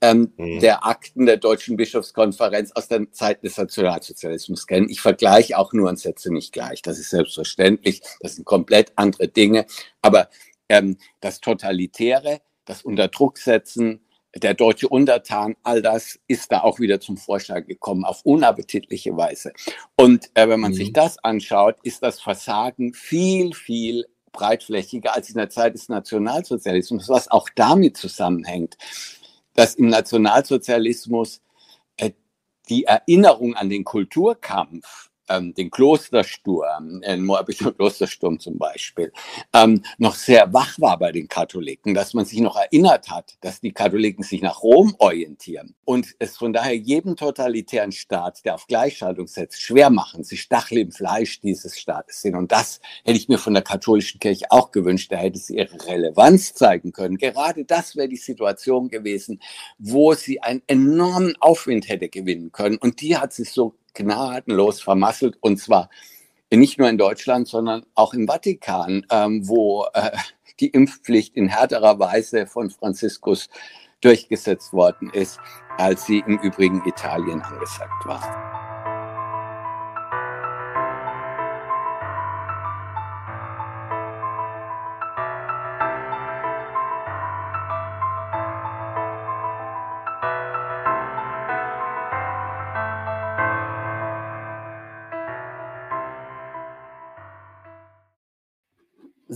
ähm, 0.00 0.32
mhm. 0.36 0.60
der 0.60 0.86
Akten 0.86 1.26
der 1.26 1.38
Deutschen 1.38 1.76
Bischofskonferenz 1.76 2.70
aus 2.70 2.86
der 2.86 3.10
Zeit 3.10 3.42
des 3.42 3.56
Nationalsozialismus 3.56 4.68
kennen. 4.68 4.88
Ich 4.88 5.00
vergleiche 5.00 5.58
auch 5.58 5.72
nur 5.72 5.88
und 5.88 5.98
setze 5.98 6.32
nicht 6.32 6.52
gleich. 6.52 6.80
Das 6.80 7.00
ist 7.00 7.10
selbstverständlich. 7.10 8.00
Das 8.20 8.36
sind 8.36 8.44
komplett 8.44 8.92
andere 8.94 9.26
Dinge. 9.26 9.66
Aber 10.02 10.28
ähm, 10.68 10.98
das 11.18 11.40
Totalitäre, 11.40 12.42
das 12.64 12.82
Unterdrucksetzen, 12.82 14.02
der 14.36 14.54
deutsche 14.54 14.88
Untertan, 14.88 15.56
all 15.62 15.82
das 15.82 16.18
ist 16.26 16.50
da 16.52 16.62
auch 16.62 16.80
wieder 16.80 17.00
zum 17.00 17.16
Vorschlag 17.16 17.66
gekommen, 17.66 18.04
auf 18.04 18.22
unappetitliche 18.24 19.16
Weise. 19.16 19.52
Und 19.96 20.30
äh, 20.34 20.48
wenn 20.48 20.60
man 20.60 20.72
mhm. 20.72 20.76
sich 20.76 20.92
das 20.92 21.18
anschaut, 21.22 21.76
ist 21.82 22.02
das 22.02 22.20
Versagen 22.20 22.94
viel, 22.94 23.54
viel 23.54 24.06
breitflächiger 24.32 25.14
als 25.14 25.28
in 25.28 25.36
der 25.36 25.50
Zeit 25.50 25.74
des 25.74 25.88
Nationalsozialismus, 25.88 27.08
was 27.08 27.30
auch 27.30 27.48
damit 27.54 27.96
zusammenhängt, 27.96 28.76
dass 29.54 29.74
im 29.74 29.88
Nationalsozialismus 29.88 31.42
äh, 31.98 32.12
die 32.70 32.84
Erinnerung 32.84 33.54
an 33.54 33.68
den 33.68 33.84
Kulturkampf 33.84 35.10
ähm, 35.28 35.54
den 35.54 35.70
Klostersturm, 35.70 37.02
äh, 37.02 37.16
den 37.16 37.24
Moabiter 37.24 37.72
Klostersturm 37.72 38.38
zum 38.38 38.58
Beispiel, 38.58 39.12
ähm, 39.52 39.82
noch 39.98 40.14
sehr 40.14 40.52
wach 40.52 40.78
war 40.80 40.98
bei 40.98 41.12
den 41.12 41.28
Katholiken, 41.28 41.94
dass 41.94 42.14
man 42.14 42.24
sich 42.24 42.40
noch 42.40 42.56
erinnert 42.56 43.10
hat, 43.10 43.36
dass 43.40 43.60
die 43.60 43.72
Katholiken 43.72 44.24
sich 44.24 44.42
nach 44.42 44.62
Rom 44.62 44.94
orientieren 44.98 45.74
und 45.84 46.14
es 46.18 46.36
von 46.36 46.52
daher 46.52 46.76
jedem 46.76 47.16
totalitären 47.16 47.92
Staat, 47.92 48.44
der 48.44 48.54
auf 48.54 48.66
Gleichschaltung 48.66 49.26
setzt, 49.26 49.60
schwer 49.60 49.90
machen, 49.90 50.24
sie 50.24 50.36
Stachel 50.36 50.78
im 50.78 50.92
Fleisch 50.92 51.40
dieses 51.40 51.78
Staates 51.78 52.22
sind. 52.22 52.34
Und 52.34 52.52
das 52.52 52.80
hätte 53.04 53.18
ich 53.18 53.28
mir 53.28 53.38
von 53.38 53.54
der 53.54 53.62
katholischen 53.62 54.20
Kirche 54.20 54.46
auch 54.50 54.70
gewünscht, 54.70 55.12
da 55.12 55.16
hätte 55.16 55.38
sie 55.38 55.56
ihre 55.56 55.84
Relevanz 55.86 56.54
zeigen 56.54 56.92
können. 56.92 57.18
Gerade 57.18 57.64
das 57.64 57.96
wäre 57.96 58.08
die 58.08 58.16
Situation 58.16 58.88
gewesen, 58.88 59.40
wo 59.78 60.14
sie 60.14 60.40
einen 60.42 60.62
enormen 60.66 61.36
Aufwind 61.40 61.88
hätte 61.88 62.08
gewinnen 62.08 62.52
können. 62.52 62.76
Und 62.76 63.00
die 63.00 63.16
hat 63.16 63.32
sich 63.32 63.50
so 63.50 63.74
gnadenlos 63.94 64.80
vermasselt 64.80 65.36
und 65.40 65.58
zwar 65.58 65.90
nicht 66.50 66.78
nur 66.78 66.88
in 66.88 66.98
Deutschland, 66.98 67.48
sondern 67.48 67.84
auch 67.94 68.14
im 68.14 68.26
Vatikan, 68.26 69.06
ähm, 69.10 69.48
wo 69.48 69.86
äh, 69.94 70.10
die 70.60 70.68
Impfpflicht 70.68 71.34
in 71.34 71.48
härterer 71.48 71.98
Weise 71.98 72.46
von 72.46 72.70
Franziskus 72.70 73.48
durchgesetzt 74.00 74.72
worden 74.72 75.10
ist, 75.10 75.38
als 75.78 76.06
sie 76.06 76.22
im 76.26 76.38
Übrigen 76.38 76.82
Italien 76.86 77.40
angesagt 77.40 78.04
war. 78.04 78.61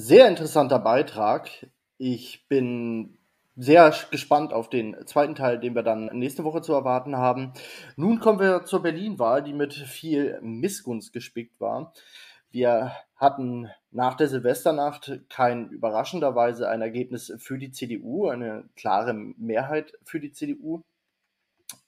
Sehr 0.09 0.29
interessanter 0.29 0.79
Beitrag. 0.79 1.51
Ich 1.99 2.47
bin 2.47 3.19
sehr 3.57 3.93
gespannt 4.13 4.53
auf 4.53 4.71
den 4.71 4.95
zweiten 5.05 5.35
Teil, 5.35 5.59
den 5.59 5.75
wir 5.75 5.83
dann 5.83 6.07
nächste 6.13 6.45
Woche 6.45 6.63
zu 6.63 6.75
erwarten 6.75 7.17
haben. 7.17 7.55
Nun 7.97 8.21
kommen 8.21 8.39
wir 8.39 8.65
zur 8.67 8.83
Berlin-Wahl, 8.83 9.43
die 9.43 9.53
mit 9.53 9.75
viel 9.75 10.39
Missgunst 10.43 11.13
gespickt 11.13 11.61
war. 11.61 11.93
Wir 12.53 12.93
hatten 13.17 13.69
nach 13.91 14.15
der 14.15 14.29
Silvesternacht 14.29 15.23
kein 15.29 15.71
überraschenderweise 15.71 16.69
ein 16.69 16.83
Ergebnis 16.83 17.35
für 17.39 17.59
die 17.59 17.73
CDU, 17.73 18.29
eine 18.29 18.63
klare 18.77 19.13
Mehrheit 19.13 19.93
für 20.05 20.21
die 20.21 20.31
CDU. 20.31 20.83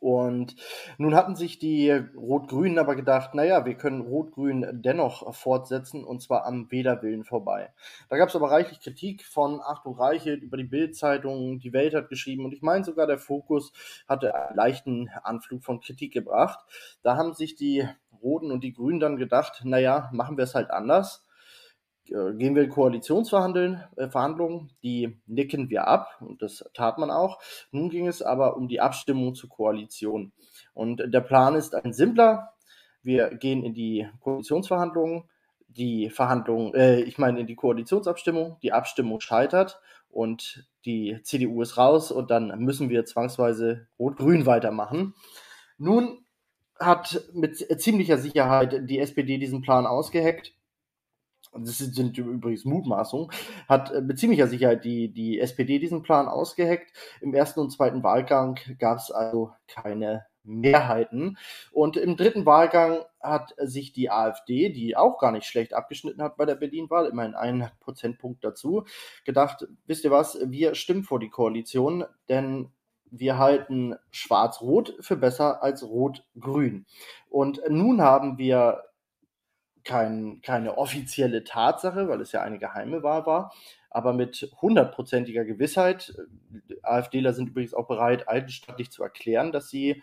Und 0.01 0.55
nun 0.96 1.16
hatten 1.16 1.34
sich 1.34 1.59
die 1.59 1.90
Rot-Grünen 1.90 2.78
aber 2.78 2.94
gedacht, 2.94 3.34
naja, 3.34 3.64
wir 3.64 3.74
können 3.74 4.01
Rot-Grün 4.01 4.66
dennoch 4.72 5.34
fortsetzen 5.34 6.05
und 6.05 6.22
zwar 6.22 6.46
am 6.46 6.70
Wählerwillen 6.70 7.24
vorbei. 7.24 7.72
Da 8.09 8.16
gab 8.16 8.28
es 8.28 8.36
aber 8.36 8.51
reichlich 8.51 8.80
Kritik 8.80 9.24
von 9.24 9.61
Achtung 9.61 9.96
Reichelt 9.96 10.42
über 10.42 10.57
die 10.57 10.64
Bild-Zeitung, 10.64 11.59
die 11.59 11.72
Welt 11.72 11.94
hat 11.94 12.11
geschrieben 12.11 12.44
und 12.44 12.53
ich 12.53 12.62
meine 12.62 12.84
sogar 12.84 13.09
der 13.09 13.18
Fokus 13.18 13.72
hatte 14.07 14.34
einen 14.34 14.57
leichten 14.57 15.11
Anflug 15.24 15.64
von 15.64 15.80
Kritik 15.80 16.12
gebracht. 16.12 16.61
Da 17.03 17.16
haben 17.16 17.34
sich 17.34 17.57
die 17.57 17.88
Roten 18.22 18.53
und 18.53 18.62
die 18.62 18.72
Grünen 18.72 19.01
dann 19.01 19.16
gedacht, 19.16 19.62
naja, 19.64 20.11
machen 20.12 20.36
wir 20.36 20.44
es 20.44 20.55
halt 20.55 20.70
anders 20.70 21.28
gehen 22.09 22.55
wir 22.55 22.65
in 22.65 22.71
Koalitionsverhandeln, 22.71 23.83
äh, 23.97 24.09
die 24.83 25.19
nicken 25.27 25.71
wir 25.71 25.87
ab 25.87 26.19
und 26.21 26.43
das 26.43 26.65
tat 26.75 26.99
man 26.99 27.11
auch. 27.11 27.39
Nun 27.71 27.91
ging 27.91 28.07
es 28.07 28.23
aber 28.23 28.57
um 28.57 28.69
die 28.69 28.81
Abstimmung 28.81 29.35
zur 29.35 29.51
Koalition. 29.51 30.33
Und 30.75 31.03
der 31.13 31.21
Plan 31.21 31.55
ist 31.55 31.75
ein 31.75 31.93
simpler. 31.93 32.55
Wir 33.03 33.35
gehen 33.35 33.63
in 33.63 33.75
die 33.75 34.09
Koalitionsverhandlungen, 34.21 35.25
die 35.69 36.11
Verhandlungen, 36.11 36.75
äh, 36.75 37.01
ich 37.01 37.19
meine 37.19 37.41
in 37.41 37.47
die 37.47 37.57
Koalitionsabstimmung, 37.57 38.59
die 38.63 38.73
Abstimmung 38.73 39.21
scheitert 39.21 39.81
und 40.11 40.67
die 40.85 41.19
CDU 41.23 41.63
ist 41.63 41.77
raus 41.77 42.11
und 42.11 42.31
dann 42.31 42.59
müssen 42.59 42.89
wir 42.89 43.05
zwangsweise 43.05 43.87
Rot-Grün 43.99 44.47
weitermachen. 44.47 45.15
Nun 45.77 46.25
hat 46.79 47.29
mit 47.35 47.57
ziemlicher 47.81 48.19
Sicherheit 48.19 48.89
die 48.89 48.99
SPD 48.99 49.39
diesen 49.39 49.63
Plan 49.63 49.87
ausgeheckt 49.87 50.55
das 51.55 51.78
sind 51.78 52.16
übrigens 52.18 52.64
Mutmaßungen, 52.64 53.30
hat 53.68 53.90
äh, 53.92 54.01
mit 54.01 54.18
ziemlicher 54.18 54.46
Sicherheit 54.46 54.84
die, 54.84 55.12
die 55.12 55.40
SPD 55.40 55.78
diesen 55.78 56.03
Plan 56.03 56.28
ausgeheckt. 56.28 56.92
Im 57.20 57.34
ersten 57.34 57.61
und 57.61 57.70
zweiten 57.70 58.03
Wahlgang 58.03 58.59
gab 58.78 58.99
es 58.99 59.11
also 59.11 59.53
keine 59.66 60.26
Mehrheiten. 60.49 61.36
Und 61.70 61.96
im 61.96 62.16
dritten 62.16 62.46
Wahlgang 62.46 63.01
hat 63.20 63.55
sich 63.59 63.92
die 63.92 64.11
AfD, 64.11 64.70
die 64.70 64.96
auch 64.96 65.18
gar 65.18 65.30
nicht 65.30 65.46
schlecht 65.46 65.74
abgeschnitten 65.74 66.22
hat 66.22 66.36
bei 66.36 66.46
der 66.46 66.55
Berlin-Wahl, 66.55 67.07
immerhin 67.07 67.34
einen 67.34 67.68
Prozentpunkt 67.80 68.42
dazu, 68.42 68.84
gedacht, 69.24 69.66
wisst 69.86 70.05
ihr 70.05 70.11
was, 70.11 70.38
wir 70.44 70.74
stimmen 70.74 71.05
vor 71.05 71.20
die 71.20 71.30
Koalition, 71.30 72.05
denn 72.28 72.70
wir 73.11 73.38
halten 73.38 73.94
Schwarz-Rot 74.11 74.96
für 75.01 75.16
besser 75.16 75.62
als 75.62 75.82
Rot-Grün. 75.82 76.86
Und 77.30 77.61
nun 77.68 78.03
haben 78.03 78.38
wir 78.38 78.82
kein, 79.89 80.41
keine 80.43 80.78
offizielle 80.78 81.43
Tatsache, 81.43 82.09
weil 82.09 82.20
es 82.20 82.30
ja 82.30 82.43
eine 82.43 82.59
geheime 82.59 83.03
Wahl 83.03 83.26
war, 83.26 83.53
aber 83.91 84.12
mit 84.12 84.53
hundertprozentiger 84.61 85.45
Gewissheit, 85.45 86.14
äh, 86.70 86.74
AfDler 86.82 87.32
sind 87.32 87.49
übrigens 87.49 87.74
auch 87.74 87.89
bereit, 87.89 88.28
eigenstaatlich 88.28 88.91
zu 88.91 89.03
erklären, 89.03 89.51
dass 89.51 89.68
sie 89.70 90.03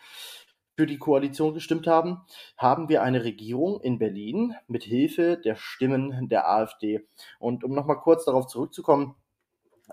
für 0.75 0.87
die 0.87 0.97
Koalition 0.97 1.53
gestimmt 1.53 1.87
haben, 1.87 2.25
haben 2.57 2.89
wir 2.89 3.01
eine 3.01 3.23
Regierung 3.23 3.79
in 3.79 3.97
Berlin 3.97 4.55
mit 4.67 4.83
Hilfe 4.83 5.37
der 5.37 5.55
Stimmen 5.55 6.27
der 6.27 6.49
AfD. 6.49 7.07
Und 7.39 7.63
um 7.63 7.73
nochmal 7.73 7.99
kurz 8.01 8.25
darauf 8.25 8.47
zurückzukommen, 8.47 9.15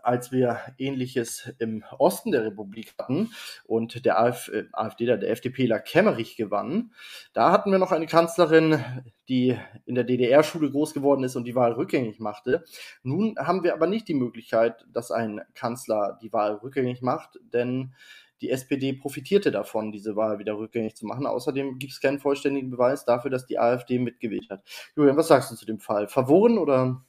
als 0.02 0.32
wir 0.32 0.60
ähnliches 0.78 1.52
im 1.58 1.84
Osten 1.98 2.32
der 2.32 2.44
Republik 2.44 2.94
hatten 2.98 3.30
und 3.64 4.04
der 4.04 4.18
Af 4.18 4.48
äh, 4.48 4.64
AfD, 4.72 5.06
der 5.06 5.22
FDPler 5.30 5.80
Kemmerich 5.80 6.36
gewann, 6.36 6.92
da 7.32 7.52
hatten 7.52 7.70
wir 7.70 7.78
noch 7.78 7.92
eine 7.92 8.06
Kanzlerin, 8.06 8.82
die 9.28 9.58
in 9.86 9.94
der 9.94 10.04
DDR-Schule 10.04 10.70
groß 10.70 10.94
geworden 10.94 11.24
ist 11.24 11.36
und 11.36 11.44
die 11.44 11.54
Wahl 11.54 11.72
rückgängig 11.72 12.20
machte. 12.20 12.64
Nun 13.02 13.36
haben 13.38 13.64
wir 13.64 13.74
aber 13.74 13.86
nicht 13.86 14.08
die 14.08 14.14
Möglichkeit, 14.14 14.84
dass 14.92 15.10
ein 15.10 15.40
Kanzler 15.54 16.18
die 16.22 16.32
Wahl 16.32 16.54
rückgängig 16.56 17.02
macht, 17.02 17.38
denn 17.52 17.94
die 18.42 18.50
SPD 18.50 18.92
profitierte 18.92 19.52
davon, 19.52 19.92
diese 19.92 20.16
Wahl 20.16 20.40
wieder 20.40 20.58
rückgängig 20.58 20.96
zu 20.96 21.06
machen. 21.06 21.26
Außerdem 21.26 21.78
gibt 21.78 21.92
es 21.92 22.00
keinen 22.00 22.18
vollständigen 22.18 22.70
Beweis 22.70 23.04
dafür, 23.04 23.30
dass 23.30 23.46
die 23.46 23.58
AfD 23.58 24.00
mitgewählt 24.00 24.50
hat. 24.50 24.64
Julian, 24.96 25.16
was 25.16 25.28
sagst 25.28 25.52
du 25.52 25.54
zu 25.54 25.64
dem 25.64 25.78
Fall? 25.78 26.08
Verworren 26.08 26.58
oder? 26.58 27.04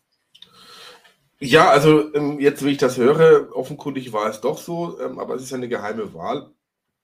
Ja, 1.45 1.69
also 1.69 2.13
ähm, 2.13 2.39
jetzt, 2.39 2.63
wie 2.63 2.69
ich 2.69 2.77
das 2.77 2.95
höre, 2.95 3.53
offenkundig 3.53 4.13
war 4.13 4.29
es 4.29 4.39
doch 4.39 4.57
so, 4.57 4.97
ähm, 5.01 5.19
aber 5.19 5.35
es 5.35 5.43
ist 5.43 5.51
eine 5.51 5.67
geheime 5.67 6.13
Wahl. 6.13 6.53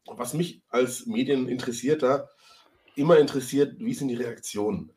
Was 0.05 0.33
mich 0.33 0.61
als 0.69 1.05
Medieninteressierter 1.05 2.29
immer 2.95 3.17
interessiert, 3.17 3.75
wie 3.79 3.93
sind 3.93 4.07
die 4.07 4.15
Reaktionen? 4.15 4.93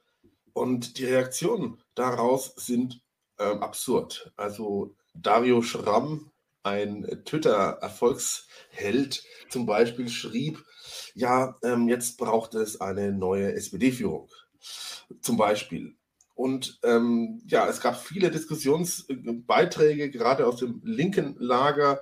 Und 0.53 0.99
die 0.99 1.07
Reaktionen 1.07 1.83
daraus 1.97 2.55
sind 2.55 3.03
ähm, 3.41 3.65
absurd. 3.65 4.33
Also 4.37 4.95
Dario 5.13 5.61
Schramm, 5.61 6.31
ein 6.63 7.23
Twitter-Erfolgsheld, 7.25 9.25
zum 9.49 9.67
Beispiel 9.67 10.09
schrieb, 10.09 10.65
ja, 11.17 11.59
ähm, 11.65 11.89
jetzt 11.89 12.17
braucht 12.17 12.55
es 12.55 12.81
eine 12.81 13.11
neue 13.11 13.55
SPD-Führung. 13.55 14.31
Zum 15.21 15.37
Beispiel. 15.37 15.97
Und 16.35 16.81
ähm, 16.83 17.43
ja, 17.47 17.69
es 17.69 17.81
gab 17.81 18.01
viele 18.01 18.31
Diskussionsbeiträge, 18.31 20.11
gerade 20.11 20.47
aus 20.47 20.57
dem 20.57 20.81
linken 20.85 21.37
Lager. 21.39 22.01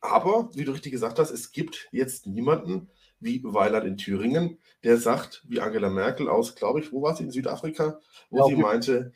Aber, 0.00 0.50
wie 0.54 0.64
du 0.64 0.72
richtig 0.72 0.92
gesagt 0.92 1.18
hast, 1.18 1.30
es 1.30 1.52
gibt 1.52 1.88
jetzt 1.92 2.26
niemanden 2.26 2.90
wie 3.22 3.40
Weiland 3.44 3.86
in 3.86 3.96
Thüringen, 3.96 4.58
der 4.82 4.98
sagt, 4.98 5.44
wie 5.46 5.60
Angela 5.60 5.88
Merkel 5.88 6.28
aus, 6.28 6.56
glaube 6.56 6.80
ich, 6.80 6.92
wo 6.92 7.02
war 7.02 7.14
sie, 7.14 7.22
in 7.22 7.30
Südafrika, 7.30 8.00
wo 8.30 8.38
ja, 8.38 8.44
sie 8.46 8.56
meinte, 8.56 9.12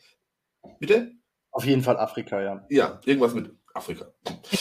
bitte? 0.78 1.12
Auf 1.50 1.64
jeden 1.64 1.82
Fall 1.82 1.96
Afrika, 1.96 2.40
ja. 2.40 2.64
Ja, 2.70 3.00
irgendwas 3.04 3.34
mit 3.34 3.50
Afrika. 3.74 4.12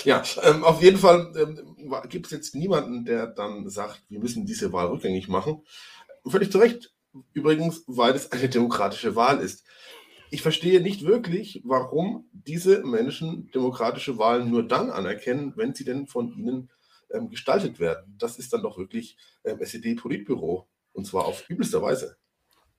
Ja, 0.03 0.23
ähm, 0.43 0.63
auf 0.63 0.81
jeden 0.81 0.97
Fall 0.97 1.31
ähm, 1.37 1.93
gibt 2.09 2.25
es 2.25 2.31
jetzt 2.31 2.55
niemanden, 2.55 3.05
der 3.05 3.27
dann 3.27 3.69
sagt, 3.69 4.03
wir 4.09 4.19
müssen 4.19 4.45
diese 4.45 4.73
Wahl 4.73 4.87
rückgängig 4.87 5.27
machen. 5.27 5.63
Völlig 6.25 6.51
zu 6.51 6.57
Recht 6.57 6.94
Übrigens, 7.33 7.83
weil 7.87 8.13
es 8.15 8.31
eine 8.31 8.49
demokratische 8.49 9.15
Wahl 9.15 9.39
ist. 9.39 9.65
Ich 10.31 10.41
verstehe 10.41 10.81
nicht 10.81 11.05
wirklich, 11.05 11.61
warum 11.63 12.27
diese 12.31 12.83
Menschen 12.83 13.49
demokratische 13.51 14.17
Wahlen 14.17 14.49
nur 14.49 14.67
dann 14.67 14.89
anerkennen, 14.89 15.53
wenn 15.55 15.73
sie 15.73 15.85
denn 15.85 16.07
von 16.07 16.33
ihnen 16.33 16.69
ähm, 17.11 17.29
gestaltet 17.29 17.79
werden. 17.79 18.15
Das 18.17 18.37
ist 18.37 18.51
dann 18.51 18.63
doch 18.63 18.77
wirklich 18.77 19.17
ähm, 19.43 19.59
SED-Politbüro 19.59 20.67
und 20.93 21.05
zwar 21.05 21.25
auf 21.25 21.49
übelster 21.49 21.81
Weise. 21.81 22.17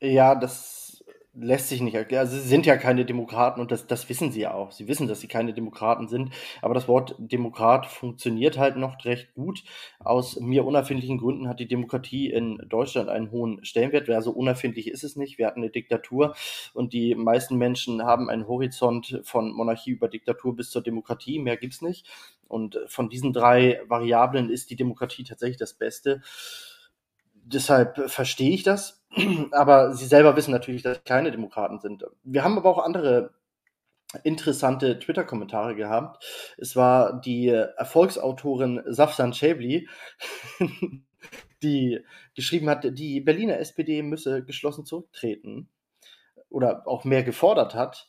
Ja, 0.01 0.35
das 0.35 0.86
lässt 1.39 1.69
sich 1.69 1.81
nicht 1.81 1.95
erklären. 1.95 2.21
Also 2.27 2.37
sie 2.37 2.49
sind 2.49 2.67
ja 2.67 2.77
keine 2.77 3.05
Demokraten 3.05 3.61
und 3.61 3.71
das, 3.71 3.87
das 3.87 4.09
wissen 4.09 4.33
sie 4.33 4.41
ja 4.41 4.55
auch. 4.55 4.73
Sie 4.73 4.89
wissen, 4.89 5.07
dass 5.07 5.21
sie 5.21 5.29
keine 5.29 5.53
Demokraten 5.53 6.09
sind. 6.09 6.31
Aber 6.63 6.75
das 6.75 6.89
Wort 6.89 7.15
Demokrat 7.19 7.87
funktioniert 7.87 8.59
halt 8.59 8.77
noch 8.77 9.05
recht 9.05 9.35
gut. 9.35 9.63
Aus 9.99 10.41
mir 10.41 10.65
unerfindlichen 10.65 11.19
Gründen 11.19 11.49
hat 11.49 11.61
die 11.61 11.69
Demokratie 11.69 12.31
in 12.31 12.59
Deutschland 12.69 13.09
einen 13.09 13.31
hohen 13.31 13.65
Stellenwert. 13.65 14.09
Also 14.09 14.31
unerfindlich 14.33 14.89
ist 14.89 15.05
es 15.05 15.17
nicht. 15.17 15.39
Wir 15.39 15.47
hatten 15.47 15.61
eine 15.61 15.71
Diktatur 15.71 16.35
und 16.75 16.93
die 16.93 17.15
meisten 17.15 17.57
Menschen 17.57 18.03
haben 18.03 18.31
einen 18.31 18.49
Horizont 18.49 19.21
von 19.25 19.53
Monarchie 19.53 19.91
über 19.91 20.09
Diktatur 20.09 20.57
bis 20.57 20.71
zur 20.71 20.83
Demokratie. 20.83 21.39
Mehr 21.39 21.57
gibt's 21.57 21.83
nicht. 21.83 22.09
Und 22.49 22.79
von 22.87 23.09
diesen 23.09 23.33
drei 23.33 23.81
Variablen 23.89 24.51
ist 24.51 24.71
die 24.71 24.77
Demokratie 24.77 25.25
tatsächlich 25.25 25.59
das 25.59 25.75
Beste 25.75 26.23
deshalb 27.47 28.11
verstehe 28.11 28.51
ich 28.51 28.63
das. 28.63 29.06
Aber 29.53 29.95
sie 29.95 30.07
selber 30.07 30.37
wissen 30.37 30.51
natürlich, 30.51 30.83
dass 30.83 30.99
sie 30.99 31.05
keine 31.05 31.31
Demokraten 31.31 31.81
sind. 31.81 32.05
Wir 32.23 32.45
haben 32.45 32.59
aber 32.59 32.71
auch 32.71 32.85
andere 32.85 33.35
interessante 34.25 34.99
Twitter-Kommentare 34.99 35.75
gehabt. 35.75 36.25
Es 36.59 36.77
war 36.77 37.21
die 37.21 37.49
Erfolgsautorin 37.49 38.83
Safsan 38.87 39.33
Chebli, 39.33 39.89
die 41.63 42.01
geschrieben 42.35 42.69
hat, 42.69 42.85
die 42.99 43.21
Berliner 43.21 43.59
SPD 43.59 44.03
müsse 44.03 44.45
geschlossen 44.45 44.87
zurücktreten 44.87 45.69
oder 46.49 46.87
auch 46.87 47.05
mehr 47.05 47.23
gefordert 47.23 47.75
hat. 47.75 48.09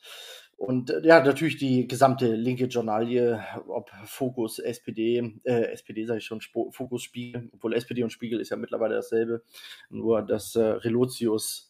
Und 0.58 0.90
äh, 0.90 1.02
ja, 1.04 1.24
natürlich 1.24 1.58
die 1.58 1.88
gesamte 1.88 2.36
linke 2.36 2.66
Journalie, 2.66 3.40
ob 3.68 3.92
Fokus, 4.06 4.58
SPD, 4.60 5.40
äh, 5.44 5.72
SPD 5.72 6.06
sage 6.06 6.20
ich 6.20 6.26
schon, 6.26 6.40
Sp 6.42 6.74
Fokus 6.74 7.04
Spiegel, 7.04 7.50
obwohl 7.54 7.74
SPD 7.74 8.04
und 8.04 8.12
Spiegel 8.12 8.42
ist 8.42 8.50
ja 8.50 8.58
mittlerweile 8.58 8.96
dasselbe, 8.96 9.44
nur 9.90 10.24
dass 10.24 10.56
äh, 10.56 10.62
Relotius 10.62 11.70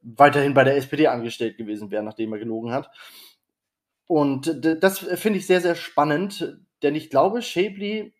weiterhin 0.00 0.54
bei 0.54 0.64
der 0.64 0.76
SPD 0.76 1.06
angestellt 1.06 1.58
gewesen 1.58 1.90
wäre, 1.90 2.02
nachdem 2.02 2.32
er 2.32 2.38
gelogen 2.38 2.72
hat. 2.72 2.90
Und 4.06 4.60
das 4.62 4.98
finde 4.98 5.38
ich 5.38 5.46
sehr, 5.46 5.60
sehr 5.60 5.74
spannend, 5.74 6.58
denn 6.82 6.94
ich 6.94 7.08
glaube, 7.10 7.40
Shapley 7.40 8.14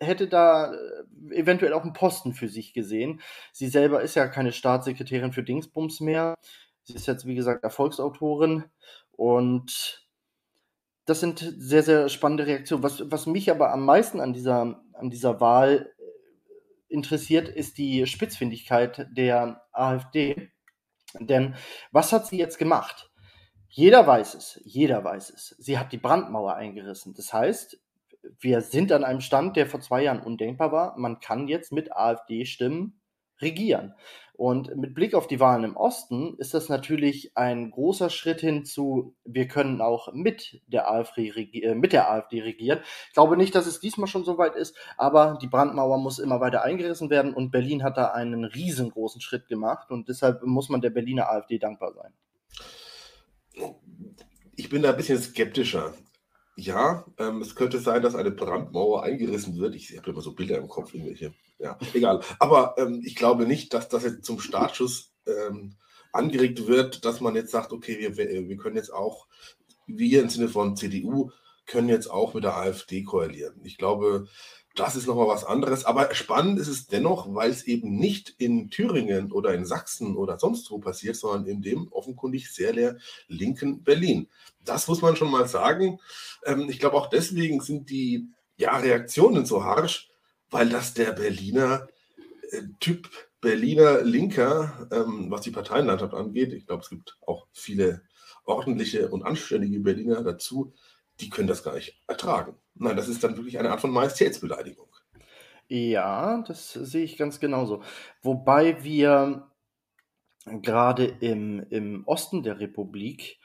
hätte 0.00 0.28
da 0.28 0.72
äh, 0.72 1.34
eventuell 1.34 1.72
auch 1.72 1.82
einen 1.82 1.92
Posten 1.92 2.32
für 2.32 2.48
sich 2.48 2.72
gesehen. 2.72 3.20
Sie 3.52 3.68
selber 3.68 4.02
ist 4.02 4.16
ja 4.16 4.26
keine 4.28 4.52
Staatssekretärin 4.52 5.32
für 5.32 5.42
Dingsbums 5.42 6.00
mehr. 6.00 6.34
Sie 6.84 6.94
ist 6.94 7.06
jetzt, 7.06 7.26
wie 7.26 7.34
gesagt, 7.34 7.64
Erfolgsautorin 7.64 8.64
und 9.16 10.04
das 11.06 11.20
sind 11.20 11.38
sehr, 11.58 11.82
sehr 11.82 12.08
spannende 12.08 12.46
Reaktionen. 12.46 12.82
Was, 12.82 13.10
was 13.10 13.26
mich 13.26 13.50
aber 13.50 13.72
am 13.72 13.84
meisten 13.84 14.20
an 14.20 14.32
dieser, 14.32 14.80
an 14.94 15.10
dieser 15.10 15.40
Wahl 15.40 15.92
äh, 15.98 16.94
interessiert, 16.94 17.48
ist 17.48 17.78
die 17.78 18.06
Spitzfindigkeit 18.06 19.06
der 19.12 19.62
AfD. 19.72 20.50
Denn 21.20 21.54
was 21.92 22.12
hat 22.12 22.26
sie 22.26 22.38
jetzt 22.38 22.58
gemacht? 22.58 23.10
Jeder 23.68 24.06
weiß 24.06 24.34
es, 24.34 24.60
jeder 24.64 25.02
weiß 25.04 25.30
es. 25.30 25.48
Sie 25.58 25.78
hat 25.78 25.92
die 25.92 25.98
Brandmauer 25.98 26.54
eingerissen. 26.54 27.12
Das 27.14 27.32
heißt, 27.32 27.80
wir 28.38 28.60
sind 28.60 28.92
an 28.92 29.04
einem 29.04 29.20
Stand, 29.20 29.56
der 29.56 29.66
vor 29.66 29.80
zwei 29.80 30.04
Jahren 30.04 30.20
undenkbar 30.20 30.72
war. 30.72 30.96
Man 30.96 31.20
kann 31.20 31.48
jetzt 31.48 31.72
mit 31.72 31.92
AfD-Stimmen 31.92 33.00
regieren. 33.40 33.94
Und 34.36 34.74
mit 34.76 34.94
Blick 34.94 35.14
auf 35.14 35.28
die 35.28 35.38
Wahlen 35.38 35.62
im 35.62 35.76
Osten 35.76 36.34
ist 36.38 36.54
das 36.54 36.68
natürlich 36.68 37.36
ein 37.36 37.70
großer 37.70 38.10
Schritt 38.10 38.40
hin 38.40 38.64
zu, 38.64 39.14
wir 39.24 39.46
können 39.46 39.80
auch 39.80 40.12
mit 40.12 40.60
der 40.66 40.90
AfD, 40.90 41.28
äh, 41.28 41.76
mit 41.76 41.92
der 41.92 42.10
AfD 42.10 42.42
regieren. 42.42 42.80
Ich 43.08 43.14
glaube 43.14 43.36
nicht, 43.36 43.54
dass 43.54 43.66
es 43.66 43.78
diesmal 43.78 44.08
schon 44.08 44.24
so 44.24 44.36
weit 44.36 44.56
ist, 44.56 44.76
aber 44.96 45.38
die 45.40 45.46
Brandmauer 45.46 45.98
muss 45.98 46.18
immer 46.18 46.40
weiter 46.40 46.64
eingerissen 46.64 47.10
werden 47.10 47.32
und 47.32 47.52
Berlin 47.52 47.84
hat 47.84 47.96
da 47.96 48.08
einen 48.08 48.44
riesengroßen 48.44 49.20
Schritt 49.20 49.46
gemacht 49.46 49.92
und 49.92 50.08
deshalb 50.08 50.42
muss 50.42 50.68
man 50.68 50.80
der 50.80 50.90
Berliner 50.90 51.30
AfD 51.30 51.58
dankbar 51.58 51.92
sein. 51.94 52.12
Ich 54.56 54.68
bin 54.68 54.82
da 54.82 54.90
ein 54.90 54.96
bisschen 54.96 55.18
skeptischer. 55.18 55.94
Ja, 56.56 57.04
ähm, 57.18 57.40
es 57.40 57.54
könnte 57.54 57.78
sein, 57.78 58.02
dass 58.02 58.16
eine 58.16 58.32
Brandmauer 58.32 59.04
eingerissen 59.04 59.58
wird. 59.58 59.76
Ich 59.76 59.96
habe 59.96 60.10
immer 60.10 60.20
so 60.20 60.34
Bilder 60.34 60.58
im 60.58 60.68
Kopf, 60.68 60.92
irgendwelche. 60.92 61.34
Ja, 61.58 61.78
egal. 61.92 62.20
Aber 62.38 62.74
ähm, 62.78 63.02
ich 63.04 63.14
glaube 63.14 63.46
nicht, 63.46 63.72
dass 63.74 63.88
das 63.88 64.04
jetzt 64.04 64.24
zum 64.24 64.40
Startschuss 64.40 65.12
ähm, 65.26 65.76
angeregt 66.12 66.66
wird, 66.66 67.04
dass 67.04 67.20
man 67.20 67.34
jetzt 67.34 67.50
sagt, 67.50 67.72
okay, 67.72 67.98
wir, 68.16 68.16
wir 68.16 68.56
können 68.56 68.76
jetzt 68.76 68.92
auch, 68.92 69.26
wir 69.86 70.22
im 70.22 70.28
Sinne 70.28 70.48
von 70.48 70.76
CDU, 70.76 71.30
können 71.66 71.88
jetzt 71.88 72.10
auch 72.10 72.34
mit 72.34 72.44
der 72.44 72.56
AfD 72.56 73.02
koalieren. 73.02 73.60
Ich 73.64 73.78
glaube, 73.78 74.26
das 74.74 74.96
ist 74.96 75.06
nochmal 75.06 75.28
was 75.28 75.44
anderes. 75.44 75.84
Aber 75.84 76.14
spannend 76.14 76.58
ist 76.58 76.68
es 76.68 76.86
dennoch, 76.86 77.32
weil 77.34 77.50
es 77.50 77.64
eben 77.64 77.96
nicht 77.96 78.34
in 78.38 78.70
Thüringen 78.70 79.32
oder 79.32 79.54
in 79.54 79.64
Sachsen 79.64 80.16
oder 80.16 80.38
sonst 80.38 80.70
wo 80.70 80.78
passiert, 80.78 81.16
sondern 81.16 81.46
in 81.46 81.62
dem 81.62 81.88
offenkundig 81.92 82.52
sehr 82.52 82.96
linken 83.28 83.82
Berlin. 83.84 84.28
Das 84.64 84.88
muss 84.88 85.00
man 85.00 85.16
schon 85.16 85.30
mal 85.30 85.46
sagen. 85.46 86.00
Ähm, 86.44 86.68
ich 86.68 86.80
glaube, 86.80 86.96
auch 86.96 87.08
deswegen 87.08 87.60
sind 87.60 87.88
die 87.90 88.28
ja, 88.56 88.76
Reaktionen 88.76 89.46
so 89.46 89.64
harsch, 89.64 90.10
weil 90.50 90.68
das 90.68 90.94
der 90.94 91.12
Berliner 91.12 91.88
äh, 92.50 92.62
Typ 92.80 93.08
Berliner 93.40 94.00
Linker, 94.02 94.88
ähm, 94.90 95.30
was 95.30 95.42
die 95.42 95.50
Parteienlandschaft 95.50 96.14
angeht, 96.14 96.52
ich 96.52 96.66
glaube, 96.66 96.82
es 96.82 96.88
gibt 96.88 97.18
auch 97.26 97.46
viele 97.52 98.02
ordentliche 98.44 99.08
und 99.10 99.22
anständige 99.22 99.80
Berliner 99.80 100.22
dazu, 100.22 100.72
die 101.20 101.28
können 101.28 101.48
das 101.48 101.62
gar 101.62 101.74
nicht 101.74 102.00
ertragen. 102.06 102.56
Nein, 102.74 102.96
das 102.96 103.08
ist 103.08 103.22
dann 103.22 103.36
wirklich 103.36 103.58
eine 103.58 103.70
Art 103.70 103.80
von 103.80 103.90
Majestätsbeleidigung. 103.90 104.88
Ja, 105.68 106.42
das 106.46 106.72
sehe 106.72 107.04
ich 107.04 107.16
ganz 107.16 107.40
genauso. 107.40 107.82
Wobei 108.22 108.82
wir 108.82 109.50
gerade 110.46 111.04
im, 111.04 111.64
im 111.70 112.04
Osten 112.06 112.42
der 112.42 112.60
Republik 112.60 113.38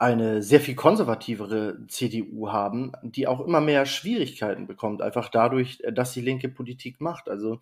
eine 0.00 0.42
sehr 0.42 0.60
viel 0.60 0.76
konservativere 0.76 1.86
CDU 1.86 2.48
haben, 2.48 2.92
die 3.02 3.26
auch 3.26 3.40
immer 3.40 3.60
mehr 3.60 3.84
Schwierigkeiten 3.84 4.66
bekommt, 4.66 5.02
einfach 5.02 5.28
dadurch, 5.28 5.82
dass 5.92 6.14
sie 6.14 6.22
linke 6.22 6.48
Politik 6.48 7.02
macht. 7.02 7.28
Also 7.28 7.60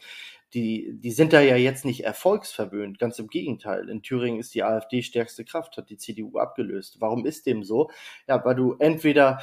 die, 0.54 0.94
die 1.00 1.10
sind 1.10 1.32
da 1.32 1.40
ja 1.40 1.56
jetzt 1.56 1.84
nicht 1.84 2.04
erfolgsverwöhnt, 2.04 3.00
ganz 3.00 3.18
im 3.18 3.26
Gegenteil. 3.26 3.88
In 3.88 4.02
Thüringen 4.02 4.38
ist 4.38 4.54
die 4.54 4.62
AfD 4.62 5.02
stärkste 5.02 5.44
Kraft, 5.44 5.76
hat 5.76 5.90
die 5.90 5.96
CDU 5.96 6.38
abgelöst. 6.38 7.00
Warum 7.00 7.26
ist 7.26 7.44
dem 7.44 7.64
so? 7.64 7.90
Ja, 8.28 8.44
weil 8.44 8.54
du 8.54 8.76
entweder 8.78 9.40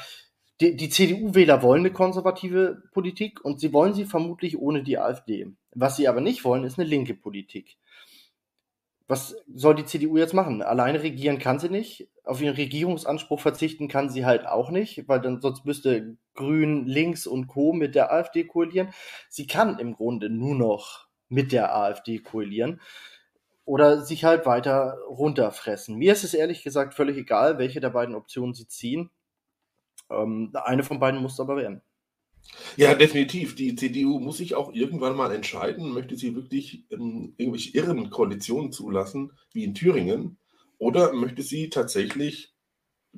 die, 0.62 0.74
die 0.74 0.88
CDU-Wähler 0.88 1.62
wollen 1.62 1.80
eine 1.80 1.92
konservative 1.92 2.82
Politik 2.92 3.44
und 3.44 3.60
sie 3.60 3.74
wollen 3.74 3.92
sie 3.92 4.06
vermutlich 4.06 4.58
ohne 4.58 4.82
die 4.82 4.96
AfD. 4.96 5.48
Was 5.74 5.96
sie 5.96 6.08
aber 6.08 6.22
nicht 6.22 6.44
wollen, 6.44 6.64
ist 6.64 6.78
eine 6.78 6.88
linke 6.88 7.12
Politik 7.12 7.76
was 9.08 9.36
soll 9.54 9.76
die 9.76 9.84
CDU 9.84 10.16
jetzt 10.16 10.34
machen? 10.34 10.62
Alleine 10.62 11.02
regieren 11.02 11.38
kann 11.38 11.58
sie 11.58 11.68
nicht. 11.68 12.08
Auf 12.24 12.40
ihren 12.40 12.56
Regierungsanspruch 12.56 13.40
verzichten 13.40 13.86
kann 13.86 14.10
sie 14.10 14.24
halt 14.24 14.46
auch 14.46 14.70
nicht, 14.70 15.08
weil 15.08 15.20
dann 15.20 15.40
sonst 15.40 15.64
müsste 15.64 16.16
Grün, 16.34 16.86
Links 16.86 17.26
und 17.26 17.46
Co. 17.46 17.72
mit 17.72 17.94
der 17.94 18.12
AfD 18.12 18.44
koalieren. 18.44 18.88
Sie 19.28 19.46
kann 19.46 19.78
im 19.78 19.94
Grunde 19.94 20.28
nur 20.28 20.56
noch 20.56 21.06
mit 21.28 21.52
der 21.52 21.74
AfD 21.74 22.18
koalieren 22.18 22.80
oder 23.64 24.00
sich 24.02 24.24
halt 24.24 24.46
weiter 24.46 24.98
runterfressen. 25.08 25.96
Mir 25.96 26.12
ist 26.12 26.24
es 26.24 26.34
ehrlich 26.34 26.62
gesagt 26.62 26.94
völlig 26.94 27.16
egal, 27.16 27.58
welche 27.58 27.80
der 27.80 27.90
beiden 27.90 28.14
Optionen 28.14 28.54
sie 28.54 28.66
ziehen. 28.66 29.10
Ähm, 30.10 30.52
eine 30.54 30.82
von 30.82 30.98
beiden 30.98 31.20
muss 31.20 31.40
aber 31.40 31.56
werden. 31.56 31.82
Ja, 32.76 32.94
definitiv. 32.94 33.54
Die 33.54 33.74
CDU 33.74 34.18
muss 34.18 34.38
sich 34.38 34.54
auch 34.54 34.72
irgendwann 34.72 35.16
mal 35.16 35.34
entscheiden, 35.34 35.92
möchte 35.92 36.16
sie 36.16 36.34
wirklich 36.34 36.84
ähm, 36.90 37.34
irgendwelche 37.38 37.76
irren 37.76 38.10
Koalitionen 38.10 38.72
zulassen, 38.72 39.32
wie 39.52 39.64
in 39.64 39.74
Thüringen, 39.74 40.38
oder 40.78 41.12
möchte 41.12 41.42
sie 41.42 41.70
tatsächlich 41.70 42.54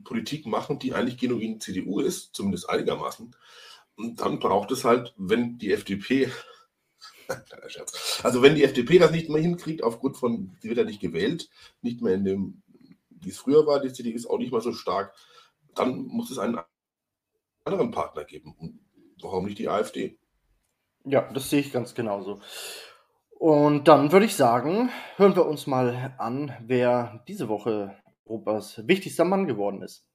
Politik 0.05 0.47
machen, 0.47 0.79
die 0.79 0.95
eigentlich 0.95 1.19
genuin 1.19 1.61
CDU 1.61 2.01
ist, 2.01 2.35
zumindest 2.35 2.71
einigermaßen. 2.71 3.35
Und 3.97 4.21
dann 4.21 4.39
braucht 4.39 4.71
es 4.71 4.85
halt, 4.85 5.13
wenn 5.17 5.59
die 5.59 5.73
FDP, 5.73 6.31
also 8.23 8.43
wenn 8.43 8.55
die 8.55 8.63
FDP 8.63 8.99
das 8.99 9.11
nicht 9.11 9.29
mehr 9.29 9.43
hinkriegt, 9.43 9.83
aufgrund 9.83 10.17
von, 10.17 10.57
sie 10.61 10.69
wird 10.69 10.79
ja 10.79 10.85
nicht 10.85 11.01
gewählt, 11.01 11.51
nicht 11.83 12.01
mehr 12.01 12.15
in 12.15 12.25
dem, 12.25 12.63
wie 13.11 13.31
es 13.31 13.39
früher 13.39 13.67
war, 13.67 13.81
die 13.81 13.93
CDU 13.93 14.15
ist 14.15 14.27
auch 14.27 14.39
nicht 14.39 14.53
mehr 14.53 14.61
so 14.61 14.73
stark, 14.73 15.15
dann 15.75 16.03
muss 16.07 16.31
es 16.31 16.39
einen 16.39 16.61
anderen 17.65 17.91
Partner 17.91 18.25
geben. 18.25 18.55
Und 18.57 18.79
warum 19.23 19.47
nicht 19.47 19.59
die 19.59 19.69
AfD? 19.69 20.19
Ja, 21.05 21.31
das 21.33 21.51
sehe 21.51 21.61
ich 21.61 21.73
ganz 21.73 21.95
genauso. 21.95 22.41
Und 23.31 23.87
dann 23.87 24.11
würde 24.11 24.27
ich 24.27 24.35
sagen, 24.35 24.91
hören 25.17 25.37
wir 25.37 25.47
uns 25.47 25.67
mal 25.67 26.15
an, 26.19 26.57
wer 26.61 27.25
diese 27.29 27.49
Woche 27.49 27.97
Europas 28.25 28.87
wichtigster 28.87 29.25
Mann 29.25 29.47
geworden 29.47 29.83
ist. 29.83 30.07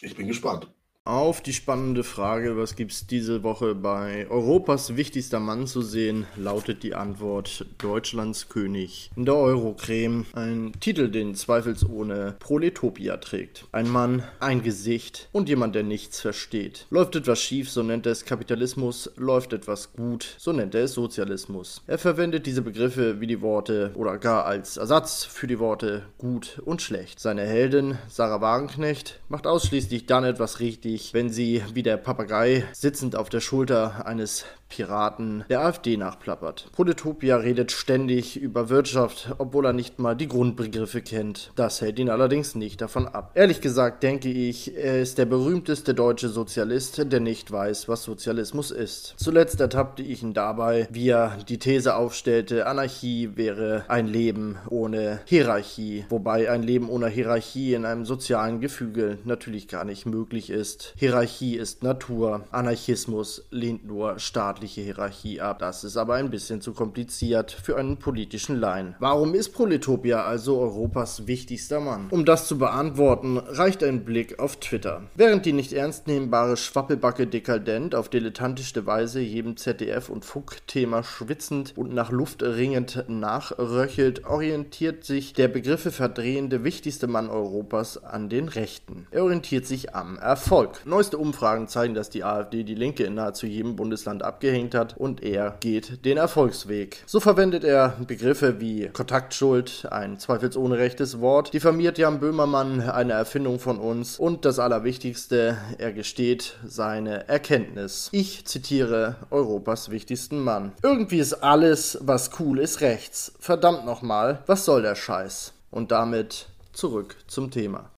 Ich 0.00 0.14
bin 0.14 0.28
gespannt. 0.28 0.72
Auf 1.08 1.40
die 1.40 1.54
spannende 1.54 2.04
Frage, 2.04 2.58
was 2.58 2.76
gibt 2.76 2.92
es 2.92 3.06
diese 3.06 3.42
Woche 3.42 3.74
bei 3.74 4.26
Europas 4.28 4.94
wichtigster 4.94 5.40
Mann 5.40 5.66
zu 5.66 5.80
sehen, 5.80 6.26
lautet 6.36 6.82
die 6.82 6.94
Antwort 6.94 7.64
Deutschlands 7.78 8.50
König 8.50 9.10
in 9.16 9.24
der 9.24 9.36
Eurocreme. 9.36 10.26
Ein 10.34 10.72
Titel, 10.80 11.08
den 11.08 11.34
zweifelsohne 11.34 12.36
Proletopia 12.38 13.16
trägt. 13.16 13.64
Ein 13.72 13.88
Mann, 13.88 14.22
ein 14.38 14.62
Gesicht 14.62 15.30
und 15.32 15.48
jemand, 15.48 15.74
der 15.74 15.82
nichts 15.82 16.20
versteht. 16.20 16.84
Läuft 16.90 17.16
etwas 17.16 17.40
schief, 17.40 17.70
so 17.70 17.82
nennt 17.82 18.04
er 18.04 18.12
es 18.12 18.26
Kapitalismus, 18.26 19.10
läuft 19.16 19.54
etwas 19.54 19.94
gut, 19.94 20.34
so 20.36 20.52
nennt 20.52 20.74
er 20.74 20.84
es 20.84 20.92
Sozialismus. 20.92 21.80
Er 21.86 21.96
verwendet 21.96 22.44
diese 22.44 22.60
Begriffe 22.60 23.18
wie 23.18 23.26
die 23.26 23.40
Worte 23.40 23.92
oder 23.94 24.18
gar 24.18 24.44
als 24.44 24.76
Ersatz 24.76 25.24
für 25.24 25.46
die 25.46 25.58
Worte 25.58 26.02
gut 26.18 26.60
und 26.66 26.82
schlecht. 26.82 27.18
Seine 27.18 27.46
Heldin, 27.46 27.96
Sarah 28.08 28.42
Wagenknecht, 28.42 29.20
macht 29.30 29.46
ausschließlich 29.46 30.04
dann 30.04 30.24
etwas 30.24 30.60
richtig, 30.60 30.97
wenn 31.12 31.30
sie 31.30 31.62
wie 31.74 31.82
der 31.82 31.96
Papagei 31.96 32.64
sitzend 32.72 33.16
auf 33.16 33.28
der 33.28 33.40
Schulter 33.40 34.06
eines 34.06 34.44
Piraten 34.68 35.44
der 35.48 35.60
AfD 35.60 35.96
nachplappert. 35.96 36.68
Proletopia 36.72 37.36
redet 37.36 37.72
ständig 37.72 38.36
über 38.40 38.68
Wirtschaft, 38.68 39.34
obwohl 39.38 39.66
er 39.66 39.72
nicht 39.72 39.98
mal 39.98 40.14
die 40.14 40.28
Grundbegriffe 40.28 41.02
kennt. 41.02 41.52
Das 41.56 41.80
hält 41.80 41.98
ihn 41.98 42.10
allerdings 42.10 42.54
nicht 42.54 42.80
davon 42.80 43.08
ab. 43.08 43.32
Ehrlich 43.34 43.60
gesagt 43.60 44.02
denke 44.02 44.30
ich, 44.30 44.76
er 44.76 45.00
ist 45.00 45.18
der 45.18 45.26
berühmteste 45.26 45.94
deutsche 45.94 46.28
Sozialist, 46.28 47.10
der 47.10 47.20
nicht 47.20 47.50
weiß, 47.50 47.88
was 47.88 48.02
Sozialismus 48.02 48.70
ist. 48.70 49.14
Zuletzt 49.16 49.60
ertappte 49.60 50.02
ich 50.02 50.22
ihn 50.22 50.34
dabei, 50.34 50.86
wie 50.90 51.08
er 51.08 51.38
die 51.48 51.58
These 51.58 51.96
aufstellte, 51.96 52.66
Anarchie 52.66 53.36
wäre 53.36 53.84
ein 53.88 54.06
Leben 54.06 54.58
ohne 54.68 55.20
Hierarchie, 55.24 56.04
wobei 56.08 56.50
ein 56.50 56.62
Leben 56.62 56.88
ohne 56.88 57.08
Hierarchie 57.08 57.74
in 57.74 57.84
einem 57.84 58.04
sozialen 58.04 58.60
Gefüge 58.60 59.18
natürlich 59.24 59.68
gar 59.68 59.84
nicht 59.84 60.06
möglich 60.06 60.50
ist. 60.50 60.94
Hierarchie 60.96 61.56
ist 61.56 61.82
Natur, 61.82 62.44
Anarchismus 62.50 63.46
lehnt 63.50 63.86
nur 63.86 64.18
Staat 64.18 64.57
staatliche 64.58 64.80
Hierarchie 64.80 65.40
ab. 65.40 65.60
Das 65.60 65.84
ist 65.84 65.96
aber 65.96 66.14
ein 66.14 66.30
bisschen 66.30 66.60
zu 66.60 66.72
kompliziert 66.72 67.52
für 67.52 67.76
einen 67.76 67.98
politischen 67.98 68.56
Laien. 68.56 68.96
Warum 68.98 69.34
ist 69.34 69.50
Proletopia 69.50 70.24
also 70.24 70.58
Europas 70.58 71.28
wichtigster 71.28 71.78
Mann? 71.78 72.08
Um 72.10 72.24
das 72.24 72.48
zu 72.48 72.58
beantworten, 72.58 73.38
reicht 73.38 73.84
ein 73.84 74.04
Blick 74.04 74.40
auf 74.40 74.56
Twitter. 74.56 75.02
Während 75.14 75.46
die 75.46 75.52
nicht 75.52 75.72
ernstnehmbare 75.72 76.56
Schwappelbacke 76.56 77.28
dekadent 77.28 77.94
auf 77.94 78.08
dilettantischste 78.08 78.84
Weise 78.84 79.20
jedem 79.20 79.56
ZDF- 79.56 80.10
und 80.10 80.24
Fuck-Thema 80.24 81.04
schwitzend 81.04 81.74
und 81.76 81.94
nach 81.94 82.10
Luft 82.10 82.42
ringend 82.42 83.04
nachröchelt, 83.06 84.24
orientiert 84.24 85.04
sich 85.04 85.34
der 85.34 85.46
Begriffe 85.46 85.92
verdrehende 85.92 86.64
wichtigste 86.64 87.06
Mann 87.06 87.30
Europas 87.30 88.02
an 88.02 88.28
den 88.28 88.48
Rechten. 88.48 89.06
Er 89.12 89.22
orientiert 89.22 89.66
sich 89.66 89.94
am 89.94 90.18
Erfolg. 90.18 90.84
Neueste 90.84 91.16
Umfragen 91.16 91.68
zeigen, 91.68 91.94
dass 91.94 92.10
die 92.10 92.24
AfD 92.24 92.64
die 92.64 92.74
Linke 92.74 93.04
in 93.04 93.14
nahezu 93.14 93.46
jedem 93.46 93.76
Bundesland 93.76 94.24
abgeht 94.24 94.47
abgehängt 94.48 94.74
hat 94.74 94.96
und 94.96 95.22
er 95.22 95.56
geht 95.60 96.06
den 96.06 96.16
Erfolgsweg. 96.16 97.02
So 97.06 97.20
verwendet 97.20 97.64
er 97.64 97.96
Begriffe 98.06 98.60
wie 98.60 98.88
Kontaktschuld, 98.88 99.86
ein 99.90 100.18
zweifelsohne 100.18 100.78
rechtes 100.78 101.20
Wort, 101.20 101.52
diffamiert 101.52 101.98
Jan 101.98 102.18
Böhmermann, 102.18 102.80
eine 102.80 103.12
Erfindung 103.12 103.58
von 103.58 103.78
uns 103.78 104.18
und 104.18 104.46
das 104.46 104.58
Allerwichtigste, 104.58 105.58
er 105.76 105.92
gesteht 105.92 106.56
seine 106.64 107.28
Erkenntnis. 107.28 108.08
Ich 108.12 108.46
zitiere 108.46 109.16
Europas 109.30 109.90
wichtigsten 109.90 110.42
Mann. 110.42 110.72
Irgendwie 110.82 111.18
ist 111.18 111.34
alles, 111.34 111.98
was 112.00 112.30
cool 112.40 112.58
ist, 112.58 112.80
rechts. 112.80 113.34
Verdammt 113.38 113.84
nochmal, 113.84 114.42
was 114.46 114.64
soll 114.64 114.80
der 114.80 114.94
Scheiß? 114.94 115.52
Und 115.70 115.90
damit 115.90 116.48
zurück 116.72 117.16
zum 117.26 117.50
Thema. 117.50 117.90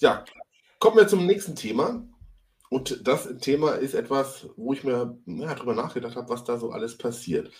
Ja, 0.00 0.24
kommen 0.80 0.96
wir 0.96 1.06
zum 1.06 1.24
nächsten 1.24 1.54
Thema. 1.54 2.02
Und 2.74 3.06
das 3.06 3.28
Thema 3.38 3.74
ist 3.74 3.94
etwas, 3.94 4.48
wo 4.56 4.72
ich 4.72 4.82
mir 4.82 5.16
ja, 5.26 5.54
darüber 5.54 5.76
nachgedacht 5.76 6.16
habe, 6.16 6.28
was 6.28 6.42
da 6.42 6.58
so 6.58 6.72
alles 6.72 6.98
passiert. 6.98 7.52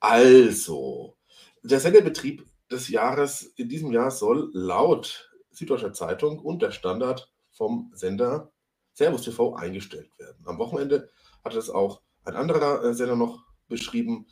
Also, 0.00 1.18
der 1.62 1.80
Sendebetrieb 1.80 2.46
des 2.70 2.88
Jahres 2.88 3.42
in 3.56 3.68
diesem 3.68 3.92
Jahr 3.92 4.10
soll 4.10 4.48
laut 4.54 5.30
Süddeutscher 5.50 5.92
Zeitung 5.92 6.38
und 6.38 6.62
der 6.62 6.70
Standard 6.70 7.30
vom 7.50 7.92
Sender 7.94 8.50
Servus 8.94 9.20
TV 9.20 9.54
eingestellt 9.54 10.18
werden. 10.18 10.42
Am 10.46 10.56
Wochenende 10.56 11.10
hat 11.44 11.54
es 11.54 11.68
auch 11.68 12.00
ein 12.24 12.34
anderer 12.34 12.82
äh, 12.82 12.94
Sender 12.94 13.16
noch 13.16 13.44
beschrieben. 13.68 14.28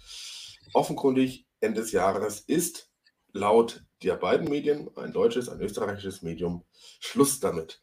Offenkundig 0.73 1.47
Ende 1.61 1.83
des 1.83 1.93
Jahres 1.93 2.41
ist 2.41 2.91
laut 3.33 3.85
der 4.03 4.17
beiden 4.17 4.49
Medien, 4.49 4.89
ein 4.97 5.12
deutsches, 5.12 5.51
ein 5.51 5.61
österreichisches 5.61 6.23
Medium, 6.23 6.64
Schluss 7.01 7.39
damit. 7.39 7.83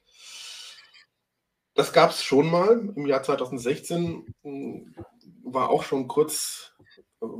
Das 1.76 1.92
gab 1.92 2.12
es 2.12 2.24
schon 2.24 2.52
mal 2.52 2.94
im 2.96 3.06
Jahr 3.08 3.24
2016, 3.24 4.36
hm, 4.44 4.96
war 5.44 5.70
auch 5.70 5.84
schon 5.84 6.08
kurz 6.08 6.74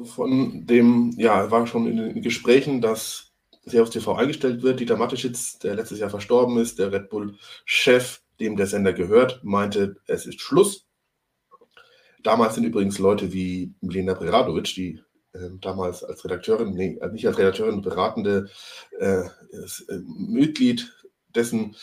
von 0.06 0.66
dem, 0.66 1.14
ja, 1.18 1.52
war 1.52 1.68
schon 1.68 1.88
in 1.88 1.98
den 1.98 2.22
Gesprächen, 2.22 2.82
dass 2.82 3.34
Servus 3.66 3.92
TV 3.92 4.16
eingestellt 4.16 4.62
wird. 4.64 4.80
Dieter 4.80 4.98
Mateschitz, 4.98 5.60
der 5.60 5.76
letztes 5.76 6.00
Jahr 6.00 6.10
verstorben 6.10 6.58
ist, 6.58 6.80
der 6.80 6.92
Red 6.92 7.10
Bull-Chef, 7.10 8.22
dem 8.40 8.56
der 8.56 8.68
Sender 8.68 8.94
gehört, 8.94 9.44
meinte, 9.44 9.98
es 10.08 10.26
ist 10.26 10.42
Schluss. 10.42 10.88
Damals 12.24 12.56
sind 12.56 12.64
übrigens 12.64 13.00
Leute 13.00 13.34
wie 13.34 13.74
Milena 13.82 14.16
Preradovic, 14.16 14.74
die 14.76 15.02
äh, 15.34 15.50
damals 15.60 16.04
als 16.04 16.24
Redakteurin, 16.24 16.74
nee, 16.74 17.00
nicht 17.12 17.28
als 17.28 17.38
Redakteurin, 17.38 17.82
beratende 17.82 18.50
äh, 19.00 19.22
äh, 19.22 20.00
Mitglied 20.06 20.94
dessen 21.36 21.76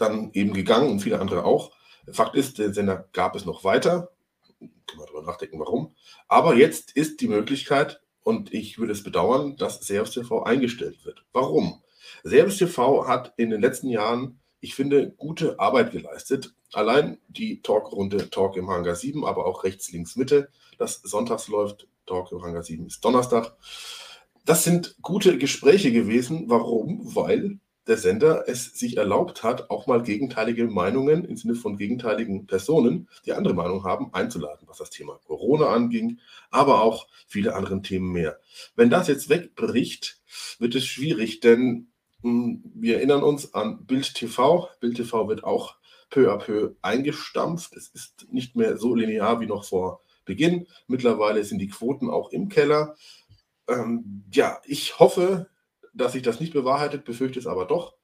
dann 0.00 0.30
eben 0.32 0.52
gegangen 0.52 0.90
und 0.90 1.00
viele 1.00 1.20
andere 1.20 1.44
auch. 1.44 1.72
Fakt 2.12 2.34
ist, 2.34 2.58
den 2.58 2.74
Sender 2.74 3.08
gab 3.12 3.36
es 3.36 3.44
noch 3.44 3.64
weiter. 3.64 4.10
Kann 4.58 4.98
man 4.98 5.06
darüber 5.06 5.22
nachdenken, 5.22 5.60
warum. 5.60 5.94
Aber 6.28 6.56
jetzt 6.56 6.96
ist 6.96 7.20
die 7.20 7.28
Möglichkeit, 7.28 8.00
und 8.22 8.52
ich 8.52 8.78
würde 8.78 8.92
es 8.92 9.02
bedauern, 9.02 9.56
dass 9.56 9.80
Servus 9.80 10.12
TV 10.12 10.42
eingestellt 10.42 11.04
wird. 11.04 11.24
Warum? 11.32 11.82
Servus 12.22 12.58
TV 12.58 13.06
hat 13.06 13.32
in 13.36 13.50
den 13.50 13.60
letzten 13.60 13.88
Jahren, 13.88 14.38
ich 14.60 14.74
finde, 14.74 15.10
gute 15.12 15.58
Arbeit 15.58 15.90
geleistet. 15.90 16.54
Allein 16.72 17.18
die 17.28 17.62
Talkrunde 17.62 18.30
Talk 18.30 18.56
im 18.56 18.68
Hangar 18.68 18.94
7, 18.94 19.24
aber 19.24 19.46
auch 19.46 19.64
rechts, 19.64 19.90
links, 19.90 20.16
Mitte, 20.16 20.50
das 20.78 21.00
sonntags 21.02 21.48
läuft. 21.48 21.88
Talk 22.06 22.30
im 22.32 22.42
Hangar 22.42 22.62
7 22.62 22.86
ist 22.86 23.04
Donnerstag. 23.04 23.56
Das 24.44 24.64
sind 24.64 24.96
gute 25.00 25.38
Gespräche 25.38 25.92
gewesen. 25.92 26.44
Warum? 26.48 27.14
Weil 27.14 27.58
der 27.86 27.96
Sender 27.96 28.44
es 28.46 28.66
sich 28.66 28.96
erlaubt 28.96 29.42
hat, 29.42 29.70
auch 29.70 29.86
mal 29.86 30.02
gegenteilige 30.02 30.66
Meinungen 30.66 31.24
im 31.24 31.36
Sinne 31.36 31.54
von 31.54 31.76
gegenteiligen 31.76 32.46
Personen, 32.46 33.08
die 33.24 33.32
andere 33.32 33.54
Meinung 33.54 33.84
haben, 33.84 34.12
einzuladen, 34.12 34.68
was 34.68 34.78
das 34.78 34.90
Thema 34.90 35.18
Corona 35.24 35.68
anging, 35.68 36.18
aber 36.50 36.82
auch 36.82 37.08
viele 37.26 37.54
andere 37.54 37.82
Themen 37.82 38.12
mehr. 38.12 38.38
Wenn 38.76 38.90
das 38.90 39.08
jetzt 39.08 39.28
wegbricht, 39.28 40.20
wird 40.58 40.74
es 40.74 40.86
schwierig, 40.86 41.40
denn 41.40 41.88
mh, 42.22 42.30
hm, 42.30 42.62
wir 42.74 42.96
erinnern 42.96 43.22
uns 43.22 43.54
an 43.54 43.86
Bild 43.86 44.14
TV. 44.14 44.68
Bild 44.80 44.96
TV 44.96 45.28
wird 45.28 45.44
auch 45.44 45.76
peu 46.10 46.32
à 46.32 46.38
peu 46.38 46.74
eingestampft. 46.82 47.74
Es 47.76 47.88
ist 47.88 48.26
nicht 48.30 48.56
mehr 48.56 48.76
so 48.76 48.94
linear 48.94 49.40
wie 49.40 49.46
noch 49.46 49.64
vor 49.64 50.02
Beginn. 50.24 50.66
Mittlerweile 50.86 51.44
sind 51.44 51.58
die 51.58 51.68
Quoten 51.68 52.10
auch 52.10 52.30
im 52.30 52.48
Keller. 52.48 52.94
Ähm, 53.68 54.24
ja, 54.32 54.60
ich 54.64 54.98
hoffe, 54.98 55.48
dass 55.92 56.12
sich 56.12 56.22
das 56.22 56.40
nicht 56.40 56.52
bewahrheitet, 56.52 57.04
befürchte 57.04 57.38
es 57.38 57.46
aber 57.46 57.66
doch. 57.66 57.94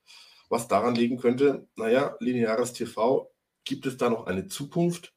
Was 0.48 0.68
daran 0.68 0.94
liegen 0.94 1.18
könnte, 1.18 1.66
naja, 1.76 2.16
lineares 2.20 2.72
TV, 2.72 3.30
gibt 3.64 3.86
es 3.86 3.96
da 3.96 4.08
noch 4.08 4.26
eine 4.26 4.46
Zukunft? 4.46 5.12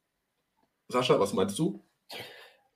Sascha, 0.87 1.19
was 1.19 1.33
meinst 1.33 1.57
du? 1.59 1.85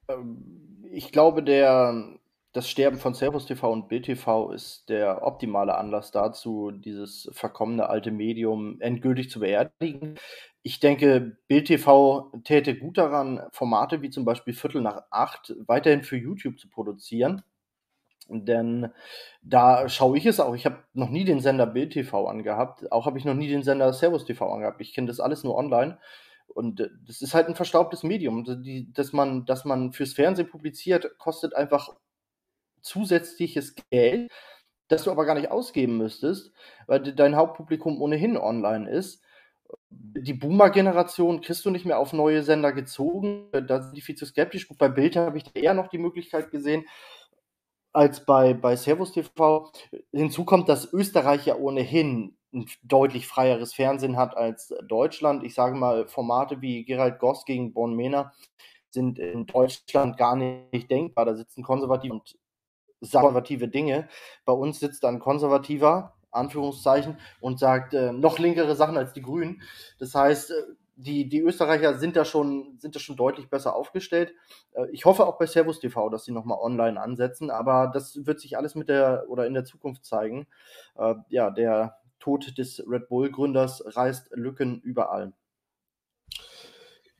Ähm, 0.08 0.86
ich 0.92 1.12
glaube, 1.12 1.42
der, 1.42 2.20
das 2.52 2.70
Sterben 2.70 3.00
von 3.00 3.16
Servus 3.16 3.48
TV 3.48 3.72
und 3.72 3.88
Bild 3.88 4.06
TV 4.06 4.52
ist 4.52 4.88
der 4.90 5.26
optimale 5.26 5.76
Anlass 5.76 6.12
dazu, 6.12 6.70
dieses 6.70 7.28
verkommene 7.34 7.90
alte 7.90 8.12
Medium 8.12 8.80
endgültig 8.82 9.32
zu 9.32 9.40
beerdigen. 9.40 10.20
Ich 10.62 10.80
denke, 10.80 11.38
Bild 11.48 11.68
TV 11.68 12.32
täte 12.44 12.78
gut 12.78 13.00
daran, 13.00 13.42
Formate 13.52 14.04
wie 14.04 14.12
zum 14.12 14.26
Beispiel 14.26 14.54
Viertel 14.54 14.82
nach 14.82 15.04
acht 15.10 15.56
weiterhin 15.66 16.04
für 16.04 16.18
YouTube 16.18 16.60
zu 16.60 16.70
produzieren 16.70 17.44
denn 18.30 18.92
da 19.42 19.90
schaue 19.90 20.18
ich 20.18 20.26
es 20.26 20.40
auch. 20.40 20.56
Ich 20.56 20.66
habe 20.66 20.84
noch 20.94 21.10
nie 21.10 21.26
den 21.26 21.40
Sender 21.40 21.68
Bild 21.68 21.94
TV 21.94 22.28
angehabt. 22.28 22.92
Auch 22.92 23.06
habe 23.06 23.18
ich 23.18 23.26
noch 23.26 23.34
nie 23.34 23.50
den 23.50 23.64
Sender 23.64 23.94
Servus 23.94 24.26
TV 24.26 24.52
angehabt. 24.52 24.82
Ich 24.82 24.94
kenne 24.94 25.08
das 25.08 25.20
alles 25.20 25.44
nur 25.44 25.56
online. 25.56 25.98
Und 26.48 26.80
äh, 26.80 26.90
das 27.06 27.22
ist 27.22 27.34
halt 27.34 27.48
ein 27.48 27.56
verstaubtes 27.56 28.04
Medium. 28.04 28.44
Die, 28.64 28.92
dass, 28.94 29.14
man, 29.14 29.46
dass 29.46 29.66
man 29.66 29.92
fürs 29.92 30.14
Fernsehen 30.14 30.50
publiziert, 30.50 31.18
kostet 31.18 31.56
einfach 31.56 31.90
zusätzliches 32.82 33.76
Geld, 33.90 34.32
das 34.88 35.06
du 35.06 35.12
aber 35.12 35.26
gar 35.26 35.36
nicht 35.36 35.52
ausgeben 35.52 35.98
müsstest, 35.98 36.52
weil 36.88 37.02
dein 37.02 37.36
Hauptpublikum 37.36 38.02
ohnehin 38.02 38.38
online 38.38 38.90
ist. 38.90 39.24
Die 39.90 40.34
Boomer-Generation 40.34 41.42
kriegst 41.42 41.66
du 41.66 41.72
nicht 41.72 41.86
mehr 41.86 41.98
auf 41.98 42.14
neue 42.14 42.44
Sender 42.44 42.74
gezogen. 42.74 43.50
Da 43.52 43.82
sind 43.82 43.98
die 43.98 44.02
viel 44.02 44.16
zu 44.16 44.26
skeptisch. 44.26 44.68
Gut, 44.68 44.78
bei 44.78 44.90
Bild 44.90 45.16
habe 45.16 45.38
ich 45.38 45.46
eher 45.56 45.74
noch 45.74 45.88
die 45.88 45.98
Möglichkeit 45.98 46.52
gesehen, 46.52 46.86
als 47.94 48.26
bei, 48.26 48.54
bei 48.54 48.76
Servus 48.76 49.12
TV. 49.12 49.72
Hinzu 50.12 50.46
kommt, 50.46 50.68
dass 50.68 50.92
Österreich 50.92 51.46
ja 51.46 51.56
ohnehin 51.56 52.36
ein 52.54 52.68
deutlich 52.84 53.28
freieres 53.28 53.74
Fernsehen 53.74 54.18
hat 54.18 54.36
als 54.36 54.74
Deutschland. 54.88 55.44
Ich 55.44 55.54
sage 55.54 55.76
mal, 55.76 56.08
Formate 56.08 56.62
wie 56.62 56.84
Gerald 56.84 57.20
Goss 57.20 57.46
gegen 57.46 57.74
Bon 57.74 57.96
Mena 57.96 58.34
sind 58.90 59.18
in 59.18 59.46
Deutschland 59.46 60.18
gar 60.18 60.36
nicht 60.36 60.90
denkbar. 60.92 61.26
Da 61.26 61.36
sitzen 61.36 61.64
Konservative 61.64 62.14
und 62.14 62.38
konservative 63.00 63.68
Dinge. 63.68 64.08
Bei 64.46 64.54
uns 64.54 64.80
sitzt 64.80 65.04
dann 65.04 65.20
Konservativer, 65.20 66.16
Anführungszeichen, 66.32 67.18
und 67.42 67.60
sagt 67.60 67.94
äh, 67.94 68.12
noch 68.12 68.40
linkere 68.40 68.76
Sachen 68.76 68.98
als 68.98 69.14
die 69.14 69.22
Grünen. 69.22 69.62
Das 70.00 70.14
heißt, 70.16 70.52
äh, 70.52 70.54
die, 70.96 71.28
die 71.28 71.42
Österreicher 71.42 71.98
sind 71.98 72.16
da, 72.16 72.26
schon, 72.26 72.78
sind 72.80 72.96
da 72.96 73.00
schon 73.00 73.16
deutlich 73.16 73.50
besser 73.50 73.76
aufgestellt. 73.76 74.34
Äh, 74.74 74.88
ich 74.92 75.06
hoffe 75.06 75.26
auch 75.26 75.38
bei 75.38 75.46
Servus 75.46 75.80
TV, 75.80 76.10
dass 76.10 76.26
sie 76.26 76.32
nochmal 76.32 76.60
online 76.62 77.00
ansetzen, 77.00 77.50
aber 77.50 77.92
das 77.94 78.26
wird 78.26 78.40
sich 78.40 78.58
alles 78.58 78.76
mit 78.76 78.90
der 78.90 79.26
oder 79.28 79.48
in 79.48 79.54
der 79.54 79.66
Zukunft 79.66 80.06
zeigen. 80.06 80.48
Äh, 80.96 81.16
ja, 81.30 81.50
der 81.50 81.98
Tod 82.20 82.58
des 82.58 82.84
Red 82.88 83.10
Bull-Gründers 83.10 83.84
reißt 83.86 84.30
Lücken 84.32 84.80
überall. 84.82 85.34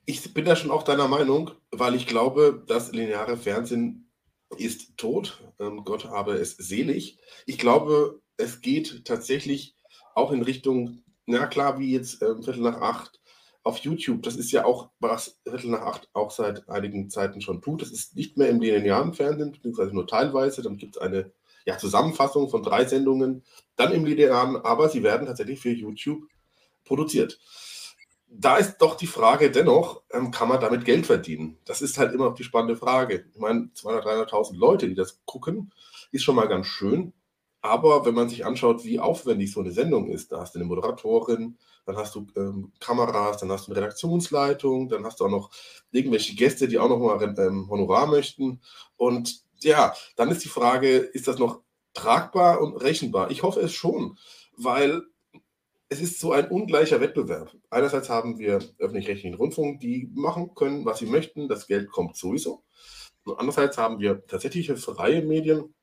Ich 0.06 0.34
bin 0.34 0.46
da 0.46 0.56
schon 0.56 0.72
auch 0.72 0.84
deiner 0.84 1.08
Meinung, 1.08 1.52
weil 1.72 1.96
ich 1.96 2.08
glaube, 2.08 2.64
das 2.68 2.92
lineare 2.92 3.38
Fernsehen 3.38 4.12
ist 4.58 4.98
tot. 4.98 5.42
Ähm, 5.60 5.84
Gott 5.84 6.06
habe 6.06 6.34
es 6.34 6.58
selig. 6.58 7.18
Ich 7.46 7.58
glaube, 7.58 8.22
es 8.38 8.62
geht 8.62 9.06
tatsächlich 9.06 9.76
auch 10.14 10.32
in 10.32 10.42
Richtung, 10.42 11.04
na 11.26 11.48
klar, 11.48 11.80
wie 11.80 11.94
jetzt 11.94 12.22
äh, 12.22 12.36
Viertel 12.42 12.62
nach 12.62 12.82
acht 12.82 13.20
auf 13.64 13.78
YouTube. 13.80 14.24
Das 14.24 14.36
ist 14.36 14.52
ja 14.52 14.66
auch, 14.66 14.90
was 15.00 15.40
Viertel 15.44 15.72
nach 15.72 15.82
acht 15.82 16.10
auch 16.14 16.32
seit 16.32 16.68
einigen 16.70 17.10
Zeiten 17.10 17.42
schon 17.42 17.62
tut. 17.62 17.82
Das 17.82 17.92
ist 17.92 18.16
nicht 18.16 18.38
mehr 18.38 18.50
im 18.50 18.60
linearen 18.60 19.14
Fernsehen, 19.14 19.52
beziehungsweise 19.52 19.94
nur 19.94 20.08
teilweise. 20.08 20.62
Dann 20.62 20.78
gibt 20.78 20.96
es 20.96 21.02
eine 21.02 21.32
ja, 21.66 21.78
Zusammenfassung 21.78 22.50
von 22.50 22.62
drei 22.62 22.86
Sendungen, 22.86 23.44
dann 23.76 23.94
im 23.94 24.06
linearen, 24.06 24.58
aber 24.58 24.90
sie 24.90 25.04
werden 25.04 25.28
tatsächlich 25.28 25.62
für 25.62 25.72
YouTube 25.72 26.28
produziert 26.84 27.40
da 28.36 28.58
ist 28.58 28.78
doch 28.78 28.96
die 28.96 29.08
Frage 29.08 29.52
dennoch, 29.52 30.02
ähm, 30.12 30.32
kann 30.32 30.50
man 30.50 30.60
damit 30.60 30.86
Geld 30.86 31.06
verdienen? 31.06 31.58
Das 31.66 31.82
ist 31.82 31.98
halt 31.98 32.14
immer 32.14 32.26
noch 32.26 32.36
die 32.36 32.44
spannende 32.44 32.76
Frage. 32.76 33.26
Ich 33.34 33.40
meine, 33.40 33.70
200.000, 33.76 34.30
300.000 34.30 34.58
Leute, 34.58 34.88
die 34.88 34.96
das 34.96 35.22
gucken, 35.26 35.72
ist 36.12 36.24
schon 36.24 36.36
mal 36.36 36.48
ganz 36.48 36.68
schön. 36.68 37.14
Aber 37.64 38.06
wenn 38.06 38.14
man 38.14 38.28
sich 38.28 38.46
anschaut, 38.46 38.84
wie 38.84 39.00
aufwendig 39.00 39.54
so 39.54 39.62
eine 39.62 39.72
Sendung 39.72 40.10
ist, 40.10 40.34
da 40.34 40.42
hast 40.42 40.54
du 40.54 40.60
eine 40.60 40.68
Moderatorin, 40.68 41.58
dann 41.86 41.96
hast 41.96 42.14
du 42.14 42.28
ähm, 42.36 42.74
Kameras, 42.82 43.38
dann 43.38 43.50
hast 43.54 43.68
du 43.68 43.72
eine 43.72 43.80
Redaktionsleitung, 43.80 44.90
dann 44.90 45.06
hast 45.06 45.22
du 45.22 45.26
auch 45.26 45.30
noch 45.30 45.50
irgendwelche 45.90 46.36
Gäste, 46.36 46.68
die 46.68 46.78
auch 46.78 46.90
noch 46.90 47.00
mal 47.00 47.24
ähm, 47.40 47.70
Honorar 47.70 48.08
möchten. 48.08 48.60
Und 48.98 49.44
ja, 49.62 49.94
dann 50.18 50.30
ist 50.30 50.44
die 50.44 50.50
Frage, 50.50 50.98
ist 50.98 51.30
das 51.30 51.40
noch 51.40 51.62
tragbar 51.94 52.60
und 52.60 52.76
rechenbar? 52.76 53.32
Ich 53.32 53.44
hoffe 53.44 53.62
es 53.62 53.72
schon, 53.72 54.18
weil 54.58 55.02
es 55.88 56.02
ist 56.02 56.20
so 56.20 56.34
ein 56.34 56.50
ungleicher 56.50 57.00
Wettbewerb. 57.00 57.56
Einerseits 57.70 58.10
haben 58.10 58.40
wir 58.40 58.60
öffentlich-rechtlichen 58.78 59.36
Rundfunk, 59.36 59.80
die 59.80 60.12
machen 60.14 60.54
können, 60.54 60.84
was 60.84 61.00
sie 61.00 61.06
möchten, 61.06 61.48
das 61.48 61.68
Geld 61.68 61.90
kommt 61.90 62.18
sowieso. 62.18 62.64
Und 63.24 63.40
andererseits 63.40 63.78
haben 63.78 64.00
wir 64.00 64.26
tatsächliche 64.28 64.76
freie 64.76 65.22
Medien. 65.22 65.74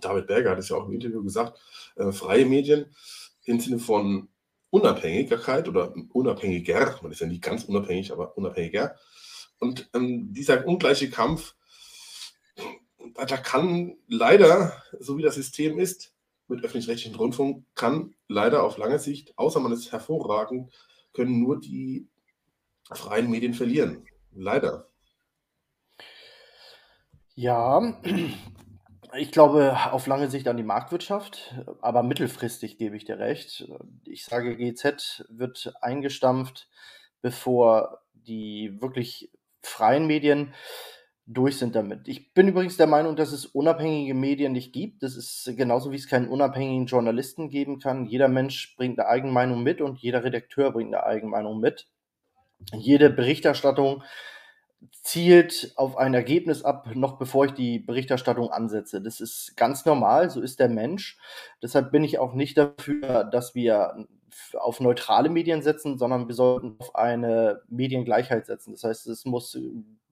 David 0.00 0.26
Berger 0.26 0.50
hat 0.50 0.58
es 0.58 0.68
ja 0.68 0.76
auch 0.76 0.86
im 0.86 0.92
Interview 0.92 1.22
gesagt, 1.22 1.58
äh, 1.96 2.12
freie 2.12 2.46
Medien 2.46 2.86
im 3.44 3.60
Sinne 3.60 3.78
von 3.78 4.28
Unabhängigkeit 4.70 5.68
oder 5.68 5.94
unabhängiger, 6.12 6.98
man 7.02 7.12
ist 7.12 7.20
ja 7.20 7.26
nicht 7.26 7.42
ganz 7.42 7.64
unabhängig, 7.64 8.12
aber 8.12 8.36
unabhängiger. 8.36 8.96
Und 9.60 9.88
ähm, 9.94 10.32
dieser 10.32 10.66
ungleiche 10.66 11.10
Kampf, 11.10 11.54
da 13.14 13.36
kann 13.36 13.96
leider, 14.08 14.82
so 14.98 15.16
wie 15.16 15.22
das 15.22 15.36
System 15.36 15.78
ist, 15.78 16.12
mit 16.48 16.64
öffentlich-rechtlichen 16.64 17.16
Rundfunk 17.16 17.64
kann 17.74 18.14
leider 18.28 18.64
auf 18.64 18.76
lange 18.76 18.98
Sicht, 18.98 19.32
außer 19.38 19.60
man 19.60 19.72
ist 19.72 19.92
hervorragend, 19.92 20.72
können 21.12 21.40
nur 21.40 21.60
die 21.60 22.08
freien 22.90 23.30
Medien 23.30 23.54
verlieren. 23.54 24.04
Leider. 24.32 24.88
Ja, 27.36 28.00
ich 29.16 29.32
glaube 29.32 29.76
auf 29.92 30.06
lange 30.06 30.28
Sicht 30.30 30.48
an 30.48 30.56
die 30.56 30.62
Marktwirtschaft, 30.62 31.54
aber 31.80 32.02
mittelfristig 32.02 32.78
gebe 32.78 32.96
ich 32.96 33.04
dir 33.04 33.18
recht. 33.18 33.68
Ich 34.04 34.24
sage, 34.24 34.56
GZ 34.56 35.26
wird 35.28 35.72
eingestampft, 35.80 36.68
bevor 37.22 38.02
die 38.12 38.78
wirklich 38.80 39.30
freien 39.62 40.06
Medien 40.06 40.54
durch 41.26 41.58
sind 41.58 41.74
damit. 41.74 42.06
Ich 42.06 42.34
bin 42.34 42.48
übrigens 42.48 42.76
der 42.76 42.86
Meinung, 42.86 43.16
dass 43.16 43.32
es 43.32 43.46
unabhängige 43.46 44.14
Medien 44.14 44.52
nicht 44.52 44.72
gibt. 44.72 45.02
Das 45.02 45.16
ist 45.16 45.50
genauso, 45.56 45.90
wie 45.90 45.96
es 45.96 46.08
keinen 46.08 46.28
unabhängigen 46.28 46.86
Journalisten 46.86 47.48
geben 47.48 47.78
kann. 47.78 48.04
Jeder 48.04 48.28
Mensch 48.28 48.76
bringt 48.76 48.98
eine 48.98 49.08
Eigenmeinung 49.08 49.62
mit 49.62 49.80
und 49.80 49.98
jeder 50.00 50.22
Redakteur 50.22 50.72
bringt 50.72 50.94
eine 50.94 51.04
Eigenmeinung 51.04 51.60
mit. 51.60 51.88
Jede 52.72 53.10
Berichterstattung 53.10 54.02
zielt 55.02 55.72
auf 55.76 55.96
ein 55.96 56.14
Ergebnis 56.14 56.64
ab, 56.64 56.88
noch 56.94 57.18
bevor 57.18 57.46
ich 57.46 57.52
die 57.52 57.78
Berichterstattung 57.78 58.50
ansetze. 58.50 59.00
Das 59.00 59.20
ist 59.20 59.56
ganz 59.56 59.84
normal, 59.84 60.30
so 60.30 60.40
ist 60.40 60.60
der 60.60 60.68
Mensch. 60.68 61.18
Deshalb 61.62 61.92
bin 61.92 62.04
ich 62.04 62.18
auch 62.18 62.34
nicht 62.34 62.56
dafür, 62.58 63.24
dass 63.24 63.54
wir 63.54 64.06
auf 64.54 64.80
neutrale 64.80 65.28
Medien 65.28 65.62
setzen, 65.62 65.98
sondern 65.98 66.28
wir 66.28 66.34
sollten 66.34 66.76
auf 66.78 66.94
eine 66.94 67.62
Mediengleichheit 67.68 68.46
setzen. 68.46 68.72
Das 68.72 68.84
heißt, 68.84 69.06
es 69.06 69.24
muss 69.24 69.56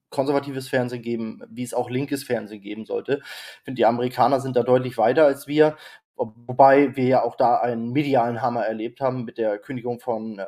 konservatives 0.09 0.69
Fernsehen 0.69 1.01
geben, 1.01 1.41
wie 1.49 1.63
es 1.63 1.73
auch 1.73 1.89
linkes 1.89 2.23
Fernsehen 2.23 2.61
geben 2.61 2.85
sollte. 2.85 3.19
Ich 3.23 3.63
finde, 3.65 3.77
die 3.79 3.85
Amerikaner 3.85 4.39
sind 4.39 4.55
da 4.55 4.63
deutlich 4.63 4.97
weiter 4.97 5.25
als 5.25 5.47
wir, 5.47 5.75
wobei 6.15 6.95
wir 6.95 7.05
ja 7.05 7.23
auch 7.23 7.35
da 7.35 7.57
einen 7.57 7.91
medialen 7.91 8.41
Hammer 8.41 8.65
erlebt 8.65 9.01
haben 9.01 9.25
mit 9.25 9.37
der 9.37 9.57
Kündigung 9.57 9.99
von 9.99 10.41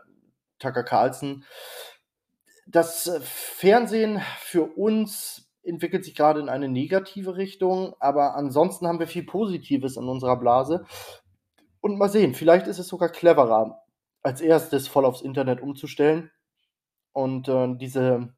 Tucker 0.60 0.84
Carlson. 0.84 1.44
Das 2.66 3.08
äh, 3.08 3.20
Fernsehen 3.22 4.22
für 4.40 4.64
uns 4.64 5.50
entwickelt 5.64 6.06
sich 6.06 6.16
gerade 6.16 6.40
in 6.40 6.50
eine 6.50 6.70
negative 6.70 7.38
Richtung, 7.38 7.96
aber 8.00 8.36
ansonsten 8.36 8.88
haben 8.88 9.00
wir 9.00 9.08
viel 9.08 9.26
Positives 9.26 9.98
in 9.98 10.08
unserer 10.08 10.38
Blase. 10.38 10.86
Und 11.82 11.98
mal 11.98 12.10
sehen, 12.10 12.34
vielleicht 12.34 12.68
ist 12.68 12.80
es 12.80 12.88
sogar 12.88 13.10
cleverer, 13.10 13.82
als 14.22 14.42
erstes 14.42 14.88
voll 14.88 15.06
aufs 15.06 15.22
Internet 15.22 15.62
umzustellen 15.62 16.32
und 17.14 17.48
äh, 17.48 17.76
diese 17.78 18.34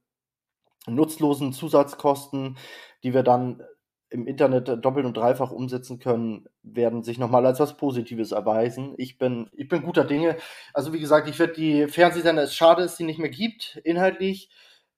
nutzlosen 0.86 1.54
Zusatzkosten, 1.54 2.58
die 3.04 3.14
wir 3.14 3.24
dann 3.24 3.62
im 4.10 4.26
Internet 4.26 4.68
doppelt 4.84 5.06
und 5.06 5.18
dreifach 5.18 5.52
umsetzen 5.52 6.00
können, 6.00 6.48
werden 6.64 7.04
sich 7.04 7.18
nochmal 7.18 7.46
als 7.46 7.60
was 7.60 7.78
Positives 7.78 8.32
erweisen. 8.32 8.94
Ich 8.98 9.18
bin, 9.18 9.50
ich 9.54 9.68
bin 9.68 9.84
guter 9.84 10.06
Dinge. 10.06 10.38
Also 10.74 10.94
wie 10.94 11.00
gesagt, 11.00 11.28
ich 11.28 11.40
werde 11.40 11.54
die 11.54 11.88
Fernsehsender, 11.88 12.44
es 12.44 12.56
schade, 12.56 12.84
dass 12.84 12.98
sie 12.98 13.04
nicht 13.04 13.20
mehr 13.20 13.30
gibt, 13.30 13.82
inhaltlich, 13.84 14.50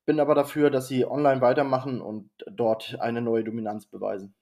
bin 0.05 0.20
aber 0.20 0.36
dafür, 0.36 0.70
dass 0.70 0.88
sie 0.88 1.05
online 1.05 1.41
weitermachen 1.41 2.01
und 2.01 2.30
dort 2.51 2.99
eine 2.99 3.22
neue 3.22 3.43
Dominanz 3.43 3.86
beweisen. 3.86 4.36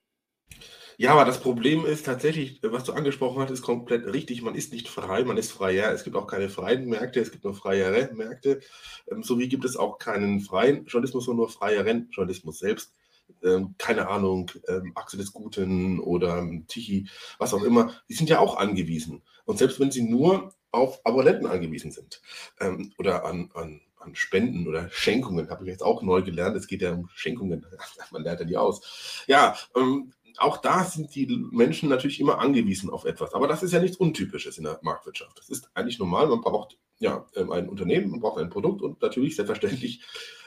Ja, 1.00 1.12
aber 1.12 1.24
das 1.24 1.40
Problem 1.40 1.86
ist 1.86 2.06
tatsächlich, 2.06 2.60
was 2.60 2.82
du 2.82 2.92
angesprochen 2.92 3.40
hast, 3.40 3.52
ist 3.52 3.62
komplett 3.62 4.12
richtig. 4.12 4.42
Man 4.42 4.56
ist 4.56 4.72
nicht 4.72 4.88
frei, 4.88 5.22
man 5.22 5.36
ist 5.36 5.52
freier. 5.52 5.92
Es 5.92 6.02
gibt 6.02 6.16
auch 6.16 6.26
keine 6.26 6.48
freien 6.48 6.86
Märkte, 6.88 7.20
es 7.20 7.30
gibt 7.30 7.44
nur 7.44 7.54
freiere 7.54 8.10
Märkte. 8.14 8.60
Ähm, 9.08 9.22
so 9.22 9.38
wie 9.38 9.48
gibt 9.48 9.64
es 9.64 9.76
auch 9.76 9.98
keinen 9.98 10.40
freien 10.40 10.86
Journalismus, 10.86 11.26
sondern 11.26 11.38
nur 11.38 11.50
freieren 11.50 12.08
Journalismus 12.10 12.58
selbst. 12.58 12.94
Ähm, 13.42 13.74
keine 13.78 14.08
Ahnung, 14.08 14.50
ähm, 14.68 14.92
Achse 14.94 15.16
des 15.16 15.32
Guten 15.32 16.00
oder 16.00 16.38
ähm, 16.38 16.66
Tichy, 16.66 17.08
was 17.38 17.54
auch 17.54 17.62
immer, 17.62 17.94
die 18.08 18.14
sind 18.14 18.28
ja 18.28 18.40
auch 18.40 18.56
angewiesen. 18.56 19.22
Und 19.44 19.58
selbst 19.58 19.78
wenn 19.80 19.90
sie 19.90 20.02
nur 20.02 20.54
auf 20.70 21.04
Abonnenten 21.04 21.46
angewiesen 21.46 21.92
sind 21.92 22.20
ähm, 22.60 22.92
oder 22.98 23.24
an, 23.24 23.50
an, 23.54 23.80
an 23.98 24.14
Spenden 24.14 24.66
oder 24.66 24.90
Schenkungen, 24.90 25.50
habe 25.50 25.64
ich 25.64 25.70
jetzt 25.70 25.82
auch 25.82 26.02
neu 26.02 26.22
gelernt. 26.22 26.56
Es 26.56 26.66
geht 26.66 26.82
ja 26.82 26.92
um 26.92 27.08
Schenkungen, 27.14 27.64
man 28.10 28.22
lernt 28.22 28.40
ja 28.40 28.46
nie 28.46 28.56
aus. 28.56 29.24
Ja, 29.26 29.56
ähm, 29.76 30.12
auch 30.38 30.58
da 30.58 30.84
sind 30.84 31.14
die 31.14 31.26
Menschen 31.50 31.88
natürlich 31.88 32.20
immer 32.20 32.38
angewiesen 32.38 32.90
auf 32.90 33.04
etwas. 33.04 33.34
Aber 33.34 33.48
das 33.48 33.62
ist 33.62 33.72
ja 33.72 33.80
nichts 33.80 33.96
Untypisches 33.96 34.58
in 34.58 34.64
der 34.64 34.78
Marktwirtschaft. 34.82 35.38
Das 35.38 35.48
ist 35.48 35.70
eigentlich 35.74 35.98
normal. 35.98 36.28
Man 36.28 36.40
braucht 36.40 36.78
ja 36.98 37.26
ähm, 37.34 37.50
ein 37.50 37.68
Unternehmen, 37.68 38.10
man 38.10 38.20
braucht 38.20 38.40
ein 38.40 38.50
Produkt 38.50 38.82
und 38.82 39.00
natürlich 39.02 39.36
selbstverständlich 39.36 40.02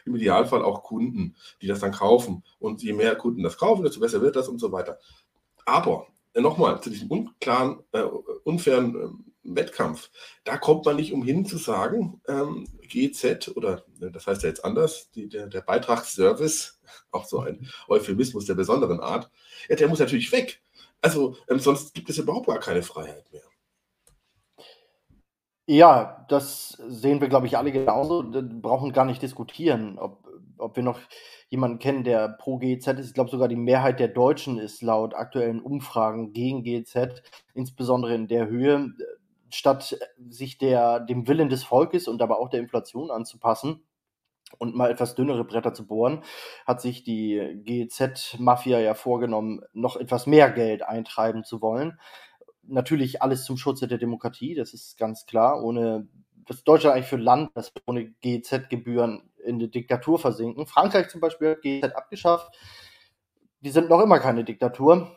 im 0.05 0.15
Idealfall 0.15 0.63
auch 0.63 0.83
Kunden, 0.83 1.35
die 1.61 1.67
das 1.67 1.79
dann 1.79 1.91
kaufen. 1.91 2.43
Und 2.59 2.81
je 2.83 2.93
mehr 2.93 3.15
Kunden 3.15 3.43
das 3.43 3.57
kaufen, 3.57 3.83
desto 3.83 3.99
besser 3.99 4.21
wird 4.21 4.35
das 4.35 4.49
und 4.49 4.59
so 4.59 4.71
weiter. 4.71 4.97
Aber 5.65 6.07
nochmal 6.35 6.81
zu 6.81 6.89
diesem 6.89 7.09
unklaren, 7.09 7.79
äh, 7.91 8.03
unfairen 8.43 8.95
äh, 8.95 9.55
Wettkampf, 9.55 10.09
da 10.43 10.57
kommt 10.57 10.85
man 10.85 10.95
nicht 10.95 11.13
umhin 11.13 11.45
zu 11.45 11.57
sagen, 11.57 12.21
ähm, 12.27 12.67
GZ 12.87 13.55
oder 13.55 13.83
äh, 13.99 14.11
das 14.11 14.27
heißt 14.27 14.43
ja 14.43 14.49
jetzt 14.49 14.63
anders, 14.63 15.09
die, 15.11 15.27
der, 15.27 15.47
der 15.47 15.61
Beitragsservice, 15.61 16.79
auch 17.11 17.25
so 17.25 17.39
ein 17.39 17.67
Euphemismus 17.87 18.45
der 18.45 18.55
besonderen 18.55 18.99
Art, 18.99 19.29
ja, 19.69 19.75
der 19.75 19.87
muss 19.87 19.99
natürlich 19.99 20.31
weg. 20.31 20.61
Also 21.01 21.35
ähm, 21.49 21.59
sonst 21.59 21.93
gibt 21.93 22.09
es 22.09 22.17
überhaupt 22.17 22.47
gar 22.47 22.59
keine 22.59 22.83
Freiheit 22.83 23.31
mehr. 23.31 23.41
Ja, 25.67 26.25
das 26.27 26.77
sehen 26.87 27.21
wir, 27.21 27.29
glaube 27.29 27.47
ich, 27.47 27.57
alle 27.57 27.71
genauso. 27.71 28.33
Wir 28.33 28.41
brauchen 28.41 28.91
gar 28.91 29.05
nicht 29.05 29.21
diskutieren, 29.21 29.97
ob, 29.97 30.27
ob 30.61 30.75
wir 30.75 30.83
noch 30.83 30.99
jemanden 31.49 31.79
kennen, 31.79 32.03
der 32.03 32.29
pro 32.29 32.57
GZ 32.57 32.87
ist. 32.99 33.07
Ich 33.07 33.13
glaube, 33.13 33.29
sogar 33.29 33.47
die 33.47 33.55
Mehrheit 33.55 33.99
der 33.99 34.07
Deutschen 34.07 34.59
ist 34.59 34.81
laut 34.81 35.13
aktuellen 35.13 35.61
Umfragen 35.61 36.33
gegen 36.33 36.63
GZ, 36.63 37.23
insbesondere 37.53 38.15
in 38.15 38.27
der 38.27 38.47
Höhe 38.47 38.93
statt 39.49 39.99
sich 40.29 40.57
der, 40.57 41.01
dem 41.01 41.27
Willen 41.27 41.49
des 41.49 41.63
Volkes 41.63 42.07
und 42.07 42.21
aber 42.21 42.39
auch 42.39 42.49
der 42.49 42.61
Inflation 42.61 43.11
anzupassen, 43.11 43.83
und 44.57 44.75
mal 44.75 44.91
etwas 44.91 45.15
dünnere 45.15 45.43
Bretter 45.45 45.73
zu 45.73 45.87
bohren, 45.87 46.23
hat 46.65 46.81
sich 46.81 47.03
die 47.03 47.61
GZ-Mafia 47.63 48.79
ja 48.79 48.93
vorgenommen, 48.93 49.61
noch 49.73 49.95
etwas 49.95 50.27
mehr 50.27 50.51
Geld 50.51 50.83
eintreiben 50.83 51.43
zu 51.43 51.61
wollen. 51.61 51.99
Natürlich 52.63 53.21
alles 53.21 53.43
zum 53.43 53.57
Schutze 53.57 53.87
der 53.87 53.97
Demokratie, 53.97 54.55
das 54.55 54.73
ist 54.73 54.97
ganz 54.97 55.25
klar. 55.25 55.63
Ohne 55.63 56.07
das 56.45 56.63
Deutschland 56.63 56.95
eigentlich 56.95 57.07
für 57.07 57.17
Land, 57.17 57.51
das 57.55 57.73
ohne 57.85 58.11
GZ-Gebühren 58.21 59.30
in 59.45 59.59
die 59.59 59.69
Diktatur 59.69 60.19
versinken. 60.19 60.65
Frankreich 60.65 61.09
zum 61.09 61.21
Beispiel 61.21 61.51
hat 61.51 61.61
GZ 61.61 61.95
abgeschafft. 61.95 62.55
Die 63.61 63.69
sind 63.69 63.89
noch 63.89 64.01
immer 64.01 64.19
keine 64.19 64.43
Diktatur. 64.43 65.15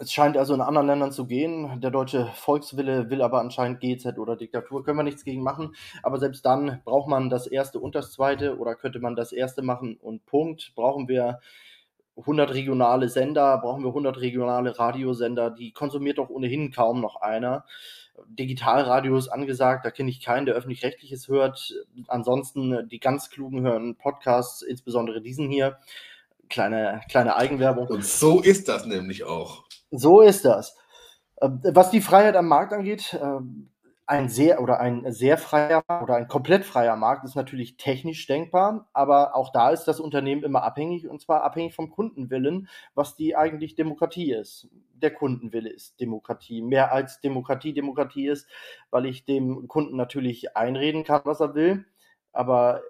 Es 0.00 0.10
scheint 0.12 0.36
also 0.36 0.52
in 0.52 0.60
anderen 0.60 0.88
Ländern 0.88 1.12
zu 1.12 1.26
gehen. 1.26 1.80
Der 1.80 1.92
deutsche 1.92 2.26
Volkswille 2.34 3.08
will 3.08 3.22
aber 3.22 3.40
anscheinend 3.40 3.80
GZ 3.80 4.18
oder 4.18 4.36
Diktatur. 4.36 4.84
Können 4.84 4.98
wir 4.98 5.04
nichts 5.04 5.24
gegen 5.24 5.42
machen. 5.42 5.76
Aber 6.02 6.18
selbst 6.18 6.44
dann 6.44 6.82
braucht 6.84 7.08
man 7.08 7.30
das 7.30 7.46
erste 7.46 7.78
und 7.78 7.94
das 7.94 8.12
zweite 8.12 8.58
oder 8.58 8.74
könnte 8.74 8.98
man 8.98 9.14
das 9.14 9.32
erste 9.32 9.62
machen 9.62 9.96
und 9.96 10.26
Punkt. 10.26 10.72
Brauchen 10.74 11.06
wir 11.08 11.38
100 12.16 12.52
regionale 12.54 13.08
Sender, 13.08 13.58
brauchen 13.58 13.82
wir 13.84 13.88
100 13.90 14.20
regionale 14.20 14.76
Radiosender. 14.76 15.50
Die 15.50 15.72
konsumiert 15.72 16.18
doch 16.18 16.30
ohnehin 16.30 16.72
kaum 16.72 17.00
noch 17.00 17.20
einer. 17.20 17.64
Digitalradio 18.26 19.16
ist 19.16 19.28
angesagt, 19.28 19.84
da 19.84 19.90
kenne 19.90 20.10
ich 20.10 20.20
keinen, 20.20 20.46
der 20.46 20.54
öffentlich-rechtliches 20.54 21.28
hört. 21.28 21.74
Ansonsten 22.08 22.88
die 22.88 23.00
ganz 23.00 23.30
klugen 23.30 23.62
hören 23.62 23.96
Podcasts, 23.96 24.62
insbesondere 24.62 25.20
diesen 25.20 25.50
hier. 25.50 25.78
Kleine, 26.48 27.00
kleine 27.10 27.36
Eigenwerbung. 27.36 27.88
Und 27.88 28.04
so 28.04 28.40
ist 28.40 28.68
das 28.68 28.86
nämlich 28.86 29.24
auch. 29.24 29.64
So 29.90 30.20
ist 30.20 30.44
das. 30.44 30.76
Ähm, 31.40 31.60
was 31.62 31.90
die 31.90 32.00
Freiheit 32.00 32.36
am 32.36 32.48
Markt 32.48 32.72
angeht, 32.72 33.18
ähm, 33.20 33.70
ein 34.06 34.28
sehr 34.28 34.62
oder 34.62 34.78
ein 34.78 35.12
sehr 35.12 35.36
freier 35.36 35.82
oder 36.02 36.14
ein 36.14 36.28
komplett 36.28 36.64
freier 36.64 36.96
Markt 36.96 37.24
ist 37.24 37.34
natürlich 37.34 37.76
technisch 37.76 38.26
denkbar, 38.26 38.88
aber 38.92 39.34
auch 39.34 39.50
da 39.50 39.70
ist 39.70 39.84
das 39.84 39.98
Unternehmen 39.98 40.44
immer 40.44 40.62
abhängig 40.62 41.08
und 41.08 41.20
zwar 41.20 41.42
abhängig 41.42 41.74
vom 41.74 41.90
Kundenwillen, 41.90 42.68
was 42.94 43.16
die 43.16 43.34
eigentlich 43.34 43.74
Demokratie 43.74 44.32
ist. 44.32 44.68
Der 44.94 45.12
Kundenwille 45.12 45.70
ist 45.70 46.00
Demokratie. 46.00 46.62
Mehr 46.62 46.92
als 46.92 47.20
Demokratie 47.20 47.72
Demokratie 47.72 48.28
ist, 48.28 48.48
weil 48.90 49.06
ich 49.06 49.24
dem 49.24 49.66
Kunden 49.66 49.96
natürlich 49.96 50.56
einreden 50.56 51.02
kann, 51.02 51.22
was 51.24 51.40
er 51.40 51.54
will, 51.54 51.84
aber 52.32 52.82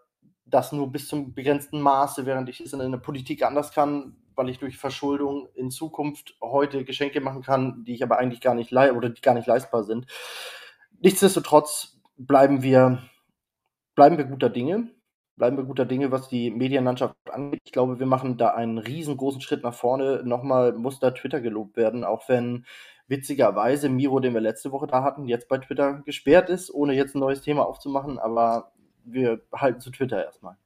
das 0.44 0.72
nur 0.72 0.92
bis 0.92 1.08
zum 1.08 1.34
begrenzten 1.34 1.80
Maße, 1.80 2.26
während 2.26 2.48
ich 2.50 2.60
es 2.60 2.72
in 2.74 2.92
der 2.92 2.98
Politik 2.98 3.42
anders 3.42 3.72
kann, 3.72 4.16
weil 4.34 4.50
ich 4.50 4.58
durch 4.58 4.76
Verschuldung 4.76 5.48
in 5.54 5.70
Zukunft 5.70 6.36
heute 6.42 6.84
Geschenke 6.84 7.20
machen 7.22 7.42
kann, 7.42 7.84
die 7.84 7.94
ich 7.94 8.02
aber 8.02 8.18
eigentlich 8.18 8.42
gar 8.42 8.54
nicht 8.54 8.72
oder 8.72 9.08
die 9.08 9.22
gar 9.22 9.34
nicht 9.34 9.46
leistbar 9.46 9.82
sind. 9.82 10.06
Nichtsdestotrotz 11.00 11.98
bleiben 12.16 12.62
wir, 12.62 13.02
bleiben 13.94 14.18
wir 14.18 14.24
guter 14.24 14.50
Dinge. 14.50 14.88
Bleiben 15.36 15.58
wir 15.58 15.64
guter 15.64 15.84
Dinge, 15.84 16.10
was 16.10 16.28
die 16.28 16.50
Medienlandschaft 16.50 17.14
angeht. 17.30 17.60
Ich 17.66 17.72
glaube, 17.72 17.98
wir 17.98 18.06
machen 18.06 18.38
da 18.38 18.54
einen 18.54 18.78
riesengroßen 18.78 19.42
Schritt 19.42 19.62
nach 19.62 19.74
vorne. 19.74 20.22
Nochmal 20.24 20.72
muss 20.72 20.98
da 20.98 21.10
Twitter 21.10 21.42
gelobt 21.42 21.76
werden, 21.76 22.04
auch 22.04 22.26
wenn 22.30 22.64
witzigerweise 23.06 23.90
Miro, 23.90 24.18
den 24.20 24.32
wir 24.32 24.40
letzte 24.40 24.72
Woche 24.72 24.86
da 24.86 25.02
hatten, 25.02 25.26
jetzt 25.26 25.48
bei 25.48 25.58
Twitter 25.58 26.00
gesperrt 26.06 26.48
ist, 26.48 26.72
ohne 26.72 26.94
jetzt 26.94 27.14
ein 27.14 27.20
neues 27.20 27.42
Thema 27.42 27.66
aufzumachen. 27.66 28.18
Aber 28.18 28.72
wir 29.04 29.42
halten 29.52 29.80
zu 29.80 29.90
Twitter 29.90 30.24
erstmal. 30.24 30.56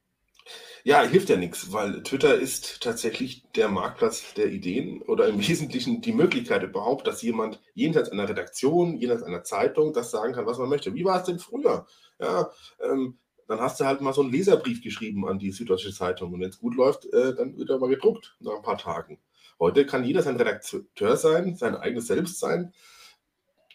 Ja, 0.83 1.03
hilft 1.03 1.29
ja 1.29 1.37
nichts, 1.37 1.71
weil 1.71 2.01
Twitter 2.01 2.35
ist 2.35 2.81
tatsächlich 2.81 3.43
der 3.55 3.69
Marktplatz 3.69 4.33
der 4.33 4.47
Ideen 4.47 5.03
oder 5.03 5.27
im 5.27 5.39
Wesentlichen 5.39 6.01
die 6.01 6.11
Möglichkeit 6.11 6.63
überhaupt, 6.63 7.05
dass 7.05 7.21
jemand 7.21 7.61
jenseits 7.75 8.09
einer 8.09 8.27
Redaktion, 8.27 8.97
jenseits 8.97 9.21
einer 9.21 9.43
Zeitung 9.43 9.93
das 9.93 10.09
sagen 10.09 10.33
kann, 10.33 10.47
was 10.47 10.57
man 10.57 10.69
möchte. 10.69 10.95
Wie 10.95 11.05
war 11.05 11.19
es 11.19 11.25
denn 11.25 11.37
früher? 11.37 11.85
Ja, 12.19 12.49
ähm, 12.83 13.19
dann 13.47 13.59
hast 13.59 13.79
du 13.79 13.85
halt 13.85 14.01
mal 14.01 14.13
so 14.13 14.21
einen 14.21 14.31
Leserbrief 14.31 14.81
geschrieben 14.81 15.27
an 15.27 15.37
die 15.37 15.51
Süddeutsche 15.51 15.93
Zeitung 15.93 16.33
und 16.33 16.39
wenn 16.39 16.49
es 16.49 16.59
gut 16.59 16.75
läuft, 16.75 17.05
äh, 17.13 17.35
dann 17.35 17.57
wird 17.57 17.69
er 17.69 17.77
mal 17.77 17.89
gedruckt 17.89 18.35
nach 18.39 18.55
ein 18.55 18.63
paar 18.63 18.77
Tagen. 18.77 19.19
Heute 19.59 19.85
kann 19.85 20.03
jeder 20.03 20.23
sein 20.23 20.37
Redakteur 20.37 21.17
sein, 21.17 21.55
sein 21.55 21.75
eigenes 21.75 22.07
Selbst 22.07 22.39
sein 22.39 22.73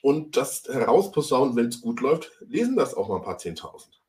und 0.02 0.36
das 0.36 0.64
herausposaunen, 0.64 1.54
wenn 1.56 1.66
es 1.68 1.80
gut 1.80 2.00
läuft, 2.00 2.32
lesen 2.40 2.74
das 2.74 2.94
auch 2.94 3.08
mal 3.08 3.16
ein 3.16 3.22
paar 3.22 3.38
Zehntausend. 3.38 4.00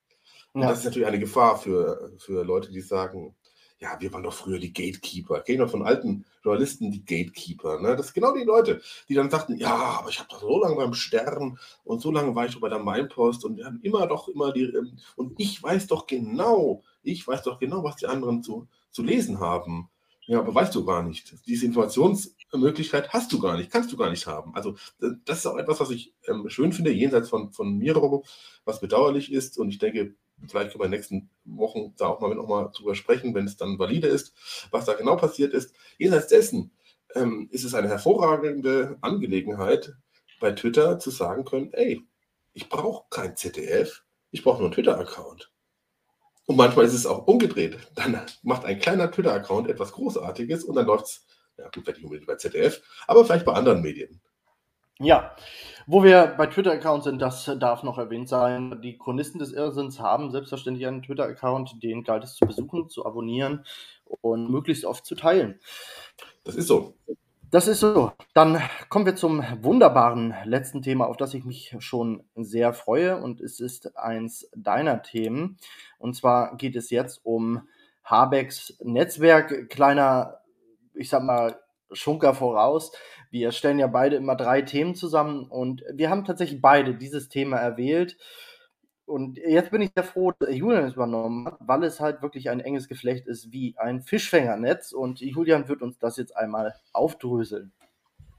Und 0.57 0.63
ja. 0.63 0.69
das 0.69 0.79
ist 0.79 0.85
natürlich 0.85 1.07
eine 1.07 1.19
Gefahr 1.19 1.55
für, 1.55 2.11
für 2.17 2.43
Leute, 2.43 2.71
die 2.71 2.81
sagen, 2.81 3.35
ja, 3.77 3.95
wir 3.99 4.11
waren 4.11 4.23
doch 4.23 4.33
früher 4.33 4.57
die 4.57 4.73
Gatekeeper. 4.73 5.41
Kennen 5.41 5.59
wir 5.59 5.67
von 5.67 5.83
alten 5.83 6.25
Journalisten 6.43 6.89
die 6.89 7.05
Gatekeeper. 7.05 7.79
Ne? 7.79 7.95
Das 7.95 8.07
sind 8.07 8.15
genau 8.15 8.33
die 8.33 8.43
Leute, 8.43 8.81
die 9.07 9.13
dann 9.13 9.29
sagten, 9.29 9.57
ja, 9.57 9.75
aber 9.75 10.09
ich 10.09 10.17
habe 10.17 10.29
doch 10.31 10.41
so 10.41 10.59
lange 10.59 10.75
beim 10.75 10.95
Stern 10.95 11.59
und 11.83 12.01
so 12.01 12.09
lange 12.09 12.33
war 12.33 12.47
ich 12.47 12.53
doch 12.55 12.61
bei 12.61 12.69
der 12.69 12.79
Mainpost 12.79 13.45
und 13.45 13.57
wir 13.57 13.65
haben 13.65 13.79
immer 13.83 14.07
doch 14.07 14.29
immer 14.29 14.51
die, 14.51 14.63
ähm, 14.63 14.97
und 15.15 15.39
ich 15.39 15.61
weiß 15.61 15.85
doch 15.85 16.07
genau, 16.07 16.81
ich 17.03 17.27
weiß 17.27 17.43
doch 17.43 17.59
genau, 17.59 17.83
was 17.83 17.97
die 17.97 18.07
anderen 18.07 18.41
zu, 18.41 18.67
zu 18.89 19.03
lesen 19.03 19.39
haben. 19.39 19.91
Ja, 20.25 20.39
aber 20.39 20.55
weißt 20.55 20.73
du 20.73 20.83
gar 20.85 21.03
nicht. 21.03 21.35
Diese 21.45 21.67
Informationsmöglichkeit 21.67 23.09
hast 23.09 23.31
du 23.31 23.39
gar 23.39 23.57
nicht, 23.57 23.69
kannst 23.69 23.91
du 23.91 23.97
gar 23.97 24.09
nicht 24.09 24.25
haben. 24.25 24.55
Also 24.55 24.75
das 25.23 25.37
ist 25.37 25.45
auch 25.45 25.57
etwas, 25.57 25.79
was 25.79 25.91
ich 25.91 26.15
ähm, 26.27 26.49
schön 26.49 26.73
finde, 26.73 26.91
jenseits 26.91 27.29
von, 27.29 27.51
von 27.51 27.77
Miro, 27.77 28.23
was 28.65 28.81
bedauerlich 28.81 29.31
ist. 29.31 29.59
Und 29.59 29.69
ich 29.69 29.77
denke, 29.77 30.15
Vielleicht 30.47 30.71
können 30.71 30.81
wir 30.81 30.85
in 30.85 30.91
den 30.91 30.99
nächsten 30.99 31.29
Wochen 31.45 31.93
da 31.97 32.07
auch 32.07 32.19
mal 32.19 32.33
noch 32.35 32.47
mal 32.47 32.71
drüber 32.75 32.95
sprechen, 32.95 33.33
wenn 33.33 33.45
es 33.45 33.57
dann 33.57 33.79
valide 33.79 34.07
ist, 34.07 34.33
was 34.71 34.85
da 34.85 34.93
genau 34.93 35.15
passiert 35.15 35.53
ist. 35.53 35.73
Jenseits 35.97 36.27
dessen 36.27 36.71
ähm, 37.15 37.49
ist 37.51 37.63
es 37.63 37.73
eine 37.73 37.89
hervorragende 37.89 38.97
Angelegenheit, 39.01 39.93
bei 40.39 40.51
Twitter 40.51 40.99
zu 40.99 41.09
sagen 41.09 41.45
können, 41.45 41.73
ey, 41.73 42.03
ich 42.53 42.69
brauche 42.69 43.05
kein 43.09 43.35
ZDF, 43.35 44.03
ich 44.31 44.43
brauche 44.43 44.57
nur 44.57 44.65
einen 44.65 44.73
Twitter-Account. 44.73 45.51
Und 46.45 46.55
manchmal 46.55 46.85
ist 46.85 46.93
es 46.93 47.05
auch 47.05 47.27
umgedreht. 47.27 47.77
Dann 47.95 48.21
macht 48.43 48.65
ein 48.65 48.79
kleiner 48.79 49.11
Twitter-Account 49.11 49.69
etwas 49.69 49.91
Großartiges 49.91 50.63
und 50.63 50.75
dann 50.75 50.85
läuft 50.85 51.05
es, 51.05 51.25
ja 51.57 51.65
gut, 51.65 51.83
vielleicht 51.83 51.97
nicht 51.97 52.05
unbedingt 52.05 52.27
bei 52.27 52.35
ZDF, 52.35 52.81
aber 53.07 53.25
vielleicht 53.25 53.45
bei 53.45 53.53
anderen 53.53 53.81
Medien. 53.81 54.21
Ja, 54.99 55.35
wo 55.85 56.03
wir 56.03 56.33
bei 56.37 56.47
Twitter-Accounts 56.47 57.05
sind, 57.05 57.21
das 57.21 57.45
darf 57.59 57.83
noch 57.83 57.99
erwähnt 57.99 58.27
sein. 58.27 58.81
Die 58.81 58.97
Chronisten 58.97 59.39
des 59.39 59.53
Irrsinns 59.53 59.99
haben 59.99 60.31
selbstverständlich 60.31 60.87
einen 60.87 61.03
Twitter-Account, 61.03 61.83
den 61.83 62.03
galt 62.03 62.23
es 62.23 62.35
zu 62.35 62.45
besuchen, 62.45 62.89
zu 62.89 63.05
abonnieren 63.05 63.63
und 64.21 64.49
möglichst 64.49 64.85
oft 64.85 65.05
zu 65.05 65.15
teilen. 65.15 65.59
Das 66.43 66.55
ist 66.55 66.67
so. 66.67 66.95
Das 67.49 67.67
ist 67.67 67.79
so. 67.79 68.11
Dann 68.33 68.61
kommen 68.89 69.05
wir 69.05 69.15
zum 69.15 69.41
wunderbaren 69.61 70.33
letzten 70.43 70.81
Thema, 70.81 71.05
auf 71.05 71.15
das 71.15 71.33
ich 71.33 71.45
mich 71.45 71.75
schon 71.79 72.23
sehr 72.35 72.73
freue. 72.73 73.21
Und 73.21 73.39
es 73.39 73.59
ist 73.59 73.97
eins 73.97 74.49
deiner 74.55 75.01
Themen. 75.03 75.57
Und 75.99 76.15
zwar 76.15 76.57
geht 76.57 76.75
es 76.75 76.89
jetzt 76.89 77.21
um 77.23 77.61
Habecks 78.03 78.77
Netzwerk. 78.83 79.69
Kleiner, 79.69 80.39
ich 80.93 81.09
sag 81.09 81.23
mal, 81.23 81.61
Schunker 81.93 82.33
voraus. 82.33 82.91
Wir 83.31 83.51
stellen 83.51 83.79
ja 83.79 83.87
beide 83.87 84.15
immer 84.15 84.35
drei 84.35 84.61
Themen 84.61 84.95
zusammen 84.95 85.45
und 85.45 85.83
wir 85.91 86.09
haben 86.09 86.25
tatsächlich 86.25 86.61
beide 86.61 86.95
dieses 86.95 87.29
Thema 87.29 87.57
erwählt. 87.57 88.17
Und 89.05 89.37
jetzt 89.37 89.71
bin 89.71 89.81
ich 89.81 89.91
sehr 89.95 90.03
froh, 90.03 90.33
dass 90.37 90.53
Julian 90.53 90.83
es 90.83 90.95
übernommen 90.95 91.47
hat, 91.47 91.57
weil 91.61 91.83
es 91.83 92.01
halt 92.01 92.21
wirklich 92.21 92.49
ein 92.49 92.59
enges 92.59 92.89
Geflecht 92.89 93.25
ist 93.25 93.53
wie 93.53 93.73
ein 93.77 94.01
Fischfängernetz. 94.01 94.91
Und 94.91 95.21
Julian 95.21 95.69
wird 95.69 95.81
uns 95.81 95.97
das 95.97 96.17
jetzt 96.17 96.35
einmal 96.35 96.75
aufdröseln. 96.91 97.71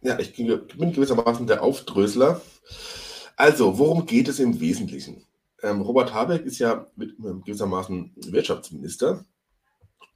Ja, 0.02 0.18
ich 0.18 0.34
bin 0.36 0.92
gewissermaßen 0.92 1.46
der 1.46 1.62
Aufdrösler. 1.62 2.42
Also, 3.36 3.78
worum 3.78 4.04
geht 4.04 4.28
es 4.28 4.40
im 4.40 4.60
Wesentlichen? 4.60 5.24
Ähm, 5.62 5.80
Robert 5.80 6.12
Habeck 6.12 6.44
ist 6.44 6.58
ja 6.58 6.86
mit, 6.96 7.16
gewissermaßen 7.16 8.12
Wirtschaftsminister 8.30 9.24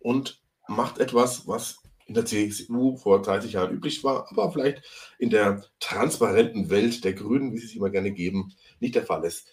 und 0.00 0.40
macht 0.68 0.98
etwas, 0.98 1.48
was 1.48 1.82
in 2.06 2.14
der 2.14 2.24
CSU 2.24 2.96
vor 2.96 3.22
30 3.22 3.52
Jahren 3.52 3.74
üblich 3.74 4.02
war, 4.04 4.30
aber 4.30 4.52
vielleicht 4.52 4.82
in 5.18 5.30
der 5.30 5.64
transparenten 5.80 6.70
Welt 6.70 7.04
der 7.04 7.12
Grünen, 7.12 7.52
wie 7.52 7.58
sie 7.58 7.66
es 7.66 7.76
immer 7.76 7.90
gerne 7.90 8.12
geben, 8.12 8.52
nicht 8.80 8.94
der 8.94 9.06
Fall 9.06 9.24
ist. 9.24 9.48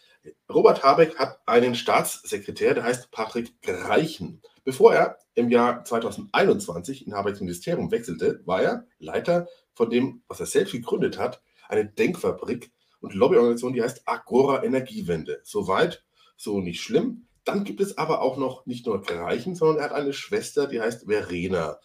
Robert 0.52 0.84
Habeck 0.84 1.18
hat 1.18 1.40
einen 1.46 1.76
Staatssekretär, 1.76 2.74
der 2.74 2.84
heißt 2.84 3.12
Patrick 3.12 3.62
Greichen. 3.62 4.42
Bevor 4.64 4.94
er 4.94 5.18
im 5.34 5.50
Jahr 5.50 5.84
2021 5.86 7.08
in 7.08 7.14
Habecks 7.14 7.40
Ministerium 7.40 7.92
wechselte, 7.92 8.42
war 8.46 8.62
er 8.62 8.86
Leiter 9.00 9.48
von 9.74 9.90
dem, 9.90 10.22
was 10.28 10.40
er 10.40 10.46
selbst 10.46 10.74
gegründet 10.74 11.18
hat, 11.18 11.42
eine 11.70 11.86
Denkfabrik 11.86 12.72
und 13.00 13.14
Lobbyorganisation, 13.14 13.74
die 13.74 13.82
heißt 13.82 14.04
Agora 14.06 14.64
Energiewende. 14.64 15.40
Soweit, 15.44 16.04
so 16.36 16.60
nicht 16.60 16.82
schlimm. 16.82 17.28
Dann 17.46 17.64
gibt 17.64 17.80
es 17.80 17.98
aber 17.98 18.22
auch 18.22 18.38
noch 18.38 18.66
nicht 18.66 18.86
nur 18.86 19.02
Greichen, 19.02 19.56
sondern 19.56 19.78
er 19.78 19.86
hat 19.86 19.94
eine 19.94 20.14
Schwester, 20.14 20.68
die 20.68 20.82
heißt 20.82 21.06
Verena. 21.06 21.80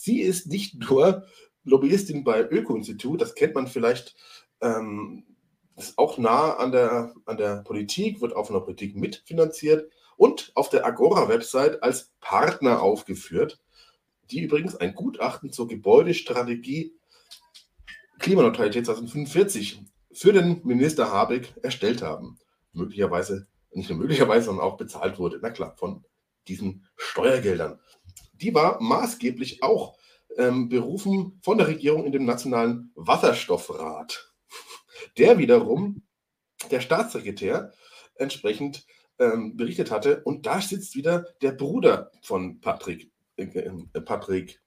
Sie 0.00 0.22
ist 0.22 0.46
nicht 0.46 0.76
nur 0.76 1.26
Lobbyistin 1.62 2.24
bei 2.24 2.48
Öko-Institut, 2.48 3.20
das 3.20 3.34
kennt 3.34 3.54
man 3.54 3.66
vielleicht, 3.66 4.16
ähm, 4.62 5.26
ist 5.76 5.98
auch 5.98 6.16
nah 6.16 6.54
an 6.54 6.72
der, 6.72 7.12
an 7.26 7.36
der 7.36 7.56
Politik, 7.56 8.22
wird 8.22 8.34
auch 8.34 8.46
von 8.46 8.54
der 8.54 8.62
Politik 8.62 8.96
mitfinanziert 8.96 9.92
und 10.16 10.52
auf 10.54 10.70
der 10.70 10.86
Agora-Website 10.86 11.82
als 11.82 12.12
Partner 12.18 12.80
aufgeführt, 12.80 13.60
die 14.30 14.40
übrigens 14.40 14.74
ein 14.74 14.94
Gutachten 14.94 15.52
zur 15.52 15.68
Gebäudestrategie 15.68 16.94
Klimaneutralität 18.20 18.86
2045 18.86 19.82
für 20.12 20.32
den 20.32 20.62
Minister 20.64 21.12
Habeck 21.12 21.52
erstellt 21.62 22.00
haben. 22.00 22.38
Möglicherweise, 22.72 23.48
nicht 23.70 23.90
nur 23.90 23.98
möglicherweise, 23.98 24.46
sondern 24.46 24.64
auch 24.64 24.78
bezahlt 24.78 25.18
wurde. 25.18 25.40
Na 25.42 25.50
klar, 25.50 25.76
von 25.76 26.06
diesen 26.48 26.86
Steuergeldern. 26.96 27.78
Die 28.40 28.54
war 28.54 28.80
maßgeblich 28.80 29.62
auch 29.62 29.96
ähm, 30.36 30.68
berufen 30.68 31.40
von 31.42 31.58
der 31.58 31.68
Regierung 31.68 32.04
in 32.04 32.12
dem 32.12 32.24
Nationalen 32.24 32.92
Wasserstoffrat. 32.94 34.32
Der 35.18 35.38
wiederum, 35.38 36.02
der 36.70 36.80
Staatssekretär, 36.80 37.72
entsprechend 38.14 38.86
ähm, 39.18 39.56
berichtet 39.56 39.90
hatte. 39.90 40.22
Und 40.24 40.46
da 40.46 40.60
sitzt 40.60 40.96
wieder 40.96 41.26
der 41.42 41.52
Bruder 41.52 42.10
von 42.22 42.60
Patrick, 42.60 43.10
äh, 43.36 43.44
äh, 43.44 44.00
Patrick, 44.00 44.60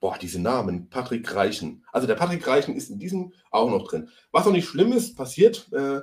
boah, 0.00 0.16
diese 0.20 0.40
Namen, 0.40 0.88
Patrick 0.88 1.34
Reichen. 1.34 1.84
Also 1.92 2.06
der 2.06 2.14
Patrick 2.14 2.46
Reichen 2.46 2.74
ist 2.74 2.90
in 2.90 2.98
diesem 2.98 3.32
auch 3.50 3.70
noch 3.70 3.88
drin. 3.88 4.08
Was 4.30 4.44
noch 4.44 4.52
nicht 4.52 4.68
schlimm 4.68 4.92
ist, 4.92 5.16
passiert, 5.16 5.72
äh, 5.72 6.00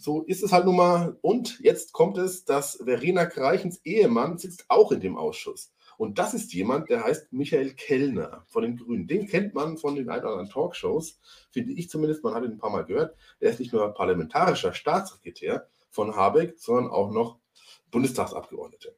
so 0.00 0.22
ist 0.22 0.42
es 0.42 0.52
halt 0.52 0.64
nun 0.64 0.76
mal. 0.76 1.16
Und 1.22 1.58
jetzt 1.60 1.92
kommt 1.92 2.18
es, 2.18 2.44
dass 2.44 2.78
Verena 2.84 3.26
Kreichens 3.26 3.80
Ehemann 3.84 4.38
sitzt 4.38 4.64
auch 4.68 4.92
in 4.92 5.00
dem 5.00 5.16
Ausschuss. 5.16 5.72
Und 5.98 6.18
das 6.20 6.32
ist 6.32 6.54
jemand, 6.54 6.88
der 6.90 7.02
heißt 7.02 7.32
Michael 7.32 7.74
Kellner 7.74 8.44
von 8.46 8.62
den 8.62 8.76
Grünen. 8.76 9.08
Den 9.08 9.26
kennt 9.26 9.52
man 9.52 9.76
von 9.76 9.96
den 9.96 10.08
ein 10.08 10.20
oder 10.20 10.30
anderen 10.30 10.48
Talkshows, 10.48 11.18
finde 11.50 11.72
ich 11.72 11.90
zumindest. 11.90 12.22
Man 12.22 12.34
hat 12.34 12.44
ihn 12.44 12.52
ein 12.52 12.58
paar 12.58 12.70
Mal 12.70 12.84
gehört. 12.84 13.16
Der 13.40 13.50
ist 13.50 13.58
nicht 13.58 13.72
nur 13.72 13.92
parlamentarischer 13.92 14.72
Staatssekretär 14.72 15.68
von 15.90 16.14
Habeck, 16.14 16.54
sondern 16.56 16.92
auch 16.92 17.10
noch 17.10 17.40
Bundestagsabgeordneter. 17.90 18.90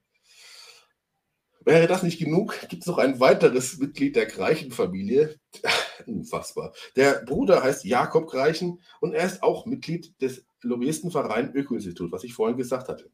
Wäre 1.65 1.87
das 1.87 2.03
nicht 2.03 2.19
genug, 2.19 2.59
gibt 2.69 2.83
es 2.83 2.87
noch 2.87 2.99
ein 2.99 3.19
weiteres 3.19 3.79
Mitglied 3.79 4.15
der 4.15 4.27
Greichen-Familie. 4.27 5.37
Unfassbar. 6.07 6.75
Der 6.97 7.23
Bruder 7.25 7.63
heißt 7.63 7.85
Jakob 7.85 8.29
Greichen 8.29 8.83
und 9.01 9.15
er 9.15 9.25
ist 9.25 9.43
auch 9.43 9.65
Mitglied 9.65 10.21
des 10.21 10.45
Lobbyistenverein 10.61 11.55
Öko-Institut, 11.55 12.13
was 12.13 12.25
ich 12.25 12.35
vorhin 12.35 12.59
gesagt 12.59 12.89
hatte. 12.89 13.11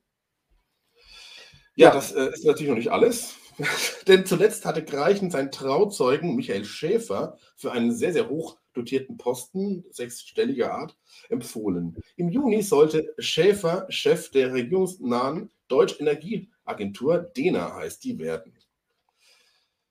Ja, 1.77 1.91
das 1.93 2.13
äh, 2.13 2.31
ist 2.31 2.45
natürlich 2.45 2.71
noch 2.71 2.79
nicht 2.79 2.91
alles. 2.91 3.37
Denn 4.07 4.27
zuletzt 4.27 4.65
hatte 4.65 4.85
Greichen 4.85 5.31
seinen 5.31 5.51
Trauzeugen 5.51 6.37
Michael 6.37 6.65
Schäfer 6.65 7.39
für 7.57 7.73
einen 7.73 7.95
sehr, 7.95 8.13
sehr 8.13 8.29
hoch 8.29 8.59
dotierten 8.75 9.17
Posten, 9.17 9.85
sechsstelliger 9.91 10.73
Art, 10.73 10.97
empfohlen. 11.31 11.97
Im 12.17 12.29
Juni 12.29 12.63
sollte 12.63 13.15
Schäfer 13.19 13.87
Chef 13.89 14.31
der 14.31 14.53
regierungsnahen 14.53 15.51
Deutsch 15.69 15.99
Energieagentur, 15.99 17.19
DENA 17.19 17.75
heißt 17.75 18.05
die, 18.05 18.19
werden. 18.19 18.57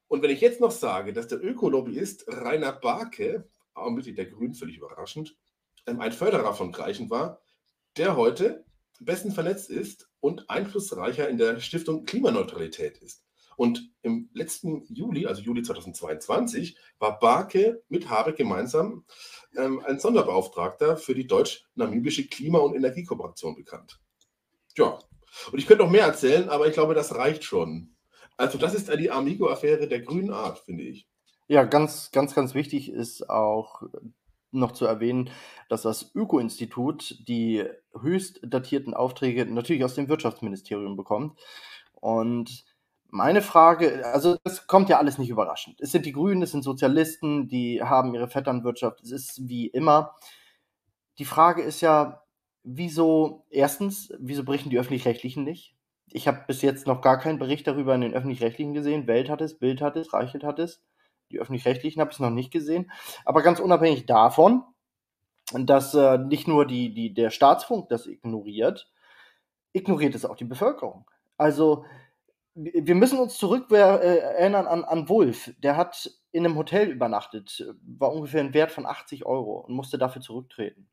Und 0.07 0.21
wenn 0.21 0.29
ich 0.29 0.41
jetzt 0.41 0.61
noch 0.61 0.71
sage, 0.71 1.13
dass 1.13 1.27
der 1.27 1.43
Ökolobbyist 1.43 2.25
Rainer 2.27 2.73
Barke, 2.73 3.49
auch 3.73 3.89
Mitglied 3.89 4.17
der 4.17 4.27
Grünen, 4.27 4.53
völlig 4.53 4.77
überraschend, 4.77 5.35
ähm, 5.87 5.99
ein 5.99 6.11
Förderer 6.11 6.53
von 6.53 6.71
Greichen 6.71 7.09
war, 7.09 7.41
der 7.97 8.15
heute 8.15 8.63
besten 8.99 9.31
vernetzt 9.31 9.69
ist 9.69 10.09
und 10.19 10.49
einflussreicher 10.49 11.27
in 11.27 11.37
der 11.37 11.59
Stiftung 11.59 12.05
Klimaneutralität 12.05 12.99
ist. 12.99 13.24
Und 13.57 13.89
im 14.01 14.29
letzten 14.33 14.85
Juli, 14.93 15.27
also 15.27 15.41
Juli 15.41 15.63
2022, 15.63 16.77
war 16.99 17.19
Barke 17.19 17.83
mit 17.89 18.09
Habeck 18.09 18.35
gemeinsam 18.35 19.05
ähm, 19.55 19.81
ein 19.85 19.99
Sonderbeauftragter 19.99 20.97
für 20.97 21.15
die 21.15 21.27
deutsch-namibische 21.27 22.27
Klima- 22.27 22.59
und 22.59 22.75
Energiekooperation 22.75 23.55
bekannt. 23.55 23.99
Ja, 24.77 24.99
und 25.51 25.59
ich 25.59 25.67
könnte 25.67 25.83
noch 25.83 25.91
mehr 25.91 26.05
erzählen, 26.05 26.49
aber 26.49 26.67
ich 26.67 26.73
glaube, 26.73 26.93
das 26.93 27.15
reicht 27.15 27.43
schon. 27.43 27.95
Also 28.37 28.57
das 28.57 28.73
ist 28.73 28.91
die 28.93 29.11
Amigo-Affäre 29.11 29.87
der 29.87 30.01
grünen 30.01 30.31
Art, 30.31 30.59
finde 30.59 30.83
ich. 30.83 31.07
Ja, 31.47 31.63
ganz, 31.63 32.11
ganz, 32.11 32.33
ganz 32.33 32.53
wichtig 32.53 32.89
ist 32.89 33.29
auch 33.29 33.83
noch 34.51 34.71
zu 34.71 34.85
erwähnen, 34.85 35.29
dass 35.69 35.83
das 35.83 36.11
Öko-Institut 36.15 37.27
die 37.27 37.65
höchst 37.99 38.39
datierten 38.43 38.93
Aufträge 38.93 39.45
natürlich 39.45 39.83
aus 39.83 39.95
dem 39.95 40.07
Wirtschaftsministerium 40.07 40.95
bekommt. 40.95 41.37
Und 41.93 42.65
meine 43.15 43.41
Frage, 43.41 44.05
also 44.05 44.37
das 44.43 44.67
kommt 44.67 44.89
ja 44.89 44.97
alles 44.97 45.17
nicht 45.17 45.29
überraschend. 45.29 45.79
Es 45.79 45.91
sind 45.93 46.05
die 46.05 46.11
Grünen, 46.11 46.41
es 46.41 46.51
sind 46.51 46.63
Sozialisten, 46.63 47.47
die 47.47 47.81
haben 47.81 48.13
ihre 48.13 48.27
Vetternwirtschaft, 48.27 49.01
es 49.01 49.11
ist 49.11 49.47
wie 49.47 49.67
immer. 49.67 50.15
Die 51.17 51.25
Frage 51.25 51.61
ist 51.61 51.79
ja, 51.79 52.23
wieso, 52.63 53.45
erstens, 53.49 54.13
wieso 54.19 54.43
berichten 54.43 54.69
die 54.69 54.77
Öffentlich-Rechtlichen 54.77 55.45
nicht? 55.45 55.77
Ich 56.11 56.27
habe 56.27 56.43
bis 56.45 56.61
jetzt 56.61 56.87
noch 56.87 57.01
gar 57.01 57.17
keinen 57.17 57.39
Bericht 57.39 57.65
darüber 57.67 57.95
in 57.95 58.01
den 58.01 58.13
Öffentlich-Rechtlichen 58.13 58.73
gesehen. 58.73 59.07
Welt 59.07 59.29
hat 59.29 59.39
es, 59.39 59.57
Bild 59.57 59.81
hat 59.81 59.95
es, 59.95 60.11
Reichelt 60.11 60.43
hat 60.43 60.59
es. 60.59 60.83
Die 61.31 61.39
Öffentlich-Rechtlichen 61.39 62.01
habe 62.01 62.11
ich 62.11 62.19
noch 62.19 62.29
nicht 62.29 62.51
gesehen. 62.51 62.91
Aber 63.23 63.41
ganz 63.43 63.61
unabhängig 63.61 64.05
davon, 64.05 64.63
dass 65.53 65.93
äh, 65.93 66.17
nicht 66.17 66.49
nur 66.49 66.65
die, 66.67 66.93
die, 66.93 67.13
der 67.13 67.29
Staatsfunk 67.29 67.87
das 67.87 68.07
ignoriert, 68.07 68.91
ignoriert 69.71 70.15
es 70.15 70.25
auch 70.25 70.35
die 70.35 70.43
Bevölkerung. 70.43 71.09
Also 71.37 71.85
wir 72.55 72.95
müssen 72.95 73.19
uns 73.19 73.37
zurück 73.37 73.69
äh, 73.71 73.75
erinnern 73.75 74.65
an, 74.65 74.85
an 74.85 75.09
Wolf. 75.09 75.51
Der 75.59 75.75
hat 75.75 76.09
in 76.31 76.45
einem 76.45 76.55
Hotel 76.57 76.89
übernachtet, 76.89 77.65
war 77.81 78.13
ungefähr 78.13 78.41
ein 78.41 78.53
Wert 78.53 78.71
von 78.71 78.85
80 78.85 79.25
Euro 79.25 79.59
und 79.59 79.75
musste 79.75 79.97
dafür 79.97 80.21
zurücktreten. 80.21 80.87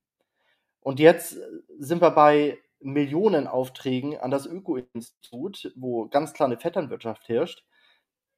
Und 0.81 0.99
jetzt 0.99 1.39
sind 1.79 2.03
wir 2.03 2.11
bei 2.11 2.59
Millionenaufträgen 2.81 4.19
an 4.19 4.33
das 4.33 4.47
Öko-Institut, 4.47 5.73
wo 5.77 6.09
ganz 6.09 6.33
klar 6.33 6.49
eine 6.49 6.59
Vetternwirtschaft 6.59 7.29
herrscht. 7.29 7.65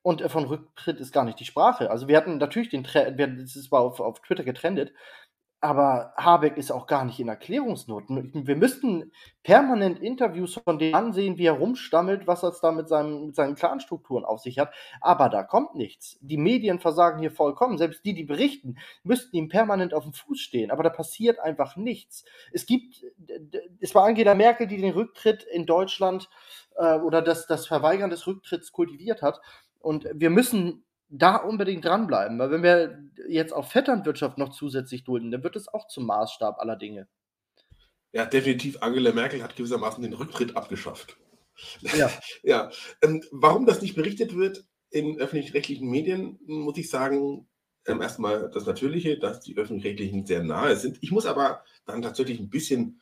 Und 0.03 0.21
von 0.31 0.45
Rücktritt 0.45 1.01
ist 1.01 1.13
gar 1.13 1.25
nicht 1.25 1.41
die 1.41 1.47
Sprache. 1.47 1.91
Also 1.91 2.09
wir 2.09 2.19
hatten 2.19 2.37
natürlich 2.37 2.69
den 2.69 2.85
Trend, 2.85 3.19
das 3.19 3.71
mal 3.71 3.79
auf, 3.79 4.01
auf 4.01 4.21
Twitter 4.21 4.45
getrendet, 4.45 4.93
aber 5.65 6.13
Habeck 6.19 6.59
ist 6.59 6.71
auch 6.71 6.87
gar 6.87 7.07
nicht 7.07 7.19
in 7.21 7.29
Erklärungsnot. 7.29 8.05
Wir 8.09 8.55
müssten 8.55 9.11
permanent 9.43 9.99
Interviews 9.99 10.61
von 10.63 10.79
dem 10.79 10.95
ansehen, 10.95 11.39
wie 11.39 11.47
er 11.47 11.55
rumstammelt, 11.55 12.27
was 12.27 12.43
das 12.43 12.61
da 12.61 12.71
mit, 12.71 12.87
seinem, 12.87 13.29
mit 13.29 13.35
seinen 13.35 13.55
Clanstrukturen 13.55 14.27
auf 14.27 14.41
sich 14.41 14.59
hat. 14.59 14.75
Aber 15.01 15.31
da 15.31 15.43
kommt 15.43 15.75
nichts. 15.75 16.19
Die 16.21 16.37
Medien 16.37 16.81
versagen 16.81 17.19
hier 17.19 17.31
vollkommen. 17.31 17.79
Selbst 17.79 18.05
die, 18.05 18.13
die 18.13 18.25
berichten, 18.25 18.77
müssten 19.05 19.35
ihm 19.37 19.49
permanent 19.49 19.95
auf 19.95 20.05
dem 20.05 20.13
Fuß 20.13 20.39
stehen. 20.39 20.71
Aber 20.71 20.83
da 20.83 20.91
passiert 20.91 21.41
einfach 21.41 21.77
nichts. 21.77 22.27
Es 22.53 22.67
gibt, 22.67 23.03
es 23.81 23.95
war 23.95 24.05
Angela 24.05 24.35
Merkel, 24.35 24.67
die 24.67 24.77
den 24.77 24.93
Rücktritt 24.93 25.45
in 25.45 25.65
Deutschland 25.65 26.29
äh, 26.77 26.99
oder 26.99 27.23
das, 27.23 27.47
das 27.47 27.67
Verweigern 27.67 28.11
des 28.11 28.27
Rücktritts 28.27 28.71
kultiviert 28.71 29.23
hat. 29.23 29.41
Und 29.81 30.07
wir 30.13 30.29
müssen 30.29 30.85
da 31.17 31.37
unbedingt 31.37 31.85
dranbleiben, 31.85 32.39
weil 32.39 32.51
wenn 32.51 32.63
wir 32.63 32.99
jetzt 33.29 33.53
auch 33.53 33.67
Vetternwirtschaft 33.67 34.37
noch 34.37 34.51
zusätzlich 34.51 35.05
dulden, 35.05 35.31
dann 35.31 35.45
wird 35.45 35.57
es 35.57 35.69
auch 35.69 35.87
zum 35.87 36.07
Maßstab 36.07 36.59
aller 36.59 36.77
Dinge. 36.77 37.07
Ja, 38.13 38.27
definitiv. 38.27 38.79
Angela 38.81 39.13
Merkel 39.13 39.43
hat 39.43 39.57
gewissermaßen 39.57 40.03
den 40.03 40.13
Rücktritt 40.13 40.57
abgeschafft. 40.57 41.17
Ja. 41.97 42.11
ja. 42.43 42.71
Ähm, 43.03 43.23
warum 43.31 43.67
das 43.67 43.81
nicht 43.81 43.95
berichtet 43.95 44.37
wird 44.37 44.65
in 44.91 45.19
öffentlich-rechtlichen 45.19 45.89
Medien, 45.89 46.39
muss 46.47 46.79
ich 46.79 46.91
sagen, 46.91 47.49
ähm, 47.87 48.01
erstmal 48.01 48.51
das 48.51 48.67
Natürliche, 48.67 49.19
dass 49.19 49.41
die 49.41 49.57
öffentlich-rechtlichen 49.57 50.27
sehr 50.27 50.43
nahe 50.43 50.77
sind. 50.77 50.99
Ich 51.01 51.11
muss 51.11 51.27
aber 51.27 51.65
dann 51.87 52.03
tatsächlich 52.03 52.41
ein 52.41 52.51
bisschen 52.51 53.01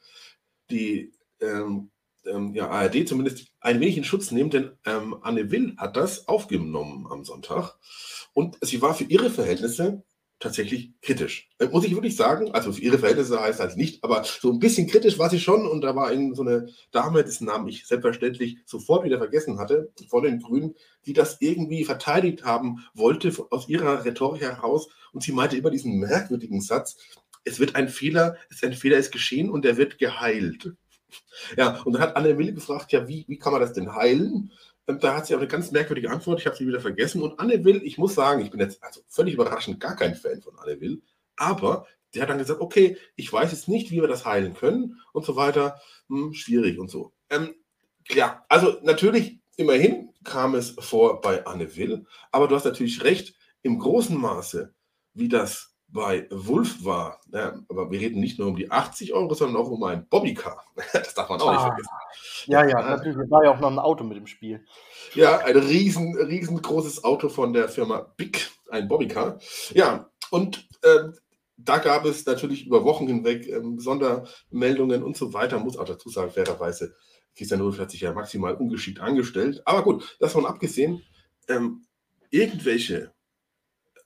die 0.70 1.12
ähm, 1.40 1.90
ähm, 2.26 2.54
ja, 2.54 2.68
ARD 2.68 3.08
zumindest 3.08 3.46
ein 3.60 3.80
wenig 3.80 3.96
in 3.96 4.04
Schutz 4.04 4.30
nehmen, 4.30 4.50
denn 4.50 4.72
ähm, 4.84 5.16
Anne 5.22 5.50
Will 5.50 5.74
hat 5.76 5.96
das 5.96 6.28
aufgenommen 6.28 7.06
am 7.10 7.24
Sonntag 7.24 7.76
und 8.32 8.56
sie 8.60 8.82
war 8.82 8.94
für 8.94 9.04
ihre 9.04 9.30
Verhältnisse 9.30 10.02
tatsächlich 10.42 10.92
kritisch. 11.00 11.48
Äh, 11.58 11.68
muss 11.68 11.84
ich 11.84 11.94
wirklich 11.94 12.16
sagen, 12.16 12.50
also 12.52 12.72
für 12.72 12.82
ihre 12.82 12.98
Verhältnisse 12.98 13.40
heißt 13.40 13.60
das 13.60 13.76
nicht, 13.76 14.02
aber 14.04 14.24
so 14.24 14.50
ein 14.50 14.58
bisschen 14.58 14.88
kritisch 14.88 15.18
war 15.18 15.30
sie 15.30 15.40
schon 15.40 15.66
und 15.66 15.82
da 15.82 15.94
war 15.94 16.10
so 16.34 16.42
eine 16.42 16.68
Dame, 16.90 17.24
dessen 17.24 17.46
Namen 17.46 17.68
ich 17.68 17.86
selbstverständlich 17.86 18.58
sofort 18.66 19.04
wieder 19.04 19.18
vergessen 19.18 19.58
hatte, 19.58 19.92
von 20.08 20.24
den 20.24 20.40
Grünen, 20.40 20.74
die 21.06 21.12
das 21.12 21.36
irgendwie 21.40 21.84
verteidigt 21.84 22.44
haben 22.44 22.84
wollte 22.94 23.32
aus 23.50 23.68
ihrer 23.68 24.04
Rhetorik 24.04 24.42
heraus 24.42 24.88
und 25.12 25.22
sie 25.22 25.32
meinte 25.32 25.56
immer 25.56 25.70
diesen 25.70 25.98
merkwürdigen 25.98 26.60
Satz, 26.60 26.96
es 27.44 27.58
wird 27.58 27.74
ein 27.74 27.88
Fehler, 27.88 28.36
ein 28.62 28.74
Fehler 28.74 28.98
ist 28.98 29.12
geschehen 29.12 29.50
und 29.50 29.64
er 29.64 29.76
wird 29.76 29.98
geheilt. 29.98 30.74
Ja, 31.56 31.80
und 31.82 31.92
dann 31.92 32.02
hat 32.02 32.16
Anne 32.16 32.38
Will 32.38 32.52
gefragt, 32.52 32.92
ja, 32.92 33.08
wie, 33.08 33.24
wie 33.28 33.38
kann 33.38 33.52
man 33.52 33.60
das 33.60 33.72
denn 33.72 33.94
heilen? 33.94 34.52
Und 34.86 35.04
da 35.04 35.16
hat 35.16 35.26
sie 35.26 35.34
auch 35.34 35.38
eine 35.38 35.48
ganz 35.48 35.70
merkwürdige 35.70 36.10
Antwort, 36.10 36.40
ich 36.40 36.46
habe 36.46 36.56
sie 36.56 36.66
wieder 36.66 36.80
vergessen. 36.80 37.22
Und 37.22 37.38
Anne 37.38 37.64
Will, 37.64 37.82
ich 37.84 37.98
muss 37.98 38.14
sagen, 38.14 38.40
ich 38.40 38.50
bin 38.50 38.60
jetzt 38.60 38.82
also 38.82 39.00
völlig 39.08 39.34
überraschend 39.34 39.80
gar 39.80 39.96
kein 39.96 40.14
Fan 40.14 40.42
von 40.42 40.58
Anne 40.58 40.80
Will, 40.80 41.02
aber 41.36 41.86
der 42.14 42.22
hat 42.22 42.30
dann 42.30 42.38
gesagt, 42.38 42.60
okay, 42.60 42.98
ich 43.16 43.32
weiß 43.32 43.52
jetzt 43.52 43.68
nicht, 43.68 43.90
wie 43.90 44.00
wir 44.00 44.08
das 44.08 44.26
heilen 44.26 44.54
können 44.54 45.00
und 45.12 45.24
so 45.24 45.36
weiter. 45.36 45.80
Hm, 46.08 46.34
schwierig 46.34 46.78
und 46.78 46.90
so. 46.90 47.12
Ähm, 47.30 47.54
ja, 48.08 48.44
also 48.48 48.78
natürlich, 48.82 49.38
immerhin 49.56 50.12
kam 50.24 50.54
es 50.54 50.70
vor 50.78 51.20
bei 51.20 51.46
Anne 51.46 51.74
Will, 51.76 52.06
aber 52.30 52.48
du 52.48 52.54
hast 52.54 52.64
natürlich 52.64 53.02
recht, 53.04 53.34
im 53.62 53.78
großen 53.78 54.16
Maße, 54.16 54.74
wie 55.14 55.28
das 55.28 55.71
bei 55.92 56.26
Wolf 56.30 56.84
war, 56.84 57.20
ja, 57.32 57.54
aber 57.68 57.90
wir 57.90 58.00
reden 58.00 58.20
nicht 58.20 58.38
nur 58.38 58.48
um 58.48 58.56
die 58.56 58.70
80 58.70 59.12
Euro, 59.12 59.34
sondern 59.34 59.62
auch 59.62 59.70
um 59.70 59.82
ein 59.84 60.06
Bobbycar. 60.08 60.64
Das 60.92 61.14
darf 61.14 61.28
man 61.28 61.40
auch 61.40 61.48
ah. 61.48 61.52
nicht 61.52 61.62
vergessen. 61.62 61.90
Ja, 62.46 62.66
ja, 62.66 62.82
natürlich. 62.82 63.30
War 63.30 63.44
ja 63.44 63.50
auch 63.50 63.60
noch 63.60 63.70
ein 63.70 63.78
Auto 63.78 64.04
mit 64.04 64.16
im 64.16 64.26
Spiel. 64.26 64.64
Ja, 65.14 65.38
ein 65.38 65.56
riesen, 65.56 66.16
riesengroßes 66.16 67.04
Auto 67.04 67.28
von 67.28 67.52
der 67.52 67.68
Firma 67.68 68.12
Big, 68.16 68.50
ein 68.70 68.88
Bobbycar. 68.88 69.38
Ja, 69.74 70.10
und 70.30 70.66
äh, 70.82 71.10
da 71.56 71.78
gab 71.78 72.06
es 72.06 72.24
natürlich 72.24 72.66
über 72.66 72.84
Wochen 72.84 73.06
hinweg 73.06 73.46
ähm, 73.48 73.78
Sondermeldungen 73.78 75.02
und 75.02 75.16
so 75.16 75.32
weiter. 75.34 75.58
Muss 75.58 75.78
auch 75.78 75.84
dazu 75.84 76.08
sagen, 76.08 76.30
fairerweise, 76.30 76.94
Christian 77.36 77.60
Rudolph 77.60 77.80
hat 77.80 77.90
sich 77.90 78.00
ja 78.00 78.12
maximal 78.12 78.54
ungeschickt 78.54 79.00
angestellt. 79.00 79.62
Aber 79.64 79.82
gut, 79.82 80.16
davon 80.20 80.46
abgesehen, 80.46 81.02
ähm, 81.48 81.84
irgendwelche, 82.30 83.12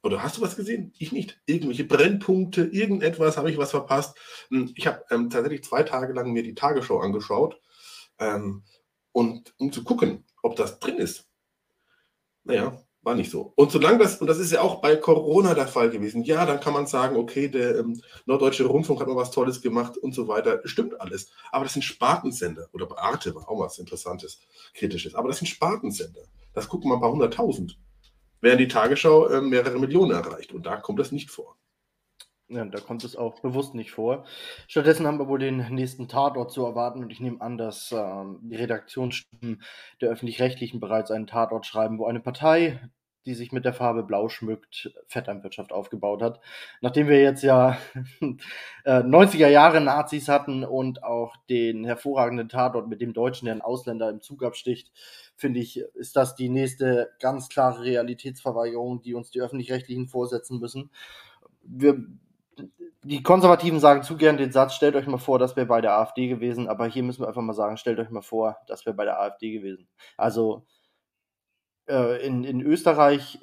oder 0.07 0.23
hast 0.23 0.39
du 0.39 0.43
was 0.43 0.57
gesehen? 0.57 0.93
Ich 0.99 1.12
nicht. 1.12 1.41
Irgendwelche 1.47 1.85
Brennpunkte, 1.85 2.62
irgendetwas, 2.62 3.37
habe 3.37 3.51
ich 3.51 3.59
was 3.59 3.70
verpasst? 3.73 4.16
Hm, 4.49 4.73
ich 4.74 4.87
habe 4.87 5.05
ähm, 5.11 5.31
tatsächlich 5.31 5.65
zwei 5.65 5.83
Tage 5.83 6.12
lang 6.12 6.33
mir 6.33 6.43
die 6.43 6.55
Tagesschau 6.55 7.01
angeschaut, 7.01 7.61
ähm, 8.19 8.62
und 9.12 9.55
um 9.59 9.73
zu 9.73 9.83
gucken, 9.83 10.24
ob 10.43 10.57
das 10.57 10.78
drin 10.78 10.99
ist. 10.99 11.27
Naja, 12.45 12.83
war 13.03 13.15
nicht 13.15 13.31
so. 13.31 13.53
Und 13.57 13.70
solange 13.70 13.99
das, 13.99 14.20
und 14.20 14.27
das 14.27 14.39
ist 14.39 14.53
ja 14.53 14.61
auch 14.61 14.81
bei 14.81 14.97
Corona 14.97 15.55
der 15.55 15.69
Fall 15.69 15.91
gewesen, 15.91 16.23
ja, 16.24 16.45
dann 16.45 16.61
kann 16.61 16.73
man 16.73 16.87
sagen, 16.87 17.16
okay, 17.16 17.49
der 17.49 17.78
ähm, 17.78 18.01
Norddeutsche 18.27 18.66
Rundfunk 18.66 19.01
hat 19.01 19.09
mal 19.09 19.16
was 19.16 19.31
Tolles 19.31 19.62
gemacht 19.62 19.97
und 19.97 20.15
so 20.15 20.28
weiter. 20.28 20.61
Stimmt 20.65 21.01
alles. 21.01 21.31
Aber 21.51 21.65
das 21.65 21.73
sind 21.73 21.83
Spartensender. 21.83 22.69
Oder 22.73 22.87
bei 22.87 22.97
Arte 22.97 23.35
war 23.35 23.49
auch 23.49 23.61
was 23.61 23.78
Interessantes, 23.78 24.41
Kritisches. 24.74 25.15
Aber 25.15 25.28
das 25.28 25.39
sind 25.39 25.47
Spartensender. 25.47 26.23
Das 26.53 26.69
gucken 26.69 26.93
ein 26.93 27.01
paar 27.01 27.12
hunderttausend. 27.12 27.78
Während 28.47 28.60
die 28.60 28.68
Tagesschau 28.68 29.27
äh, 29.27 29.40
mehrere 29.40 29.77
Millionen 29.77 30.12
erreicht. 30.12 30.52
Und 30.52 30.66
da 30.66 30.77
kommt 30.77 31.01
das 31.01 31.10
nicht 31.10 31.32
vor. 31.32 31.59
Ja, 32.47 32.64
da 32.64 32.78
kommt 32.78 33.02
es 33.02 33.16
auch 33.16 33.40
bewusst 33.40 33.74
nicht 33.74 33.90
vor. 33.90 34.24
Stattdessen 34.68 35.05
haben 35.05 35.18
wir 35.18 35.27
wohl 35.27 35.40
den 35.40 35.66
nächsten 35.74 36.06
Tatort 36.06 36.52
zu 36.52 36.64
erwarten 36.64 37.02
und 37.02 37.10
ich 37.10 37.18
nehme 37.18 37.40
an, 37.40 37.59
dass 37.59 37.90
ähm, 37.90 38.39
die 38.43 38.55
Redaktionsstimmen 38.55 39.64
der 40.01 40.10
öffentlich-rechtlichen 40.10 40.78
bereits 40.78 41.10
einen 41.10 41.27
Tatort 41.27 41.66
schreiben, 41.66 41.98
wo 41.98 42.06
eine 42.06 42.20
Partei, 42.20 42.89
die 43.27 43.35
sich 43.35 43.53
mit 43.53 43.65
der 43.65 43.74
Farbe 43.74 44.05
Blau 44.05 44.28
schmückt, 44.28 44.90
Vetternwirtschaft 45.09 45.73
aufgebaut 45.73 46.23
hat. 46.23 46.40
Nachdem 46.81 47.09
wir 47.09 47.20
jetzt 47.20 47.43
ja 47.43 47.77
äh, 48.85 49.01
90er 49.01 49.48
Jahre 49.48 49.81
Nazis 49.81 50.28
hatten 50.28 50.65
und 50.65 51.03
auch 51.03 51.36
den 51.51 51.85
hervorragenden 51.85 52.48
Tatort 52.48 52.89
mit 52.89 53.01
dem 53.01 53.12
Deutschen, 53.12 53.47
der 53.47 53.53
einen 53.53 53.62
Ausländer 53.62 54.09
im 54.09 54.20
Zug 54.20 54.44
absticht, 54.44 54.93
finde 55.36 55.61
ich, 55.61 55.78
ist 55.94 56.16
das 56.16 56.35
die 56.36 56.48
nächste 56.48 57.11
ganz 57.20 57.48
klare 57.48 57.82
Realitätsverweigerung, 57.82 59.03
die 59.03 59.15
uns 59.15 59.31
die 59.31 59.40
öffentlich-rechtlichen 59.40 60.09
vorsetzen 60.09 60.61
müssen. 60.61 60.90
Wir 61.62 62.07
die 63.07 63.23
Konservativen 63.23 63.78
sagen 63.78 64.03
zu 64.03 64.16
gern 64.16 64.36
den 64.36 64.51
Satz, 64.51 64.74
stellt 64.74 64.97
euch 64.97 65.07
mal 65.07 65.19
vor, 65.19 65.39
das 65.39 65.55
wäre 65.55 65.66
bei 65.66 65.81
der 65.81 65.97
AfD 65.97 66.27
gewesen, 66.27 66.69
aber 66.69 66.86
hier 66.86 67.05
müssen 67.05 67.23
wir 67.23 67.28
einfach 67.28 67.43
mal 67.43 67.53
sagen, 67.53 67.77
stellt 67.77 68.01
euch 68.01 68.11
mal 68.11 68.23
vor, 68.23 68.57
das 68.66 68.85
wäre 68.85 68.97
bei 68.97 69.05
der 69.05 69.20
AfD 69.20 69.53
gewesen. 69.53 69.86
Also 70.16 70.65
äh, 71.88 72.24
in, 72.26 72.44
in 72.44 72.60
Österreich, 72.60 73.38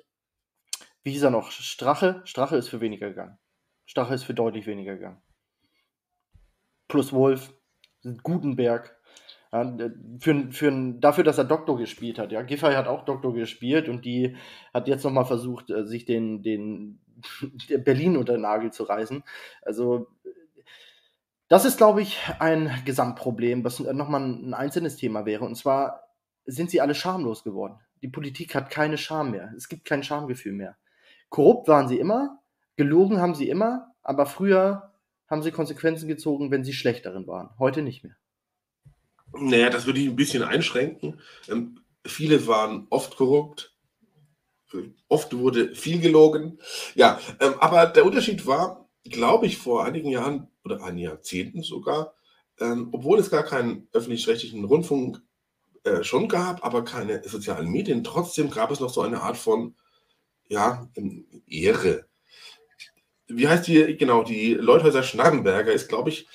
wie 1.04 1.12
hieß 1.12 1.24
er 1.24 1.32
noch? 1.32 1.52
Strache? 1.52 2.22
Strache 2.26 2.56
ist 2.56 2.70
für 2.70 2.82
weniger 2.82 3.10
gegangen. 3.10 3.38
Strache 3.86 4.14
ist 4.14 4.24
für 4.24 4.34
deutlich 4.34 4.68
weniger 4.68 4.96
gegangen. 4.96 5.22
Plus 6.88 7.12
Wolf, 7.14 7.54
Gutenberg. 8.24 8.98
Ja, 9.52 9.78
für, 10.20 10.52
für, 10.52 10.94
dafür, 11.00 11.24
dass 11.24 11.38
er 11.38 11.44
Doktor 11.44 11.78
gespielt 11.78 12.18
hat. 12.18 12.32
Ja, 12.32 12.42
Giffey 12.42 12.74
hat 12.74 12.88
auch 12.88 13.06
Doktor 13.06 13.34
gespielt 13.34 13.88
und 13.88 14.04
die 14.04 14.36
hat 14.74 14.88
jetzt 14.88 15.04
nochmal 15.04 15.26
versucht, 15.26 15.70
äh, 15.70 15.86
sich 15.86 16.06
den, 16.06 16.42
den 16.42 17.00
Berlin 17.84 18.18
unter 18.18 18.34
den 18.34 18.42
Nagel 18.42 18.72
zu 18.72 18.84
reißen. 18.84 19.24
Also 19.62 20.08
das 21.50 21.66
ist, 21.66 21.78
glaube 21.78 22.02
ich, 22.02 22.18
ein 22.40 22.72
Gesamtproblem, 22.84 23.64
was 23.64 23.80
nochmal 23.80 24.22
ein 24.22 24.56
einzelnes 24.56 24.96
Thema 24.96 25.28
wäre. 25.28 25.46
Und 25.46 25.56
zwar 25.56 26.08
sind 26.46 26.72
sie 26.72 26.82
alle 26.82 26.96
schamlos 26.96 27.44
geworden. 27.44 27.80
Die 28.04 28.10
Politik 28.10 28.54
hat 28.54 28.70
keine 28.70 28.98
Scham 28.98 29.32
mehr. 29.32 29.52
Es 29.58 29.68
gibt 29.68 29.86
kein 29.86 30.04
Schamgefühl 30.04 30.54
mehr. 30.54 30.78
Korrupt 31.30 31.68
waren 31.68 31.88
sie 31.88 31.98
immer, 31.98 32.44
gelogen 32.76 33.20
haben 33.20 33.34
sie 33.34 33.50
immer, 33.50 33.96
aber 34.04 34.28
früher 34.28 34.94
haben 35.28 35.42
sie 35.42 35.52
Konsequenzen 35.52 36.08
gezogen, 36.08 36.52
wenn 36.52 36.64
sie 36.64 36.74
schlecht 36.74 37.06
darin 37.06 37.26
waren. 37.26 37.50
Heute 37.58 37.82
nicht 37.82 38.04
mehr. 38.04 38.16
Naja, 39.36 39.72
das 39.72 39.88
würde 39.88 40.00
ich 40.00 40.08
ein 40.08 40.16
bisschen 40.16 40.44
einschränken. 40.44 41.20
Ähm, 41.50 41.80
viele 42.06 42.46
waren 42.46 42.86
oft 42.92 43.16
korrupt, 43.16 43.74
Oft 45.08 45.38
wurde 45.38 45.76
viel 45.76 46.00
gelogen. 46.00 46.60
Ja, 46.96 47.20
ähm, 47.40 47.56
aber 47.60 47.86
der 47.86 48.06
Unterschied 48.06 48.46
war, 48.46 48.90
glaube 49.04 49.46
ich, 49.46 49.58
vor 49.58 49.86
einigen 49.86 50.10
Jahren 50.10 50.48
oder 50.64 50.84
einigen 50.84 51.10
Jahrzehnten 51.10 51.62
sogar, 51.62 52.16
ähm, 52.60 52.90
obwohl 52.92 53.20
es 53.20 53.30
gar 53.30 53.44
keinen 53.44 53.88
öffentlich-rechtlichen 53.94 54.64
Rundfunk 54.64 55.22
äh, 55.84 56.04
schon 56.04 56.28
gab, 56.28 56.66
aber 56.66 56.84
keine 56.84 57.28
sozialen 57.28 57.70
Medien, 57.70 58.04
trotzdem 58.04 58.50
gab 58.50 58.72
es 58.72 58.80
noch 58.80 58.90
so 58.90 59.02
eine 59.02 59.22
Art 59.22 59.38
von, 59.38 59.76
ja, 60.48 60.90
ähm, 60.96 61.26
Ehre. 61.48 62.06
Wie 63.28 63.48
heißt 63.48 63.68
die, 63.68 63.98
genau, 63.98 64.24
die 64.24 64.54
Leuthäuser 64.54 65.04
Schnarrenberger 65.04 65.74
ist, 65.74 65.90
glaube 65.90 66.10
ich, 66.10 66.28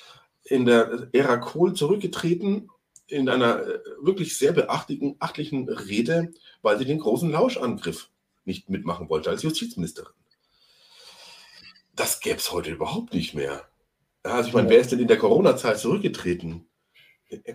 in 0.43 0.65
der 0.65 1.09
Ära 1.13 1.37
Kohl 1.37 1.73
zurückgetreten 1.73 2.69
in 3.07 3.29
einer 3.29 3.61
äh, 3.61 3.79
wirklich 4.01 4.37
sehr 4.37 4.51
beachtlichen 4.51 5.69
Rede, 5.69 6.31
weil 6.61 6.77
sie 6.77 6.85
den 6.85 6.99
großen 6.99 7.31
Lauschangriff 7.31 8.09
nicht 8.45 8.69
mitmachen 8.69 9.09
wollte 9.09 9.29
als 9.29 9.43
Justizministerin. 9.43 10.13
Das 11.95 12.19
gäbe 12.19 12.37
es 12.37 12.51
heute 12.51 12.71
überhaupt 12.71 13.13
nicht 13.13 13.33
mehr. 13.33 13.67
Also 14.23 14.49
ich 14.49 14.53
meine, 14.53 14.69
wer 14.69 14.79
ist 14.79 14.91
denn 14.91 14.99
in 14.99 15.07
der 15.07 15.17
Corona-Zeit 15.17 15.79
zurückgetreten? 15.79 16.69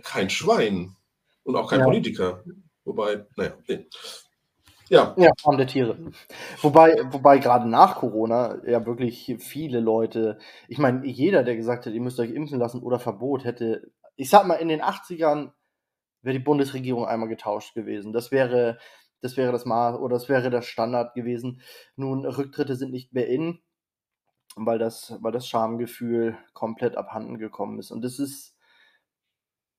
Kein 0.03 0.31
Schwein 0.31 0.97
und 1.45 1.57
auch 1.57 1.71
kein 1.71 1.81
ja. 1.81 1.87
Politiker. 1.87 2.43
Wobei, 2.85 3.25
naja, 3.37 3.53
nee. 3.69 3.87
Ja. 4.91 5.15
Ja, 5.17 5.31
Farm 5.41 5.57
der 5.57 5.67
Tiere. 5.67 5.97
Wobei, 6.61 6.95
wobei 7.11 7.39
gerade 7.39 7.69
nach 7.69 7.97
Corona 7.97 8.59
ja 8.67 8.85
wirklich 8.85 9.37
viele 9.39 9.81
Leute, 9.81 10.39
ich 10.69 10.79
meine, 10.79 11.07
jeder, 11.07 11.43
der 11.43 11.57
gesagt 11.57 11.87
hat, 11.87 11.95
ihr 11.95 12.01
müsst 12.03 12.21
euch 12.21 12.31
impfen 12.31 12.59
lassen 12.59 12.83
oder 12.83 12.99
Verbot, 12.99 13.45
hätte, 13.45 13.91
ich 14.17 14.29
sag 14.29 14.47
mal, 14.47 14.57
in 14.57 14.69
den 14.69 14.83
80ern 14.83 15.53
wäre 16.21 16.35
die 16.39 16.45
Bundesregierung 16.45 17.07
einmal 17.07 17.29
getauscht 17.29 17.75
gewesen. 17.75 18.13
Das 18.13 18.31
wäre 18.31 18.79
das 19.25 19.39
wäre 19.39 19.53
das 19.53 19.65
Maß 19.65 19.99
oder 20.01 20.17
das 20.17 20.29
wäre 20.29 20.51
der 20.51 20.61
Standard 20.61 21.15
gewesen. 21.15 21.63
Nun, 21.97 22.27
Rücktritte 22.27 22.77
sind 22.77 22.93
nicht 22.93 23.15
mehr 23.15 23.27
in, 23.27 23.63
weil 24.55 24.79
das, 24.79 25.17
weil 25.23 25.33
das 25.33 25.49
Schamgefühl 25.49 26.37
komplett 26.53 26.99
abhanden 26.99 27.39
gekommen 27.39 27.79
ist. 27.79 27.91
Und 27.91 28.05
das 28.05 28.19
ist, 28.19 28.54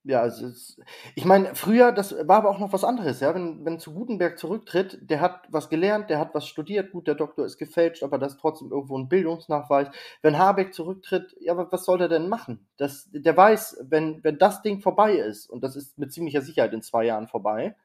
ja, 0.06 0.23
ist, 0.23 0.80
ich 1.15 1.26
meine, 1.26 1.56
früher, 1.56 1.91
das 1.91 2.15
war 2.27 2.38
aber 2.38 2.49
auch 2.52 2.60
noch 2.60 2.72
was 2.72 2.84
anderes, 2.84 3.19
ja, 3.22 3.34
wenn, 3.34 3.65
wenn 3.65 3.80
zu 3.80 3.94
Gutenberg 3.94 4.38
zurücktritt, 4.38 4.99
der 5.02 5.19
hat 5.19 5.48
was 5.49 5.68
gelernt, 5.68 6.11
der 6.11 6.19
hat 6.19 6.36
was 6.36 6.48
studiert, 6.48 6.91
gut, 6.91 7.07
der 7.07 7.15
Doktor 7.15 7.45
ist 7.45 7.57
gefälscht, 7.57 8.03
aber 8.03 8.19
das 8.19 8.34
ist 8.34 8.40
trotzdem 8.40 8.72
irgendwo 8.72 8.98
ein 8.98 9.10
Bildungsnachweis. 9.10 9.88
Wenn 10.22 10.38
Habeck 10.38 10.76
zurücktritt, 10.76 11.36
ja, 11.40 11.57
was 11.72 11.86
soll 11.86 11.98
der 11.98 12.07
denn 12.07 12.30
machen? 12.30 12.68
Das, 12.77 13.10
der 13.11 13.36
weiß, 13.36 13.86
wenn, 13.90 14.23
wenn 14.23 14.38
das 14.38 14.61
Ding 14.61 14.80
vorbei 14.80 15.15
ist, 15.15 15.49
und 15.49 15.64
das 15.64 15.76
ist 15.76 15.98
mit 15.98 16.14
ziemlicher 16.14 16.41
Sicherheit 16.41 16.73
in 16.73 16.84
zwei 16.84 17.06
Jahren 17.06 17.27
vorbei, 17.27 17.76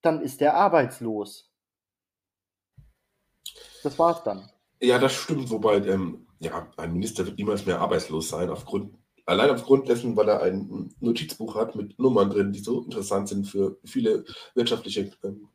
dann 0.00 0.22
ist 0.22 0.40
der 0.40 0.56
arbeitslos. 0.56 1.50
Das 3.82 3.98
war's 3.98 4.22
dann. 4.24 4.48
Ja, 4.80 4.98
das 4.98 5.12
stimmt, 5.12 5.50
wobei 5.50 5.76
ähm, 5.76 6.26
ja, 6.40 6.66
ein 6.76 6.92
Minister 6.92 7.26
wird 7.26 7.36
niemals 7.38 7.66
mehr 7.66 7.80
arbeitslos 7.80 8.30
sein, 8.30 8.48
aufgrund, 8.48 8.94
allein 9.26 9.50
aufgrund 9.50 9.88
dessen, 9.88 10.16
weil 10.16 10.28
er 10.28 10.42
ein 10.42 10.94
Notizbuch 11.00 11.54
hat 11.54 11.76
mit 11.76 11.98
Nummern 11.98 12.30
drin, 12.30 12.52
die 12.52 12.60
so 12.60 12.82
interessant 12.82 13.28
sind 13.28 13.46
für 13.46 13.78
viele 13.84 14.24
wirtschaftliche 14.54 15.10
ähm, 15.24 15.48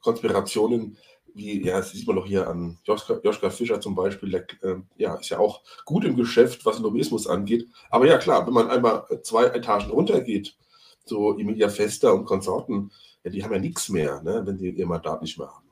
Konspirationen, 0.00 0.96
wie, 1.34 1.64
ja, 1.64 1.78
das 1.78 1.92
sieht 1.92 2.06
man 2.06 2.16
doch 2.16 2.26
hier 2.26 2.48
an 2.48 2.78
Joschka, 2.84 3.20
Joschka 3.22 3.50
Fischer 3.50 3.80
zum 3.80 3.94
Beispiel, 3.94 4.30
der, 4.30 4.46
äh, 4.62 4.80
ja, 4.96 5.14
ist 5.14 5.28
ja 5.28 5.38
auch 5.38 5.62
gut 5.84 6.04
im 6.04 6.16
Geschäft, 6.16 6.64
was 6.66 6.80
Lobbyismus 6.80 7.26
angeht. 7.26 7.68
Aber 7.90 8.06
ja, 8.06 8.18
klar, 8.18 8.46
wenn 8.46 8.54
man 8.54 8.70
einmal 8.70 9.04
zwei 9.22 9.44
Etagen 9.44 9.90
runtergeht, 9.90 10.56
so 11.04 11.38
Emilia 11.38 11.68
Fester 11.68 12.14
und 12.14 12.24
Konsorten, 12.24 12.90
ja, 13.22 13.30
die 13.30 13.44
haben 13.44 13.52
ja 13.52 13.60
nichts 13.60 13.88
mehr, 13.88 14.22
ne, 14.22 14.42
wenn 14.44 14.58
sie 14.58 14.70
ihr 14.70 14.86
Mandat 14.86 15.22
nicht 15.22 15.38
mehr 15.38 15.48
haben. 15.48 15.68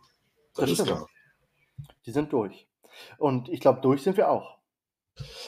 Das, 0.54 0.62
das 0.62 0.70
ist 0.70 0.74
stimmt. 0.76 0.88
klar. 0.90 1.08
Die 2.06 2.10
sind 2.10 2.32
durch. 2.32 2.66
Und 3.16 3.48
ich 3.48 3.60
glaube, 3.60 3.80
durch 3.80 4.02
sind 4.02 4.16
wir 4.16 4.30
auch. 4.30 4.57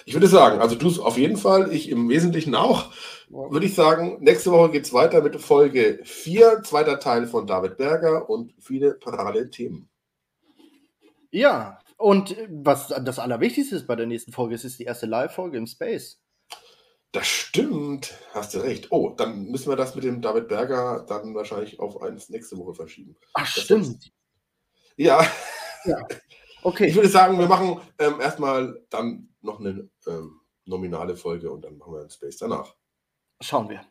Ich 0.06 0.14
würde 0.14 0.28
sagen, 0.28 0.60
also 0.60 0.74
du 0.74 1.02
auf 1.02 1.18
jeden 1.18 1.36
Fall, 1.36 1.72
ich 1.72 1.88
im 1.88 2.08
Wesentlichen 2.08 2.54
auch. 2.54 2.92
Würde 3.28 3.66
ich 3.66 3.74
sagen, 3.74 4.18
nächste 4.20 4.50
Woche 4.50 4.72
geht 4.72 4.86
es 4.86 4.92
weiter 4.92 5.22
mit 5.22 5.40
Folge 5.40 6.00
4, 6.02 6.62
zweiter 6.64 6.98
Teil 6.98 7.26
von 7.28 7.46
David 7.46 7.76
Berger 7.76 8.28
und 8.28 8.52
viele 8.58 8.94
parallele 8.94 9.50
Themen. 9.50 9.88
Ja, 11.30 11.78
und 11.96 12.36
was 12.48 12.88
das 12.88 13.18
Allerwichtigste 13.18 13.76
ist 13.76 13.86
bei 13.86 13.94
der 13.94 14.06
nächsten 14.06 14.32
Folge, 14.32 14.54
ist, 14.54 14.64
ist 14.64 14.78
die 14.78 14.84
erste 14.84 15.06
Live-Folge 15.06 15.58
im 15.58 15.66
Space. 15.66 16.20
Das 17.12 17.26
stimmt, 17.26 18.14
hast 18.32 18.54
du 18.54 18.58
recht. 18.58 18.88
Oh, 18.90 19.10
dann 19.10 19.46
müssen 19.46 19.68
wir 19.68 19.76
das 19.76 19.94
mit 19.96 20.04
dem 20.04 20.22
David 20.22 20.48
Berger 20.48 21.04
dann 21.08 21.34
wahrscheinlich 21.34 21.80
auf 21.80 22.02
eins 22.02 22.28
nächste 22.28 22.56
Woche 22.56 22.74
verschieben. 22.74 23.16
Ach, 23.34 23.52
das 23.52 23.64
stimmt. 23.64 24.12
Ja. 24.96 25.26
ja. 25.84 26.06
Okay. 26.62 26.86
Ich 26.86 26.94
würde 26.94 27.08
sagen, 27.08 27.38
wir 27.38 27.48
machen 27.48 27.80
ähm, 27.98 28.20
erstmal 28.20 28.80
dann 28.90 29.29
noch 29.42 29.60
eine 29.60 29.88
ähm, 30.06 30.40
nominale 30.64 31.16
Folge 31.16 31.50
und 31.50 31.62
dann 31.64 31.78
machen 31.78 31.94
wir 31.94 32.00
einen 32.00 32.10
Space 32.10 32.38
danach. 32.38 32.74
Schauen 33.40 33.68
wir. 33.68 33.82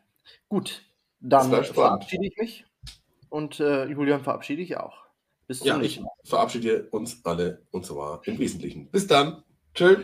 Gut, 0.48 0.82
dann 1.18 1.50
verabschiede 1.64 2.26
ich 2.26 2.36
mich 2.36 2.64
und 3.28 3.60
äh, 3.60 3.86
Julian 3.86 4.22
verabschiede 4.22 4.62
ich 4.62 4.76
auch. 4.76 5.06
Bis 5.46 5.58
zum 5.58 5.66
ja, 5.66 5.78
nächsten 5.78 6.04
Mal. 6.04 6.12
Ich 6.22 6.30
verabschiede 6.30 6.88
uns 6.90 7.24
alle 7.24 7.66
und 7.70 7.84
zwar 7.84 8.20
im 8.26 8.38
Wesentlichen. 8.38 8.90
Bis 8.90 9.06
dann. 9.06 9.42
Tschüss. 9.74 9.98